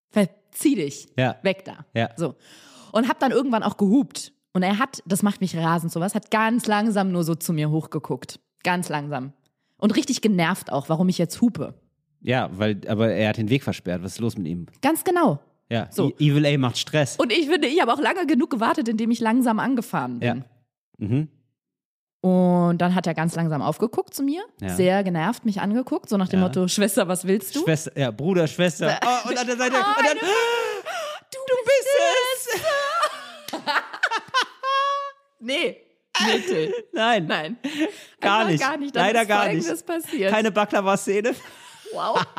verzieh 0.09 0.75
dich, 0.75 1.07
Ja. 1.17 1.37
weg 1.43 1.63
da. 1.65 1.85
Ja. 1.93 2.09
So. 2.17 2.35
Und 2.91 3.07
habe 3.07 3.19
dann 3.19 3.31
irgendwann 3.31 3.63
auch 3.63 3.77
gehupt. 3.77 4.33
Und 4.53 4.63
er 4.63 4.79
hat, 4.79 5.01
das 5.05 5.23
macht 5.23 5.39
mich 5.39 5.55
rasend 5.55 5.93
sowas, 5.93 6.13
hat 6.13 6.29
ganz 6.29 6.67
langsam 6.67 7.11
nur 7.13 7.23
so 7.23 7.35
zu 7.35 7.53
mir 7.53 7.69
hochgeguckt. 7.69 8.39
Ganz 8.63 8.89
langsam. 8.89 9.31
Und 9.77 9.95
richtig 9.95 10.21
genervt 10.21 10.71
auch, 10.73 10.89
warum 10.89 11.07
ich 11.07 11.17
jetzt 11.17 11.39
hupe. 11.39 11.73
Ja, 12.19 12.49
weil, 12.51 12.81
aber 12.87 13.11
er 13.13 13.29
hat 13.29 13.37
den 13.37 13.49
Weg 13.49 13.63
versperrt. 13.63 14.03
Was 14.03 14.11
ist 14.13 14.19
los 14.19 14.37
mit 14.37 14.45
ihm? 14.47 14.65
Ganz 14.81 15.03
genau. 15.05 15.39
Ja, 15.71 15.87
So. 15.89 16.09
E- 16.09 16.15
Evil 16.29 16.45
A 16.45 16.57
macht 16.57 16.77
Stress. 16.77 17.15
Und 17.17 17.31
ich 17.31 17.47
finde, 17.47 17.67
ich 17.67 17.79
habe 17.81 17.93
auch 17.93 17.99
lange 17.99 18.25
genug 18.27 18.49
gewartet, 18.49 18.87
indem 18.89 19.09
ich 19.11 19.19
langsam 19.19 19.59
angefahren 19.59 20.19
bin. 20.19 20.27
ja. 20.27 20.35
Mhm. 21.07 21.29
Und 22.23 22.77
dann 22.77 22.93
hat 22.93 23.07
er 23.07 23.15
ganz 23.15 23.33
langsam 23.35 23.63
aufgeguckt 23.63 24.13
zu 24.13 24.21
mir, 24.21 24.43
Ja. 24.59 24.69
sehr 24.75 25.03
genervt 25.03 25.43
mich 25.45 25.59
angeguckt, 25.59 26.07
so 26.09 26.17
nach 26.17 26.27
dem 26.29 26.39
Ja. 26.41 26.45
Motto, 26.47 26.67
Schwester, 26.67 27.07
was 27.07 27.25
willst 27.25 27.55
du? 27.55 27.61
Schwester, 27.63 27.91
ja, 27.97 28.11
Bruder, 28.11 28.45
Schwester. 28.47 28.99
Oh, 29.03 29.29
und 29.29 29.37
an 29.39 29.47
der 29.47 29.57
Seite. 29.57 29.75
Ah, 29.77 29.95
und 29.97 30.05
dann, 30.05 30.17
du, 31.31 31.55
bist 31.65 31.87
es! 32.53 33.61
Nee, 35.39 35.77
Till. 36.47 36.71
Nein, 36.93 37.25
Nein. 37.25 37.57
Gar 38.19 38.39
Einfach 38.41 38.51
nicht. 38.51 38.61
Gar 38.61 38.77
nicht. 38.77 38.95
Dann 38.95 39.05
Leider 39.07 39.25
gar 39.25 39.47
nicht. 39.47 39.85
passiert. 39.87 40.31
keine 40.31 40.51
Baklava-Szene. 40.51 41.33
Wow. 41.93 42.23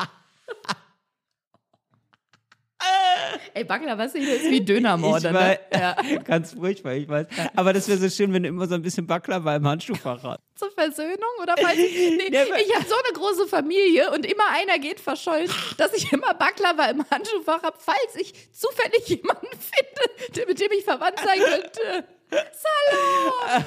Ey, 3.53 3.63
Baklava-Szene 3.63 4.25
ist 4.25 4.49
wie 4.49 4.61
Dönermorde, 4.61 5.27
Ich 5.27 5.33
ne? 5.33 5.59
Ja. 5.73 5.95
ganz 6.25 6.53
furchtbar, 6.53 6.93
ich 6.93 7.07
weiß. 7.07 7.27
Aber 7.55 7.73
das 7.73 7.87
wäre 7.87 7.97
so 7.97 8.09
schön, 8.09 8.33
wenn 8.33 8.43
du 8.43 8.49
immer 8.49 8.67
so 8.67 8.75
ein 8.75 8.81
bisschen 8.81 9.07
Baklava 9.07 9.55
im 9.55 9.67
Handschuhfach 9.67 10.23
hast. 10.23 10.39
Zur 10.55 10.71
Versöhnung 10.71 11.29
oder 11.41 11.55
falls 11.59 11.77
ich, 11.77 11.93
nee, 11.93 12.27
ich 12.29 12.75
habe 12.75 12.85
so 12.87 12.95
eine 12.95 13.13
große 13.13 13.47
Familie 13.47 14.11
und 14.11 14.25
immer 14.25 14.43
einer 14.51 14.79
geht 14.79 14.99
verschollen, 14.99 15.49
dass 15.77 15.93
ich 15.93 16.11
immer 16.11 16.33
Baklava 16.33 16.85
im 16.85 17.03
Handschuhfach 17.09 17.63
habe, 17.63 17.77
falls 17.79 18.15
ich 18.15 18.33
zufällig 18.53 19.07
jemanden 19.07 19.47
finde, 19.47 20.47
mit 20.47 20.59
dem 20.59 20.71
ich 20.71 20.83
verwandt 20.83 21.19
sein 21.19 21.39
könnte. 21.39 22.07
Salon! 22.31 23.65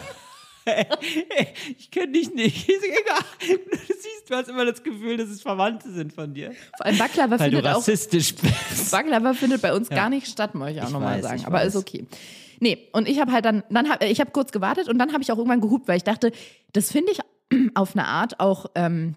Ich 1.79 1.91
kenne 1.91 2.13
dich 2.13 2.33
nicht. 2.33 2.69
Egal. 2.69 3.59
Du 3.71 3.77
siehst, 3.87 4.29
du 4.29 4.35
hast 4.35 4.49
immer 4.49 4.65
das 4.65 4.83
Gefühl, 4.83 5.17
dass 5.17 5.29
es 5.29 5.43
Verwandte 5.43 5.91
sind 5.93 6.13
von 6.13 6.33
dir. 6.35 6.53
Vor 6.77 6.87
allem 6.87 6.99
Baklava 6.99 7.39
Weil 7.39 7.51
du 7.51 7.57
findet 7.57 7.73
auch 7.73 7.79
rassistisch 7.79 8.35
bist. 8.35 8.91
Baklava 8.91 9.35
findet 9.35 9.63
bei 9.63 9.73
uns 9.73 9.89
gar 9.89 10.11
nicht 10.11 10.27
statt, 10.27 10.55
muss 10.55 10.71
ich 10.71 10.83
auch 10.83 10.91
nochmal 10.91 11.23
sagen. 11.23 11.45
Aber 11.45 11.59
weiß. 11.59 11.69
ist 11.69 11.77
okay. 11.77 12.07
Nee, 12.61 12.89
und 12.93 13.09
ich 13.09 13.21
habe 13.21 13.33
halt 13.33 13.45
dann, 13.45 13.63
dann 13.71 13.89
hab, 13.89 14.03
ich 14.03 14.21
habe 14.21 14.31
kurz 14.31 14.51
gewartet 14.51 14.89
und 14.89 14.99
dann 14.99 15.13
habe 15.13 15.23
ich 15.23 15.31
auch 15.31 15.37
irgendwann 15.37 15.61
gehupt, 15.61 15.89
weil 15.89 15.99
ich 15.99 16.05
dachte, 16.05 16.33
das 16.73 16.91
finde 16.91 17.13
ich 17.13 17.21
auf 17.75 17.95
eine 17.95 18.07
Art 18.07 18.41
auch 18.41 18.67
ähm, 18.75 19.15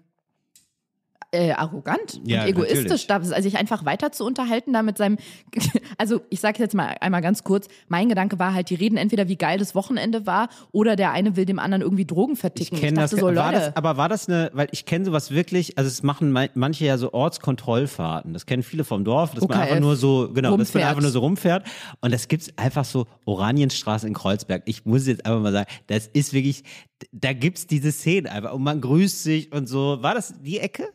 äh, 1.32 1.52
arrogant 1.52 2.20
Ja, 2.24 2.42
und 2.42 2.48
egoistisch, 2.48 3.06
da, 3.06 3.16
also 3.16 3.40
sich 3.40 3.56
einfach 3.56 3.84
weiter 3.84 4.10
zu 4.12 4.24
unterhalten, 4.24 4.72
da 4.72 4.82
mit 4.82 4.98
seinem, 4.98 5.16
also 5.98 6.20
ich 6.28 6.40
sage 6.40 6.60
jetzt 6.62 6.74
mal 6.74 6.96
einmal 7.00 7.22
ganz 7.22 7.44
kurz, 7.44 7.68
mein 7.88 8.08
Gedanke 8.08 8.38
war 8.38 8.52
halt, 8.52 8.70
die 8.70 8.74
reden 8.74 8.96
entweder 8.96 9.28
wie 9.28 9.36
geil 9.36 9.58
das 9.58 9.74
Wochenende 9.74 10.26
war 10.26 10.48
oder 10.72 10.96
der 10.96 11.12
eine 11.12 11.36
will 11.36 11.44
dem 11.44 11.58
anderen 11.58 11.82
irgendwie 11.82 12.04
Drogen 12.04 12.32
Ich 12.34 12.40
verticken. 12.40 12.76
kenne 12.76 13.00
das, 13.00 13.10
dachte 13.10 13.20
so, 13.20 13.26
war 13.34 13.52
Leute, 13.52 13.66
das, 13.66 13.76
aber 13.76 13.96
war 13.96 14.08
das 14.08 14.28
eine, 14.28 14.50
weil 14.54 14.68
ich 14.72 14.86
kenne 14.86 15.04
sowas 15.04 15.30
wirklich, 15.30 15.78
also 15.78 15.88
es 15.88 16.02
machen 16.02 16.36
manche 16.54 16.84
ja 16.84 16.98
so 16.98 17.12
Ortskontrollfahrten, 17.12 18.32
das 18.32 18.46
kennen 18.46 18.62
viele 18.62 18.84
vom 18.84 19.04
Dorf, 19.04 19.34
dass 19.34 19.46
man 19.46 19.50
OKF. 19.58 19.62
einfach 19.62 19.80
nur 19.80 19.96
so, 19.96 20.30
genau, 20.32 20.56
dass 20.56 20.74
man 20.74 20.82
Rumfährt. 20.82 20.84
einfach 20.88 21.02
nur 21.02 21.10
so 21.10 21.20
rumfährt 21.20 21.64
und 22.00 22.12
das 22.12 22.28
gibt's 22.28 22.50
einfach 22.56 22.84
so 22.84 23.06
Oranienstraße 23.24 24.06
in 24.06 24.14
Kreuzberg. 24.14 24.62
Ich 24.66 24.84
muss 24.84 25.06
jetzt 25.06 25.24
einfach 25.26 25.40
mal 25.40 25.52
sagen, 25.52 25.70
das 25.86 26.08
ist 26.08 26.32
wirklich, 26.32 26.64
da 27.12 27.32
gibt's 27.32 27.66
diese 27.66 27.92
Szene 27.92 28.30
einfach 28.30 28.52
und 28.52 28.62
man 28.62 28.80
grüßt 28.80 29.22
sich 29.22 29.52
und 29.52 29.68
so. 29.68 30.02
War 30.02 30.14
das 30.14 30.34
die 30.42 30.58
Ecke? 30.58 30.88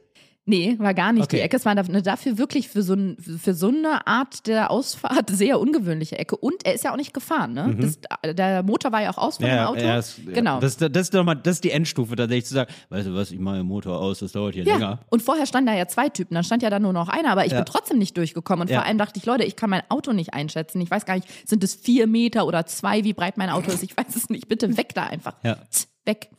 Nee, 0.47 0.75
war 0.77 0.93
gar 0.93 1.11
nicht 1.11 1.23
Okay. 1.23 1.37
die 1.37 1.41
Ecke. 1.41 1.57
Es 1.57 1.65
war 1.65 1.73
da- 1.73 1.81
dafür 1.81 2.37
wirklich 2.37 2.69
für 2.69 2.83
so, 2.83 2.93
ein, 2.93 3.17
für 3.17 3.55
so 3.55 3.69
eine 3.69 4.05
Art 4.05 4.45
der 4.45 4.69
Ausfahrt 4.69 5.29
sehr 5.31 5.59
ungewöhnliche 5.59 6.19
Ecke. 6.19 6.37
Und 6.37 6.63
er 6.65 6.75
ist 6.75 6.83
ja 6.83 6.91
auch 6.93 6.97
nicht 6.97 7.15
gefahren, 7.15 7.53
ne? 7.53 7.75
Das, 7.79 7.97
der 8.35 8.61
Motor 8.61 8.91
war 8.91 9.01
ja 9.01 9.09
auch 9.09 9.17
aus 9.17 9.37
von 9.37 9.47
dem 9.47 9.57
Auto. 9.57 9.79
Mhm. 9.81 9.87
ja, 9.87 9.97
ist- 9.97 10.19
genau. 10.27 10.53
Ja. 10.55 10.59
Das, 10.59 10.77
das, 10.77 11.09
ist 11.09 11.13
mal, 11.13 11.33
das 11.33 11.55
ist 11.55 11.63
die 11.63 11.71
Endstufe 11.71 12.15
tatsächlich 12.15 12.45
zu 12.45 12.53
sagen, 12.53 12.71
weißt 12.89 13.07
du 13.07 13.15
was, 13.15 13.31
ich 13.31 13.39
mache 13.39 13.57
den 13.57 13.65
Motor 13.65 13.99
aus, 13.99 14.19
das 14.19 14.33
dauert 14.33 14.53
hier 14.53 14.65
ja, 14.65 14.73
länger. 14.75 14.99
und 15.09 15.23
vorher 15.23 15.47
standen 15.47 15.65
da 15.65 15.73
ja 15.75 15.87
zwei 15.87 16.09
Typen, 16.09 16.35
dann 16.35 16.43
stand 16.43 16.61
ja 16.61 16.69
dann 16.69 16.83
nur 16.83 16.93
noch 16.93 17.09
einer, 17.09 17.31
aber 17.31 17.45
ich 17.47 17.51
Ja. 17.51 17.57
bin 17.57 17.65
trotzdem 17.65 17.97
nicht 17.97 18.15
durchgekommen. 18.15 18.61
Und 18.61 18.69
Ja. 18.69 18.81
vor 18.81 18.85
allem 18.87 18.99
dachte 18.99 19.17
ich, 19.17 19.25
Leute, 19.25 19.45
ich 19.45 19.55
kann 19.55 19.71
mein 19.71 19.81
Auto 19.89 20.13
nicht 20.13 20.35
einschätzen. 20.35 20.79
Ich 20.79 20.91
weiß 20.91 21.05
gar 21.07 21.15
nicht, 21.15 21.27
sind 21.49 21.63
es 21.63 21.73
vier 21.73 22.05
Meter 22.05 22.45
oder 22.45 22.67
zwei, 22.67 23.03
wie 23.03 23.13
breit 23.13 23.37
mein 23.37 23.49
Auto 23.49 23.71
ist? 23.71 23.81
Ich 23.81 23.97
weiß 23.97 24.15
es 24.15 24.29
nicht. 24.29 24.47
Bitte 24.47 24.77
weg 24.77 24.93
da 24.93 25.05
einfach. 25.05 25.33
Ja. 25.43 25.57
Weg. 26.05 26.29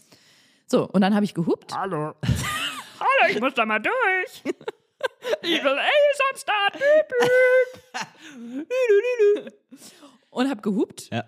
So, 0.68 0.88
und 0.88 1.00
dann 1.00 1.12
habe 1.16 1.24
ich 1.24 1.34
gehupt. 1.34 1.74
Hallo. 1.76 2.12
Hallo, 2.98 3.32
ich 3.32 3.40
muss 3.40 3.54
da 3.54 3.66
mal 3.66 3.78
durch. 3.80 4.54
Evil 5.42 5.78
A 5.78 5.86
ist 6.12 6.22
am 6.30 6.36
Start. 6.38 6.82
Und 10.30 10.48
habe 10.50 10.60
gehupt. 10.62 11.08
Ja. 11.12 11.24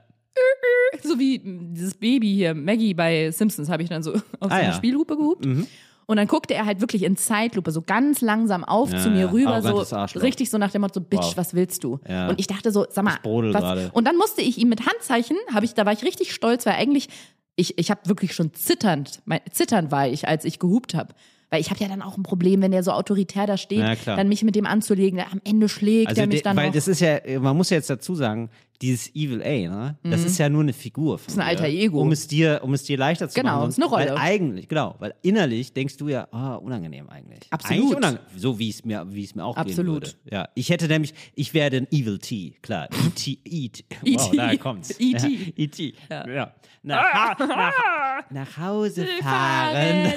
So 1.03 1.19
wie 1.19 1.41
dieses 1.45 1.95
Baby 1.95 2.33
hier, 2.35 2.55
Maggie 2.55 2.95
bei 2.95 3.31
Simpsons, 3.31 3.69
habe 3.69 3.83
ich 3.83 3.89
dann 3.89 4.03
so 4.03 4.13
auf 4.15 4.23
so 4.41 4.49
Ah, 4.49 4.55
eine 4.55 4.69
ja. 4.69 4.73
Spielhupe 4.73 5.17
gehupt. 5.17 5.45
Und 5.47 6.17
dann 6.17 6.27
guckte 6.27 6.55
er 6.55 6.65
halt 6.65 6.81
wirklich 6.81 7.03
in 7.03 7.17
Zeitlupe 7.17 7.71
so 7.71 7.83
ganz 7.83 8.21
langsam 8.23 8.65
auf 8.65 8.91
Ja, 8.93 8.99
zu 9.03 9.11
mir 9.11 9.27
ja. 9.27 9.31
rüber, 9.31 9.61
so 9.61 10.19
richtig 10.21 10.49
so 10.49 10.57
nach 10.57 10.71
dem 10.71 10.81
Motto, 10.83 11.01
Bitch, 11.01 11.21
Wow. 11.23 11.37
was 11.37 11.55
willst 11.55 11.85
du? 11.85 11.99
Ja. 12.09 12.29
Und 12.29 12.41
ich 12.41 12.47
dachte 12.47 12.71
so, 12.73 12.87
sag 12.89 13.05
mal, 13.05 13.19
Ich 13.23 13.25
was? 13.25 13.61
gerade. 13.61 13.91
Und 13.93 14.07
dann 14.07 14.17
musste 14.17 14.41
ich 14.41 14.57
ihm 14.59 14.69
mit 14.69 14.87
Handzeichen, 14.87 15.37
habe 15.53 15.67
ich, 15.67 15.75
da 15.75 15.85
war 15.85 15.93
ich 15.93 16.03
richtig 16.05 16.33
stolz, 16.33 16.65
weil 16.65 16.75
eigentlich 16.75 17.09
ich, 17.57 17.77
ich 17.79 17.91
habe 17.91 18.01
wirklich 18.05 18.35
schon 18.35 18.55
zitternd, 18.55 19.21
mein, 19.25 19.41
zitternd 19.51 19.91
war 19.91 20.07
ich, 20.09 20.29
als 20.29 20.45
ich 20.45 20.59
gehupt 20.61 20.95
habe. 20.95 21.13
Weil 21.51 21.61
ich 21.61 21.71
habe 21.71 21.81
ja 21.81 21.89
dann 21.89 22.03
auch 22.03 22.17
ein 22.19 22.23
Problem, 22.23 22.61
wenn 22.61 22.73
der 22.73 22.83
so 22.83 22.93
autoritär 22.93 23.47
da 23.47 23.57
steht, 23.57 23.99
dann 24.05 24.29
mich 24.29 24.43
mit 24.43 24.55
dem 24.55 24.67
anzulegen. 24.67 25.21
Am 25.21 25.41
Ende 25.45 25.69
schlägt 25.69 26.09
Also 26.09 26.21
er 26.21 26.27
mich 26.27 26.43
dann 26.43 26.57
weil 26.57 26.67
noch. 26.67 26.75
das 26.75 26.89
ist 26.89 27.01
ja, 27.01 27.19
man 27.41 27.57
muss 27.57 27.71
ja 27.71 27.79
jetzt 27.79 27.89
dazu 27.89 28.15
sagen, 28.15 28.51
dieses 28.81 29.15
Evil 29.15 29.43
A, 29.43 29.47
ne? 29.47 29.99
Das 30.05 30.25
ist 30.25 30.39
ja 30.39 30.49
nur 30.49 30.63
eine 30.63 30.73
Figur. 30.73 31.19
Von 31.19 31.33
Mhm. 31.35 31.39
ist 31.41 31.45
ein 31.45 31.49
alter 31.49 31.67
Ego. 31.69 32.01
Um 32.01 32.13
es 32.13 32.27
dir, 32.29 32.61
um 32.63 32.75
es 32.75 32.85
dir 32.85 32.97
leichter 32.97 33.29
zu 33.29 33.41
Genau, 33.41 33.59
machen. 33.59 33.71
ist 33.71 33.79
eine 33.79 33.87
Rolle. 33.87 34.07
Weil 34.11 34.17
eigentlich, 34.19 34.69
genau, 34.69 34.95
weil 35.01 35.15
innerlich 35.23 35.73
denkst 35.73 35.97
du 35.97 36.09
ja, 36.09 36.29
ah, 36.31 36.55
unangenehm 36.55 37.09
eigentlich. 37.09 37.41
Absolut. 37.51 37.83
Eigentlich 37.85 37.97
unangenehm, 37.97 38.27
so 38.39 38.59
wie 38.59 38.71
es 38.71 38.85
mir, 38.85 39.05
wie 39.11 39.25
es 39.25 39.35
mir 39.35 39.45
auch 39.45 39.57
Absolut. 39.57 40.05
gehen 40.05 40.13
würde. 40.13 40.31
Ja, 40.31 40.49
ich 40.55 40.71
hätte 40.71 40.87
nämlich, 40.87 41.13
ich 41.35 41.53
wäre 41.55 41.77
ein 41.77 41.89
Evil 41.91 42.19
T, 42.19 42.55
klar. 42.63 42.89
E.T. 43.07 43.39
E.T. 43.45 43.85
Wow, 44.03 44.33
E.T.. 44.33 44.37
da 44.37 44.57
kommt's. 44.57 44.91
E.T.. 45.01 45.29
Ja, 45.29 45.53
E.T. 45.57 45.95
Ja. 46.11 46.55
Nach, 46.85 47.03
ha 47.13 47.47
nach, 47.47 48.31
nach 48.31 48.57
Hause 48.59 49.07
fahren. 49.21 50.13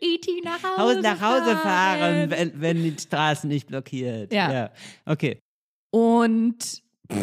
E.T. 0.00 0.30
nach 0.44 0.62
Hause, 0.62 0.96
Haus 0.96 1.02
nach 1.02 1.20
Hause 1.20 1.56
fahren, 1.58 2.30
wenn, 2.30 2.60
wenn 2.60 2.82
die 2.82 2.94
Straßen 2.98 3.48
nicht 3.48 3.66
blockiert. 3.66 4.32
Ja. 4.32 4.50
ja. 4.52 4.70
Okay. 5.04 5.38
Und 5.90 6.82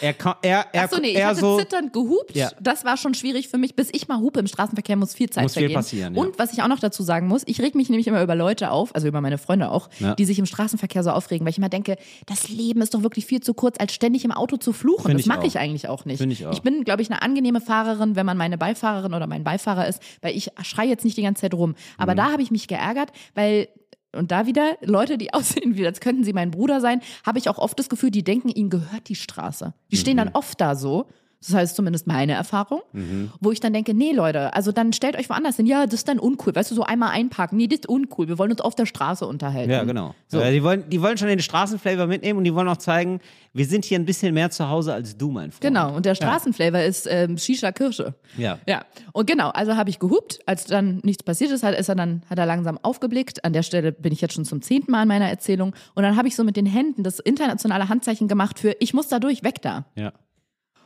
Er, 0.00 0.14
er, 0.42 0.66
er, 0.72 0.84
Achso, 0.84 0.98
nee, 1.00 1.08
ich 1.16 1.24
hatte 1.24 1.40
so, 1.40 1.58
zitternd 1.58 1.92
gehupt. 1.92 2.34
Ja. 2.34 2.50
Das 2.60 2.84
war 2.84 2.96
schon 2.96 3.14
schwierig 3.14 3.48
für 3.48 3.58
mich. 3.58 3.74
Bis 3.76 3.88
ich 3.92 4.08
mal 4.08 4.18
hupe 4.18 4.40
im 4.40 4.46
Straßenverkehr, 4.46 4.96
muss 4.96 5.14
viel 5.14 5.30
Zeit 5.30 5.44
Muss 5.44 5.54
viel 5.54 5.62
vergehen. 5.62 5.76
passieren, 5.76 6.14
ja. 6.14 6.20
Und 6.20 6.38
was 6.38 6.52
ich 6.52 6.62
auch 6.62 6.68
noch 6.68 6.80
dazu 6.80 7.02
sagen 7.02 7.28
muss, 7.28 7.42
ich 7.46 7.60
reg 7.60 7.74
mich 7.74 7.88
nämlich 7.88 8.06
immer 8.06 8.22
über 8.22 8.34
Leute 8.34 8.70
auf, 8.70 8.94
also 8.94 9.06
über 9.08 9.20
meine 9.20 9.38
Freunde 9.38 9.70
auch, 9.70 9.88
Ja. 10.00 10.14
die 10.14 10.24
sich 10.24 10.38
im 10.38 10.46
Straßenverkehr 10.46 11.02
so 11.02 11.10
aufregen, 11.10 11.44
weil 11.46 11.50
ich 11.52 11.58
immer 11.58 11.68
denke, 11.68 11.96
das 12.26 12.48
Leben 12.48 12.80
ist 12.82 12.94
doch 12.94 13.02
wirklich 13.02 13.26
viel 13.26 13.40
zu 13.40 13.54
kurz, 13.54 13.76
als 13.78 13.94
ständig 13.94 14.24
im 14.24 14.32
Auto 14.32 14.56
zu 14.56 14.72
fluchen. 14.72 15.06
Find 15.06 15.20
das 15.20 15.26
mache 15.26 15.46
ich 15.46 15.58
eigentlich 15.58 15.88
auch 15.88 16.04
nicht. 16.04 16.18
Find 16.18 16.32
ich 16.32 16.44
auch. 16.46 16.52
Ich 16.52 16.62
bin, 16.62 16.84
glaube 16.84 17.02
ich, 17.02 17.10
eine 17.10 17.22
angenehme 17.22 17.60
Fahrerin, 17.60 18.16
wenn 18.16 18.26
man 18.26 18.36
meine 18.36 18.58
Beifahrerin 18.58 19.14
oder 19.14 19.26
mein 19.26 19.44
Beifahrer 19.44 19.86
ist, 19.86 20.00
weil 20.22 20.36
ich 20.36 20.50
schreie 20.62 20.88
jetzt 20.88 21.04
nicht 21.04 21.16
die 21.16 21.22
ganze 21.22 21.42
Zeit 21.42 21.54
rum. 21.54 21.74
Aber 21.98 22.12
Mhm. 22.12 22.16
da 22.16 22.32
habe 22.32 22.42
ich 22.42 22.50
mich 22.50 22.66
geärgert, 22.68 23.10
weil 23.34 23.68
und 24.14 24.30
da 24.30 24.46
wieder 24.46 24.76
Leute, 24.82 25.18
die 25.18 25.32
aussehen, 25.34 25.76
wie 25.76 25.86
als 25.86 26.00
könnten 26.00 26.24
sie 26.24 26.32
mein 26.32 26.50
Bruder 26.50 26.80
sein, 26.80 27.00
habe 27.24 27.38
ich 27.38 27.48
auch 27.48 27.58
oft 27.58 27.78
das 27.78 27.88
Gefühl, 27.88 28.10
die 28.10 28.24
denken, 28.24 28.48
ihnen 28.48 28.70
gehört 28.70 29.08
die 29.08 29.14
Straße. 29.16 29.74
Die 29.90 29.96
stehen 29.96 30.14
Mhm. 30.14 30.18
dann 30.18 30.30
oft 30.34 30.60
da 30.60 30.74
so. 30.76 31.06
Das 31.46 31.54
heißt 31.54 31.76
zumindest 31.76 32.06
meine 32.06 32.32
Erfahrung, 32.32 32.80
Mhm. 32.92 33.30
wo 33.40 33.52
ich 33.52 33.60
dann 33.60 33.72
denke, 33.72 33.94
nee 33.94 34.12
Leute, 34.12 34.54
also 34.54 34.72
dann 34.72 34.92
stellt 34.92 35.16
euch 35.16 35.28
woanders 35.28 35.56
hin. 35.56 35.66
Ja, 35.66 35.84
das 35.84 35.94
ist 35.94 36.08
dann 36.08 36.18
uncool. 36.18 36.54
Weißt 36.54 36.70
du, 36.70 36.74
so 36.74 36.82
einmal 36.84 37.10
einparken. 37.10 37.58
Nee, 37.58 37.66
das 37.66 37.80
ist 37.80 37.88
uncool. 37.88 38.28
Wir 38.28 38.38
wollen 38.38 38.50
uns 38.52 38.60
auf 38.60 38.74
der 38.74 38.86
Straße 38.86 39.26
unterhalten. 39.26 39.70
Ja, 39.70 39.84
genau. 39.84 40.14
So. 40.28 40.40
Äh, 40.40 40.52
die, 40.52 40.62
wollen, 40.62 40.88
die 40.88 41.02
wollen 41.02 41.18
schon 41.18 41.28
den 41.28 41.40
Straßenflavor 41.40 42.06
mitnehmen 42.06 42.38
und 42.38 42.44
die 42.44 42.54
wollen 42.54 42.68
auch 42.68 42.76
zeigen, 42.78 43.20
wir 43.52 43.66
sind 43.66 43.84
hier 43.84 43.98
ein 43.98 44.04
bisschen 44.04 44.34
mehr 44.34 44.50
zu 44.50 44.68
Hause 44.68 44.94
als 44.94 45.16
du, 45.16 45.30
mein 45.30 45.50
Freund. 45.52 45.60
Genau, 45.62 45.94
und 45.94 46.06
der 46.06 46.14
Straßenflavor 46.14 46.80
ist 46.80 47.06
ähm, 47.10 47.38
Shisha 47.38 47.72
Kirsche. 47.72 48.14
Ja. 48.36 48.58
Ja, 48.66 48.84
und 49.12 49.26
genau, 49.26 49.50
also 49.50 49.76
habe 49.76 49.90
ich 49.90 49.98
gehupt. 49.98 50.40
Als 50.46 50.64
dann 50.64 51.00
nichts 51.04 51.22
passiert 51.22 51.50
ist, 51.50 51.62
hat, 51.62 51.74
ist 51.78 51.88
er 51.88 51.94
dann, 51.94 52.22
hat 52.28 52.38
er 52.38 52.46
langsam 52.46 52.78
aufgeblickt. 52.82 53.44
An 53.44 53.52
der 53.52 53.62
Stelle 53.62 53.92
bin 53.92 54.12
ich 54.12 54.20
jetzt 54.20 54.34
schon 54.34 54.44
zum 54.44 54.62
zehnten 54.62 54.90
Mal 54.90 55.02
in 55.02 55.08
meiner 55.08 55.28
Erzählung. 55.28 55.74
Und 55.94 56.02
dann 56.02 56.16
habe 56.16 56.26
ich 56.26 56.34
so 56.36 56.42
mit 56.42 56.56
den 56.56 56.66
Händen 56.66 57.02
das 57.04 57.18
internationale 57.20 57.88
Handzeichen 57.88 58.28
gemacht 58.28 58.58
für 58.58 58.74
ich 58.80 58.94
muss 58.94 59.08
da 59.08 59.20
durch, 59.20 59.44
weg 59.44 59.62
da. 59.62 59.84
Ja. 59.94 60.12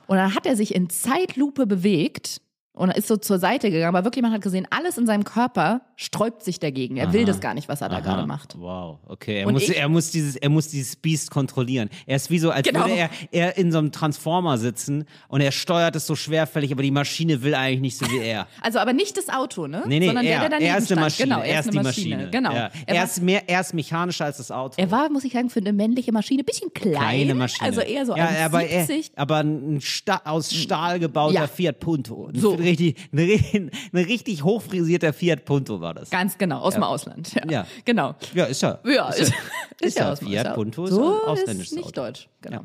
Und 0.08 0.16
dann 0.16 0.34
hat 0.34 0.46
er 0.46 0.56
sich 0.56 0.74
in 0.74 0.88
Zeitlupe 0.88 1.66
bewegt 1.66 2.40
und 2.78 2.90
ist 2.96 3.08
so 3.08 3.16
zur 3.16 3.38
Seite 3.38 3.70
gegangen. 3.70 3.94
Aber 3.94 4.04
wirklich, 4.04 4.22
man 4.22 4.32
hat 4.32 4.40
gesehen, 4.40 4.66
alles 4.70 4.96
in 4.98 5.06
seinem 5.06 5.24
Körper 5.24 5.82
sträubt 5.96 6.42
sich 6.44 6.58
dagegen. 6.60 6.96
Er 6.96 7.12
will 7.12 7.24
das 7.24 7.40
gar 7.40 7.52
nicht, 7.54 7.68
was 7.68 7.80
er 7.80 7.88
da 7.88 7.96
Aha. 7.96 8.02
gerade 8.02 8.26
macht. 8.26 8.54
Wow, 8.58 8.98
okay. 9.06 9.40
Er 9.40 9.46
Und 9.48 9.54
muss, 9.54 9.62
ich- 9.68 9.76
er, 9.76 9.88
muss 9.88 10.10
dieses, 10.10 10.36
er 10.36 10.48
muss 10.48 10.68
dieses 10.68 10.96
Biest 10.96 11.30
kontrollieren. 11.30 11.90
Er 12.06 12.16
ist 12.16 12.30
wie 12.30 12.38
so, 12.38 12.50
als 12.50 12.66
Genau. 12.66 12.80
würde 12.86 12.94
er, 12.94 13.10
er 13.32 13.56
in 13.58 13.72
so 13.72 13.78
einem 13.78 13.92
Transformer 13.92 14.56
sitzen 14.58 15.04
und 15.28 15.40
er 15.40 15.52
steuert 15.52 15.96
es 15.96 16.06
so 16.06 16.14
schwerfällig, 16.14 16.72
aber 16.72 16.82
die 16.82 16.90
Maschine 16.90 17.42
will 17.42 17.54
eigentlich 17.54 17.80
nicht 17.80 17.98
so 17.98 18.06
wie 18.10 18.18
er. 18.18 18.46
Also 18.62 18.78
aber 18.78 18.92
nicht 18.92 19.16
das 19.16 19.28
Auto, 19.28 19.66
ne? 19.66 19.82
Nee, 19.86 19.98
nee, 20.00 20.06
Sondern 20.06 20.24
er, 20.26 20.40
der, 20.48 20.58
der 20.58 20.60
er 20.60 20.78
ist 20.78 20.82
eine 20.82 20.84
stand. 20.86 21.00
Maschine. 21.00 21.28
Genau, 21.28 21.40
er 21.42 21.60
ist 21.60 21.66
eine 21.68 21.78
die 21.78 21.82
Maschine. 21.84 22.30
Genau. 22.30 22.52
Ja. 22.52 22.70
Er, 22.86 22.94
Er, 22.96 23.04
ist 23.04 23.22
mehr, 23.22 23.48
er 23.48 23.60
ist 23.60 23.74
mechanischer 23.74 24.24
als 24.26 24.36
das 24.38 24.50
Auto. 24.50 24.74
er 24.76 24.90
war, 24.90 25.10
muss 25.10 25.24
ich 25.24 25.32
sagen, 25.32 25.50
für 25.50 25.60
eine 25.60 25.72
männliche 25.72 26.12
Maschine 26.12 26.42
ein 26.42 26.46
bisschen 26.46 26.72
klein. 26.72 26.94
Kleine 26.94 27.34
Maschine. 27.34 27.66
Also 27.68 27.80
eher 27.80 28.06
so 28.06 28.16
ja, 28.16 28.28
aber, 28.44 28.64
er, 28.64 28.86
1,70. 28.86 29.10
aber 29.16 29.36
ein 29.38 29.80
Sta 29.80 30.20
aus 30.24 30.52
Stahl 30.54 30.98
gebauter 31.00 31.34
Ja. 31.34 31.46
Fiat 31.46 31.80
Punto. 31.80 32.30
So. 32.34 32.56
Richtig, 32.68 32.96
ein, 33.12 33.70
ein 33.92 34.04
richtig 34.04 34.44
hochfrisierter 34.44 35.12
Fiat 35.12 35.44
Punto 35.44 35.80
war 35.80 35.94
das. 35.94 36.10
Ganz 36.10 36.38
genau, 36.38 36.60
aus 36.60 36.74
dem 36.74 36.82
Ausland. 36.82 37.32
Ja. 37.34 37.50
Ja. 37.50 37.66
Genau. 37.84 38.14
Ja, 38.34 38.44
ist 38.44 38.62
ja. 38.62 38.78
Ja, 38.84 39.08
ist, 39.10 39.20
ist, 39.20 39.34
ist 39.80 39.98
ja 39.98 40.12
aus 40.12 40.20
dem 40.20 40.28
Fiat. 40.28 40.54
Punto 40.54 40.84
ist 40.84 40.90
so 40.90 41.34
ist 41.34 41.72
nicht 41.72 41.78
Auto. 41.78 41.90
deutsch. 41.92 42.28
Genau. 42.42 42.62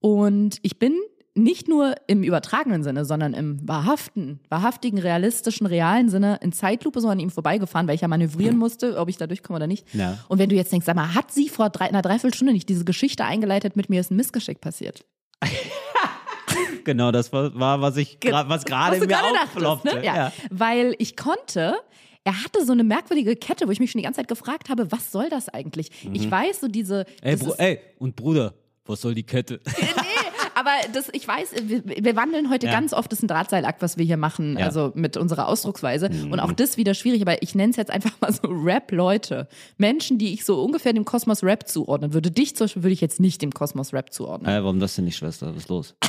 Und 0.00 0.58
ich 0.62 0.78
bin 0.78 0.94
nicht 1.34 1.68
nur 1.68 1.94
im 2.06 2.22
übertragenen 2.22 2.84
Sinne, 2.84 3.04
sondern 3.04 3.34
im 3.34 3.66
wahrhaften, 3.68 4.40
wahrhaftigen, 4.48 4.98
realistischen, 4.98 5.66
realen 5.66 6.08
Sinne 6.08 6.38
in 6.42 6.52
Zeitlupe 6.52 7.00
so 7.00 7.08
an 7.08 7.18
ihm 7.18 7.30
vorbeigefahren, 7.30 7.88
weil 7.88 7.96
ich 7.96 8.02
ja 8.02 8.08
manövrieren 8.08 8.56
musste, 8.58 8.96
ob 8.98 9.08
ich 9.08 9.16
da 9.16 9.26
durchkomme 9.26 9.56
oder 9.56 9.66
nicht. 9.66 9.92
Ja. 9.94 10.18
Und 10.28 10.38
wenn 10.38 10.48
du 10.48 10.54
jetzt 10.54 10.72
denkst, 10.72 10.86
sag 10.86 10.94
mal, 10.94 11.14
hat 11.14 11.32
sie 11.32 11.48
vor 11.48 11.70
drei, 11.70 11.88
einer 11.88 12.02
Dreiviertelstunde 12.02 12.52
nicht 12.52 12.68
diese 12.68 12.84
Geschichte 12.84 13.24
eingeleitet, 13.24 13.74
mit 13.74 13.90
mir 13.90 14.00
ist 14.00 14.10
ein 14.10 14.16
Missgeschick 14.16 14.60
passiert? 14.60 15.04
Genau, 16.84 17.10
das 17.12 17.32
war, 17.32 17.54
war 17.58 17.80
was 17.80 17.96
ich 17.96 18.18
gra- 18.20 18.48
was 18.48 18.64
gerade 18.64 18.98
mir 19.04 19.18
aufploppte. 19.42 19.96
ne? 19.96 20.04
ja. 20.04 20.32
Weil 20.50 20.94
ich 20.98 21.16
konnte, 21.16 21.74
er 22.24 22.42
hatte 22.44 22.64
so 22.64 22.72
eine 22.72 22.84
merkwürdige 22.84 23.36
Kette, 23.36 23.66
wo 23.66 23.70
ich 23.70 23.80
mich 23.80 23.90
schon 23.90 23.98
die 23.98 24.04
ganze 24.04 24.20
Zeit 24.20 24.28
gefragt 24.28 24.68
habe, 24.68 24.90
was 24.92 25.10
soll 25.12 25.28
das 25.30 25.48
eigentlich? 25.48 25.90
Ich 26.12 26.30
weiß, 26.30 26.60
so 26.60 26.68
diese. 26.68 27.00
Mhm. 27.22 27.26
Ey, 27.28 27.34
ist- 27.34 27.58
ey, 27.60 27.80
und 27.98 28.16
Bruder, 28.16 28.54
was 28.86 29.00
soll 29.00 29.14
die 29.14 29.22
Kette? 29.24 29.60
Aber 30.56 30.70
das, 30.92 31.08
ich 31.12 31.26
weiß, 31.26 31.48
wir, 31.64 31.82
wir 31.84 32.14
wandeln 32.14 32.48
heute 32.48 32.66
Ja. 32.66 32.72
ganz 32.72 32.92
oft, 32.92 33.10
das 33.10 33.18
ist 33.18 33.24
ein 33.24 33.28
Drahtseilakt, 33.28 33.82
was 33.82 33.98
wir 33.98 34.04
hier 34.04 34.16
machen, 34.16 34.52
Ja. 34.52 34.60
Mhm. 34.60 34.64
also 34.66 34.92
mit 34.94 35.16
unserer 35.16 35.48
Ausdrucksweise. 35.48 36.08
Und 36.30 36.38
auch 36.38 36.52
das 36.52 36.76
wieder 36.76 36.94
schwierig, 36.94 37.22
aber 37.22 37.42
ich 37.42 37.56
nenne 37.56 37.70
es 37.70 37.76
jetzt 37.76 37.90
einfach 37.90 38.12
mal 38.20 38.32
so 38.32 38.42
Rap-Leute. 38.48 39.48
Menschen, 39.78 40.16
die 40.18 40.32
ich 40.32 40.44
so 40.44 40.62
ungefähr 40.62 40.92
dem 40.92 41.04
Kosmos 41.04 41.42
Rap 41.42 41.66
zuordnen 41.68 42.14
würde. 42.14 42.30
Dich 42.30 42.54
zum 42.54 42.66
Beispiel 42.66 42.84
würde 42.84 42.92
ich 42.92 43.00
jetzt 43.00 43.18
nicht 43.18 43.42
dem 43.42 43.50
Kosmos 43.52 43.92
Rap 43.92 44.12
zuordnen. 44.12 44.48
äh, 44.48 44.62
warum 44.62 44.78
das 44.78 44.94
denn 44.94 45.06
nicht, 45.06 45.16
Schwester? 45.16 45.48
Was 45.48 45.56
ist 45.64 45.68
los? 45.70 45.96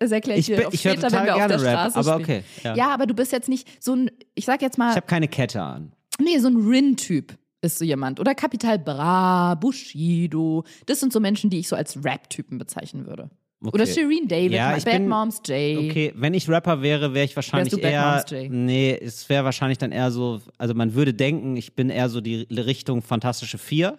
Das 0.00 0.10
erkläre 0.12 0.38
ich, 0.40 0.48
Ich 0.48 0.56
dir 0.56 0.62
bin- 0.64 0.72
ich 0.72 0.80
später, 0.80 1.12
wenn 1.12 1.24
wir 1.24 1.34
auf 1.36 1.46
der 1.46 1.48
gerne 1.58 1.62
Rap, 1.62 1.90
Straße 1.92 1.98
aber 2.10 2.16
okay, 2.20 2.42
ja. 2.64 2.74
Ja. 2.74 2.88
aber 2.94 3.06
du 3.06 3.14
bist 3.14 3.30
jetzt 3.32 3.48
nicht 3.50 3.68
so 3.82 3.94
ein, 3.94 4.10
ich 4.34 4.46
sag 4.46 4.62
jetzt 4.62 4.78
mal, 4.78 4.90
Ich 4.90 4.96
habe 4.96 5.06
keine 5.06 5.28
Kette 5.28 5.60
an. 5.62 5.92
nee, 6.18 6.38
so 6.38 6.48
ein 6.48 6.56
Rin-Typ 6.56 7.36
ist 7.60 7.78
so 7.78 7.84
jemand. 7.84 8.18
Oder 8.18 8.34
Capital 8.34 8.78
Bra, 8.78 9.54
Bushido. 9.56 10.64
Das 10.86 11.00
sind 11.00 11.12
so 11.12 11.20
Menschen, 11.20 11.50
die 11.50 11.58
ich 11.58 11.68
so 11.68 11.76
als 11.76 12.02
Rap-Typen 12.02 12.56
bezeichnen 12.58 13.06
würde. 13.06 13.28
Okay. 13.62 13.74
Oder 13.74 13.84
Shireen 13.86 14.26
David, 14.26 14.52
Ja, 14.52 14.74
ich 14.74 14.84
Bad 14.84 14.94
bin- 14.94 15.08
Moms 15.08 15.42
J. 15.46 15.76
Okay, 15.78 16.14
wenn 16.16 16.32
ich 16.32 16.48
Rapper 16.48 16.80
wäre, 16.80 17.12
wäre 17.12 17.26
ich 17.26 17.36
wahrscheinlich 17.36 17.70
Wärst 17.72 17.82
du 17.84 17.86
Bad 17.86 17.92
eher. 17.92 18.10
Moms 18.12 18.30
Jay? 18.30 18.48
Nee, 18.48 18.98
es 19.02 19.28
wäre 19.28 19.44
wahrscheinlich 19.44 19.76
dann 19.76 19.92
eher 19.92 20.10
so, 20.10 20.40
also 20.56 20.72
man 20.72 20.94
würde 20.94 21.12
denken, 21.12 21.58
ich 21.58 21.74
bin 21.74 21.90
eher 21.90 22.08
so 22.08 22.22
die 22.22 22.46
Richtung 22.50 23.02
Fantastische 23.02 23.58
Vier. 23.58 23.98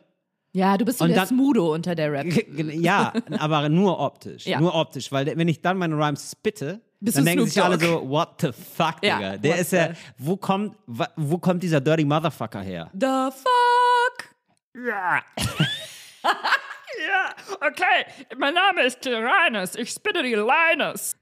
Ja, 0.54 0.78
du 0.78 0.84
bist 0.86 0.98
so 1.00 1.06
Und 1.06 1.12
der 1.12 1.20
dann- 1.20 1.28
Smudo 1.28 1.74
unter 1.74 1.96
der 1.96 2.12
Rap. 2.12 2.26
ja, 2.74 3.14
aber 3.40 3.70
nur 3.70 4.00
optisch. 4.00 4.46
Ja. 4.46 4.60
Nur 4.60 4.76
optisch, 4.76 5.12
weil 5.12 5.26
wenn 5.38 5.48
ich 5.48 5.62
dann 5.62 5.78
meine 5.78 5.96
Rhymes 5.96 6.32
spitte, 6.32 6.82
Bist 7.00 7.18
dann 7.18 7.26
denken 7.26 7.48
Snoop 7.48 7.54
sich 7.54 7.64
alle 7.64 7.80
so, 7.80 8.10
what 8.10 8.42
the 8.42 8.52
fuck, 8.52 8.96
Ja, 9.02 9.18
Digga. 9.18 9.38
Der 9.38 9.58
ist 9.60 9.72
ja, 9.72 9.90
wo 10.18 10.36
kommt, 10.38 10.76
wo 11.16 11.38
kommt 11.38 11.64
dieser 11.64 11.80
Dirty 11.80 12.04
Motherfucker 12.06 12.62
her? 12.62 12.92
The 12.94 13.30
fuck? 13.32 14.36
Ja. 14.76 15.22
ja, 16.24 17.34
okay. 17.68 18.06
Mein 18.38 18.54
Name 18.54 18.84
ist 18.84 19.02
Tyrannus. 19.02 19.76
Ich 19.76 19.90
spitte 19.92 20.22
die 20.24 20.36
Linus. 20.36 21.16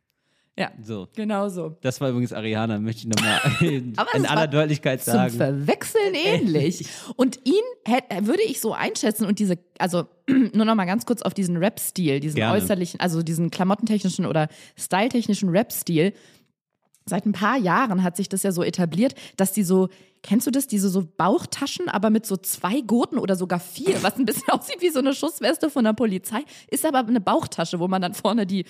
Ja, 0.59 0.71
So. 0.83 1.07
genau 1.15 1.47
so. 1.47 1.77
Das 1.79 2.01
war 2.01 2.09
übrigens 2.09 2.33
Ariana, 2.33 2.79
möchte 2.79 3.07
ich 3.07 3.07
nochmal 3.07 3.39
in, 3.61 3.95
in 4.13 4.25
aller 4.25 4.47
Deutlichkeit 4.47 5.01
Zum 5.01 5.13
sagen. 5.13 5.33
Verwechseln 5.33 6.13
ähnlich. 6.13 6.85
Und 7.15 7.39
ihn 7.45 7.63
hätt, 7.85 8.03
würde 8.27 8.43
ich 8.43 8.59
so 8.59 8.73
einschätzen 8.73 9.25
und 9.25 9.39
diese, 9.39 9.57
also 9.77 10.03
nur 10.27 10.65
noch 10.65 10.75
mal 10.75 10.83
ganz 10.83 11.05
kurz 11.05 11.21
auf 11.21 11.33
diesen 11.33 11.55
Rap-Stil, 11.55 12.19
diesen 12.19 12.35
Gerne. 12.35 12.57
äußerlichen, 12.57 12.99
also 12.99 13.23
diesen 13.23 13.51
klamottentechnischen 13.51 14.25
oder 14.25 14.49
styletechnischen 14.77 15.47
Rap-Stil. 15.47 16.11
Seit 17.05 17.25
ein 17.25 17.31
paar 17.31 17.57
Jahren 17.57 18.03
hat 18.03 18.17
sich 18.17 18.27
das 18.27 18.43
ja 18.43 18.51
so 18.51 18.61
etabliert, 18.61 19.15
dass 19.37 19.53
die 19.53 19.63
so, 19.63 19.87
kennst 20.23 20.45
du 20.45 20.51
das, 20.51 20.67
diese 20.67 20.89
so 20.89 21.07
Bauchtaschen, 21.17 21.87
aber 21.87 22.09
mit 22.09 22.25
so 22.25 22.35
zwei 22.35 22.81
Gurten 22.81 23.17
oder 23.17 23.35
sogar 23.37 23.59
vier, 23.61 24.03
was 24.03 24.17
ein 24.17 24.25
bisschen 24.25 24.49
aussieht 24.49 24.81
wie 24.81 24.89
so 24.89 24.99
eine 24.99 25.13
Schussweste 25.15 25.69
von 25.69 25.85
der 25.85 25.93
Polizei, 25.93 26.41
ist 26.69 26.85
aber 26.85 26.99
eine 26.99 27.21
Bauchtasche, 27.21 27.79
wo 27.79 27.87
man 27.87 28.01
dann 28.01 28.13
vorne 28.13 28.45
die 28.45 28.65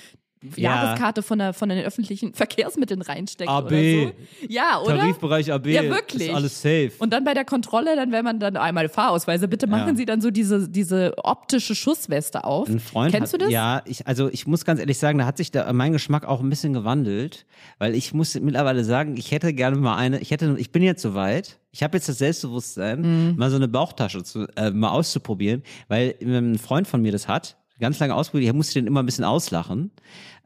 Ja. 0.55 0.83
Jahreskarte 0.83 1.21
von, 1.21 1.39
der, 1.39 1.53
von 1.53 1.67
den 1.67 1.83
öffentlichen 1.83 2.33
Verkehrsmitteln 2.33 3.01
reinsteckt 3.01 3.49
AB. 3.49 3.65
oder 3.65 3.75
so. 3.81 4.11
Ja, 4.47 4.79
oder? 4.81 4.97
Tarifbereich 4.97 5.51
AB. 5.51 5.67
Ja, 5.67 5.83
wirklich. 5.83 6.29
Ist 6.29 6.33
alles 6.35 6.61
safe. 6.61 6.91
Und 6.99 7.11
dann 7.11 7.25
bei 7.25 7.33
der 7.33 7.43
Kontrolle, 7.43 7.95
dann 7.97 8.11
wenn 8.13 8.23
man 8.23 8.39
dann 8.39 8.55
einmal 8.55 8.87
Fahrausweise, 8.87 9.47
bitte 9.49 9.67
machen 9.67 9.89
Ja. 9.89 9.95
Sie 9.95 10.05
dann 10.05 10.21
so 10.21 10.31
diese, 10.31 10.69
diese 10.69 11.13
optische 11.17 11.75
Schussweste 11.75 12.45
auf. 12.45 12.69
Ein 12.69 12.79
Freund 12.79 13.13
Kennst 13.13 13.33
hat, 13.33 13.41
du 13.41 13.45
das? 13.45 13.53
Ja, 13.53 13.81
ich, 13.85 14.07
also 14.07 14.29
ich 14.29 14.47
muss 14.47 14.63
ganz 14.63 14.79
ehrlich 14.79 14.97
sagen, 14.97 15.17
da 15.19 15.25
hat 15.25 15.35
sich 15.37 15.51
da 15.51 15.71
mein 15.73 15.91
Geschmack 15.91 16.23
auch 16.25 16.39
ein 16.39 16.49
bisschen 16.49 16.71
gewandelt, 16.71 17.45
weil 17.77 17.93
ich 17.93 18.13
muss 18.13 18.33
mittlerweile 18.39 18.85
sagen, 18.85 19.17
ich 19.17 19.31
hätte 19.31 19.53
gerne 19.53 19.75
mal 19.75 19.97
eine, 19.97 20.19
ich 20.19 20.31
hätte, 20.31 20.55
ich 20.57 20.71
bin 20.71 20.83
jetzt 20.83 21.01
soweit, 21.01 21.59
ich 21.71 21.83
habe 21.83 21.97
jetzt 21.97 22.07
das 22.07 22.17
Selbstbewusstsein, 22.17 23.01
Mhm. 23.01 23.35
mal 23.37 23.49
so 23.49 23.57
eine 23.57 23.67
Bauchtasche 23.67 24.23
zu, 24.23 24.47
äh, 24.55 24.71
mal 24.71 24.89
auszuprobieren, 24.91 25.63
weil 25.89 26.15
ähm, 26.21 26.53
ein 26.53 26.57
Freund 26.57 26.87
von 26.87 27.01
mir 27.01 27.11
das 27.11 27.27
hat, 27.27 27.57
ganz 27.80 27.99
lange 27.99 28.15
ausprobiert, 28.15 28.49
ich 28.49 28.55
musste 28.55 28.73
den 28.75 28.88
immer 28.88 29.01
ein 29.01 29.05
bisschen 29.05 29.25
auslachen, 29.25 29.91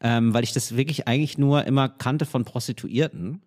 ähm, 0.01 0.33
weil 0.33 0.43
ich 0.43 0.51
das 0.53 0.75
wirklich 0.75 1.07
eigentlich 1.07 1.37
nur 1.37 1.65
immer 1.65 1.89
kannte 1.89 2.25
von 2.25 2.45
Prostituierten, 2.45 3.41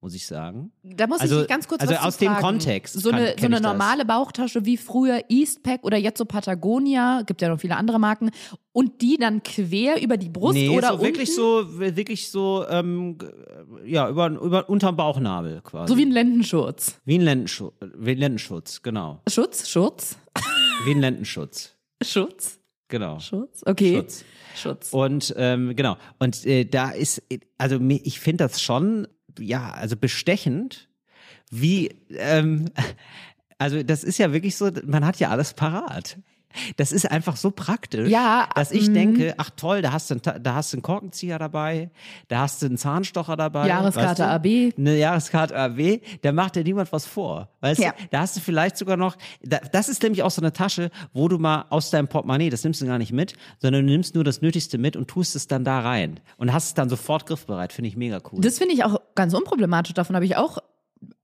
muss 0.00 0.14
ich 0.14 0.26
sagen. 0.28 0.70
Da 0.84 1.08
muss 1.08 1.20
Also- 1.20 1.42
ich 1.42 1.48
ganz 1.48 1.66
kurz 1.66 1.80
also 1.80 1.92
was 1.94 2.02
aus 2.02 2.16
dem 2.18 2.28
fragen. 2.28 2.40
Kontext 2.42 2.94
So 3.00 3.10
kann- 3.10 3.18
eine, 3.18 3.34
so 3.36 3.46
eine 3.46 3.56
ich 3.56 3.62
das. 3.62 3.72
normale 3.72 4.04
Bauchtasche 4.04 4.64
wie 4.64 4.76
früher 4.76 5.24
Eastpack 5.28 5.82
oder 5.82 5.96
jetzt 5.96 6.18
so 6.18 6.24
Patagonia, 6.24 7.22
gibt 7.26 7.42
ja 7.42 7.48
noch 7.48 7.58
viele 7.58 7.74
andere 7.76 7.98
Marken, 7.98 8.30
und 8.70 9.00
die 9.02 9.16
dann 9.16 9.42
quer 9.42 10.00
über 10.00 10.16
die 10.16 10.28
Brust 10.28 10.54
nee, 10.54 10.68
oder 10.68 10.92
so 10.92 11.00
wirklich 11.02 11.30
unten, 11.36 11.72
so, 11.72 11.80
wirklich 11.80 12.30
so, 12.30 12.64
ähm, 12.70 13.18
ja, 13.84 14.08
über, 14.08 14.28
über 14.28 14.68
unterm 14.68 14.94
Bauchnabel 14.94 15.62
quasi. 15.62 15.92
so 15.92 15.98
wie 15.98 16.04
ein 16.04 16.12
Lendenschurz. 16.12 17.00
Wie 17.04 17.18
ein 17.18 17.22
Lendenschutz, 17.22 17.74
wie 17.96 18.12
ein 18.12 18.18
Lendenschutz, 18.18 18.82
genau. 18.82 19.20
Schutz, 19.28 19.68
Schutz, 19.68 20.16
Wie 20.84 20.92
ein 20.92 21.00
Lendenschutz, 21.00 21.74
Schutz, 22.04 22.57
genau. 22.88 23.20
Schutz, 23.20 23.62
okay. 23.66 23.96
Schutz. 23.96 24.24
Schutz. 24.56 24.92
Und 24.92 25.34
ähm, 25.36 25.76
genau. 25.76 25.96
Und 26.18 26.44
äh, 26.44 26.64
da 26.64 26.90
ist, 26.90 27.22
also 27.58 27.80
ich 27.80 28.20
finde 28.20 28.44
das 28.44 28.60
schon, 28.60 29.06
ja, 29.38 29.70
also 29.70 29.96
bestechend, 29.96 30.88
wie, 31.50 31.94
ähm, 32.10 32.66
also 33.58 33.82
das 33.82 34.04
ist 34.04 34.18
ja 34.18 34.32
wirklich 34.32 34.56
so, 34.56 34.70
man 34.84 35.04
hat 35.04 35.18
ja 35.18 35.30
alles 35.30 35.54
parat. 35.54 36.18
Das 36.76 36.92
ist 36.92 37.10
einfach 37.10 37.36
so 37.36 37.50
praktisch, 37.50 38.08
Ja, 38.08 38.48
dass 38.54 38.72
ich 38.72 38.88
mm. 38.88 38.94
denke, 38.94 39.34
ach 39.36 39.50
toll, 39.50 39.82
da 39.82 39.92
hast 39.92 40.10
du, 40.10 40.14
einen, 40.14 40.42
da 40.42 40.54
hast 40.54 40.72
du 40.72 40.76
einen 40.76 40.82
Korkenzieher 40.82 41.38
dabei, 41.38 41.90
da 42.28 42.40
hast 42.40 42.62
du 42.62 42.66
einen 42.66 42.78
Zahnstocher 42.78 43.36
dabei. 43.36 43.66
Jahreskarte 43.68 44.22
weißt 44.22 44.44
du? 44.44 44.48
AB. 44.70 44.78
Eine 44.78 44.96
Jahreskarte 44.96 45.56
AB, 45.56 46.00
da 46.22 46.32
macht 46.32 46.56
dir 46.56 46.64
niemand 46.64 46.92
was 46.92 47.06
vor. 47.06 47.48
Weißt 47.60 47.80
Ja. 47.80 47.90
du, 47.92 48.04
da 48.10 48.20
hast 48.20 48.36
du 48.36 48.40
vielleicht 48.40 48.76
sogar 48.76 48.96
noch, 48.96 49.16
da, 49.42 49.58
das 49.72 49.88
ist 49.88 50.02
nämlich 50.02 50.22
auch 50.22 50.30
so 50.30 50.40
eine 50.40 50.52
Tasche, 50.52 50.90
wo 51.12 51.28
du 51.28 51.38
mal 51.38 51.66
aus 51.70 51.90
deinem 51.90 52.08
Portemonnaie, 52.08 52.50
das 52.50 52.64
nimmst 52.64 52.80
du 52.80 52.86
gar 52.86 52.98
nicht 52.98 53.12
mit, 53.12 53.34
sondern 53.58 53.86
du 53.86 53.92
nimmst 53.92 54.14
nur 54.14 54.24
das 54.24 54.42
Nötigste 54.42 54.78
mit 54.78 54.96
und 54.96 55.08
tust 55.08 55.36
es 55.36 55.46
dann 55.46 55.64
da 55.64 55.80
rein. 55.80 56.20
Und 56.36 56.52
hast 56.52 56.66
es 56.68 56.74
dann 56.74 56.88
sofort 56.88 57.26
griffbereit, 57.26 57.72
finde 57.72 57.88
ich 57.88 57.96
mega 57.96 58.20
cool. 58.32 58.40
Das 58.40 58.58
finde 58.58 58.74
ich 58.74 58.84
auch 58.84 59.00
ganz 59.14 59.34
unproblematisch. 59.34 59.94
Davon 59.94 60.16
habe 60.16 60.24
ich 60.24 60.36
auch 60.36 60.58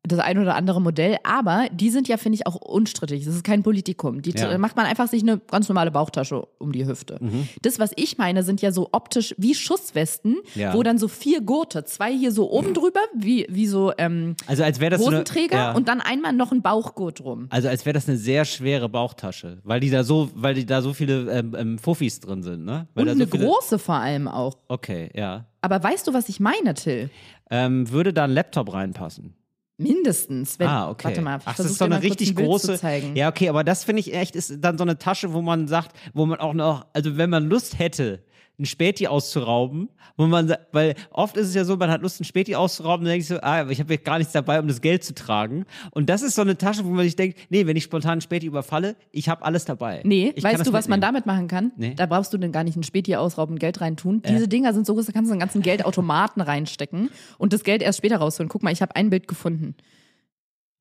das 0.07 0.19
ein 0.19 0.39
oder 0.39 0.55
andere 0.55 0.81
Modell, 0.83 1.17
aber 1.25 1.67
die 1.73 1.89
sind 1.91 2.09
ja, 2.09 2.19
finde 2.19 2.37
ich, 2.37 2.47
auch 2.47 2.57
unstrittig. 2.57 3.25
Das 3.25 3.35
ist 3.35 3.43
kein 3.43 3.63
Politikum. 3.63 4.21
Die 4.21 4.31
Ja. 4.37 4.57
macht 4.59 4.77
man 4.77 4.85
einfach 4.85 5.09
sich 5.09 5.23
eine 5.23 5.39
ganz 5.39 5.69
normale 5.69 5.91
Bauchtasche 5.91 6.47
um 6.59 6.73
die 6.73 6.87
Hüfte. 6.87 7.19
Das, 7.63 7.79
was 7.79 7.93
ich 7.97 8.19
meine, 8.19 8.43
sind 8.43 8.61
ja 8.61 8.71
so 8.71 8.91
optisch 8.93 9.35
wie 9.39 9.55
Schusswesten, 9.55 10.37
Ja. 10.55 10.75
wo 10.75 10.83
dann 10.83 10.99
so 10.99 11.09
vier 11.09 11.41
Gurte, 11.41 11.85
zwei 11.85 12.13
hier 12.13 12.33
so 12.33 12.51
oben 12.51 12.75
drüber, 12.75 13.01
wie, 13.17 13.47
wie 13.49 13.67
so 13.67 13.93
ähm, 13.97 14.37
also 14.47 14.63
als 14.63 14.79
wäre 14.79 14.91
das 14.91 15.01
so 15.01 15.07
eine, 15.07 15.17
Hosenträger 15.17 15.57
ja. 15.57 15.73
und 15.73 15.89
dann 15.89 16.01
einmal 16.03 16.33
noch 16.35 16.53
ein 16.53 16.61
Bauchgurt 16.61 17.23
rum. 17.23 17.47
also 17.51 17.69
als 17.69 17.87
wäre 17.87 17.95
das 17.95 18.07
eine 18.09 18.19
sehr 18.19 18.45
schwere 18.45 18.89
Bauchtasche, 18.91 19.59
weil 19.65 19.81
die 19.81 19.89
da 19.91 20.05
so, 20.05 20.29
weil 20.35 20.55
die 20.55 20.67
da 20.67 20.83
so 20.83 20.93
viele 20.93 21.31
ähm, 21.33 21.55
ähm, 21.59 21.79
Fuffis 21.79 22.21
drin 22.21 22.43
sind, 22.43 22.65
ne? 22.65 22.89
Weil 22.95 23.03
Und 23.03 23.07
da 23.07 23.13
eine 23.13 23.25
so 23.25 23.31
viele, 23.31 23.47
große 23.47 23.79
vor 23.79 23.95
allem 23.97 24.29
auch. 24.29 24.59
Okay, 24.69 25.11
ja. 25.15 25.47
Aber 25.63 25.83
weißt 25.83 26.07
du, 26.07 26.13
was 26.13 26.29
ich 26.29 26.41
meine, 26.41 26.75
Till? 26.75 27.09
Ähm, 27.51 27.91
würde 27.91 28.13
da 28.13 28.25
ein 28.25 28.31
Laptop 28.33 28.73
reinpassen? 28.73 29.35
Mindestens. 29.77 30.59
Wenn, 30.59 30.69
ah, 30.69 30.91
okay. 30.91 31.05
Warte 31.05 31.21
mal, 31.23 31.41
Ach, 31.45 31.57
das 31.57 31.67
ist 31.67 31.79
so 31.79 31.85
eine 31.85 32.01
richtig 32.01 32.31
ein 32.31 32.45
große. 32.45 32.79
Ja, 33.15 33.29
okay, 33.29 33.49
aber 33.49 33.65
das 33.65 33.83
finde 33.85 34.01
ich 34.01 34.15
echt 34.15 34.37
ist 34.37 34.53
dann 34.59 34.79
so 34.79 34.85
eine 34.85 34.99
Tasche, 34.99 35.33
wo 35.33 35.43
man 35.43 35.67
sagt, 35.67 35.97
wo 36.13 36.27
man 36.27 36.39
auch 36.39 36.55
noch, 36.55 36.87
also 36.93 37.17
wenn 37.17 37.31
man 37.31 37.49
Lust 37.49 37.79
hätte, 37.79 38.23
ein 38.59 38.67
Späti 38.67 39.09
auszurauben, 39.09 39.89
wo 40.17 40.27
man, 40.27 40.55
weil 40.71 40.95
oft 41.11 41.37
ist 41.37 41.49
es 41.49 41.55
ja 41.55 41.65
so, 41.65 41.77
man 41.77 41.91
hat 41.91 42.03
Lust, 42.03 42.21
ein 42.21 42.25
Späti 42.25 42.55
auszurauben, 42.55 43.05
dann 43.05 43.13
denke 43.13 43.23
ich 43.23 43.29
so, 43.29 43.37
ah, 43.41 43.61
aber 43.61 43.71
ich 43.73 43.81
habe 43.81 43.93
jetzt 43.93 44.05
gar 44.05 44.19
nichts 44.19 44.33
dabei, 44.33 44.61
um 44.61 44.69
das 44.69 44.81
Geld 44.81 45.03
zu 45.03 45.13
tragen. 45.15 45.67
Und 45.91 46.09
das 46.09 46.23
ist 46.23 46.37
so 46.37 46.43
eine 46.43 46.57
Tasche, 46.57 46.85
wo 46.85 46.91
man 46.91 47.05
sich 47.05 47.17
denkt, 47.17 47.39
nee, 47.51 47.67
wenn 47.67 47.77
ich 47.77 47.85
spontan 47.85 48.19
ein 48.19 48.21
Späti 48.21 48.47
überfalle, 48.47 48.95
ich 49.11 49.29
habe 49.29 49.45
alles 49.45 49.65
dabei. 49.65 50.03
Nee, 50.05 50.33
ich 50.37 50.45
weißt 50.45 50.67
du, 50.67 50.73
was 50.73 50.87
man 50.87 51.01
mitnehmen. 51.01 51.01
damit 51.01 51.27
machen 51.27 51.49
kann? 51.49 51.73
Nee. 51.77 51.95
Da 51.97 52.07
brauchst 52.07 52.33
du 52.33 52.39
dann 52.39 52.53
gar 52.53 52.63
nicht 52.63 52.77
ein 52.77 52.85
Späti 52.85 53.17
ausrauben, 53.17 53.59
Geld 53.59 53.81
reintun. 53.81 54.23
Diese 54.23 54.47
Dinger 54.47 54.73
sind 54.73 54.87
so 54.87 54.95
groß, 54.95 55.07
da 55.07 55.13
kannst 55.13 55.31
du 55.31 55.33
einen 55.33 55.41
ganzen 55.41 55.63
Geldautomaten 55.63 56.41
reinstecken 56.41 57.11
und 57.39 57.53
das 57.53 57.65
Geld 57.65 57.83
erst 57.83 57.99
später 57.99 58.19
rausholen. 58.19 58.49
Guck 58.49 58.63
mal, 58.63 58.73
ich 58.73 58.83
habe 58.83 58.95
ein 58.95 59.11
Bild 59.11 59.27
gefunden. 59.27 59.75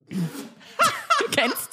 Kennst? 1.32 1.63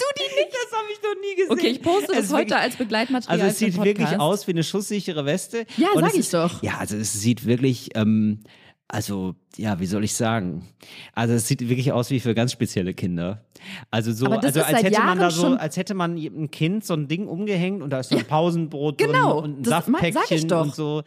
Das 0.72 0.80
habe 0.80 0.88
ich 0.94 1.02
noch 1.04 1.22
nie 1.22 1.36
gesehen. 1.36 1.52
Okay, 1.52 1.68
ich 1.68 1.82
poste 1.82 2.12
Es 2.14 2.28
das 2.30 2.34
heute 2.34 2.50
wirklich- 2.52 2.60
als 2.60 2.76
Begleitmaterial. 2.78 3.40
Also 3.42 3.52
es 3.52 3.60
sieht 3.60 3.84
wirklich 3.84 4.20
aus 4.20 4.48
wie 4.48 4.52
eine 4.52 4.64
schusssichere 4.64 5.26
Weste. 5.26 5.66
Ja, 5.78 5.90
Und 5.94 6.04
sag 6.04 6.14
ich 6.14 6.20
ist, 6.20 6.34
doch. 6.34 6.64
Ja, 6.64 6.78
also 6.78 6.96
es 6.98 7.14
sieht 7.14 7.46
wirklich, 7.46 7.90
ähm, 7.96 8.40
also 8.88 9.36
ja, 9.58 9.80
wie 9.80 9.86
soll 9.86 10.04
ich 10.04 10.14
sagen? 10.14 10.68
Also 11.14 11.34
es 11.34 11.48
sieht 11.48 11.62
wirklich 11.68 11.92
aus 11.92 12.10
wie 12.10 12.20
für 12.20 12.34
ganz 12.34 12.52
spezielle 12.52 12.94
Kinder. 12.94 13.46
Also 13.90 14.12
so, 14.12 14.26
also 14.26 14.62
als 14.62 14.84
hätte 14.84 15.00
man 15.02 15.18
da 15.18 15.24
Jahren 15.30 15.32
so, 15.32 15.48
als 15.56 15.78
hätte 15.78 15.94
man 15.94 16.16
ein 16.16 16.52
Kind 16.52 16.86
so 16.86 16.94
ein 16.94 17.08
Ding 17.08 17.28
umgehängt 17.28 17.82
und 17.82 17.90
da 17.90 18.00
ist 18.00 18.10
so 18.10 18.18
ein 18.18 18.26
Pausenbrot 18.26 18.98
Genau, 18.98 19.42
drin 19.42 19.52
und 19.54 19.60
ein 19.60 19.64
das 19.64 19.88
mein- 19.88 20.02
sag 20.02 20.08
ich 20.10 20.14
Saftpäckchen 20.16 20.48
doch. 20.50 20.62
und 20.64 20.76
so. 20.76 21.04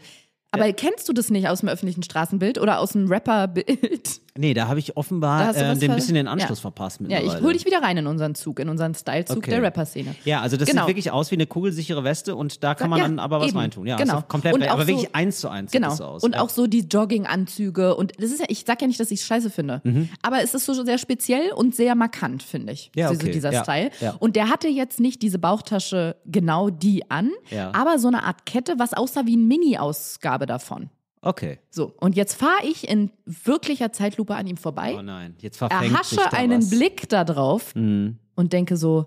Aber 0.51 0.73
kennst 0.73 1.09
du 1.09 1.13
das 1.13 1.31
nicht 1.31 1.49
aus 1.49 1.61
dem 1.61 1.69
öffentlichen 1.69 2.03
Straßenbild 2.05 2.59
oder 2.59 2.79
aus 2.79 2.93
dem 2.93 3.09
Rapperbild? 3.11 4.21
Nee, 4.37 4.53
da 4.53 4.67
habe 4.67 4.81
ich 4.81 4.97
offenbar 4.97 5.55
äh, 5.57 5.77
den 5.77 5.95
bisschen 5.95 6.17
den 6.17 6.27
Anschluss 6.27 6.59
Ja. 6.59 6.63
verpasst 6.63 7.01
Ja, 7.07 7.21
ich 7.21 7.41
hol 7.41 7.53
dich 7.53 7.65
wieder 7.67 7.81
rein 7.83 7.97
in 7.99 8.09
unseren 8.09 8.35
Zug, 8.35 8.59
in 8.59 8.69
unseren 8.69 8.93
Stylezug 8.95 9.37
Okay. 9.39 9.51
der 9.51 9.63
Rapper-Szene. 9.63 10.17
Ja, 10.25 10.41
also 10.41 10.57
das 10.57 10.69
Genau. 10.69 10.83
sieht 10.83 10.89
wirklich 10.89 11.13
aus 11.13 11.31
wie 11.31 11.37
eine 11.37 11.47
kugelsichere 11.47 12.03
Weste 12.03 12.35
und 12.35 12.65
da 12.65 12.75
kann 12.75 12.91
man 12.91 12.99
Ja, 12.99 13.05
dann 13.05 13.21
aber 13.21 13.39
was 13.39 13.51
eben. 13.51 13.59
reintun. 13.59 13.87
Ja, 13.87 13.95
Genau. 13.97 14.19
auch 14.19 14.29
komplett, 14.29 14.55
aber 14.69 14.83
so- 14.83 14.89
wirklich 14.89 15.15
eins 15.15 15.39
zu 15.39 15.49
eins 15.49 15.71
sieht 15.71 15.81
Genau. 15.81 15.91
das 15.91 15.99
so 15.99 16.05
aus. 16.05 16.25
und 16.25 16.35
ja. 16.35 16.41
auch 16.41 16.51
so 16.51 16.67
die 16.67 16.81
Jogginganzüge 16.81 17.95
und 17.95 18.13
das 18.21 18.33
ist 18.33 18.41
ja, 18.41 18.47
ich 18.49 18.65
sag 18.67 18.81
ja 18.81 18.89
nicht, 18.89 18.99
dass 18.99 19.13
ich 19.13 19.21
es 19.21 19.27
scheiße 19.27 19.51
finde, 19.51 19.81
aber 20.23 20.43
es 20.43 20.53
ist 20.53 20.65
so 20.67 20.75
sehr 20.85 20.99
speziell 20.99 21.53
und 21.53 21.77
sehr 21.77 21.95
markant, 21.95 22.43
finde 22.43 22.73
ich. 22.73 22.91
Ja, 22.97 23.11
okay. 23.11 23.31
Dieser 23.31 23.53
Ja, 23.53 23.63
Style. 23.63 23.91
Und 24.19 24.35
der 24.37 24.49
hatte 24.51 24.67
jetzt 24.69 24.99
nicht 24.99 25.23
diese 25.23 25.39
Bauchtasche 25.39 26.17
genau 26.27 26.71
die 26.71 27.09
an, 27.09 27.31
aber 27.73 28.01
so 28.01 28.09
eine 28.09 28.25
Art 28.25 28.47
Kette, 28.47 28.75
was 28.79 28.95
aussah 28.95 29.27
wie 29.27 29.35
eine 29.35 29.43
Mini-Ausgabe 29.45 30.47
davon. 30.47 30.91
Okay. 31.25 31.59
So, 31.71 31.95
und 32.01 32.15
jetzt 32.17 32.35
fahre 32.35 32.65
ich 32.65 32.89
in 32.89 33.11
wirklicher 33.25 33.93
Zeitlupe 33.93 34.35
an 34.35 34.47
ihm 34.47 34.57
vorbei, 34.57 34.95
Oh 34.99 35.03
nein, 35.03 35.35
jetzt 35.39 35.57
verfängt 35.57 35.83
sich 35.83 35.91
erhasche 35.93 36.17
da 36.17 36.37
einen 36.37 36.63
was. 36.63 36.71
Blick 36.71 37.09
da 37.09 37.25
drauf 37.25 37.75
Mhm. 37.75 38.19
und 38.35 38.53
denke 38.53 38.77
so, 38.77 39.07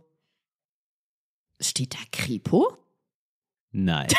steht 1.60 1.94
da 1.94 2.00
Kripo? 2.12 2.74
Nein. 3.72 4.08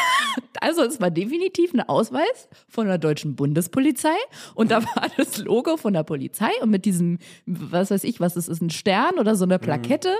Also 0.60 0.82
es 0.82 1.00
war 1.00 1.10
definitiv 1.10 1.72
ein 1.74 1.80
Ausweis 1.80 2.48
von 2.68 2.86
der 2.86 2.98
deutschen 2.98 3.34
Bundespolizei 3.36 4.14
und 4.54 4.70
da 4.70 4.82
war 4.96 5.06
das 5.16 5.38
Logo 5.38 5.76
von 5.76 5.92
der 5.94 6.02
Polizei 6.04 6.50
und 6.62 6.70
mit 6.70 6.84
diesem, 6.84 7.18
was 7.46 7.90
weiß 7.90 8.04
ich, 8.04 8.20
was 8.20 8.36
es 8.36 8.46
ist, 8.48 8.60
ein 8.60 8.70
Stern 8.70 9.18
oder 9.18 9.34
so 9.36 9.44
eine 9.44 9.58
Plakette 9.58 10.14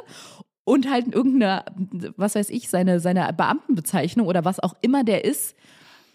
und 0.64 0.90
halt 0.90 1.12
irgendeine, 1.14 1.64
was 2.16 2.34
weiß 2.34 2.50
ich, 2.50 2.68
seine, 2.68 2.98
seine 3.00 3.32
Beamtenbezeichnung 3.32 4.26
oder 4.26 4.44
was 4.44 4.58
auch 4.60 4.74
immer 4.80 5.04
der 5.04 5.24
ist. 5.24 5.54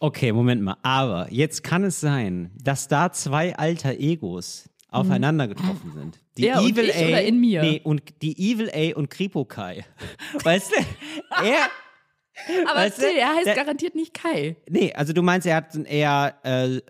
Okay, 0.03 0.33
Moment 0.33 0.61
mal. 0.61 0.75
Aber 0.81 1.31
jetzt 1.31 1.63
kann 1.63 1.85
es 1.85 2.01
sein, 2.01 2.51
dass 2.61 2.89
da 2.89 3.13
zwei 3.13 3.55
alter 3.55 3.93
Egos 3.93 4.69
aufeinander 4.89 5.47
getroffen 5.47 5.93
sind. 5.95 6.19
Die 6.35 6.47
Er 6.47 6.61
und 6.61 6.77
ich 6.77 6.93
oder 6.93 7.23
in 7.23 7.39
mir? 7.39 7.61
Nee, 7.61 7.79
und 7.85 8.03
die 8.21 8.37
Evil 8.51 8.69
A 8.69 8.97
und 8.97 9.09
Kripo 9.09 9.45
Kai. 9.45 9.85
Weißt 10.43 10.71
du? 10.71 10.75
Er. 11.45 11.67
Aber 12.69 12.79
Weißt 12.81 13.01
du, 13.01 13.05
er 13.05 13.33
heißt 13.33 13.45
der- 13.45 13.55
garantiert 13.55 13.95
nicht 13.95 14.13
Kai. 14.13 14.57
Nee, 14.69 14.91
also 14.91 15.13
du 15.13 15.21
meinst, 15.21 15.47
er 15.47 15.55
hat 15.55 15.73
einen 15.73 15.85
eher 15.85 16.35
äh, 16.43 16.81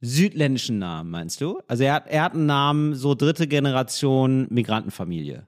südländischen 0.00 0.78
Namen, 0.78 1.10
meinst 1.10 1.42
du? 1.42 1.60
Also 1.68 1.84
er 1.84 1.92
hat, 1.92 2.06
er 2.06 2.22
hat 2.22 2.32
einen 2.32 2.46
Namen, 2.46 2.94
so 2.94 3.14
dritte 3.14 3.48
Generation 3.48 4.46
Migrantenfamilie, 4.48 5.46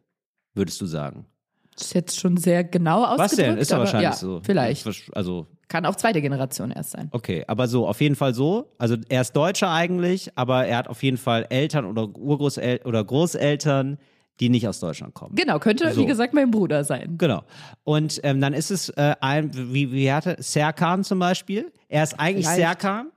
würdest 0.53 0.79
du 0.83 0.85
sagen. 0.85 1.25
Das 1.73 1.87
ist 1.87 1.95
jetzt 1.95 2.21
schon 2.21 2.37
sehr 2.37 2.65
genau 2.65 3.03
ausgedrückt. 3.05 3.21
Was 3.31 3.37
denn? 3.37 3.57
Ist 3.57 3.71
ja 3.71 3.79
wahrscheinlich 3.79 4.11
ja, 4.11 4.17
so. 4.17 4.43
Vielleicht. 4.45 4.87
Also, 5.15 5.47
Kann 5.69 5.85
auch 5.85 5.97
zweite 5.97 6.21
Generation 6.23 6.71
erst 6.71 6.91
sein. 6.93 7.09
okay, 7.12 7.45
aber 7.47 7.69
so, 7.69 7.87
auf 7.87 8.01
jeden 8.01 8.16
Fall 8.16 8.33
so. 8.35 8.73
Also 8.79 8.97
er 9.09 9.21
ist 9.21 9.33
Deutscher 9.37 9.71
eigentlich, 9.71 10.31
aber 10.35 10.66
er 10.66 10.79
hat 10.79 10.89
auf 10.89 11.03
jeden 11.03 11.19
Fall 11.19 11.47
Eltern 11.51 11.85
oder 11.85 12.09
Urgroßeltern 12.16 12.89
oder 12.89 13.05
Großeltern, 13.05 13.99
die 14.41 14.49
nicht 14.49 14.66
aus 14.69 14.81
Deutschland 14.81 15.14
kommen. 15.14 15.35
Genau, 15.35 15.59
könnte, 15.59 15.93
So. 15.93 16.01
wie 16.01 16.07
gesagt, 16.07 16.33
mein 16.33 16.51
Bruder 16.51 16.85
sein. 16.85 17.16
Genau. 17.19 17.43
Und 17.85 18.21
ähm, 18.23 18.41
dann 18.41 18.55
ist 18.55 18.71
es 18.71 18.89
äh, 18.91 19.14
ein, 19.21 19.51
wie, 19.73 19.93
wie 19.93 20.11
hatte 20.12 20.37
Serkan 20.39 21.05
zum 21.05 21.19
Beispiel. 21.19 21.71
Er 21.89 22.03
ist 22.05 22.19
eigentlich 22.19 22.47
Vielleicht. 22.47 22.81
Serkan. 22.81 23.09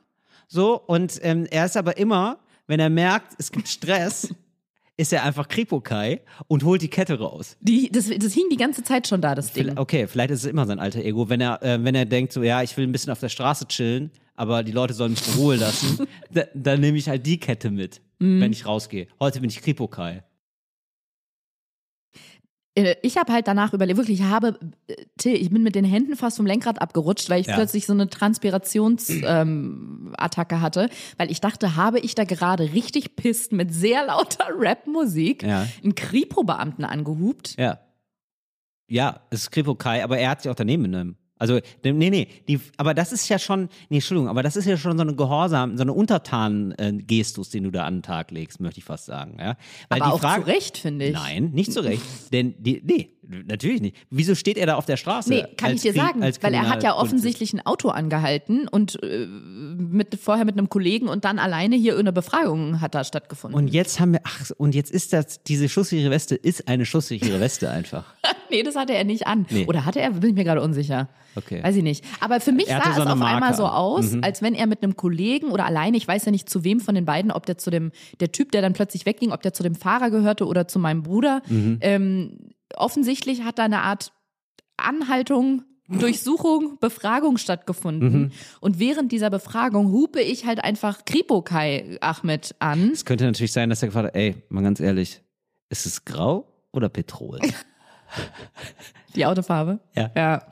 So, 0.48 0.78
und 0.82 1.20
ähm, 1.24 1.48
er 1.50 1.66
ist 1.66 1.78
aber 1.78 1.98
immer, 1.98 2.40
wenn 2.68 2.80
er 2.82 2.90
merkt, 2.90 3.34
es 3.38 3.52
gibt 3.52 3.68
Stress, 3.70 4.34
ist 5.02 5.12
er 5.12 5.24
einfach 5.24 5.48
Kripokai 5.48 6.22
und 6.48 6.64
holt 6.64 6.82
die 6.82 6.88
Kette 6.90 7.18
raus. 7.20 7.58
Die, 7.60 7.92
das, 7.92 8.10
das 8.10 8.34
hing 8.34 8.46
die 8.52 8.58
ganze 8.58 8.84
Zeit 8.84 9.08
schon 9.08 9.20
da, 9.22 9.34
das 9.36 9.52
Ding. 9.52 9.78
Okay, 9.78 10.08
vielleicht 10.08 10.32
ist 10.32 10.44
es 10.46 10.50
immer 10.52 10.66
sein 10.68 10.80
alter 10.80 11.04
Ego, 11.04 11.28
wenn 11.28 11.42
er, 11.42 11.62
äh, 11.64 11.84
wenn 11.84 11.96
er 11.96 12.06
denkt, 12.06 12.32
so, 12.34 12.44
ja, 12.44 12.62
ich 12.62 12.78
will 12.78 12.86
ein 12.88 12.92
bisschen 12.92 13.12
auf 13.12 13.20
der 13.20 13.30
Straße 13.30 13.68
chillen, 13.68 14.12
aber 14.36 14.64
die 14.64 14.72
Leute 14.72 14.94
sollen 14.94 15.12
mich 15.12 15.28
in 15.28 15.34
Ruhe 15.42 15.56
lassen, 15.56 16.06
da, 16.32 16.44
dann 16.54 16.80
nehme 16.82 16.98
ich 16.98 17.10
halt 17.10 17.26
die 17.26 17.40
Kette 17.40 17.72
mit, 17.72 18.02
Mhm. 18.20 18.40
wenn 18.42 18.52
ich 18.52 18.68
rausgehe. 18.68 19.08
Heute 19.20 19.42
bin 19.42 19.50
ich 19.50 19.60
Kripokai. 19.62 20.22
Äh, 22.76 22.96
Ich 23.02 23.18
habe 23.18 23.34
halt 23.34 23.48
danach 23.48 23.74
überlegt, 23.74 23.98
wirklich, 23.98 24.20
ich 24.22 24.26
habe, 24.26 24.58
äh, 24.88 24.96
Till, 25.18 25.36
ich 25.36 25.50
bin 25.50 25.64
mit 25.64 25.76
den 25.76 25.86
Händen 25.86 26.16
fast 26.16 26.38
vom 26.38 26.46
Lenkrad 26.46 26.82
abgerutscht, 26.82 27.30
weil 27.30 27.42
ich 27.42 27.48
Ja. 27.48 27.56
plötzlich 27.56 27.86
so 27.86 27.94
eine 27.94 28.10
Transpirationsattacke 28.10 29.28
ähm, 29.42 30.14
Attacke 30.18 30.62
hatte, 30.62 30.90
weil 31.18 31.30
ich 31.32 31.42
dachte, 31.42 31.76
habe 31.76 32.00
ich 32.00 32.16
da 32.16 32.24
gerade 32.24 32.72
richtig 32.74 33.16
pisst 33.16 33.52
mit 33.52 33.74
sehr 33.74 34.06
lauter 34.06 34.48
Rap-Musik 34.60 35.44
Ja. 35.44 35.68
einen 35.84 35.96
Kripo-Beamten 35.96 36.86
angehupt. 36.86 37.56
Ja. 37.60 37.80
Ja, 38.90 39.22
es 39.30 39.44
ist 39.44 39.52
Kripokai, 39.52 40.04
aber 40.04 40.18
er 40.18 40.32
hat 40.32 40.42
sich 40.42 40.52
auch 40.52 40.56
daneben 40.56 40.84
benommen. 40.84 41.18
Also, 41.42 41.60
nee, 41.84 41.92
nee, 42.12 42.28
die, 42.48 42.60
aber 42.78 42.94
das 42.94 43.12
ist 43.12 43.28
ja 43.28 43.40
schon, 43.40 43.68
nee, 43.90 43.98
Entschuldigung, 43.98 44.30
aber 44.30 44.44
das 44.44 44.56
ist 44.56 44.66
ja 44.66 44.78
schon 44.78 44.96
so 44.96 45.02
eine 45.02 45.16
Gehorsam, 45.16 45.76
so 45.76 45.82
eine 45.82 45.92
Untertanen-Gestus, 45.92 47.50
den 47.50 47.64
du 47.64 47.72
da 47.72 47.86
an 47.86 47.96
den 47.96 48.04
Tag 48.04 48.30
legst, 48.30 48.60
möchte 48.60 48.78
ich 48.80 48.86
fast 48.86 49.06
sagen, 49.06 49.38
ja. 49.40 49.58
Weil 49.90 50.02
Aber 50.02 50.06
die 50.06 50.12
auch 50.14 50.20
Frage, 50.20 50.44
zu 50.44 50.48
Recht, 50.50 50.78
finde 50.78 51.06
ich. 51.08 51.14
Nein, 51.14 51.50
nicht 51.54 51.74
zu 51.74 51.80
Recht. 51.84 52.04
Denn 52.32 52.54
die, 52.60 52.82
nee, 52.86 53.10
natürlich 53.48 53.82
nicht. 53.82 53.96
Wieso 54.12 54.36
steht 54.36 54.58
er 54.58 54.68
da 54.68 54.76
auf 54.76 54.86
der 54.86 54.98
Straße? 54.98 55.30
Nee, 55.30 55.46
kann 55.58 55.74
ich 55.74 55.82
dir 55.82 55.94
Kri- 55.94 55.98
sagen, 55.98 56.22
weil 56.42 56.54
er 56.54 56.70
hat 56.70 56.84
ja 56.84 56.96
offensichtlich 56.96 57.54
ein 57.54 57.66
Auto 57.66 57.90
angehalten 57.90 58.68
und 58.68 59.02
äh, 59.02 59.26
mit, 59.26 60.20
vorher 60.22 60.46
mit 60.46 60.58
einem 60.58 60.70
Kollegen 60.70 61.08
und 61.08 61.26
dann 61.26 61.40
alleine 61.40 61.76
hier 61.76 61.98
eine 61.98 62.14
Befragung 62.14 62.82
hat 62.82 62.94
da 62.94 63.04
stattgefunden. 63.04 63.58
Und 63.60 63.68
jetzt 63.68 64.00
haben 64.00 64.14
wir, 64.14 64.22
ach, 64.26 64.52
und 64.58 64.76
jetzt 64.76 64.92
ist 64.92 65.14
das, 65.14 65.42
diese 65.44 65.70
schusssichere 65.70 66.12
Weste 66.12 66.36
ist 66.36 66.68
eine 66.68 66.86
schusssichere 66.86 67.40
Weste 67.40 67.70
einfach. 67.72 68.06
Nee, 68.52 68.62
das 68.64 68.76
hatte 68.76 68.94
er 68.94 69.04
nicht 69.04 69.26
an. 69.28 69.46
Nee. 69.50 69.66
Oder 69.66 69.86
hatte 69.86 70.00
er? 70.02 70.12
Bin 70.12 70.30
ich 70.30 70.36
mir 70.36 70.44
gerade 70.44 70.62
unsicher. 70.62 71.10
Okay. 71.36 71.64
Weiß 71.64 71.76
ich 71.76 71.84
nicht. 71.84 72.04
Aber 72.20 72.40
für 72.42 72.52
mich 72.52 72.68
sah 72.68 72.78
es 72.90 72.96
so 72.98 73.02
eine 73.02 73.14
auf 73.14 73.22
einmal 73.22 73.40
Marke 73.40 73.56
so 73.56 73.66
an. 73.66 73.72
aus, 73.74 74.12
Mhm. 74.12 74.24
als 74.24 74.42
wenn 74.42 74.54
er 74.54 74.68
mit 74.68 74.84
einem 74.84 74.96
Kollegen 74.96 75.48
oder 75.52 75.66
alleine, 75.66 75.98
ich 75.98 76.08
weiß 76.08 76.26
ja 76.26 76.32
nicht 76.32 76.50
zu 76.50 76.64
wem 76.64 76.80
von 76.80 76.94
den 76.94 77.06
beiden, 77.06 77.32
ob 77.32 77.46
der 77.46 77.58
zu 77.58 77.72
dem, 77.72 77.92
der 78.20 78.32
Typ, 78.32 78.52
der 78.52 78.62
dann 78.62 78.74
plötzlich 78.74 79.06
wegging, 79.06 79.32
ob 79.32 79.42
der 79.42 79.54
zu 79.54 79.64
dem 79.64 79.76
Fahrer 79.76 80.12
gehörte 80.12 80.46
oder 80.46 80.68
zu 80.68 80.78
meinem 80.78 81.04
Bruder. 81.04 81.42
Mhm. 81.48 81.78
Ähm, 81.82 82.38
offensichtlich 82.76 83.44
hat 83.44 83.58
da 83.60 83.64
eine 83.64 83.82
Art 83.82 84.12
Anhaltung, 84.78 85.64
Durchsuchung, 85.88 86.78
Befragung 86.80 87.38
stattgefunden. 87.38 88.14
Mhm. 88.14 88.32
Und 88.62 88.80
während 88.80 89.12
dieser 89.12 89.30
Befragung 89.30 89.92
hupe 89.92 90.22
ich 90.22 90.46
halt 90.46 90.64
einfach 90.64 91.04
Kripokai 91.06 91.98
Ahmed 92.02 92.56
an. 92.60 92.92
Es 92.92 93.04
könnte 93.06 93.26
natürlich 93.26 93.52
sein, 93.52 93.70
dass 93.70 93.82
er 93.84 93.90
gefragt 93.90 94.08
hat, 94.08 94.16
ey, 94.16 94.36
mal 94.50 94.64
ganz 94.64 94.80
ehrlich, 94.80 95.22
ist 95.70 95.86
es 95.86 96.06
grau 96.06 96.48
oder 96.72 96.88
Petrol? 96.90 97.40
Die 99.16 99.26
Autofarbe. 99.26 99.80
Ja. 99.96 100.12
Ja. 100.16 100.44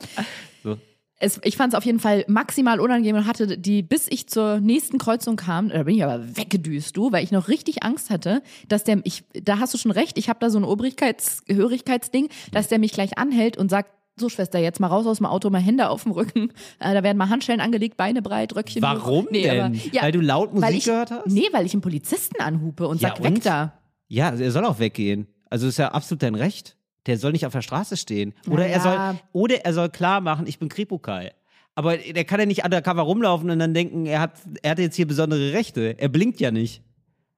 So. 0.62 0.76
Es, 1.22 1.38
ich 1.44 1.56
fand 1.56 1.72
es 1.72 1.76
auf 1.76 1.84
jeden 1.84 2.00
Fall 2.00 2.24
maximal 2.28 2.80
unangenehm 2.80 3.16
und 3.16 3.26
hatte 3.26 3.58
die, 3.58 3.82
bis 3.82 4.06
ich 4.08 4.26
zur 4.28 4.58
nächsten 4.60 4.96
Kreuzung 4.98 5.36
kam, 5.36 5.68
da 5.68 5.82
bin 5.82 5.94
ich 5.96 6.02
aber 6.04 6.36
weggedüst, 6.36 6.96
du, 6.96 7.12
weil 7.12 7.22
ich 7.24 7.30
noch 7.30 7.48
richtig 7.48 7.82
Angst 7.82 8.08
hatte, 8.08 8.42
dass 8.68 8.84
der, 8.84 9.00
ich, 9.04 9.24
da 9.34 9.58
hast 9.58 9.74
du 9.74 9.78
schon 9.78 9.90
recht, 9.90 10.16
ich 10.16 10.28
habe 10.30 10.38
da 10.40 10.48
so 10.48 10.58
ein 10.58 10.64
Obrigkeits, 10.64 11.44
Gehörigkeitsding, 11.44 12.28
dass 12.52 12.68
der 12.68 12.78
mich 12.78 12.92
gleich 12.92 13.18
anhält 13.18 13.58
und 13.58 13.70
sagt, 13.70 13.90
so 14.16 14.28
Schwester, 14.30 14.58
jetzt 14.58 14.80
mal 14.80 14.86
raus 14.88 15.06
aus 15.06 15.18
dem 15.18 15.26
Auto, 15.26 15.48
mal 15.50 15.60
Hände 15.60 15.88
auf 15.90 16.02
dem 16.04 16.12
Rücken, 16.12 16.52
äh, 16.78 16.94
da 16.94 17.02
werden 17.02 17.18
mal 17.18 17.28
Handschellen 17.28 17.60
angelegt, 17.60 17.96
Beine 17.98 18.22
breit, 18.22 18.54
Röckchen. 18.56 18.80
Warum 18.82 19.28
denn? 19.32 19.60
aber- 19.60 19.74
ja, 19.92 20.02
Weil 20.02 20.12
du 20.12 20.20
laut 20.20 20.54
Musik 20.54 20.70
ich, 20.76 20.84
gehört 20.84 21.10
hast? 21.10 21.26
Nee, 21.26 21.48
weil 21.52 21.66
ich 21.66 21.72
einen 21.74 21.82
Polizisten 21.82 22.40
anhupe 22.40 22.88
und 22.88 23.00
Ja, 23.02 23.10
sag, 23.10 23.22
weg 23.22 23.34
und? 23.34 23.46
da. 23.46 23.74
Ja, 24.08 24.30
er 24.30 24.50
soll 24.50 24.64
auch 24.64 24.78
weggehen. 24.78 25.26
Also 25.50 25.68
ist 25.68 25.78
ja 25.78 25.88
absolut 25.92 26.22
dein 26.22 26.34
Recht. 26.34 26.76
Der 27.06 27.16
soll 27.18 27.32
nicht 27.32 27.46
auf 27.46 27.52
der 27.52 27.62
Straße 27.62 27.96
stehen. 27.96 28.34
Oder 28.48 28.66
er 28.66 28.78
Naja. 28.78 29.10
soll, 29.12 29.20
oder 29.32 29.64
er 29.64 29.72
soll 29.74 29.88
klar 29.88 30.20
machen, 30.20 30.46
ich 30.46 30.58
bin 30.58 30.68
Kripokai. 30.68 31.32
Aber 31.74 31.96
der 31.96 32.24
kann 32.24 32.40
ja 32.40 32.46
nicht 32.46 32.64
undercover 32.64 33.02
rumlaufen 33.02 33.50
und 33.50 33.58
dann 33.58 33.72
denken, 33.74 34.04
er 34.06 34.20
hat, 34.20 34.32
er 34.62 34.72
hat 34.72 34.78
jetzt 34.78 34.96
hier 34.96 35.06
besondere 35.06 35.52
Rechte. 35.52 35.98
Er 35.98 36.08
blinkt 36.08 36.40
ja 36.40 36.50
nicht. 36.50 36.82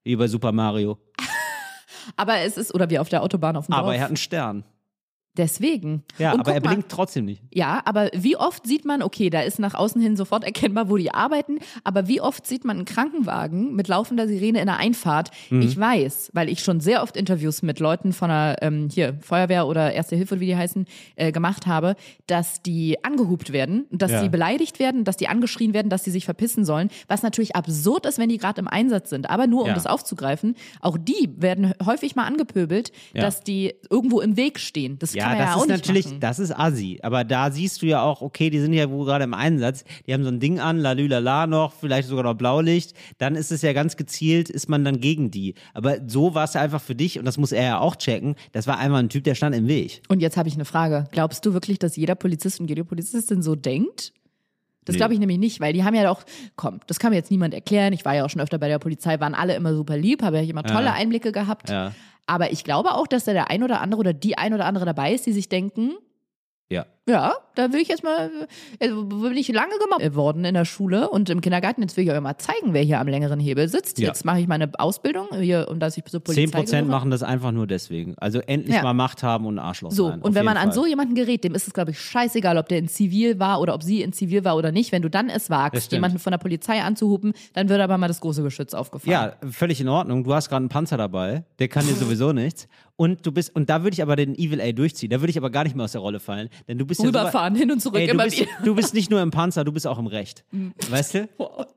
Wie 0.04 0.16
bei 0.16 0.26
Super 0.26 0.50
Mario. 0.52 0.98
Aber 2.16 2.38
es 2.38 2.56
ist, 2.56 2.74
oder 2.74 2.90
wie 2.90 2.98
auf 2.98 3.08
der 3.08 3.22
Autobahn 3.22 3.56
auf 3.56 3.66
dem 3.66 3.72
Dorf. 3.72 3.80
Aber 3.82 3.94
er 3.94 4.00
hat 4.00 4.08
einen 4.08 4.16
Stern. 4.16 4.64
Deswegen. 5.38 6.02
Ja, 6.18 6.34
Und 6.34 6.40
aber 6.40 6.52
er 6.52 6.60
mal, 6.62 6.68
blinkt 6.68 6.90
trotzdem 6.90 7.24
nicht. 7.24 7.42
Ja, 7.50 7.80
aber 7.86 8.10
wie 8.14 8.36
oft 8.36 8.66
sieht 8.66 8.84
man, 8.84 9.02
okay, 9.02 9.30
da 9.30 9.40
ist 9.40 9.58
nach 9.58 9.72
außen 9.74 10.00
hin 10.00 10.14
sofort 10.14 10.44
erkennbar, 10.44 10.90
wo 10.90 10.98
die 10.98 11.12
arbeiten, 11.14 11.58
aber 11.84 12.06
wie 12.06 12.20
oft 12.20 12.46
sieht 12.46 12.64
man 12.66 12.76
einen 12.76 12.84
Krankenwagen 12.84 13.74
mit 13.74 13.88
laufender 13.88 14.28
Sirene 14.28 14.60
in 14.60 14.66
der 14.66 14.76
Einfahrt? 14.76 15.30
Mhm. 15.48 15.62
Ich 15.62 15.78
weiß, 15.78 16.32
weil 16.34 16.50
ich 16.50 16.60
schon 16.60 16.80
sehr 16.80 17.02
oft 17.02 17.16
Interviews 17.16 17.62
mit 17.62 17.80
Leuten 17.80 18.12
von 18.12 18.28
der 18.28 18.58
ähm, 18.60 18.88
hier 18.92 19.16
Feuerwehr 19.22 19.66
oder 19.66 19.92
Erste 19.94 20.16
Hilfe, 20.16 20.38
wie 20.40 20.46
die 20.46 20.56
heißen, 20.56 20.84
äh, 21.16 21.32
gemacht 21.32 21.66
habe, 21.66 21.96
dass 22.26 22.60
die 22.62 23.02
angehupt 23.02 23.52
werden, 23.54 23.86
dass 23.90 24.10
Ja. 24.12 24.22
die 24.22 24.28
beleidigt 24.28 24.78
werden, 24.80 25.04
dass 25.04 25.16
die 25.16 25.28
angeschrien 25.28 25.72
werden, 25.72 25.88
dass 25.88 26.02
die 26.02 26.10
sich 26.10 26.26
verpissen 26.26 26.66
sollen, 26.66 26.90
was 27.08 27.22
natürlich 27.22 27.56
absurd 27.56 28.04
ist, 28.04 28.18
wenn 28.18 28.28
die 28.28 28.36
gerade 28.36 28.60
im 28.60 28.68
Einsatz 28.68 29.08
sind. 29.08 29.30
Aber 29.30 29.46
nur 29.46 29.62
um 29.62 29.68
Ja. 29.68 29.74
das 29.74 29.86
aufzugreifen, 29.86 30.56
auch 30.82 30.98
die 30.98 31.30
werden 31.38 31.72
häufig 31.84 32.16
mal 32.16 32.26
angepöbelt, 32.26 32.92
Ja. 33.14 33.22
dass 33.22 33.40
die 33.42 33.74
irgendwo 33.88 34.20
im 34.20 34.36
Weg 34.36 34.58
stehen. 34.60 34.98
Das 34.98 35.14
Ja, 35.22 35.28
kann 35.28 35.38
man 35.38 35.46
das 35.46 35.54
ja 35.56 35.60
ist 35.62 35.68
nicht 35.68 35.76
natürlich, 35.78 36.06
machen. 36.06 36.20
das 36.20 36.38
ist 36.38 36.58
assi. 36.58 36.98
Aber 37.02 37.24
da 37.24 37.50
siehst 37.50 37.82
du 37.82 37.86
ja 37.86 38.02
auch, 38.02 38.20
okay, 38.22 38.50
die 38.50 38.60
sind 38.60 38.72
ja 38.72 38.90
wohl 38.90 39.06
gerade 39.06 39.24
im 39.24 39.34
Einsatz. 39.34 39.84
Die 40.06 40.12
haben 40.12 40.22
so 40.24 40.28
ein 40.30 40.40
Ding 40.40 40.60
an, 40.60 40.78
lalülala 40.78 41.46
noch, 41.46 41.72
vielleicht 41.72 42.08
sogar 42.08 42.24
noch 42.24 42.34
Blaulicht. 42.34 42.94
Dann 43.18 43.34
ist 43.34 43.50
es 43.52 43.62
ja 43.62 43.72
ganz 43.72 43.96
gezielt, 43.96 44.50
ist 44.50 44.68
man 44.68 44.84
dann 44.84 45.00
gegen 45.00 45.30
die. 45.30 45.54
Aber 45.74 45.96
so 46.06 46.34
war 46.34 46.44
es 46.44 46.54
ja 46.54 46.60
einfach 46.60 46.82
für 46.82 46.94
dich, 46.94 47.18
und 47.18 47.24
das 47.24 47.38
muss 47.38 47.52
er 47.52 47.62
ja 47.64 47.78
auch 47.80 47.96
checken, 47.96 48.34
das 48.52 48.66
war 48.66 48.78
einfach 48.78 48.98
ein 48.98 49.08
Typ, 49.08 49.24
der 49.24 49.34
stand 49.34 49.54
im 49.56 49.68
Weg. 49.68 50.02
Und 50.08 50.20
jetzt 50.20 50.36
habe 50.36 50.48
ich 50.48 50.54
eine 50.54 50.64
Frage. 50.64 51.06
Glaubst 51.12 51.46
du 51.46 51.54
wirklich, 51.54 51.78
dass 51.78 51.96
jeder 51.96 52.14
Polizist 52.14 52.60
und 52.60 52.68
jede 52.68 52.84
Polizistin 52.84 53.42
so 53.42 53.54
denkt? 53.54 54.12
Das 54.84 54.94
Nee. 54.94 54.98
glaube 54.98 55.14
ich 55.14 55.20
nämlich 55.20 55.38
nicht, 55.38 55.60
weil 55.60 55.72
die 55.72 55.84
haben 55.84 55.94
ja 55.94 56.10
auch, 56.10 56.22
komm, 56.56 56.80
das 56.88 56.98
kann 56.98 57.10
mir 57.10 57.16
jetzt 57.16 57.30
niemand 57.30 57.54
erklären. 57.54 57.92
Ich 57.92 58.04
war 58.04 58.16
ja 58.16 58.24
auch 58.24 58.30
schon 58.30 58.40
öfter 58.42 58.58
bei 58.58 58.66
der 58.66 58.80
Polizei, 58.80 59.20
waren 59.20 59.32
alle 59.34 59.54
immer 59.54 59.72
super 59.76 59.96
lieb, 59.96 60.22
habe 60.24 60.38
ja 60.38 60.42
immer 60.42 60.64
tolle 60.64 60.86
Ja. 60.86 60.94
Einblicke 60.94 61.30
gehabt. 61.30 61.70
Ja. 61.70 61.92
Aber 62.26 62.52
ich 62.52 62.64
glaube 62.64 62.94
auch, 62.94 63.06
dass 63.06 63.24
da 63.24 63.32
der 63.32 63.50
ein 63.50 63.62
oder 63.62 63.80
andere 63.80 64.00
oder 64.00 64.12
die 64.12 64.38
ein 64.38 64.54
oder 64.54 64.64
andere 64.66 64.84
dabei 64.84 65.12
ist, 65.12 65.26
die 65.26 65.32
sich 65.32 65.48
denken, 65.48 65.94
Ja. 66.70 66.86
Ja, 67.08 67.34
da 67.56 67.72
will 67.72 67.80
ich 67.80 67.88
jetzt 67.88 68.04
mal, 68.04 68.30
also 68.80 69.04
bin 69.04 69.36
ich 69.36 69.48
lange 69.48 69.72
gemobbt 69.82 70.14
worden 70.14 70.44
in 70.44 70.54
der 70.54 70.64
Schule 70.64 71.10
und 71.10 71.28
im 71.30 71.40
Kindergarten. 71.40 71.82
Jetzt 71.82 71.96
will 71.96 72.04
ich 72.04 72.10
euch 72.12 72.20
mal 72.20 72.38
zeigen, 72.38 72.72
wer 72.74 72.82
hier 72.82 73.00
am 73.00 73.08
längeren 73.08 73.40
Hebel 73.40 73.68
sitzt. 73.68 73.98
Ja. 73.98 74.06
Jetzt 74.08 74.24
mache 74.24 74.38
ich 74.40 74.46
meine 74.46 74.70
Ausbildung 74.78 75.26
hier, 75.40 75.66
um 75.68 75.80
dass 75.80 75.96
ich 75.98 76.04
so 76.08 76.20
Polizei 76.20 76.42
10 76.44 76.50
Prozent 76.52 76.70
gehöre. 76.86 76.96
machen 76.98 77.10
das 77.10 77.24
einfach 77.24 77.50
nur 77.50 77.66
deswegen. 77.66 78.14
Also 78.18 78.38
endlich 78.40 78.76
Ja. 78.76 78.82
mal 78.84 78.94
Macht 78.94 79.22
haben 79.24 79.46
und 79.46 79.58
Arschloch 79.58 79.90
So, 79.90 80.10
sein. 80.10 80.20
und 80.20 80.28
auf 80.30 80.34
wenn 80.36 80.44
man 80.44 80.54
jeden 80.54 80.62
an 80.68 80.72
Fall. 80.72 80.74
so 80.82 80.86
jemanden 80.86 81.14
gerät, 81.16 81.42
dem 81.42 81.54
ist 81.56 81.66
es, 81.66 81.74
glaube 81.74 81.90
ich, 81.90 81.98
scheißegal, 82.00 82.56
ob 82.56 82.68
der 82.68 82.78
in 82.78 82.86
Zivil 82.88 83.40
war 83.40 83.60
oder 83.60 83.74
ob 83.74 83.82
sie 83.82 84.00
in 84.00 84.12
Zivil 84.12 84.44
war 84.44 84.56
oder 84.56 84.70
nicht. 84.70 84.92
Wenn 84.92 85.02
du 85.02 85.10
dann 85.10 85.28
es 85.28 85.50
wagst, 85.50 85.90
jemanden 85.90 86.20
von 86.20 86.30
der 86.30 86.38
Polizei 86.38 86.80
anzuhupen, 86.82 87.32
dann 87.52 87.68
wird 87.68 87.80
aber 87.80 87.98
mal 87.98 88.08
das 88.08 88.20
große 88.20 88.44
Geschütz 88.44 88.74
aufgefahren. 88.74 89.10
Ja, 89.42 89.48
völlig 89.50 89.80
in 89.80 89.88
Ordnung. 89.88 90.22
Du 90.22 90.32
hast 90.32 90.48
gerade 90.48 90.60
einen 90.62 90.68
Panzer 90.68 90.96
dabei, 90.98 91.44
der 91.58 91.66
kann 91.68 91.84
dir 91.84 91.94
sowieso 91.96 92.32
nichts. 92.32 92.68
Und 92.94 93.26
du 93.26 93.32
bist, 93.32 93.56
und 93.56 93.68
da 93.68 93.82
würde 93.82 93.94
ich 93.94 94.02
aber 94.02 94.14
den 94.16 94.34
Evil 94.36 94.60
A 94.60 94.70
durchziehen. 94.70 95.10
Da 95.10 95.20
würde 95.20 95.30
ich 95.30 95.38
aber 95.38 95.50
gar 95.50 95.64
nicht 95.64 95.74
mehr 95.74 95.84
aus 95.86 95.92
der 95.92 96.02
Rolle 96.02 96.20
fallen. 96.20 96.48
Denn 96.68 96.78
du 96.78 96.86
bist 96.86 96.91
ja 96.98 97.02
so- 97.02 97.08
Rüberfahren, 97.08 97.54
hin 97.54 97.70
und 97.70 97.80
zurück, 97.80 98.00
Ey, 98.00 98.06
du, 98.06 98.12
immer 98.14 98.24
bist, 98.24 98.40
wieder. 98.40 98.50
du 98.64 98.74
bist 98.74 98.94
nicht 98.94 99.10
nur 99.10 99.20
im 99.22 99.30
Panzer, 99.30 99.64
du 99.64 99.72
bist 99.72 99.86
auch 99.86 99.98
im 99.98 100.06
Recht. 100.06 100.44
Weißt 100.90 101.14
du? 101.14 101.28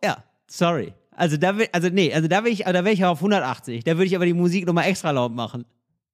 Ja, 0.04 0.24
sorry. 0.48 0.94
Also 1.12 1.38
da 1.38 1.58
will, 1.58 1.68
also 1.72 1.90
nee, 1.90 2.14
also 2.14 2.28
da 2.28 2.44
will 2.44 2.52
ich, 2.52 2.60
da 2.66 2.74
wäre 2.74 2.92
ich 2.92 3.06
auf 3.06 3.20
180. 3.20 3.84
Da 3.84 3.94
würde 3.94 4.06
ich 4.06 4.16
aber 4.16 4.26
die 4.26 4.34
Musik 4.34 4.66
nochmal 4.66 4.86
extra 4.86 5.12
laut 5.12 5.34
machen. 5.34 5.66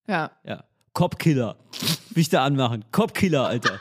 Ja. 0.07 0.31
Ja. 0.45 0.63
Copkiller. 0.93 1.55
Will 2.11 2.21
ich 2.21 2.29
da 2.29 2.43
anmachen. 2.45 2.83
Copkiller, 2.91 3.47
Alter. 3.47 3.79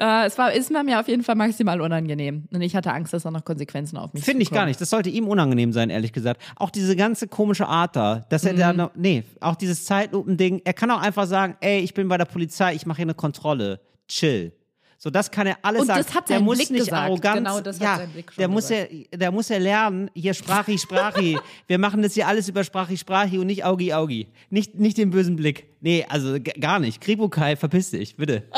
Äh, 0.00 0.26
es 0.26 0.38
war, 0.38 0.52
ist 0.52 0.70
mir 0.70 0.98
auf 0.98 1.08
jeden 1.08 1.22
Fall 1.22 1.34
maximal 1.34 1.80
unangenehm. 1.80 2.48
Und 2.52 2.62
ich 2.62 2.74
hatte 2.74 2.90
Angst, 2.92 3.12
dass 3.12 3.22
da 3.24 3.30
noch 3.30 3.44
Konsequenzen 3.44 3.98
auf 3.98 4.14
mich 4.14 4.24
Finde 4.24 4.42
ich 4.42 4.50
gar 4.50 4.64
nicht. 4.64 4.80
Das 4.80 4.88
sollte 4.88 5.10
ihm 5.10 5.28
unangenehm 5.28 5.72
sein, 5.72 5.90
ehrlich 5.90 6.12
gesagt. 6.14 6.40
Auch 6.56 6.70
diese 6.70 6.96
ganze 6.96 7.28
komische 7.28 7.66
Art 7.66 7.96
da, 7.96 8.24
dass 8.30 8.44
er 8.44 8.54
Mhm. 8.54 8.58
da 8.58 8.72
noch, 8.72 8.90
nee, 8.94 9.24
auch 9.40 9.56
dieses 9.56 9.84
Zeitlupending. 9.84 10.62
Er 10.64 10.72
kann 10.72 10.90
auch 10.90 11.02
einfach 11.02 11.26
sagen, 11.26 11.56
ey, 11.60 11.80
ich 11.80 11.92
bin 11.92 12.08
bei 12.08 12.16
der 12.16 12.24
Polizei, 12.24 12.74
ich 12.74 12.86
mache 12.86 12.96
hier 12.96 13.04
eine 13.06 13.14
Kontrolle. 13.14 13.80
Chill. 14.08 14.52
So, 14.96 15.08
das 15.10 15.30
kann 15.30 15.46
er 15.46 15.56
alles 15.62 15.82
Und 15.82 15.86
sagen. 15.86 16.02
das 16.04 16.14
hat 16.14 16.28
der 16.28 16.40
muss 16.40 16.58
Blick 16.58 16.70
nicht 16.70 16.84
gesagt. 16.86 17.02
arrogant. 17.04 17.36
Genau, 17.38 17.60
das 17.60 17.76
hat 17.76 17.82
ja, 17.82 17.96
sein 17.98 18.10
Blick 18.10 18.32
schon 18.32 18.40
der 18.40 18.48
muss 18.48 18.70
er, 18.70 18.86
der 19.14 19.30
muss 19.32 19.48
er 19.50 19.58
lernen. 19.58 20.10
Hier 20.14 20.34
Sprachi, 20.34 20.78
Sprachi. 20.78 21.38
Wir 21.66 21.78
machen 21.78 22.02
das 22.02 22.12
hier 22.14 22.26
alles 22.26 22.48
über 22.48 22.64
Sprachi, 22.64 22.96
Sprachi 22.98 23.38
und 23.38 23.46
nicht 23.46 23.64
Augi, 23.64 23.92
Augi. 23.94 24.28
Nicht, 24.50 24.78
nicht 24.78 24.98
den 24.98 25.10
bösen 25.10 25.36
Blick. 25.36 25.66
Nee, 25.80 26.04
also 26.08 26.36
gar 26.60 26.80
nicht. 26.80 27.00
Kribukai, 27.00 27.56
verpiss 27.56 27.90
dich, 27.90 28.16
bitte. 28.16 28.44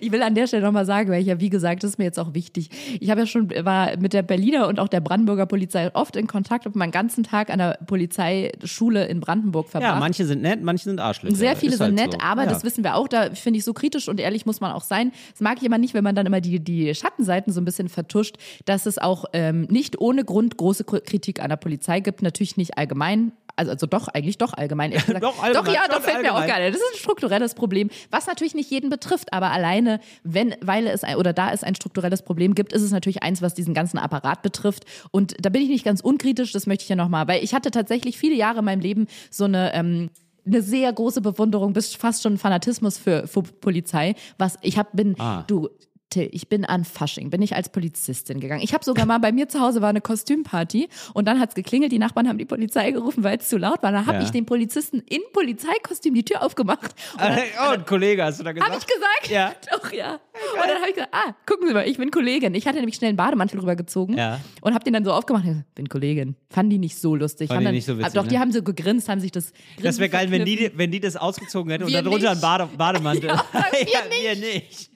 Ich 0.00 0.12
will 0.12 0.22
an 0.22 0.34
der 0.34 0.46
Stelle 0.46 0.62
nochmal 0.62 0.84
sagen, 0.86 1.10
weil 1.10 1.20
ich 1.20 1.26
ja, 1.26 1.40
wie 1.40 1.50
gesagt, 1.50 1.82
das 1.82 1.92
ist 1.92 1.98
mir 1.98 2.04
jetzt 2.04 2.18
auch 2.18 2.34
wichtig. 2.34 2.70
Ich 3.00 3.10
habe 3.10 3.20
ja 3.20 3.26
schon, 3.26 3.50
war 3.64 3.96
mit 3.98 4.12
der 4.12 4.22
Berliner 4.22 4.68
und 4.68 4.78
auch 4.78 4.88
der 4.88 5.00
Brandenburger 5.00 5.46
Polizei 5.46 5.90
oft 5.94 6.16
in 6.16 6.26
Kontakt, 6.26 6.64
habe 6.64 6.78
meinen 6.78 6.90
ganzen 6.90 7.24
Tag 7.24 7.50
an 7.50 7.58
der 7.58 7.78
Polizeischule 7.86 9.06
in 9.06 9.20
Brandenburg 9.20 9.68
verbracht. 9.68 9.94
Ja, 9.94 9.98
manche 9.98 10.24
sind 10.24 10.42
nett, 10.42 10.62
manche 10.62 10.84
sind 10.84 11.00
Arschlöcher. 11.00 11.36
Sehr 11.36 11.56
viele 11.56 11.74
Ist 11.74 11.80
halt 11.80 11.96
sind 11.96 12.04
nett, 12.04 12.12
so. 12.14 12.26
aber 12.26 12.44
ja. 12.44 12.50
das 12.50 12.64
wissen 12.64 12.84
wir 12.84 12.94
auch, 12.94 13.08
da 13.08 13.30
finde 13.34 13.58
ich 13.58 13.64
so 13.64 13.72
kritisch 13.72 14.08
und 14.08 14.20
ehrlich 14.20 14.46
muss 14.46 14.60
man 14.60 14.72
auch 14.72 14.84
sein. 14.84 15.12
Das 15.32 15.40
mag 15.40 15.58
ich 15.58 15.64
immer 15.64 15.78
nicht, 15.78 15.94
wenn 15.94 16.04
man 16.04 16.14
dann 16.14 16.26
immer 16.26 16.40
die, 16.40 16.60
die 16.60 16.94
Schattenseiten 16.94 17.52
so 17.52 17.60
ein 17.60 17.64
bisschen 17.64 17.88
vertuscht, 17.88 18.36
dass 18.64 18.86
es 18.86 18.98
auch 18.98 19.24
ähm, 19.32 19.62
nicht 19.70 20.00
ohne 20.00 20.24
Grund 20.24 20.56
große 20.56 20.84
Kritik 20.84 21.40
an 21.40 21.48
der 21.48 21.56
Polizei 21.56 22.00
gibt, 22.00 22.22
natürlich 22.22 22.56
nicht 22.56 22.78
allgemein. 22.78 23.32
Also, 23.56 23.72
also 23.72 23.86
doch, 23.86 24.08
eigentlich 24.08 24.38
doch 24.38 24.52
allgemein. 24.52 24.90
gesagt. 25.06 25.22
Doch 25.22 25.42
allgemein, 25.42 25.64
doch, 25.64 25.72
ja, 25.74 25.88
doch, 25.88 26.02
fällt 26.02 26.22
mir 26.22 26.32
auch 26.32 26.36
allgemein. 26.40 26.60
geil. 26.62 26.72
Das 26.72 26.80
ist 26.80 26.86
ein 26.94 26.98
strukturelles 26.98 27.54
Problem, 27.54 27.90
was 28.10 28.26
natürlich 28.26 28.54
nicht 28.54 28.70
jeden 28.70 28.90
betrifft, 28.90 29.32
aber 29.32 29.50
alleine, 29.50 30.00
wenn, 30.24 30.54
weil 30.60 30.86
es 30.86 31.02
ein, 31.04 31.16
oder 31.16 31.32
da 31.32 31.50
es 31.52 31.64
ein 31.64 31.74
strukturelles 31.74 32.22
Problem 32.22 32.54
gibt, 32.54 32.72
ist 32.72 32.82
es 32.82 32.90
natürlich 32.92 33.22
eins, 33.22 33.42
was 33.42 33.54
diesen 33.54 33.72
ganzen 33.74 33.98
Apparat 33.98 34.42
betrifft. 34.42 34.84
Und 35.10 35.34
da 35.40 35.48
bin 35.48 35.62
ich 35.62 35.68
nicht 35.68 35.84
ganz 35.84 36.00
unkritisch, 36.02 36.52
das 36.52 36.66
möchte 36.66 36.82
ich 36.82 36.88
ja 36.88 36.96
nochmal, 36.96 37.26
weil 37.28 37.42
ich 37.42 37.54
hatte 37.54 37.70
tatsächlich 37.70 38.18
viele 38.18 38.34
Jahre 38.34 38.58
in 38.60 38.64
meinem 38.66 38.80
Leben 38.80 39.06
so 39.30 39.44
eine, 39.44 39.72
ähm, 39.74 40.10
eine 40.46 40.62
sehr 40.62 40.92
große 40.92 41.22
Bewunderung, 41.22 41.72
bis 41.72 41.94
fast 41.94 42.22
schon 42.22 42.38
Fanatismus 42.38 42.98
für, 42.98 43.26
für 43.26 43.42
Polizei. 43.42 44.14
Was 44.38 44.58
ich 44.62 44.78
hab, 44.78 44.92
bin, 44.92 45.16
Ah. 45.18 45.44
du, 45.48 45.68
ich 46.14 46.48
bin 46.48 46.64
an 46.64 46.84
Fasching, 46.84 47.28
bin 47.30 47.42
ich 47.42 47.54
als 47.56 47.68
Polizistin 47.68 48.40
gegangen. 48.40 48.62
Ich 48.62 48.72
habe 48.72 48.82
sogar 48.84 49.04
mal 49.04 49.18
bei 49.18 49.32
mir 49.32 49.48
zu 49.48 49.60
Hause 49.60 49.82
war 49.82 49.90
eine 49.90 50.00
Kostümparty 50.00 50.88
und 51.14 51.26
dann 51.26 51.40
hat's 51.40 51.54
geklingelt, 51.54 51.92
die 51.92 51.98
Nachbarn 51.98 52.28
haben 52.28 52.38
die 52.38 52.44
Polizei 52.46 52.90
gerufen, 52.92 53.22
weil 53.24 53.38
es 53.38 53.48
zu 53.48 53.58
laut 53.58 53.82
war. 53.82 53.92
Dann 53.92 54.06
habe 54.06 54.18
Ja. 54.18 54.22
ich 54.24 54.30
den 54.30 54.46
Polizisten 54.46 55.00
in 55.00 55.20
Polizeikostüm 55.32 56.14
die 56.14 56.24
Tür 56.24 56.42
aufgemacht. 56.42 56.94
Und 57.14 57.20
dann, 57.20 57.38
Oh, 57.66 57.70
ein 57.72 57.84
Kollege, 57.84 58.24
hast 58.24 58.40
du 58.40 58.44
da 58.44 58.52
gesagt? 58.52 58.70
habe 58.72 58.80
ich 58.80 58.86
gesagt? 58.86 59.28
Ja. 59.30 59.52
Doch, 59.72 59.92
ja. 59.92 60.14
Und 60.14 60.20
dann 60.66 60.76
habe 60.80 60.88
ich 60.88 60.94
gesagt, 60.94 61.12
ah, 61.14 61.34
gucken 61.44 61.68
Sie 61.68 61.74
mal, 61.74 61.86
ich 61.88 61.98
bin 61.98 62.10
Kollegin. 62.10 62.54
Ich 62.54 62.66
hatte 62.66 62.78
nämlich 62.78 62.94
schnell 62.96 63.08
einen 63.08 63.16
Bademantel 63.16 63.58
rübergezogen 63.60 64.16
Ja. 64.16 64.40
und 64.62 64.74
habe 64.74 64.84
den 64.84 64.92
dann 64.94 65.04
so 65.04 65.12
aufgemacht. 65.12 65.44
Ich 65.46 65.74
bin 65.74 65.88
Kollegin. 65.88 66.36
Fanden 66.50 66.70
die 66.70 66.78
nicht 66.78 66.96
so 66.98 67.14
lustig. 67.14 67.48
Fanden 67.48 67.60
die 67.60 67.64
dann, 67.66 67.74
nicht 67.74 67.84
so 67.86 67.98
witzig, 67.98 68.12
Doch, 68.14 68.26
die 68.26 68.34
ne? 68.36 68.40
haben 68.40 68.52
so 68.52 68.62
gegrinst, 68.62 69.08
haben 69.08 69.20
sich 69.20 69.32
das 69.32 69.52
Das 69.82 69.98
wäre 69.98 70.08
geil, 70.08 70.30
wenn 70.30 70.44
die, 70.44 70.70
wenn 70.74 70.90
die 70.90 71.00
das 71.00 71.16
ausgezogen 71.16 71.70
hätten 71.70 71.84
und 71.84 71.90
Wir 71.92 72.02
darunter 72.02 72.30
ein 72.30 72.36
nicht. 72.36 72.42
Bade, 72.42 72.68
Bademantel. 72.76 73.28
Ja, 73.52 74.00
wir 74.08 74.36
wir 74.40 74.54
nicht. 74.54 74.90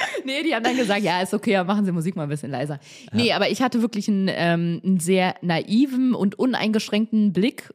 Nee, 0.24 0.42
die 0.42 0.54
haben 0.54 0.62
dann 0.62 0.76
gesagt, 0.76 1.02
ja, 1.02 1.20
ist 1.20 1.34
okay, 1.34 1.56
aber 1.56 1.72
machen 1.72 1.84
Sie 1.84 1.92
Musik 1.92 2.16
mal 2.16 2.24
ein 2.24 2.28
bisschen 2.28 2.50
leiser. 2.50 2.78
Nee, 3.12 3.32
aber 3.32 3.50
ich 3.50 3.62
hatte 3.62 3.82
wirklich 3.82 4.08
einen, 4.08 4.28
ähm, 4.30 4.80
einen 4.84 5.00
sehr 5.00 5.34
naiven 5.42 6.14
und 6.14 6.38
uneingeschränkten 6.38 7.32
Blick 7.32 7.72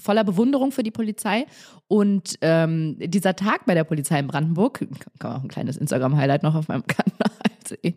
voller 0.00 0.24
Bewunderung 0.24 0.72
für 0.72 0.82
die 0.82 0.90
Polizei. 0.90 1.46
Und 1.88 2.38
ähm, 2.40 2.96
dieser 2.98 3.36
Tag 3.36 3.66
bei 3.66 3.74
der 3.74 3.84
Polizei 3.84 4.18
in 4.18 4.26
Brandenburg, 4.26 4.78
kann 4.78 5.12
man 5.22 5.32
auch 5.32 5.42
ein 5.42 5.48
kleines 5.48 5.76
Instagram-Highlight 5.76 6.42
noch 6.42 6.54
auf 6.54 6.68
meinem 6.68 6.86
Kanal 6.86 7.30
sehen. 7.66 7.96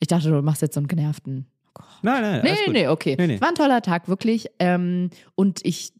Ich 0.00 0.08
dachte, 0.08 0.30
du 0.30 0.42
machst 0.42 0.62
jetzt 0.62 0.74
so 0.74 0.80
einen 0.80 0.88
genervten. 0.88 1.46
Nein, 2.02 2.22
nein, 2.22 2.40
Nee, 2.42 2.50
alles 2.50 2.60
nee, 2.66 2.72
nee, 2.72 2.88
okay. 2.88 3.16
Nee, 3.18 3.26
nee. 3.28 3.34
Es 3.34 3.40
war 3.40 3.48
ein 3.48 3.54
toller 3.54 3.82
Tag, 3.82 4.08
wirklich. 4.08 4.48
Ähm, 4.58 5.10
und 5.34 5.60
ich, 5.64 5.92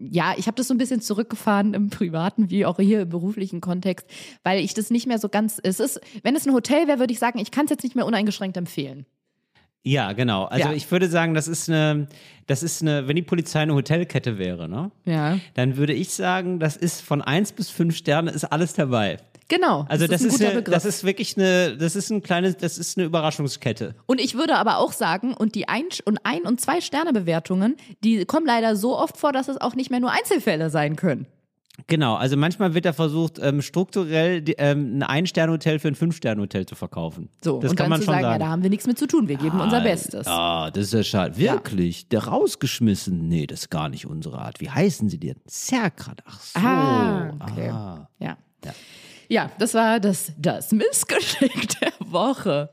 ja, 0.00 0.34
ich 0.36 0.46
habe 0.46 0.54
das 0.56 0.68
so 0.68 0.74
ein 0.74 0.78
bisschen 0.78 1.00
zurückgefahren 1.02 1.74
im 1.74 1.90
privaten 1.90 2.48
wie 2.50 2.64
auch 2.64 2.78
hier 2.78 3.02
im 3.02 3.08
beruflichen 3.08 3.60
Kontext, 3.60 4.06
weil 4.42 4.60
ich 4.64 4.72
das 4.74 4.90
nicht 4.90 5.06
mehr 5.06 5.18
so 5.18 5.28
ganz. 5.28 5.60
Es 5.62 5.78
ist, 5.80 6.00
wenn 6.22 6.34
es 6.34 6.46
ein 6.46 6.54
Hotel 6.54 6.88
wäre, 6.88 6.98
würde 6.98 7.12
ich 7.12 7.18
sagen, 7.18 7.38
ich 7.38 7.50
kann 7.50 7.66
es 7.66 7.70
jetzt 7.70 7.82
nicht 7.84 7.96
mehr 7.96 8.06
uneingeschränkt 8.06 8.56
empfehlen. 8.56 9.04
Ja, 9.82 10.12
genau. 10.12 10.44
Also 10.44 10.68
Ja. 10.68 10.74
ich 10.74 10.90
würde 10.90 11.08
sagen, 11.08 11.32
das 11.34 11.48
ist 11.48 11.68
eine, 11.68 12.06
das 12.46 12.62
ist 12.62 12.82
eine, 12.82 13.08
wenn 13.08 13.16
die 13.16 13.22
Polizei 13.22 13.60
eine 13.60 13.74
Hotelkette 13.74 14.36
wäre, 14.38 14.68
ne? 14.68 14.90
Ja. 15.06 15.38
Dann 15.54 15.76
würde 15.78 15.94
ich 15.94 16.10
sagen, 16.12 16.60
das 16.60 16.76
ist 16.76 17.00
von 17.00 17.22
eins 17.22 17.52
bis 17.52 17.70
fünf 17.70 17.96
Sterne 17.96 18.30
ist 18.30 18.44
alles 18.44 18.74
dabei. 18.74 19.18
Genau. 19.50 19.84
Also 19.88 20.06
das, 20.06 20.22
ein 20.22 20.28
ist, 20.28 20.42
eine, 20.42 20.62
das 20.62 20.84
ist 20.84 21.02
wirklich 21.02 21.36
eine, 21.36 21.76
das 21.76 21.96
ist 21.96 22.08
ein 22.10 22.22
kleines, 22.22 22.56
das 22.56 22.78
ist 22.78 22.96
eine 22.96 23.06
Überraschungskette. 23.06 23.96
Und 24.06 24.20
ich 24.20 24.36
würde 24.36 24.54
aber 24.54 24.78
auch 24.78 24.92
sagen, 24.92 25.34
und 25.34 25.56
die 25.56 25.68
ein 25.68 25.86
und 26.04 26.20
ein 26.22 26.42
und 26.42 26.60
zwei 26.60 26.80
Sterne 26.80 27.12
Bewertungen, 27.12 27.76
die 28.04 28.24
kommen 28.26 28.46
leider 28.46 28.76
so 28.76 28.96
oft 28.96 29.16
vor, 29.16 29.32
dass 29.32 29.48
es 29.48 29.60
auch 29.60 29.74
nicht 29.74 29.90
mehr 29.90 29.98
nur 29.98 30.12
Einzelfälle 30.12 30.70
sein 30.70 30.94
können. 30.94 31.26
Genau, 31.88 32.14
also 32.14 32.36
manchmal 32.36 32.74
wird 32.74 32.84
da 32.84 32.92
versucht, 32.92 33.40
ähm, 33.42 33.60
strukturell 33.62 34.42
die, 34.42 34.54
ähm, 34.58 34.96
ein 34.96 35.02
Ein-Sterne-Hotel 35.02 35.78
für 35.80 35.88
ein 35.88 35.94
Fünf-Sterne-Hotel 35.96 36.66
zu 36.66 36.76
verkaufen. 36.76 37.30
So, 37.42 37.58
das 37.58 37.70
und 37.70 37.76
kann 37.76 37.84
dann 37.84 37.90
man 37.90 38.00
zu 38.00 38.04
schon 38.04 38.14
sagen, 38.14 38.22
sagen. 38.22 38.40
ja, 38.40 38.46
da 38.46 38.52
haben 38.52 38.62
wir 38.62 38.70
nichts 38.70 38.86
mit 38.86 38.98
zu 38.98 39.06
tun, 39.06 39.26
wir 39.26 39.36
geben 39.36 39.60
unser 39.60 39.80
Bestes. 39.80 40.26
Ah, 40.28 40.70
das 40.70 40.84
ist 40.84 40.92
ja 40.92 41.02
schade. 41.02 41.36
Wirklich? 41.38 42.08
Der 42.08 42.24
rausgeschmissen? 42.24 43.26
Nee, 43.26 43.46
das 43.46 43.60
ist 43.60 43.70
gar 43.70 43.88
nicht 43.88 44.06
unsere 44.06 44.38
Art. 44.38 44.60
Wie 44.60 44.70
heißen 44.70 45.08
sie 45.08 45.18
denn? 45.18 45.36
Zerkrat. 45.46 46.22
Ach 46.26 46.40
so. 46.40 46.60
Ah, 46.60 47.32
okay. 47.40 47.70
Ah. 47.70 48.08
Ja. 48.20 48.36
ja. 48.64 48.72
Das 49.58 49.74
war 49.74 50.00
das, 50.00 50.32
das 50.36 50.72
Missgeschick 50.72 51.68
der 51.80 51.92
Woche. 52.00 52.70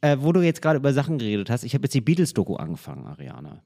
Äh, 0.00 0.16
wo 0.20 0.32
du 0.32 0.40
jetzt 0.40 0.62
gerade 0.62 0.78
über 0.78 0.92
Sachen 0.92 1.18
geredet 1.18 1.50
hast, 1.50 1.62
ich 1.62 1.74
habe 1.74 1.84
jetzt 1.84 1.94
die 1.94 2.00
Beatles-Doku 2.00 2.56
angefangen, 2.56 3.06
Ariana. 3.06 3.62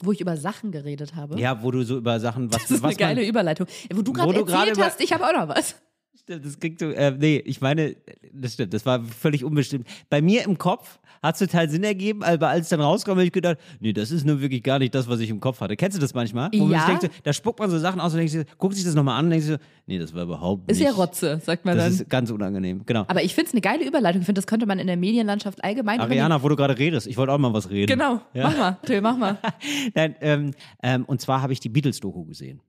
Wo 0.00 0.12
ich 0.12 0.20
über 0.20 0.36
Sachen 0.36 0.70
geredet 0.70 1.14
habe. 1.14 1.40
Ja, 1.40 1.62
wo 1.62 1.70
du 1.70 1.82
so 1.82 1.96
über 1.96 2.20
Sachen, 2.20 2.52
was, 2.52 2.62
Das 2.62 2.70
ist 2.70 2.82
was 2.82 2.90
eine 2.90 2.96
geile 2.96 3.20
man, 3.20 3.28
Überleitung. 3.28 3.66
Wo 3.92 4.02
du 4.02 4.12
gerade 4.12 4.38
erzählt 4.38 4.78
hast, 4.78 5.00
ich 5.00 5.12
habe 5.12 5.26
auch 5.26 5.32
noch 5.32 5.48
was. 5.48 5.76
Stimmt, 6.16 6.44
das 6.46 6.58
klingt 6.58 6.78
so, 6.78 6.86
äh, 6.90 7.10
nee, 7.18 7.36
ich 7.44 7.60
meine, 7.60 7.96
das 8.32 8.54
stimmt, 8.54 8.72
das 8.72 8.86
war 8.86 9.02
völlig 9.02 9.44
unbestimmt. 9.44 9.86
Bei 10.08 10.22
mir 10.22 10.44
im 10.44 10.56
Kopf 10.56 10.98
hat 11.22 11.34
es 11.34 11.38
total 11.40 11.68
Sinn 11.68 11.82
ergeben, 11.84 12.22
aber 12.22 12.48
als 12.48 12.62
es 12.62 12.68
dann 12.68 12.80
rauskam, 12.80 13.10
habe 13.12 13.24
ich 13.24 13.32
gedacht, 13.32 13.58
nee, 13.80 13.92
das 13.92 14.10
ist 14.10 14.24
nur 14.24 14.40
wirklich 14.40 14.62
gar 14.62 14.78
nicht 14.78 14.94
das, 14.94 15.08
was 15.08 15.20
ich 15.20 15.28
im 15.30 15.40
Kopf 15.40 15.60
hatte. 15.60 15.76
Kennst 15.76 15.96
du 15.96 16.00
das 16.00 16.14
manchmal? 16.14 16.50
Wo 16.54 16.68
Ja. 16.68 16.98
so, 17.00 17.08
da 17.24 17.32
spuckt 17.32 17.58
man 17.58 17.68
so 17.68 17.78
Sachen 17.78 18.00
aus 18.00 18.12
und 18.12 18.18
denkt 18.18 18.32
sich, 18.32 18.44
guckt 18.58 18.74
sich 18.74 18.84
das 18.84 18.94
nochmal 18.94 19.18
an 19.18 19.26
und 19.26 19.30
denkt 19.32 19.44
sich 19.44 19.54
so, 19.54 19.60
nee, 19.86 19.98
das 19.98 20.14
war 20.14 20.22
überhaupt 20.22 20.70
Ist 20.70 20.78
nicht. 20.78 20.86
ja 20.86 20.92
Rotze, 20.94 21.40
sagt 21.42 21.64
man 21.64 21.76
Das 21.76 21.84
dann. 21.86 21.92
ist 21.94 22.08
ganz 22.10 22.30
unangenehm, 22.30 22.86
genau. 22.86 23.04
Aber 23.08 23.22
ich 23.22 23.34
finde 23.34 23.48
es 23.48 23.52
eine 23.54 23.60
geile 23.60 23.84
Überleitung. 23.86 24.20
Ich 24.22 24.26
finde, 24.26 24.38
das 24.40 24.46
könnte 24.46 24.66
man 24.66 24.78
in 24.78 24.86
der 24.86 24.96
Medienlandschaft 24.96 25.62
allgemein 25.64 26.00
Ariana, 26.00 26.42
wo 26.42 26.48
du 26.48 26.56
gerade 26.56 26.78
redest, 26.78 27.06
ich 27.06 27.16
wollte 27.16 27.32
auch 27.32 27.38
mal 27.38 27.52
was 27.52 27.68
reden. 27.70 27.90
Genau, 27.92 28.20
Ja. 28.34 28.44
mach 28.44 28.56
mal, 28.56 28.78
Till, 28.86 29.00
mach 29.00 29.16
mal. 29.18 29.38
Nein, 29.94 30.14
ähm, 30.20 30.50
ähm, 30.82 31.04
und 31.06 31.20
zwar 31.20 31.42
habe 31.42 31.52
ich 31.52 31.60
die 31.60 31.68
Beatles-Doku 31.70 32.24
gesehen. 32.24 32.60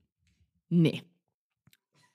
Nee. 0.70 1.04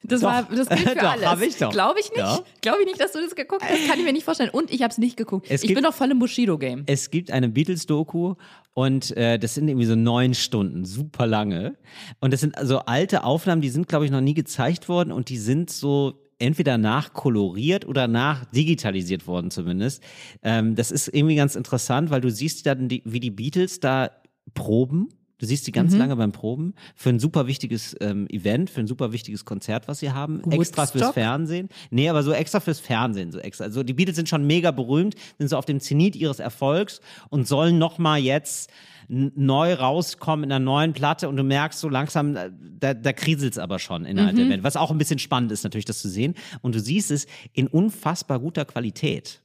Das, 0.02 0.22
Doch. 0.22 0.28
war, 0.28 0.42
das 0.44 0.68
gilt 0.68 0.80
für 0.88 0.94
Doch, 0.94 1.02
alles. 1.12 1.26
hab 1.26 1.42
ich 1.42 1.56
doch. 1.56 1.70
Glaube 1.72 2.00
ich 2.00 2.08
nicht. 2.08 2.18
Ja. 2.18 2.40
Glaube 2.62 2.78
ich 2.80 2.86
nicht, 2.86 3.00
dass 3.00 3.12
du 3.12 3.20
das 3.20 3.34
geguckt 3.34 3.62
hast. 3.62 3.86
Kann 3.88 3.98
ich 3.98 4.04
mir 4.04 4.12
nicht 4.14 4.24
vorstellen. 4.24 4.50
Und 4.50 4.70
ich 4.72 4.82
habe 4.82 4.90
es 4.90 4.98
nicht 4.98 5.16
geguckt. 5.16 5.46
Es 5.50 5.62
ich 5.62 5.68
gibt- 5.68 5.76
bin 5.76 5.84
doch 5.84 5.94
voll 5.94 6.10
im 6.10 6.18
Bushido-Game. 6.18 6.84
Es 6.86 7.10
gibt 7.10 7.30
eine 7.30 7.48
Beatles-Doku 7.50 8.34
und 8.72 9.14
äh, 9.16 9.38
das 9.38 9.54
sind 9.54 9.68
irgendwie 9.68 9.86
so 9.86 9.96
neun 9.96 10.32
Stunden, 10.34 10.84
super 10.86 11.26
lange. 11.26 11.76
Und 12.20 12.32
das 12.32 12.40
sind 12.40 12.56
also 12.56 12.78
alte 12.80 13.24
Aufnahmen, 13.24 13.60
die 13.60 13.68
sind, 13.68 13.88
glaube 13.88 14.06
ich, 14.06 14.10
noch 14.10 14.22
nie 14.22 14.34
gezeigt 14.34 14.88
worden 14.88 15.12
und 15.12 15.28
die 15.28 15.36
sind 15.38 15.68
so 15.70 16.14
entweder 16.38 16.78
nachkoloriert 16.78 17.86
oder 17.86 18.08
nachdigitalisiert 18.08 19.26
worden 19.26 19.50
zumindest. 19.50 20.02
Ähm, 20.42 20.74
das 20.76 20.90
ist 20.90 21.08
irgendwie 21.08 21.34
ganz 21.36 21.54
interessant, 21.56 22.10
weil 22.10 22.22
du 22.22 22.30
siehst 22.30 22.64
dann, 22.64 22.88
die, 22.88 23.02
wie 23.04 23.20
die 23.20 23.30
Beatles 23.30 23.80
da 23.80 24.10
proben. 24.54 25.08
Du 25.40 25.46
siehst 25.46 25.66
die 25.66 25.70
Mhm. 25.70 25.74
ganz 25.74 25.96
lange 25.96 26.14
beim 26.16 26.32
Proben 26.32 26.74
für 26.94 27.08
ein 27.08 27.18
super 27.18 27.46
wichtiges 27.46 27.96
ähm, 28.00 28.26
Event, 28.28 28.68
für 28.68 28.80
ein 28.80 28.86
super 28.86 29.10
wichtiges 29.12 29.44
Konzert, 29.46 29.88
was 29.88 30.00
sie 30.00 30.12
haben. 30.12 30.40
Extra 30.50 30.82
fürs 30.82 30.94
Woodstock? 30.94 31.14
Fernsehen. 31.14 31.68
Nee, 31.90 32.08
aber 32.10 32.22
so 32.22 32.32
extra 32.32 32.60
fürs 32.60 32.78
Fernsehen, 32.78 33.32
so 33.32 33.38
extra. 33.38 33.64
Also 33.64 33.82
die 33.82 33.94
Beatles 33.94 34.16
sind 34.16 34.28
schon 34.28 34.46
mega 34.46 34.70
berühmt, 34.70 35.14
sind 35.38 35.48
so 35.48 35.56
auf 35.56 35.64
dem 35.64 35.80
Zenit 35.80 36.14
ihres 36.14 36.40
Erfolgs 36.40 37.00
und 37.30 37.48
sollen 37.48 37.78
nochmal 37.78 38.20
jetzt 38.20 38.70
neu 39.08 39.74
rauskommen 39.74 40.44
in 40.44 40.52
einer 40.52 40.64
neuen 40.64 40.92
Platte 40.92 41.28
und 41.28 41.36
du 41.36 41.42
merkst 41.42 41.80
so 41.80 41.88
langsam, 41.88 42.36
äh, 42.36 42.50
da, 42.78 42.94
da 42.94 43.12
kriselt's 43.12 43.58
aber 43.58 43.78
schon 43.80 44.04
innerhalb 44.04 44.36
der 44.36 44.44
Band. 44.44 44.62
Was 44.62 44.76
auch 44.76 44.90
ein 44.92 44.98
bisschen 44.98 45.18
spannend 45.18 45.50
ist 45.50 45.64
natürlich, 45.64 45.84
das 45.86 45.98
zu 46.00 46.08
sehen. 46.08 46.34
Und 46.62 46.74
du 46.76 46.80
siehst 46.80 47.10
es 47.10 47.26
in 47.52 47.66
unfassbar 47.66 48.38
guter 48.38 48.64
Qualität. 48.64 49.42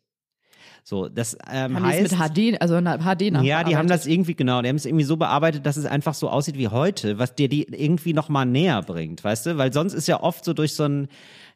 So, 0.87 1.09
das 1.09 1.35
ähm, 1.51 1.77
Haben 1.77 1.83
heißt, 1.87 2.11
es 2.13 2.37
mit 2.37 2.55
HD, 2.55 2.61
also 2.61 2.79
HD 2.79 3.43
ja, 3.43 3.63
die 3.63 3.75
haben 3.75 3.87
das 3.87 4.05
irgendwie, 4.05 4.35
genau, 4.35 4.61
die 4.61 4.69
haben 4.69 4.75
es 4.75 4.85
irgendwie 4.85 5.03
so 5.03 5.17
bearbeitet, 5.17 5.65
dass 5.65 5.77
es 5.77 5.87
einfach 5.87 6.13
so 6.13 6.29
aussieht 6.29 6.59
wie 6.59 6.67
heute, 6.67 7.17
was 7.17 7.33
dir 7.33 7.49
die 7.49 7.63
irgendwie 7.63 8.13
nochmal 8.13 8.45
näher 8.45 8.83
bringt, 8.83 9.23
weißt 9.23 9.47
du? 9.47 9.57
Weil 9.57 9.73
sonst 9.73 9.95
ist 9.95 10.07
ja 10.07 10.21
oft 10.21 10.45
so 10.45 10.53
durch 10.53 10.75
so 10.75 10.83
ein, 10.83 11.07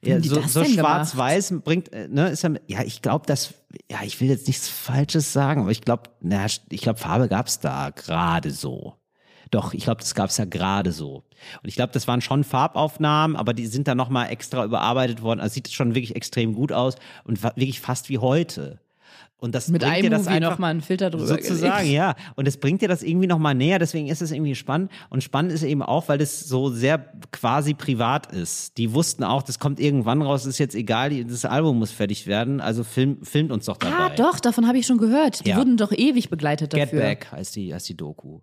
ja, 0.03 0.19
so, 0.19 0.41
so 0.41 0.63
schwarz-weiß 0.65 1.53
bringt, 1.63 1.93
äh, 1.93 2.07
ne, 2.07 2.29
ist 2.29 2.41
ja, 2.41 2.49
ja, 2.65 2.81
ich 2.81 3.03
glaube, 3.03 3.27
das, 3.27 3.53
ja, 3.91 3.99
ich 4.03 4.19
will 4.19 4.29
jetzt 4.29 4.47
nichts 4.47 4.67
Falsches 4.67 5.31
sagen, 5.31 5.61
aber 5.61 5.71
ich 5.71 5.81
glaube, 5.81 6.09
na, 6.21 6.47
ich 6.47 6.81
glaube, 6.81 6.97
Farbe 6.97 7.27
gab's 7.27 7.59
da 7.59 7.91
gerade 7.91 8.49
so. 8.49 8.95
Doch, 9.51 9.75
ich 9.75 9.83
glaube, 9.83 10.01
das 10.01 10.15
gab's 10.15 10.37
ja 10.37 10.45
gerade 10.45 10.91
so. 10.91 11.23
Und 11.61 11.69
ich 11.69 11.75
glaube, 11.75 11.93
das 11.93 12.07
waren 12.07 12.21
schon 12.21 12.43
Farbaufnahmen, 12.43 13.37
aber 13.37 13.53
die 13.53 13.67
sind 13.67 13.87
dann 13.87 13.97
nochmal 13.97 14.31
extra 14.31 14.65
überarbeitet 14.65 15.21
worden. 15.21 15.39
Also 15.39 15.53
sieht 15.53 15.71
schon 15.71 15.93
wirklich 15.93 16.15
extrem 16.15 16.55
gut 16.55 16.71
aus 16.71 16.95
und 17.25 17.43
wirklich 17.43 17.79
fast 17.79 18.09
wie 18.09 18.17
heute. 18.17 18.79
Und 19.41 19.55
das 19.55 19.69
Mit 19.69 19.81
bringt 19.81 20.03
dir 20.03 20.09
das 20.09 20.27
einfach 20.27 20.51
nochmal 20.51 20.71
einen 20.71 20.81
Filter 20.81 21.09
drüber 21.09 21.25
Sozusagen, 21.25 21.77
gelegt. 21.83 21.93
ja. 21.95 22.15
Und 22.35 22.45
es 22.47 22.57
bringt 22.57 22.81
dir 22.81 22.89
das 22.89 23.03
irgendwie 23.03 23.25
nochmal 23.27 23.55
näher, 23.55 23.79
deswegen 23.79 24.07
ist 24.07 24.21
es 24.21 24.31
irgendwie 24.31 24.53
spannend. 24.53 24.91
Und 25.09 25.23
spannend 25.23 25.53
ist 25.53 25.63
eben 25.63 25.81
auch, 25.81 26.09
weil 26.09 26.17
das 26.17 26.41
so 26.41 26.69
sehr 26.69 26.97
quasi 27.31 27.73
privat 27.73 28.33
ist. 28.33 28.77
Die 28.77 28.93
wussten 28.93 29.23
auch, 29.23 29.41
das 29.41 29.57
kommt 29.57 29.79
irgendwann 29.79 30.21
raus, 30.21 30.45
ist 30.45 30.57
jetzt 30.57 30.75
egal, 30.75 31.23
das 31.23 31.45
Album 31.45 31.79
muss 31.79 31.91
fertig 31.91 32.27
werden, 32.27 32.59
also 32.59 32.83
film, 32.83 33.23
filmt 33.23 33.51
uns 33.53 33.65
doch 33.65 33.77
dabei. 33.77 33.95
Ah, 33.95 34.09
doch, 34.09 34.41
davon 34.41 34.67
habe 34.67 34.77
ich 34.77 34.85
schon 34.85 34.97
gehört. 34.97 35.45
Die 35.45 35.51
Ja. 35.51 35.57
wurden 35.57 35.77
doch 35.77 35.93
ewig 35.93 36.29
begleitet 36.29 36.71
Get 36.73 36.83
dafür. 36.87 36.99
Back 36.99 37.31
heißt 37.31 37.55
die, 37.55 37.73
heißt 37.73 37.87
die 37.87 37.95
Doku. 37.95 38.41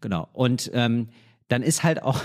Genau. 0.00 0.28
Und 0.32 0.72
ähm, 0.74 1.08
dann 1.46 1.62
ist 1.62 1.84
halt 1.84 2.02
auch, 2.02 2.18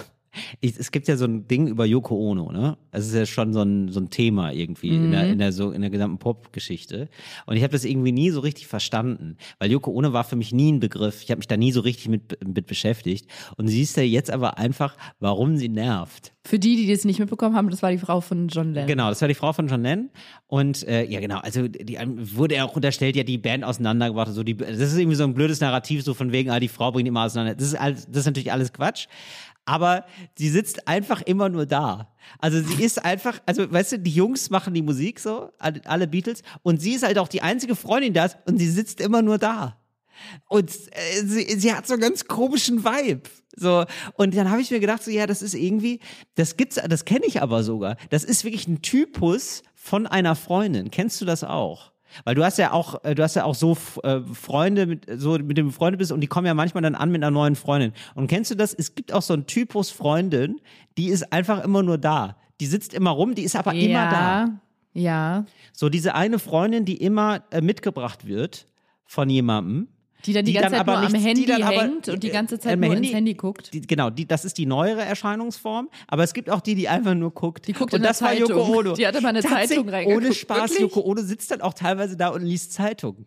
ich, 0.59 0.77
es 0.77 0.91
gibt 0.91 1.07
ja 1.07 1.17
so 1.17 1.25
ein 1.25 1.47
Ding 1.47 1.67
über 1.67 1.85
Yoko 1.85 2.15
Ono, 2.15 2.51
ne? 2.51 2.77
Es 2.91 3.07
ist 3.07 3.15
ja 3.15 3.25
schon 3.25 3.53
so 3.53 3.61
ein, 3.61 3.89
so 3.89 3.99
ein 3.99 4.09
Thema 4.09 4.51
irgendwie 4.51 4.89
in, 4.89 5.11
der, 5.11 5.27
in, 5.27 5.39
der, 5.39 5.51
so, 5.51 5.71
in 5.71 5.81
der 5.81 5.89
gesamten 5.89 6.17
Pop-Geschichte. 6.17 7.09
Und 7.45 7.57
ich 7.57 7.63
habe 7.63 7.71
das 7.71 7.85
irgendwie 7.85 8.11
nie 8.11 8.29
so 8.29 8.39
richtig 8.39 8.67
verstanden, 8.67 9.37
weil 9.59 9.71
Yoko 9.71 9.91
Ono 9.91 10.13
war 10.13 10.23
für 10.23 10.35
mich 10.35 10.53
nie 10.53 10.71
ein 10.71 10.79
Begriff. 10.79 11.23
Ich 11.23 11.31
habe 11.31 11.39
mich 11.39 11.47
da 11.47 11.57
nie 11.57 11.71
so 11.71 11.81
richtig 11.81 12.09
mit, 12.09 12.37
mit 12.45 12.67
beschäftigt. 12.67 13.29
Und 13.57 13.67
siehst 13.67 13.97
ja 13.97 14.03
jetzt 14.03 14.31
aber 14.31 14.57
einfach, 14.57 14.95
warum 15.19 15.57
sie 15.57 15.69
nervt. 15.69 16.33
Für 16.47 16.59
die, 16.59 16.77
die 16.77 16.89
das 16.89 17.03
nicht 17.03 17.19
mitbekommen 17.19 17.57
haben, 17.57 17.69
das 17.69 17.83
war 17.83 17.91
die 17.91 17.97
Frau 17.97 18.21
von 18.21 18.47
John 18.47 18.73
Lennon. 18.73 18.87
Genau, 18.87 19.09
das 19.09 19.19
war 19.19 19.27
die 19.27 19.33
Frau 19.33 19.51
von 19.51 19.67
John 19.67 19.83
Lennon. 19.83 20.09
Und 20.47 20.87
äh, 20.87 21.03
ja, 21.03 21.19
genau, 21.19 21.39
also 21.39 21.67
die 21.67 21.97
einem 21.97 22.37
wurde 22.37 22.55
ja 22.55 22.63
auch 22.63 22.73
unterstellt, 22.73 23.17
ja, 23.17 23.23
die 23.23 23.37
Band 23.37 23.65
auseinandergebracht. 23.65 24.31
So 24.31 24.43
die, 24.43 24.55
das 24.55 24.77
ist 24.77 24.97
irgendwie 24.97 25.17
so 25.17 25.25
ein 25.25 25.33
blödes 25.33 25.59
Narrativ, 25.59 26.03
so 26.03 26.13
von 26.13 26.31
wegen, 26.31 26.49
ah, 26.49 26.61
die 26.61 26.69
Frau 26.69 26.93
bringt 26.93 27.07
immer 27.07 27.25
auseinander. 27.25 27.55
Das 27.55 27.67
ist, 27.67 27.75
alles, 27.75 28.05
das 28.05 28.19
ist 28.19 28.25
natürlich 28.27 28.53
alles 28.53 28.71
Quatsch. 28.71 29.07
Aber 29.67 30.05
sie 30.37 30.47
sitzt 30.47 30.87
einfach 30.87 31.21
immer 31.21 31.49
nur 31.49 31.65
da. 31.65 32.15
Also 32.39 32.61
sie 32.61 32.81
ist 32.81 33.03
einfach, 33.03 33.41
also 33.45 33.69
weißt 33.69 33.91
du, 33.91 33.99
die 33.99 34.11
Jungs 34.11 34.49
machen 34.49 34.73
die 34.73 34.81
Musik 34.81 35.19
so, 35.19 35.51
alle, 35.59 36.07
Beatles, 36.07 36.41
und 36.63 36.81
sie 36.81 36.93
ist 36.93 37.03
halt 37.03 37.17
auch 37.17 37.27
die 37.27 37.41
einzige 37.41 37.75
Freundin 37.75 38.13
da 38.13 38.29
und 38.45 38.59
sie 38.59 38.69
sitzt 38.69 39.01
immer 39.01 39.21
nur 39.21 39.37
da. 39.37 39.77
Und 40.47 40.71
äh, 40.71 41.25
sie, 41.25 41.59
sie 41.59 41.73
hat 41.73 41.85
so 41.85 41.93
einen 41.93 42.01
ganz 42.01 42.25
komischen 42.25 42.85
Vibe. 42.85 43.29
So, 43.57 43.83
und 44.13 44.35
dann 44.37 44.49
habe 44.49 44.61
ich 44.61 44.71
mir 44.71 44.79
gedacht, 44.79 45.03
so, 45.03 45.11
ja, 45.11 45.27
das 45.27 45.41
ist 45.41 45.53
irgendwie, 45.53 45.99
das 46.35 46.55
gibt's, 46.55 46.79
das 46.87 47.03
kenne 47.03 47.25
ich 47.25 47.41
aber 47.41 47.61
sogar. 47.63 47.97
Das 48.09 48.23
ist 48.23 48.45
wirklich 48.45 48.69
ein 48.69 48.81
Typus 48.81 49.63
von 49.75 50.07
einer 50.07 50.35
Freundin. 50.35 50.91
Kennst 50.91 51.19
du 51.19 51.25
das 51.25 51.43
auch? 51.43 51.91
Weil 52.23 52.35
du 52.35 52.43
hast 52.43 52.57
ja 52.57 52.71
auch, 52.71 53.03
äh, 53.03 53.15
du 53.15 53.23
hast 53.23 53.35
ja 53.35 53.43
auch 53.43 53.55
so 53.55 53.77
äh, 54.03 54.21
Freunde, 54.33 54.85
mit, 54.85 55.05
so 55.15 55.33
mit 55.33 55.57
dem 55.57 55.67
du 55.67 55.71
befreundet 55.71 55.99
bist 55.99 56.11
und 56.11 56.21
die 56.21 56.27
kommen 56.27 56.47
ja 56.47 56.53
manchmal 56.53 56.83
dann 56.83 56.95
an 56.95 57.11
mit 57.11 57.23
einer 57.23 57.31
neuen 57.31 57.55
Freundin. 57.55 57.93
Und 58.15 58.27
kennst 58.27 58.51
du 58.51 58.55
das? 58.55 58.73
Es 58.73 58.95
gibt 58.95 59.13
auch 59.13 59.21
so 59.21 59.33
einen 59.33 59.47
Typus 59.47 59.91
Freundin, 59.91 60.59
die 60.97 61.09
ist 61.09 61.31
einfach 61.31 61.63
immer 61.63 61.83
nur 61.83 61.97
da. 61.97 62.37
Die 62.59 62.65
sitzt 62.65 62.93
immer 62.93 63.11
rum, 63.11 63.35
die 63.35 63.43
ist 63.43 63.55
aber 63.55 63.73
immer 63.73 64.09
da. 64.09 64.45
Ja, 64.45 64.59
ja. 64.93 65.45
So 65.73 65.89
diese 65.89 66.15
eine 66.15 66.39
Freundin, 66.39 66.85
die 66.85 66.97
immer 66.97 67.43
äh, 67.51 67.61
mitgebracht 67.61 68.25
wird 68.25 68.65
von 69.05 69.29
jemandem. 69.29 69.87
Die 70.27 70.33
dann 70.33 70.45
die, 70.45 70.51
Die 70.51 70.57
ganze 70.59 70.75
dann 70.75 70.79
Zeit 70.79 70.85
nur 70.87 70.95
aber 70.97 71.05
am 71.07 71.11
nichts- 71.11 71.23
die 71.23 71.29
Handy 71.51 71.63
aber, 71.63 71.81
hängt 71.81 72.09
und 72.09 72.21
die 72.23 72.27
äh, 72.27 72.31
ganze 72.31 72.59
Zeit 72.59 72.73
am 72.73 72.79
nur 72.81 72.89
Handy- 72.93 73.07
ins 73.07 73.15
Handy 73.15 73.33
guckt. 73.33 73.73
Die, 73.73 73.81
genau, 73.81 74.09
die, 74.09 74.27
das 74.27 74.45
ist 74.45 74.57
die 74.57 74.65
neuere 74.65 75.01
Erscheinungsform, 75.03 75.89
aber 76.07 76.23
es 76.23 76.33
gibt 76.33 76.49
auch 76.49 76.61
die, 76.61 76.75
die 76.75 76.89
einfach 76.89 77.15
nur 77.15 77.31
guckt. 77.31 77.67
Die 77.67 77.73
guckt 77.73 77.93
und 77.93 78.01
in 78.01 78.03
das 78.03 78.21
war 78.21 78.33
Yoko 78.33 78.53
Zeitung. 78.53 78.75
Ono. 78.75 78.93
Die 78.93 79.07
hat 79.07 79.15
immer 79.15 79.29
eine 79.29 79.41
Zeitung 79.41 79.89
reingeguckt. 79.89 80.25
Ohne 80.25 80.33
Spaß, 80.35 80.57
Wirklich? 80.71 80.79
Yoko 80.79 80.99
Ono 81.01 81.21
sitzt 81.21 81.49
dann 81.51 81.61
auch 81.61 81.73
teilweise 81.73 82.17
da 82.17 82.27
und 82.29 82.43
liest 82.43 82.73
Zeitung. 82.73 83.25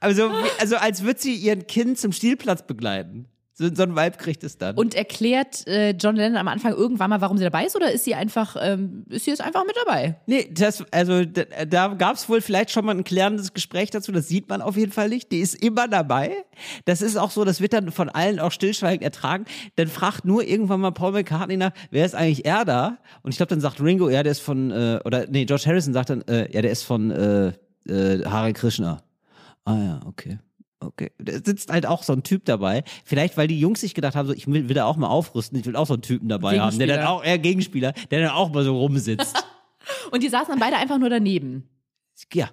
also, 0.00 0.30
also 0.60 0.76
als 0.76 1.02
würde 1.02 1.20
sie 1.20 1.34
ihren 1.34 1.66
Kind 1.66 1.98
zum 1.98 2.12
Spielplatz 2.12 2.66
begleiten. 2.66 3.26
So, 3.58 3.68
so 3.74 3.82
ein 3.82 3.96
Vibe 3.96 4.16
kriegt 4.18 4.44
es 4.44 4.56
dann. 4.56 4.76
Und 4.76 4.94
erklärt 4.94 5.66
äh, 5.66 5.90
John 5.90 6.14
Lennon 6.14 6.36
am 6.36 6.46
Anfang 6.46 6.74
irgendwann 6.74 7.10
mal, 7.10 7.20
warum 7.20 7.38
sie 7.38 7.42
dabei 7.42 7.64
ist, 7.64 7.74
oder 7.74 7.90
ist 7.90 8.04
sie 8.04 8.14
einfach, 8.14 8.54
ähm, 8.60 9.04
ist 9.08 9.24
sie 9.24 9.32
jetzt 9.32 9.40
einfach 9.40 9.64
mit 9.64 9.74
dabei? 9.84 10.14
Nee, 10.26 10.48
das, 10.52 10.84
also 10.92 11.24
da, 11.24 11.42
da 11.66 11.88
gab 11.88 12.14
es 12.14 12.28
wohl 12.28 12.40
vielleicht 12.40 12.70
schon 12.70 12.84
mal 12.84 12.94
ein 12.94 13.02
klärendes 13.02 13.54
Gespräch 13.54 13.90
dazu, 13.90 14.12
das 14.12 14.28
sieht 14.28 14.48
man 14.48 14.62
auf 14.62 14.76
jeden 14.76 14.92
Fall 14.92 15.08
nicht. 15.08 15.32
Die 15.32 15.40
ist 15.40 15.60
immer 15.60 15.88
dabei. 15.88 16.44
Das 16.84 17.02
ist 17.02 17.16
auch 17.16 17.32
so, 17.32 17.44
das 17.44 17.60
wird 17.60 17.72
dann 17.72 17.90
von 17.90 18.08
allen 18.08 18.38
auch 18.38 18.52
stillschweigend 18.52 19.02
ertragen. 19.02 19.44
Dann 19.74 19.88
fragt 19.88 20.24
nur 20.24 20.44
irgendwann 20.44 20.78
mal 20.78 20.92
Paul 20.92 21.10
McCartney 21.10 21.56
nach, 21.56 21.72
wer 21.90 22.06
ist 22.06 22.14
eigentlich 22.14 22.44
er 22.44 22.64
da? 22.64 22.98
Und 23.22 23.32
ich 23.32 23.38
glaube, 23.38 23.50
dann 23.50 23.60
sagt 23.60 23.80
Ringo, 23.80 24.08
ja, 24.08 24.22
der 24.22 24.30
ist 24.30 24.40
von, 24.40 24.70
äh, 24.70 25.00
oder 25.04 25.26
nee, 25.26 25.46
George 25.46 25.64
Harrison 25.66 25.92
sagt 25.92 26.10
dann, 26.10 26.22
äh, 26.28 26.48
ja, 26.52 26.62
der 26.62 26.70
ist 26.70 26.84
von 26.84 27.10
äh, 27.10 27.48
äh, 27.88 28.24
Hare 28.24 28.52
Krishna. 28.52 29.02
Ah 29.64 29.78
ja, 29.82 30.00
okay. 30.06 30.38
Okay, 30.80 31.10
da 31.18 31.32
sitzt 31.32 31.72
halt 31.72 31.86
auch 31.86 32.04
so 32.04 32.12
ein 32.12 32.22
Typ 32.22 32.44
dabei. 32.44 32.84
Vielleicht, 33.04 33.36
weil 33.36 33.48
die 33.48 33.58
Jungs 33.58 33.80
sich 33.80 33.94
gedacht 33.94 34.14
haben, 34.14 34.28
so, 34.28 34.32
ich 34.32 34.46
will, 34.46 34.68
will 34.68 34.74
da 34.74 34.84
auch 34.84 34.96
mal 34.96 35.08
aufrüsten, 35.08 35.58
ich 35.58 35.66
will 35.66 35.74
auch 35.74 35.86
so 35.86 35.94
einen 35.94 36.02
Typen 36.02 36.28
dabei 36.28 36.60
haben, 36.60 36.78
der 36.78 36.86
dann 36.86 37.06
auch, 37.06 37.24
eher 37.24 37.38
Gegenspieler, 37.38 37.92
der 38.10 38.22
dann 38.22 38.30
auch 38.30 38.52
mal 38.52 38.62
so 38.64 38.78
rumsitzt. 38.78 39.44
Und 40.12 40.22
die 40.22 40.28
saßen 40.28 40.50
dann 40.50 40.60
beide 40.60 40.76
einfach 40.76 40.98
nur 40.98 41.10
daneben. 41.10 41.68
Ja. 42.32 42.50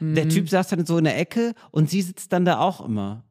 Mhm. 0.00 0.14
Der 0.14 0.28
Typ 0.28 0.48
saß 0.48 0.68
dann 0.68 0.84
so 0.84 0.98
in 0.98 1.04
der 1.04 1.18
Ecke 1.18 1.54
und 1.70 1.88
sie 1.88 2.02
sitzt 2.02 2.32
dann 2.32 2.44
da 2.44 2.58
auch 2.58 2.84
immer. 2.84 3.24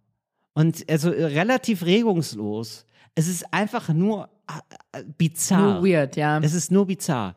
Und 0.54 0.90
also 0.90 1.10
relativ 1.10 1.86
regungslos. 1.86 2.86
Es 3.14 3.28
ist 3.28 3.54
einfach 3.54 3.90
nur 3.90 4.30
äh, 4.48 5.00
äh, 5.00 5.04
bizarr. 5.18 5.82
Nur 5.82 5.86
weird, 5.86 6.16
ja. 6.16 6.40
Es 6.40 6.54
ist 6.54 6.72
nur 6.72 6.86
bizarr. 6.86 7.36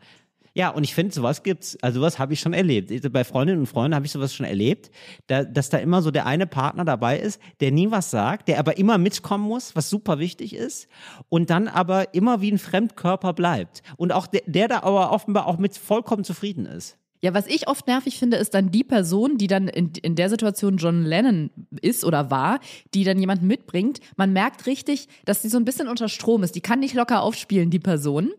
Ja, 0.58 0.70
und 0.70 0.82
ich 0.82 0.92
finde, 0.92 1.14
sowas 1.14 1.44
gibt's, 1.44 1.78
also 1.82 2.00
sowas 2.00 2.18
habe 2.18 2.32
ich 2.32 2.40
schon 2.40 2.52
erlebt. 2.52 2.90
Bei 3.12 3.22
Freundinnen 3.22 3.60
und 3.60 3.66
Freunden 3.66 3.94
habe 3.94 4.06
ich 4.06 4.10
sowas 4.10 4.34
schon 4.34 4.44
erlebt, 4.44 4.90
da, 5.28 5.44
dass 5.44 5.70
da 5.70 5.78
immer 5.78 6.02
so 6.02 6.10
der 6.10 6.26
eine 6.26 6.48
Partner 6.48 6.84
dabei 6.84 7.16
ist, 7.16 7.40
der 7.60 7.70
nie 7.70 7.92
was 7.92 8.10
sagt, 8.10 8.48
der 8.48 8.58
aber 8.58 8.76
immer 8.76 8.98
mitkommen 8.98 9.44
muss, 9.44 9.76
was 9.76 9.88
super 9.88 10.18
wichtig 10.18 10.56
ist, 10.56 10.88
und 11.28 11.50
dann 11.50 11.68
aber 11.68 12.12
immer 12.12 12.40
wie 12.40 12.50
ein 12.50 12.58
Fremdkörper 12.58 13.34
bleibt. 13.34 13.84
Und 13.98 14.10
auch 14.10 14.26
der, 14.26 14.42
der 14.46 14.66
da 14.66 14.82
aber 14.82 15.12
offenbar 15.12 15.46
auch 15.46 15.58
mit 15.58 15.76
vollkommen 15.76 16.24
zufrieden 16.24 16.66
ist. 16.66 16.98
Ja, 17.20 17.34
was 17.34 17.46
ich 17.46 17.68
oft 17.68 17.86
nervig 17.86 18.18
finde, 18.18 18.36
ist 18.36 18.54
dann 18.54 18.72
die 18.72 18.84
Person, 18.84 19.38
die 19.38 19.48
dann 19.48 19.68
in, 19.68 19.92
in 20.02 20.16
der 20.16 20.28
Situation 20.28 20.76
John 20.76 21.04
Lennon 21.04 21.50
ist 21.82 22.04
oder 22.04 22.32
war, 22.32 22.58
die 22.94 23.04
dann 23.04 23.18
jemanden 23.18 23.46
mitbringt. 23.46 24.00
Man 24.16 24.32
merkt 24.32 24.66
richtig, 24.66 25.08
dass 25.24 25.42
sie 25.42 25.48
so 25.48 25.56
ein 25.56 25.64
bisschen 25.64 25.88
unter 25.88 26.08
Strom 26.08 26.42
ist. 26.42 26.54
Die 26.54 26.60
kann 26.60 26.80
nicht 26.80 26.94
locker 26.94 27.22
aufspielen, 27.22 27.70
die 27.70 27.80
Person. 27.80 28.32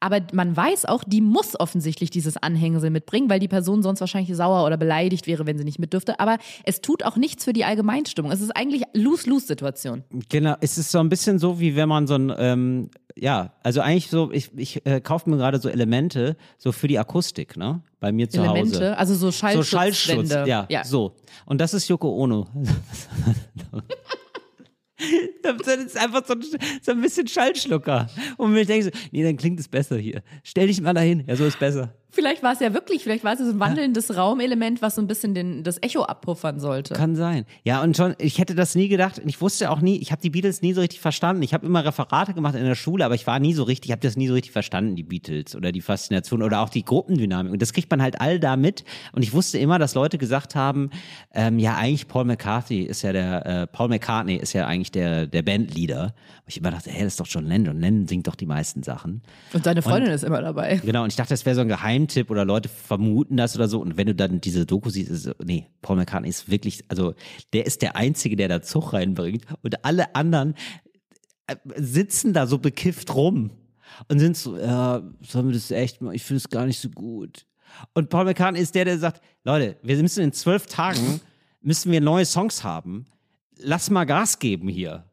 Aber 0.00 0.20
man 0.32 0.56
weiß 0.56 0.84
auch, 0.84 1.02
die 1.04 1.20
muss 1.20 1.58
offensichtlich 1.58 2.10
dieses 2.10 2.36
Anhängsel 2.36 2.90
mitbringen, 2.90 3.28
weil 3.28 3.40
die 3.40 3.48
Person 3.48 3.82
sonst 3.82 4.00
wahrscheinlich 4.00 4.34
sauer 4.36 4.64
oder 4.64 4.76
beleidigt 4.76 5.26
wäre, 5.26 5.46
wenn 5.46 5.58
sie 5.58 5.64
nicht 5.64 5.78
mit 5.78 5.92
dürfte. 5.92 6.20
Aber 6.20 6.38
es 6.64 6.80
tut 6.80 7.04
auch 7.04 7.16
nichts 7.16 7.44
für 7.44 7.52
die 7.52 7.64
Allgemeinstimmung. 7.64 8.30
Es 8.30 8.40
ist 8.40 8.56
eigentlich 8.56 8.84
Lose-Lose-Situation. 8.94 10.04
Genau, 10.28 10.54
es 10.60 10.78
ist 10.78 10.92
so 10.92 10.98
ein 11.00 11.08
bisschen 11.08 11.38
so, 11.38 11.58
wie 11.58 11.74
wenn 11.74 11.88
man 11.88 12.06
so 12.06 12.14
ein, 12.14 12.32
ähm, 12.38 12.90
ja, 13.16 13.52
also 13.64 13.80
eigentlich 13.80 14.08
so, 14.08 14.30
ich, 14.30 14.50
ich 14.56 14.86
äh, 14.86 15.00
kaufe 15.00 15.28
mir 15.28 15.36
gerade 15.36 15.58
so 15.58 15.68
Elemente, 15.68 16.36
so 16.58 16.70
für 16.70 16.86
die 16.86 16.98
Akustik, 16.98 17.56
ne? 17.56 17.82
Bei 18.00 18.12
mir 18.12 18.28
zu 18.28 18.40
Elemente, 18.40 18.76
Hause. 18.76 18.98
also 18.98 19.14
so 19.14 19.30
So 19.30 19.62
Schallschutz, 19.64 20.30
ja, 20.30 20.66
ja. 20.68 20.84
so. 20.84 21.16
Und 21.46 21.60
das 21.60 21.74
ist 21.74 21.88
Yoko 21.88 22.10
Ono. 22.10 22.46
Das 25.42 25.76
ist 25.76 25.96
einfach 25.96 26.24
so 26.26 26.34
ein, 26.34 26.42
so 26.82 26.92
ein 26.92 27.00
bisschen 27.00 27.26
Schallschlucker. 27.26 28.08
Und 28.36 28.56
ich 28.56 28.66
denke 28.66 28.86
so, 28.86 28.90
nee, 29.12 29.22
dann 29.22 29.36
klingt 29.36 29.60
es 29.60 29.68
besser 29.68 29.96
hier. 29.96 30.22
Stell 30.42 30.66
dich 30.66 30.80
mal 30.80 30.94
dahin. 30.94 31.24
Ja, 31.26 31.36
so 31.36 31.46
ist 31.46 31.58
besser. 31.58 31.94
Vielleicht 32.10 32.42
war 32.42 32.54
es 32.54 32.60
ja 32.60 32.72
wirklich, 32.72 33.02
vielleicht 33.02 33.22
war 33.22 33.34
es 33.34 33.38
so 33.38 33.44
ein 33.44 33.60
wandelndes 33.60 34.16
Raumelement, 34.16 34.80
was 34.80 34.94
so 34.94 35.02
ein 35.02 35.06
bisschen 35.06 35.34
den, 35.34 35.62
das 35.62 35.82
Echo 35.82 36.04
abpuffern 36.04 36.58
sollte. 36.58 36.94
Kann 36.94 37.16
sein. 37.16 37.44
Ja, 37.64 37.82
und 37.82 37.96
schon, 37.98 38.14
ich 38.18 38.38
hätte 38.38 38.54
das 38.54 38.74
nie 38.74 38.88
gedacht. 38.88 39.20
Ich 39.26 39.40
wusste 39.42 39.70
auch 39.70 39.82
nie, 39.82 39.98
ich 39.98 40.10
habe 40.10 40.22
die 40.22 40.30
Beatles 40.30 40.62
nie 40.62 40.72
so 40.72 40.80
richtig 40.80 41.00
verstanden. 41.00 41.42
Ich 41.42 41.52
habe 41.52 41.66
immer 41.66 41.84
Referate 41.84 42.32
gemacht 42.32 42.54
in 42.54 42.64
der 42.64 42.74
Schule, 42.76 43.04
aber 43.04 43.14
ich 43.14 43.26
war 43.26 43.38
nie 43.38 43.52
so 43.52 43.62
richtig, 43.62 43.90
ich 43.90 43.92
habe 43.92 44.00
das 44.00 44.16
nie 44.16 44.26
so 44.26 44.32
richtig 44.32 44.52
verstanden, 44.52 44.96
die 44.96 45.02
Beatles 45.02 45.54
oder 45.54 45.70
die 45.70 45.82
Faszination 45.82 46.42
oder 46.42 46.60
auch 46.60 46.70
die 46.70 46.82
Gruppendynamik. 46.82 47.52
Und 47.52 47.60
das 47.60 47.74
kriegt 47.74 47.90
man 47.90 48.00
halt 48.00 48.20
all 48.22 48.40
da 48.40 48.56
mit. 48.56 48.84
Und 49.12 49.22
ich 49.22 49.34
wusste 49.34 49.58
immer, 49.58 49.78
dass 49.78 49.94
Leute 49.94 50.16
gesagt 50.16 50.54
haben, 50.54 50.88
ähm, 51.34 51.58
ja, 51.58 51.76
eigentlich 51.76 52.08
Paul 52.08 52.24
McCartney 52.24 52.84
ist 52.84 53.02
ja 53.02 53.12
der, 53.12 53.46
äh, 53.46 53.66
Paul 53.66 53.88
McCartney 53.88 54.36
ist 54.36 54.54
ja 54.54 54.66
eigentlich 54.66 54.92
der, 54.92 55.26
der 55.26 55.42
Bandleader. 55.42 56.04
Und 56.04 56.12
ich 56.46 56.56
immer 56.56 56.70
dachte, 56.70 56.90
hey, 56.90 57.04
das 57.04 57.12
ist 57.12 57.20
doch 57.20 57.26
John 57.28 57.44
Lennon. 57.44 57.78
Lennon 57.78 58.08
singt 58.08 58.26
doch 58.26 58.34
die 58.34 58.46
meisten 58.46 58.82
Sachen. 58.82 59.20
Und 59.52 59.64
seine 59.64 59.82
Freundin 59.82 60.10
ist 60.10 60.24
immer 60.24 60.40
dabei. 60.40 60.80
Genau, 60.82 61.02
und 61.02 61.10
ich 61.10 61.16
dachte, 61.16 61.34
das 61.34 61.44
wäre 61.44 61.54
so 61.54 61.60
ein 61.60 61.68
Geheimtipp 61.98 62.30
oder 62.30 62.44
Leute 62.44 62.68
vermuten 62.68 63.36
das 63.36 63.56
oder 63.56 63.68
so. 63.68 63.80
Und 63.80 63.96
wenn 63.96 64.06
du 64.06 64.14
dann 64.14 64.40
diese 64.40 64.66
Doku 64.66 64.90
siehst, 64.90 65.10
ist 65.10 65.30
nee, 65.44 65.66
Paul 65.82 65.96
McCartney 65.96 66.28
ist 66.28 66.50
wirklich, 66.50 66.84
also 66.88 67.14
der 67.52 67.66
ist 67.66 67.82
der 67.82 67.96
Einzige, 67.96 68.36
der 68.36 68.48
da 68.48 68.62
Zug 68.62 68.92
reinbringt. 68.92 69.44
Und 69.62 69.84
alle 69.84 70.14
anderen 70.14 70.54
äh, 71.46 71.56
sitzen 71.76 72.32
da 72.32 72.46
so 72.46 72.58
bekifft 72.58 73.14
rum 73.14 73.50
und 74.08 74.18
sind 74.18 74.36
so, 74.36 74.56
ja, 74.56 75.02
sollen 75.22 75.48
wir 75.48 75.54
das 75.54 75.70
echt 75.70 76.00
mal, 76.00 76.14
ich 76.14 76.22
finde 76.22 76.38
es 76.38 76.48
gar 76.48 76.66
nicht 76.66 76.78
so 76.78 76.88
gut. 76.90 77.46
Und 77.94 78.08
Paul 78.08 78.24
McCartney 78.24 78.60
ist 78.60 78.74
der, 78.74 78.84
der 78.84 78.98
sagt, 78.98 79.22
Leute, 79.44 79.76
wir 79.82 79.96
müssen 79.98 80.22
in 80.22 80.32
zwölf 80.32 80.66
Tagen, 80.66 81.20
müssen 81.60 81.92
wir 81.92 82.00
neue 82.00 82.24
Songs 82.24 82.64
haben. 82.64 83.06
Lass 83.58 83.90
mal 83.90 84.04
Gas 84.04 84.38
geben 84.38 84.68
hier. 84.68 85.07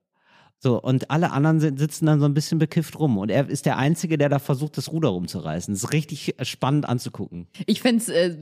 So, 0.66 0.82
und 0.82 1.12
alle 1.12 1.32
anderen 1.32 1.60
sitzen 1.60 2.08
dann 2.08 2.20
so 2.20 2.26
ein 2.26 2.34
bisschen 2.34 2.58
bekifft 2.58 2.98
rum. 2.98 3.20
Und 3.20 3.30
er 3.30 3.48
ist 3.48 3.68
der 3.68 3.78
Einzige, 3.78 4.18
der 4.18 4.30
da 4.30 4.40
versucht, 4.40 4.78
das 4.78 4.92
Ruder 4.92 5.10
rumzureißen. 5.10 5.72
Das 5.72 5.84
ist 5.84 5.94
richtig 5.94 6.34
spannend 6.42 6.90
anzugucken. 6.90 7.46
Ich 7.68 7.84
fänd's 7.84 8.10
äh, 8.10 8.36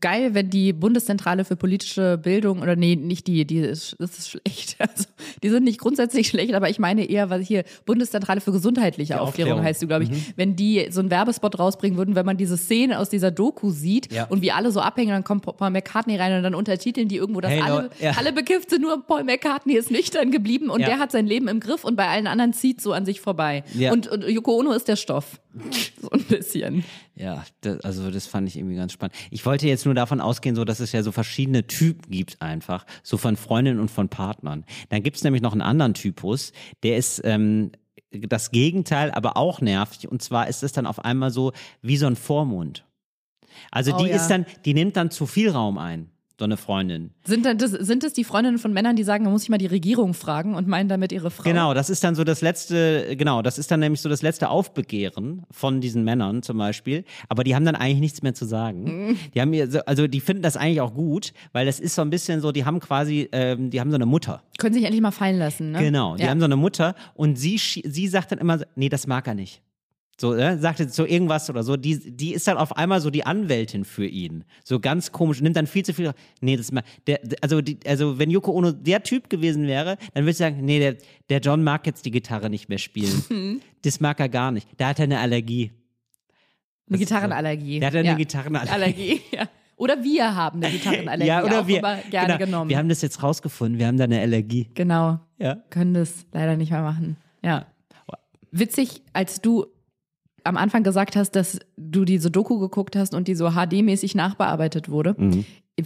geil, 0.00 0.34
wenn 0.34 0.50
die 0.50 0.72
Bundeszentrale 0.72 1.44
für 1.44 1.56
politische 1.56 2.16
Bildung, 2.16 2.62
oder 2.62 2.76
nee, 2.76 2.94
nicht 2.94 3.26
die, 3.26 3.44
die 3.44 3.58
ist, 3.58 3.96
das 3.98 4.16
ist 4.18 4.28
schlecht. 4.30 4.76
Also, 4.84 5.06
die 5.42 5.48
sind 5.48 5.64
nicht 5.64 5.80
grundsätzlich 5.80 6.28
schlecht, 6.28 6.54
aber 6.54 6.68
ich 6.70 6.78
meine 6.78 7.04
eher, 7.08 7.28
was 7.30 7.44
hier 7.44 7.64
Bundeszentrale 7.86 8.40
für 8.40 8.52
gesundheitliche 8.52 9.20
Aufklärung, 9.20 9.52
Aufklärung. 9.54 9.64
heißt 9.66 9.82
du, 9.82 9.86
glaube 9.88 10.04
ich. 10.04 10.10
Wenn 10.36 10.54
die 10.54 10.86
so 10.90 11.00
einen 11.00 11.10
Werbespot 11.10 11.58
rausbringen 11.58 11.98
würden, 11.98 12.14
wenn 12.14 12.26
man 12.26 12.36
diese 12.36 12.56
Szene 12.56 12.98
aus 13.00 13.08
dieser 13.08 13.30
Doku 13.32 13.70
sieht 13.70 14.12
Ja. 14.12 14.24
und 14.26 14.42
wie 14.42 14.52
alle 14.52 14.70
so 14.70 14.78
abhängen, 14.80 15.10
dann 15.10 15.24
kommt 15.24 15.42
Paul 15.44 15.70
McCartney 15.70 16.16
rein 16.16 16.36
und 16.36 16.44
dann 16.44 16.54
untertiteln 16.54 17.08
die 17.08 17.16
irgendwo, 17.16 17.40
dass 17.40 17.50
Hey, 17.50 17.62
alle, 17.62 17.90
ja. 18.00 18.12
alle 18.16 18.32
bekifft 18.32 18.70
sind, 18.70 18.82
nur 18.82 19.02
Paul 19.04 19.24
McCartney 19.24 19.74
ist 19.74 19.90
nüchtern 19.90 20.30
geblieben 20.30 20.70
und 20.70 20.80
Ja. 20.80 20.86
der 20.86 20.98
hat 21.00 21.10
sein 21.10 21.26
Leben 21.26 21.48
im 21.48 21.60
Griff 21.64 21.84
und 21.84 21.96
bei 21.96 22.06
allen 22.06 22.26
anderen 22.26 22.52
zieht 22.52 22.80
so 22.80 22.92
an 22.92 23.04
sich 23.04 23.20
vorbei. 23.20 23.64
Ja. 23.74 23.92
Und, 23.92 24.06
und 24.06 24.28
Yoko 24.28 24.58
Ono 24.58 24.72
ist 24.72 24.88
der 24.88 24.96
Stoff. 24.96 25.40
So 26.00 26.10
ein 26.10 26.24
bisschen. 26.24 26.84
Ja, 27.14 27.44
das, 27.62 27.80
also 27.80 28.10
das 28.10 28.26
fand 28.26 28.46
ich 28.46 28.58
irgendwie 28.58 28.76
ganz 28.76 28.92
spannend. 28.92 29.14
Ich 29.30 29.46
wollte 29.46 29.66
jetzt 29.66 29.86
nur 29.86 29.94
davon 29.94 30.20
ausgehen, 30.20 30.54
so 30.54 30.66
dass 30.66 30.78
es 30.80 30.92
ja 30.92 31.02
so 31.02 31.12
verschiedene 31.12 31.66
Typen 31.66 32.10
gibt 32.10 32.42
einfach, 32.42 32.84
so 33.02 33.16
von 33.16 33.36
Freundinnen 33.36 33.80
und 33.80 33.90
von 33.90 34.10
Partnern. 34.10 34.66
Dann 34.90 35.02
gibt 35.02 35.16
es 35.16 35.24
nämlich 35.24 35.40
noch 35.40 35.52
einen 35.52 35.62
anderen 35.62 35.94
Typus, 35.94 36.52
der 36.82 36.98
ist 36.98 37.22
ähm, 37.24 37.70
das 38.10 38.50
Gegenteil, 38.50 39.12
aber 39.12 39.38
auch 39.38 39.62
nervig. 39.62 40.08
Und 40.08 40.22
zwar 40.22 40.48
ist 40.48 40.62
es 40.62 40.72
dann 40.72 40.86
auf 40.86 41.02
einmal 41.02 41.30
so 41.30 41.52
wie 41.80 41.96
so 41.96 42.06
ein 42.06 42.16
Vormund. 42.16 42.84
Also 43.70 43.94
Oh 43.94 43.98
die 43.98 44.10
ja. 44.10 44.16
ist 44.16 44.28
dann, 44.28 44.46
die 44.64 44.74
nimmt 44.74 44.96
dann 44.96 45.10
zu 45.10 45.26
viel 45.26 45.50
Raum 45.50 45.78
ein, 45.78 46.10
so 46.38 46.44
eine 46.44 46.56
Freundin. 46.56 47.10
Sind, 47.24 47.46
das, 47.46 47.70
sind 47.70 48.02
es 48.02 48.12
die 48.12 48.24
Freundinnen 48.24 48.58
von 48.58 48.72
Männern, 48.72 48.96
die 48.96 49.04
sagen, 49.04 49.24
man 49.24 49.32
muss 49.32 49.42
sich 49.42 49.50
mal 49.50 49.58
die 49.58 49.66
Regierung 49.66 50.14
fragen 50.14 50.56
und 50.56 50.66
meinen 50.66 50.88
damit 50.88 51.12
ihre 51.12 51.30
Frau? 51.30 51.44
Genau, 51.44 51.74
das 51.74 51.90
ist 51.90 52.02
dann 52.02 52.16
so 52.16 52.24
das 52.24 52.40
letzte, 52.40 53.16
genau, 53.16 53.40
das 53.40 53.56
ist 53.56 53.70
dann 53.70 53.80
nämlich 53.80 54.00
so 54.00 54.08
das 54.08 54.22
letzte 54.22 54.48
Aufbegehren 54.48 55.44
von 55.50 55.80
diesen 55.80 56.02
Männern 56.02 56.42
zum 56.42 56.58
Beispiel. 56.58 57.04
Aber 57.28 57.44
die 57.44 57.54
haben 57.54 57.64
dann 57.64 57.76
eigentlich 57.76 58.00
nichts 58.00 58.22
mehr 58.22 58.34
zu 58.34 58.46
sagen. 58.46 59.16
Die 59.34 59.40
haben 59.40 59.70
so, 59.70 59.80
also 59.80 60.08
die 60.08 60.20
finden 60.20 60.42
das 60.42 60.56
eigentlich 60.56 60.80
auch 60.80 60.94
gut, 60.94 61.32
weil 61.52 61.66
das 61.66 61.78
ist 61.78 61.94
so 61.94 62.02
ein 62.02 62.10
bisschen 62.10 62.40
so, 62.40 62.50
die 62.50 62.64
haben 62.64 62.80
quasi, 62.80 63.28
ähm, 63.32 63.70
die 63.70 63.80
haben 63.80 63.90
so 63.90 63.96
eine 63.96 64.06
Mutter. 64.06 64.42
Können 64.58 64.74
sich 64.74 64.84
endlich 64.84 65.02
mal 65.02 65.12
fallen 65.12 65.38
lassen, 65.38 65.70
ne? 65.70 65.78
Genau, 65.78 66.16
die 66.16 66.24
ja. 66.24 66.30
haben 66.30 66.40
so 66.40 66.46
eine 66.46 66.56
Mutter 66.56 66.94
und 67.14 67.36
sie, 67.36 67.58
sie 67.58 68.08
sagt 68.08 68.32
dann 68.32 68.38
immer, 68.38 68.60
nee, 68.74 68.88
das 68.88 69.06
mag 69.06 69.26
er 69.26 69.34
nicht. 69.34 69.62
So, 70.16 70.34
äh, 70.34 70.58
sagt 70.58 70.78
jetzt 70.78 70.94
so 70.94 71.04
irgendwas 71.04 71.50
oder 71.50 71.62
so. 71.62 71.76
Die, 71.76 72.16
die 72.16 72.34
ist 72.34 72.46
dann 72.46 72.56
auf 72.56 72.76
einmal 72.76 73.00
so 73.00 73.10
die 73.10 73.26
Anwältin 73.26 73.84
für 73.84 74.06
ihn. 74.06 74.44
So 74.62 74.78
ganz 74.78 75.12
komisch, 75.12 75.40
nimmt 75.40 75.56
dann 75.56 75.66
viel 75.66 75.84
zu 75.84 75.92
viel. 75.92 76.12
Nee, 76.40 76.56
das 76.56 76.70
mag, 76.70 76.84
der, 77.06 77.20
also, 77.40 77.60
die, 77.60 77.78
also 77.86 78.18
wenn 78.18 78.30
Yoko 78.30 78.52
Ono 78.52 78.72
der 78.72 79.02
Typ 79.02 79.28
gewesen 79.28 79.66
wäre, 79.66 79.96
dann 80.14 80.24
würde 80.24 80.30
ich 80.30 80.36
sagen, 80.36 80.64
nee, 80.64 80.78
der, 80.78 80.96
der 81.28 81.40
John 81.40 81.64
mag 81.64 81.86
jetzt 81.86 82.04
die 82.04 82.10
Gitarre 82.10 82.48
nicht 82.48 82.68
mehr 82.68 82.78
spielen. 82.78 83.60
das 83.82 84.00
mag 84.00 84.20
er 84.20 84.28
gar 84.28 84.52
nicht. 84.52 84.68
Da 84.76 84.88
hat 84.88 85.00
er 85.00 85.04
eine 85.04 85.18
Allergie. 85.18 85.72
Eine 86.88 86.98
Gitarrenallergie. 86.98 87.80
Der 87.80 87.88
hat 87.88 87.96
eine 87.96 88.08
ja. 88.08 88.14
Gitarrenallergie. 88.14 88.72
Allergie, 88.72 89.20
ja. 89.32 89.48
Oder 89.76 90.04
wir 90.04 90.36
haben 90.36 90.62
eine 90.62 90.72
Gitarrenallergie. 90.72 91.26
Ja, 91.26 91.44
oder 91.44 91.66
wir, 91.66 91.80
gerne 91.80 92.34
genau, 92.34 92.38
genommen. 92.38 92.70
wir 92.70 92.78
haben 92.78 92.88
das 92.88 93.02
jetzt 93.02 93.22
rausgefunden, 93.22 93.78
wir 93.78 93.88
haben 93.88 93.96
da 93.96 94.04
eine 94.04 94.20
Allergie. 94.20 94.70
genau. 94.74 95.18
Ja. 95.38 95.56
Können 95.70 95.94
das 95.94 96.26
leider 96.32 96.56
nicht 96.56 96.70
mehr 96.70 96.82
machen. 96.82 97.16
Ja. 97.42 97.66
Witzig, 98.52 99.02
als 99.12 99.40
du 99.40 99.66
am 100.44 100.56
Anfang 100.56 100.82
gesagt 100.82 101.16
hast, 101.16 101.32
dass 101.32 101.58
du 101.76 102.04
diese 102.04 102.30
Doku 102.30 102.58
geguckt 102.58 102.96
hast 102.96 103.14
und 103.14 103.28
die 103.28 103.34
so 103.34 103.48
HD-mäßig 103.48 104.14
nachbearbeitet 104.14 104.88
wurde. 104.88 105.14
Mhm. 105.18 105.44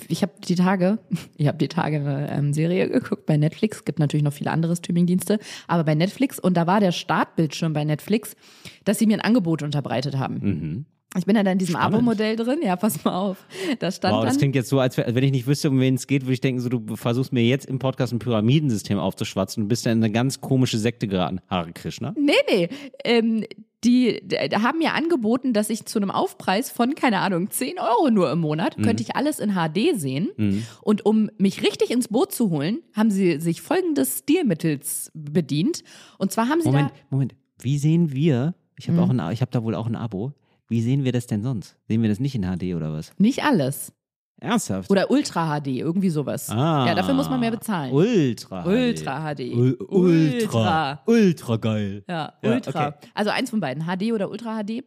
Ich 0.08 0.22
habe 0.22 0.32
die 0.46 0.56
Tage, 0.56 0.98
ich 1.36 1.46
habe 1.48 1.58
die 1.58 1.68
Tage 1.68 1.98
eine 1.98 2.30
ähm, 2.30 2.52
Serie 2.52 2.88
geguckt 2.88 3.24
bei 3.24 3.36
Netflix. 3.36 3.84
Gibt 3.84 4.00
natürlich 4.00 4.24
noch 4.24 4.32
viele 4.32 4.50
andere 4.50 4.76
Streamingdienste, 4.76 5.38
aber 5.66 5.84
bei 5.84 5.94
Netflix 5.94 6.38
und 6.38 6.56
da 6.56 6.66
war 6.66 6.80
der 6.80 6.92
Startbildschirm 6.92 7.72
bei 7.72 7.84
Netflix, 7.84 8.36
dass 8.84 8.98
sie 8.98 9.06
mir 9.06 9.14
ein 9.14 9.24
Angebot 9.24 9.62
unterbreitet 9.62 10.18
haben. 10.18 10.34
Mhm. 10.40 10.86
Ich 11.16 11.24
bin 11.24 11.36
ja 11.36 11.42
dann 11.42 11.54
in 11.54 11.58
diesem. 11.58 11.76
Abo-Modell 11.76 12.36
drin. 12.36 12.58
Ja, 12.62 12.76
pass 12.76 13.02
mal 13.04 13.14
auf. 13.16 13.46
Da 13.78 13.90
stand 13.90 14.12
Wow, 14.14 14.20
dann. 14.20 14.28
das 14.28 14.38
klingt 14.38 14.54
jetzt 14.54 14.68
so, 14.68 14.78
als 14.78 14.96
wenn 14.98 15.24
ich 15.24 15.30
nicht 15.32 15.46
wüsste, 15.46 15.70
um 15.70 15.80
wen 15.80 15.94
es 15.94 16.06
geht, 16.06 16.22
würde 16.24 16.34
ich 16.34 16.40
denken, 16.42 16.60
so, 16.60 16.68
du 16.68 16.96
versuchst 16.96 17.32
mir 17.32 17.42
jetzt 17.44 17.64
im 17.66 17.78
Podcast 17.78 18.12
ein 18.12 18.18
Pyramidensystem 18.18 18.98
aufzuschwatzen 18.98 19.62
und 19.62 19.68
bist 19.68 19.86
dann 19.86 19.98
in 19.98 20.04
eine 20.04 20.12
ganz 20.12 20.40
komische 20.42 20.76
Sekte 20.78 21.08
geraten. 21.08 21.40
Hare 21.48 21.72
Krishna. 21.72 22.14
Nee, 22.18 22.32
nee. 22.50 22.68
Ähm, 23.04 23.44
die, 23.84 24.20
d- 24.22 24.36
haben 24.56 24.78
mir 24.78 24.92
angeboten, 24.94 25.52
dass 25.54 25.70
ich 25.70 25.86
zu 25.86 25.98
einem 25.98 26.10
Aufpreis 26.10 26.68
von, 26.70 26.94
keine 26.94 27.20
Ahnung, 27.20 27.48
10 27.50 27.78
Euro 27.78 28.10
nur 28.10 28.30
im 28.30 28.40
Monat, 28.40 28.76
Mhm. 28.76 28.82
könnte 28.82 29.02
ich 29.04 29.14
alles 29.16 29.38
in 29.38 29.52
HD 29.54 29.94
sehen. 29.98 30.64
Und 30.82 31.06
um 31.06 31.30
mich 31.38 31.62
richtig 31.62 31.90
ins 31.90 32.08
Boot 32.08 32.32
zu 32.32 32.50
holen, 32.50 32.80
haben 32.92 33.10
sie 33.10 33.40
sich 33.40 33.62
folgendes 33.62 34.18
Stilmittels 34.18 35.10
bedient. 35.14 35.84
Und 36.18 36.32
zwar 36.32 36.48
haben 36.48 36.60
sie 36.60 36.68
Moment, 36.68 36.90
da. 36.90 36.94
Moment. 37.10 37.34
Wie 37.60 37.78
sehen 37.78 38.12
wir, 38.12 38.54
ich 38.76 38.88
habe 38.88 38.98
Mhm. 38.98 39.04
auch 39.04 39.10
ein, 39.26 39.32
ich 39.32 39.40
habe 39.40 39.50
da 39.52 39.62
wohl 39.62 39.74
auch 39.76 39.86
ein 39.86 39.96
Abo, 39.96 40.32
wie 40.68 40.82
sehen 40.82 41.04
wir 41.04 41.12
das 41.12 41.26
denn 41.26 41.42
sonst? 41.42 41.76
Sehen 41.88 42.02
wir 42.02 42.08
das 42.08 42.20
nicht 42.20 42.34
in 42.34 42.42
HD 42.44 42.74
oder 42.74 42.92
was? 42.92 43.12
Nicht 43.18 43.42
alles. 43.42 43.92
Ernsthaft? 44.40 44.88
Oder 44.90 45.10
Ultra 45.10 45.58
HD, 45.60 45.66
irgendwie 45.78 46.10
sowas. 46.10 46.48
ah, 46.48 46.86
Ja, 46.86 46.94
dafür 46.94 47.14
muss 47.14 47.28
man 47.28 47.40
mehr 47.40 47.50
bezahlen. 47.50 47.92
Ultra. 47.92 48.64
Ultra 48.64 49.34
HD. 49.34 49.52
Ul 49.52 49.76
ultra. 49.88 51.02
Ultra 51.06 51.56
geil. 51.56 52.04
Ja, 52.08 52.32
Ja, 52.42 52.52
Ultra. 52.54 52.88
okay. 52.88 52.96
Also 53.14 53.30
eins 53.30 53.50
von 53.50 53.58
beiden, 53.60 53.84
HD 53.84 54.12
oder 54.12 54.30
Ultra 54.30 54.62
HD. 54.62 54.84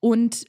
Und 0.00 0.46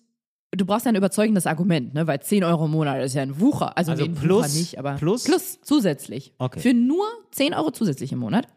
du 0.52 0.66
brauchst 0.66 0.86
ja 0.86 0.92
ein 0.94 0.96
überzeugendes 0.96 1.46
Argument, 1.46 1.94
ne? 1.94 2.08
weil 2.08 2.22
10 2.22 2.46
Euro 2.46 2.66
im 2.66 2.72
Monat 2.72 3.04
ist 3.04 3.16
ja 3.16 3.22
ein 3.22 3.38
Wucher. 3.42 3.78
Also, 3.78 3.92
Also 3.92 4.06
plus- 4.08 4.46
Wucher 4.54 4.60
nicht, 4.60 4.80
aber 4.80 4.94
plus? 4.94 5.26
plus 5.26 5.60
zusätzlich. 5.62 6.34
Okay. 6.38 6.60
Für 6.62 6.74
nur 6.74 7.06
10 7.32 7.54
Euro 7.54 7.72
zusätzlich 7.72 8.14
im 8.14 8.20
Monat. 8.20 8.48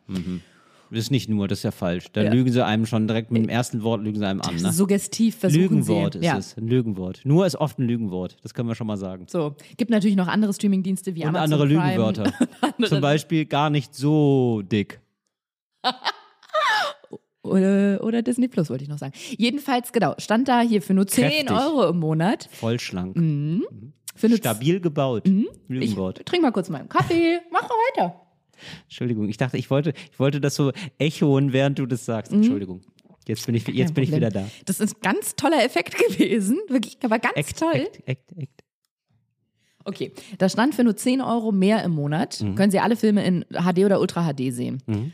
Das 0.91 0.99
ist 0.99 1.11
nicht 1.11 1.29
nur, 1.29 1.47
das 1.49 1.61
ist 1.61 1.63
ja 1.63 1.71
falsch. 1.71 2.07
Da 2.13 2.23
Ja. 2.23 2.33
lügen 2.33 2.51
sie 2.53 2.65
einem 2.65 2.85
schon 2.87 3.07
direkt 3.07 3.31
mit 3.31 3.43
dem 3.43 3.49
ersten 3.49 3.83
Wort, 3.83 4.03
lügen 4.03 4.19
sie 4.19 4.27
einem 4.27 4.41
an. 4.41 4.57
Ne? 4.57 4.73
Suggestiv 4.73 5.37
versuchen 5.37 5.61
Lügenwort 5.63 6.15
sie. 6.15 6.19
ist 6.21 6.25
ja. 6.25 6.37
es. 6.37 6.57
Ein 6.57 6.67
Lügenwort. 6.67 7.21
Nur 7.25 7.47
ist 7.47 7.55
oft 7.57 7.79
ein 7.79 7.87
Lügenwort. 7.87 8.37
Das 8.43 8.55
können 8.55 8.69
wir 8.69 8.75
schon 8.75 8.87
mal 8.89 8.97
sagen. 8.97 9.27
So, 9.29 9.55
gibt 9.77 9.91
natürlich 9.91 10.17
noch 10.17 10.27
andere 10.29 10.53
Streamingdienste 10.53 11.15
wie 11.15 11.23
Und 11.23 11.29
Amazon 11.29 11.53
andere 11.61 11.67
Prime. 11.69 11.85
Lügenwörter. 11.87 12.33
Andere- 12.61 12.89
Zum 12.89 13.01
Beispiel 13.01 13.45
gar 13.47 13.71
nicht 13.71 13.95
so 13.95 14.63
dick. 14.63 15.01
Oder, 17.43 18.05
oder 18.05 18.21
Disney 18.21 18.49
Plus 18.49 18.69
wollte 18.69 18.85
ich 18.85 18.91
noch 18.91 18.99
sagen. 18.99 19.15
Jedenfalls, 19.39 19.93
genau, 19.93 20.15
stand 20.19 20.47
da 20.47 20.61
hier 20.61 20.83
für 20.83 20.93
nur 20.93 21.07
10 21.07 21.25
Kräftig. 21.47 21.51
Euro 21.51 21.89
im 21.89 21.99
Monat. 21.99 22.49
Voll 22.53 22.79
schlank. 22.79 23.15
Für 24.15 24.29
nur 24.29 24.37
Stabil 24.37 24.79
gebaut. 24.81 25.27
Mhm. 25.27 25.49
Ich 25.51 25.69
Lügenwort. 25.69 26.25
trink 26.27 26.43
mal 26.43 26.53
kurz 26.53 26.69
meinen 26.69 26.91
Kaffee. 26.91 27.39
Mach 27.51 27.63
mal 27.63 27.71
weiter. 27.97 28.21
Entschuldigung, 28.85 29.29
ich 29.29 29.37
dachte, 29.37 29.57
ich 29.57 29.71
wollte, 29.71 29.93
ich 30.13 30.19
wollte 30.19 30.41
das 30.41 30.55
so 30.55 30.73
echoen, 30.99 31.53
während 31.53 31.79
du 31.79 31.87
das 31.87 32.05
sagst. 32.05 32.33
Entschuldigung. 32.33 32.81
Jetzt 33.29 33.47
bin 33.47 33.55
ich, 33.55 33.67
jetzt 33.69 33.91
Mhm. 33.91 33.95
Bin 33.95 34.05
ich 34.05 34.13
wieder 34.13 34.31
da. 34.31 34.49
Das 34.65 34.81
ist 34.81 34.97
ein 34.97 35.01
ganz 35.03 35.37
toller 35.37 35.65
Effekt 35.65 35.97
gewesen. 36.09 36.59
Wirklich, 36.69 36.97
aber 37.03 37.19
ganz 37.19 37.35
Act, 37.37 37.59
toll. 37.59 37.73
act, 37.75 38.01
act, 38.09 38.33
act. 38.37 38.61
Okay, 39.85 40.13
da 40.39 40.49
stand 40.49 40.75
für 40.75 40.85
nur 40.85 40.95
10 40.97 41.21
Euro 41.23 41.53
mehr 41.53 41.83
im 41.85 41.93
Monat, 41.93 42.41
Mhm. 42.43 42.55
können 42.55 42.71
Sie 42.71 42.81
alle 42.81 42.97
Filme 42.97 43.25
in 43.25 43.45
HD 43.51 43.85
oder 43.85 44.01
Ultra 44.01 44.31
HD 44.33 44.51
sehen. 44.53 44.83
Mhm. 44.87 45.13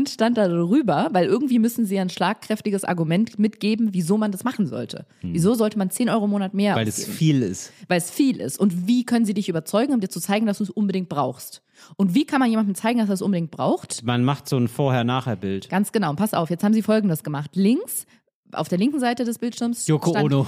Dann 0.00 0.06
stand 0.06 0.38
da 0.38 0.48
drüber, 0.48 1.10
weil 1.12 1.26
irgendwie 1.26 1.58
müssen 1.58 1.84
Sie 1.84 1.98
ein 1.98 2.08
schlagkräftiges 2.08 2.84
Argument 2.84 3.38
mitgeben, 3.38 3.90
wieso 3.92 4.16
man 4.16 4.32
das 4.32 4.44
machen 4.44 4.66
sollte. 4.66 5.04
Wieso 5.20 5.54
sollte 5.54 5.76
man 5.76 5.90
10 5.90 6.08
Euro 6.08 6.24
im 6.24 6.30
Monat 6.30 6.54
mehr. 6.54 6.74
Weil 6.74 6.88
es 6.88 7.00
ausgeben? 7.00 7.16
viel 7.18 7.42
ist. 7.42 7.72
Weil 7.88 7.98
es 7.98 8.10
viel 8.10 8.40
ist. 8.40 8.58
Und 8.58 8.86
wie 8.86 9.04
können 9.04 9.26
Sie 9.26 9.34
dich 9.34 9.50
überzeugen, 9.50 9.92
um 9.92 10.00
dir 10.00 10.08
zu 10.08 10.20
zeigen, 10.20 10.46
dass 10.46 10.58
du 10.58 10.64
es 10.64 10.70
unbedingt 10.70 11.10
brauchst? 11.10 11.62
Und 11.96 12.14
wie 12.14 12.24
kann 12.24 12.40
man 12.40 12.48
jemandem 12.48 12.74
zeigen, 12.74 12.98
dass 12.98 13.10
er 13.10 13.14
es 13.14 13.22
unbedingt 13.22 13.50
braucht? 13.50 14.02
Man 14.02 14.24
macht 14.24 14.48
so 14.48 14.56
ein 14.56 14.68
Vorher-Nachher-Bild. 14.68 15.68
Ganz 15.68 15.92
genau. 15.92 16.10
Und 16.10 16.16
pass 16.16 16.32
auf, 16.32 16.48
jetzt 16.48 16.64
haben 16.64 16.72
Sie 16.72 16.82
Folgendes 16.82 17.22
gemacht. 17.22 17.50
Links, 17.54 18.06
auf 18.52 18.68
der 18.68 18.78
linken 18.78 19.00
Seite 19.00 19.24
des 19.24 19.38
Bildschirms 19.38 19.86
Yoko 19.86 20.10
stand, 20.10 20.32
Ono. 20.32 20.46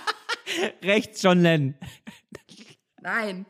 Rechts 0.82 1.22
John 1.22 1.40
Lennon. 1.40 1.74
Nein. 3.00 3.46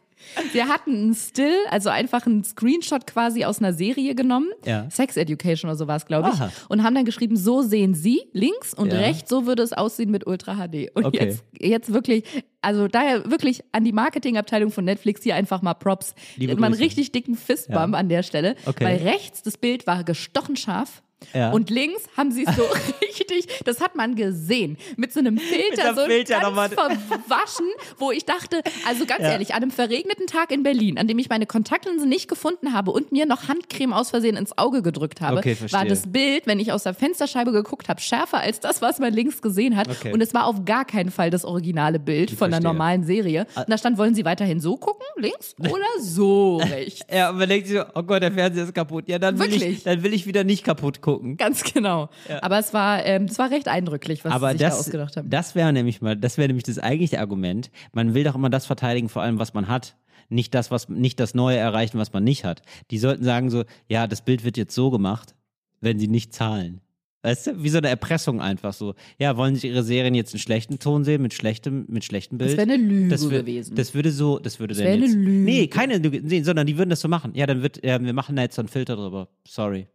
Wir 0.52 0.68
hatten 0.68 0.90
einen 0.94 1.14
Still, 1.14 1.54
also 1.70 1.88
einfach 1.90 2.26
einen 2.26 2.44
Screenshot 2.44 3.06
quasi 3.06 3.44
aus 3.44 3.58
einer 3.60 3.72
Serie 3.72 4.14
genommen. 4.14 4.48
Ja. 4.64 4.88
Sex 4.90 5.16
Education 5.16 5.70
oder 5.70 5.76
sowas, 5.78 6.06
glaube 6.06 6.28
ich. 6.32 6.34
Aha. 6.40 6.50
Und 6.68 6.82
haben 6.82 6.94
dann 6.94 7.04
geschrieben, 7.04 7.36
so 7.36 7.62
sehen 7.62 7.94
Sie 7.94 8.22
links 8.32 8.74
und 8.74 8.92
Ja. 8.92 8.98
rechts, 8.98 9.30
so 9.30 9.46
würde 9.46 9.62
es 9.62 9.72
aussehen 9.72 10.10
mit 10.10 10.26
Ultra 10.26 10.54
HD. 10.56 10.90
Und 10.94 11.04
Okay. 11.06 11.24
jetzt, 11.24 11.44
jetzt 11.58 11.92
wirklich, 11.92 12.24
also 12.60 12.88
daher 12.88 13.30
wirklich 13.30 13.62
an 13.72 13.84
die 13.84 13.92
Marketingabteilung 13.92 14.70
von 14.70 14.84
Netflix 14.84 15.22
hier 15.22 15.34
einfach 15.36 15.62
mal 15.62 15.74
Props. 15.74 16.14
Liebe 16.36 16.54
Mal 16.56 16.66
einen 16.66 16.72
Grüße. 16.74 16.84
richtig 16.84 17.12
dicken 17.12 17.36
Fistbump 17.36 17.94
an 17.94 18.08
der 18.08 18.22
Stelle. 18.22 18.56
Okay. 18.66 18.84
Weil 18.84 18.96
rechts 18.98 19.42
das 19.42 19.56
Bild 19.56 19.86
war 19.86 20.04
gestochen 20.04 20.56
scharf. 20.56 21.02
Ja. 21.32 21.50
Und 21.50 21.70
links 21.70 22.02
haben 22.16 22.30
sie 22.30 22.44
es 22.46 22.54
so 22.56 22.62
richtig, 23.02 23.48
das 23.64 23.80
hat 23.80 23.94
man 23.96 24.14
gesehen, 24.16 24.76
mit 24.96 25.12
so 25.12 25.20
einem 25.20 25.38
Filter, 25.38 25.94
so 25.94 26.02
Filter 26.04 26.40
ganz 26.40 26.74
verwaschen, 26.74 27.66
wo 27.98 28.10
ich 28.12 28.24
dachte, 28.24 28.60
also 28.86 29.06
ganz 29.06 29.22
Ja. 29.22 29.30
ehrlich, 29.32 29.54
an 29.54 29.62
einem 29.62 29.70
verregneten 29.70 30.26
Tag 30.26 30.50
in 30.52 30.62
Berlin, 30.62 30.98
an 30.98 31.08
dem 31.08 31.18
ich 31.18 31.28
meine 31.28 31.46
Kontaktlinsen 31.46 32.08
nicht 32.08 32.28
gefunden 32.28 32.72
habe 32.74 32.90
und 32.90 33.12
mir 33.12 33.24
noch 33.26 33.48
Handcreme 33.48 33.92
aus 33.94 34.10
Versehen 34.10 34.36
ins 34.36 34.56
Auge 34.58 34.82
gedrückt 34.82 35.20
habe, 35.20 35.38
Okay, 35.38 35.56
war 35.70 35.84
das 35.86 36.10
Bild, 36.12 36.46
wenn 36.46 36.60
ich 36.60 36.72
aus 36.72 36.82
der 36.82 36.94
Fensterscheibe 36.94 37.50
geguckt 37.52 37.88
habe, 37.88 38.00
schärfer 38.00 38.38
als 38.40 38.60
das, 38.60 38.82
was 38.82 38.98
man 38.98 39.12
links 39.12 39.40
gesehen 39.40 39.76
hat. 39.76 39.88
Okay. 39.88 40.12
Und 40.12 40.20
es 40.20 40.34
war 40.34 40.44
auf 40.46 40.64
gar 40.64 40.84
keinen 40.84 41.10
Fall 41.10 41.30
das 41.30 41.44
originale 41.44 41.98
Bild 41.98 42.30
von 42.30 42.50
der 42.50 42.60
verstehe. 42.60 42.72
normalen 42.72 43.04
Serie. 43.04 43.46
Und 43.56 43.68
da 43.70 43.78
stand, 43.78 43.96
wollen 43.98 44.14
Sie 44.14 44.24
weiterhin 44.24 44.60
so 44.60 44.76
gucken, 44.76 45.06
links 45.16 45.54
oder 45.58 45.86
so 46.00 46.56
rechts? 46.62 47.00
Ja, 47.12 47.30
und 47.30 47.38
man 47.38 47.48
denkt 47.48 47.68
sich 47.68 47.76
so, 47.78 47.84
oh 47.94 48.02
Gott, 48.02 48.22
der 48.22 48.32
Fernseher 48.32 48.64
ist 48.64 48.74
kaputt. 48.74 49.04
Ja, 49.08 49.18
dann 49.18 49.38
will, 49.38 49.62
ich, 49.62 49.82
dann 49.82 50.02
will 50.02 50.12
ich 50.12 50.26
wieder 50.26 50.44
nicht 50.44 50.62
kaputt 50.64 51.00
gucken. 51.00 51.15
Ganz 51.36 51.62
genau. 51.64 52.08
Aber 52.40 52.58
es 52.58 52.72
war, 52.74 53.04
ähm, 53.04 53.24
es 53.24 53.38
war 53.38 53.50
recht 53.50 53.68
eindrücklich, 53.68 54.24
was 54.24 54.32
Aber 54.32 54.48
sie 54.52 54.58
sich 54.58 54.60
da 54.62 54.68
das, 54.70 54.80
ausgedacht 54.80 55.16
haben. 55.16 55.30
das 55.30 55.54
wäre 55.54 55.72
nämlich 55.72 56.00
mal, 56.00 56.16
das 56.16 56.38
wäre 56.38 56.48
nämlich 56.48 56.64
das 56.64 56.78
eigentliche 56.78 57.20
Argument. 57.20 57.70
Man 57.92 58.14
will 58.14 58.24
doch 58.24 58.34
immer 58.34 58.50
das 58.50 58.66
verteidigen, 58.66 59.08
vor 59.08 59.22
allem 59.22 59.38
was 59.38 59.54
man 59.54 59.68
hat. 59.68 59.96
Nicht 60.28 60.54
das, 60.54 60.70
was, 60.70 60.88
nicht 60.88 61.20
das 61.20 61.34
Neue 61.34 61.56
erreichen, 61.56 61.98
was 61.98 62.12
man 62.12 62.24
nicht 62.24 62.44
hat. 62.44 62.62
Die 62.90 62.98
sollten 62.98 63.22
sagen 63.24 63.48
so, 63.50 63.64
ja, 63.88 64.06
das 64.06 64.22
Bild 64.24 64.44
wird 64.44 64.56
jetzt 64.56 64.74
so 64.74 64.90
gemacht, 64.90 65.34
wenn 65.80 65.98
sie 66.00 66.08
nicht 66.08 66.34
zahlen. 66.34 66.80
Weißt 67.22 67.46
du, 67.48 67.62
wie 67.64 67.68
so 67.70 67.78
eine 67.78 67.88
Erpressung 67.88 68.40
einfach 68.40 68.72
so. 68.72 68.94
Ja, 69.18 69.36
wollen 69.36 69.56
Sie 69.56 69.66
Ihre 69.66 69.82
Serien 69.82 70.14
jetzt 70.14 70.32
in 70.32 70.38
schlechten 70.38 70.78
Ton 70.78 71.02
sehen, 71.02 71.22
mit 71.22 71.34
schlechtem, 71.34 71.84
mit 71.88 72.04
schlechtem 72.04 72.38
Bild? 72.38 72.50
Das 72.52 72.56
wäre 72.56 72.72
eine 72.72 72.80
Lüge 72.80 73.08
das 73.08 73.28
wär- 73.28 73.40
gewesen. 73.40 73.74
Das 73.74 73.94
würde 73.94 74.12
so, 74.12 74.38
das 74.38 74.60
würde 74.60 74.74
Das 74.74 74.78
dann 74.78 74.86
wäre 74.86 74.96
eine 74.96 75.06
jetzt, 75.06 75.14
Lüge. 75.16 75.30
Nee, 75.44 75.66
keine 75.66 75.98
Lüge, 75.98 76.20
nee, 76.22 76.42
sondern 76.42 76.68
die 76.68 76.78
würden 76.78 76.90
das 76.90 77.00
so 77.00 77.08
machen. 77.08 77.32
Ja, 77.34 77.46
dann 77.46 77.62
wird, 77.62 77.84
ja, 77.84 78.00
wir 78.00 78.12
machen 78.12 78.36
da 78.36 78.42
jetzt 78.42 78.54
so 78.54 78.62
einen 78.62 78.68
Filter 78.68 78.94
drüber. 78.94 79.28
Sorry. 79.46 79.88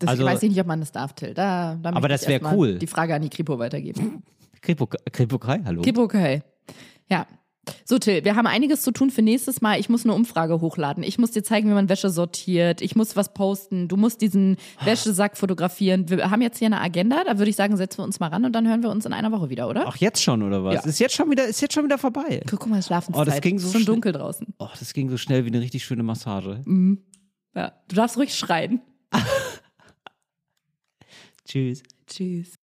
Das 0.00 0.10
Also- 0.10 0.24
weiß 0.24 0.42
ich 0.42 0.50
nicht, 0.50 0.60
ob 0.60 0.66
man 0.66 0.80
das 0.80 0.92
darf, 0.92 1.14
Till. 1.14 1.34
Da, 1.34 1.76
da 1.82 1.90
Aber 1.90 2.08
das 2.08 2.22
ich 2.22 2.28
wär 2.28 2.34
erst 2.34 2.44
mal 2.44 2.54
cool. 2.56 2.78
Die 2.78 2.86
Frage 2.86 3.14
an 3.14 3.22
die 3.22 3.30
Kripo 3.30 3.58
weitergeben. 3.58 4.22
Kripo, 4.60 4.88
Kripo 5.12 5.38
Kai, 5.38 5.60
hallo? 5.64 5.82
Kripo, 5.82 6.02
okay. 6.02 6.42
Ja. 7.08 7.26
So, 7.84 7.98
Till, 7.98 8.24
wir 8.24 8.34
haben 8.34 8.46
einiges 8.46 8.80
zu 8.82 8.92
tun 8.92 9.10
für 9.10 9.20
nächstes 9.20 9.60
Mal. 9.60 9.78
Ich 9.78 9.90
muss 9.90 10.04
eine 10.04 10.14
Umfrage 10.14 10.60
hochladen. 10.62 11.02
Ich 11.02 11.18
muss 11.18 11.32
dir 11.32 11.42
zeigen, 11.42 11.68
wie 11.68 11.74
man 11.74 11.90
Wäsche 11.90 12.08
sortiert. 12.08 12.80
Ich 12.80 12.96
muss 12.96 13.14
was 13.14 13.34
posten. 13.34 13.88
Du 13.88 13.96
musst 13.98 14.22
diesen 14.22 14.56
Wäschesack 14.82 15.36
fotografieren. 15.36 16.08
Wir 16.08 16.30
haben 16.30 16.40
jetzt 16.40 16.58
hier 16.58 16.66
eine 16.66 16.80
Agenda. 16.80 17.24
Da 17.24 17.36
würde 17.38 17.50
ich 17.50 17.56
sagen, 17.56 17.76
setzen 17.76 17.98
wir 17.98 18.04
uns 18.04 18.20
mal 18.20 18.28
ran 18.28 18.44
und 18.46 18.52
dann 18.52 18.66
hören 18.66 18.82
wir 18.82 18.88
uns 18.90 19.04
in 19.04 19.12
einer 19.12 19.32
Woche 19.32 19.50
wieder, 19.50 19.68
oder? 19.68 19.84
Ach, 19.86 19.96
jetzt 19.96 20.22
schon, 20.22 20.42
oder 20.42 20.64
was? 20.64 20.74
Ja. 20.76 20.80
Ist 20.80 20.98
jetzt 20.98 21.14
schon 21.14 21.30
wieder, 21.30 21.44
ist 21.44 21.60
jetzt 21.60 21.74
schon 21.74 21.84
wieder 21.84 21.98
vorbei. 21.98 22.40
Guck 22.48 22.66
mal, 22.66 22.82
Schlafenszeit. 22.82 23.26
Oh, 23.26 23.30
das 23.30 23.40
ging 23.42 23.58
so 23.58 23.66
Ist 23.66 23.72
schon 23.74 23.84
dunkel 23.84 24.12
draußen. 24.12 24.46
Oh, 24.58 24.68
das 24.78 24.94
ging 24.94 25.10
so 25.10 25.18
schnell 25.18 25.44
wie 25.44 25.48
eine 25.48 25.60
richtig 25.60 25.84
schöne 25.84 26.02
Massage. 26.02 26.64
Ja. 27.54 27.72
Du 27.88 27.96
darfst 27.96 28.16
ruhig 28.16 28.34
schreien. 28.34 28.80
Tschüss. 31.48 31.82
Tschüss. 32.06 32.57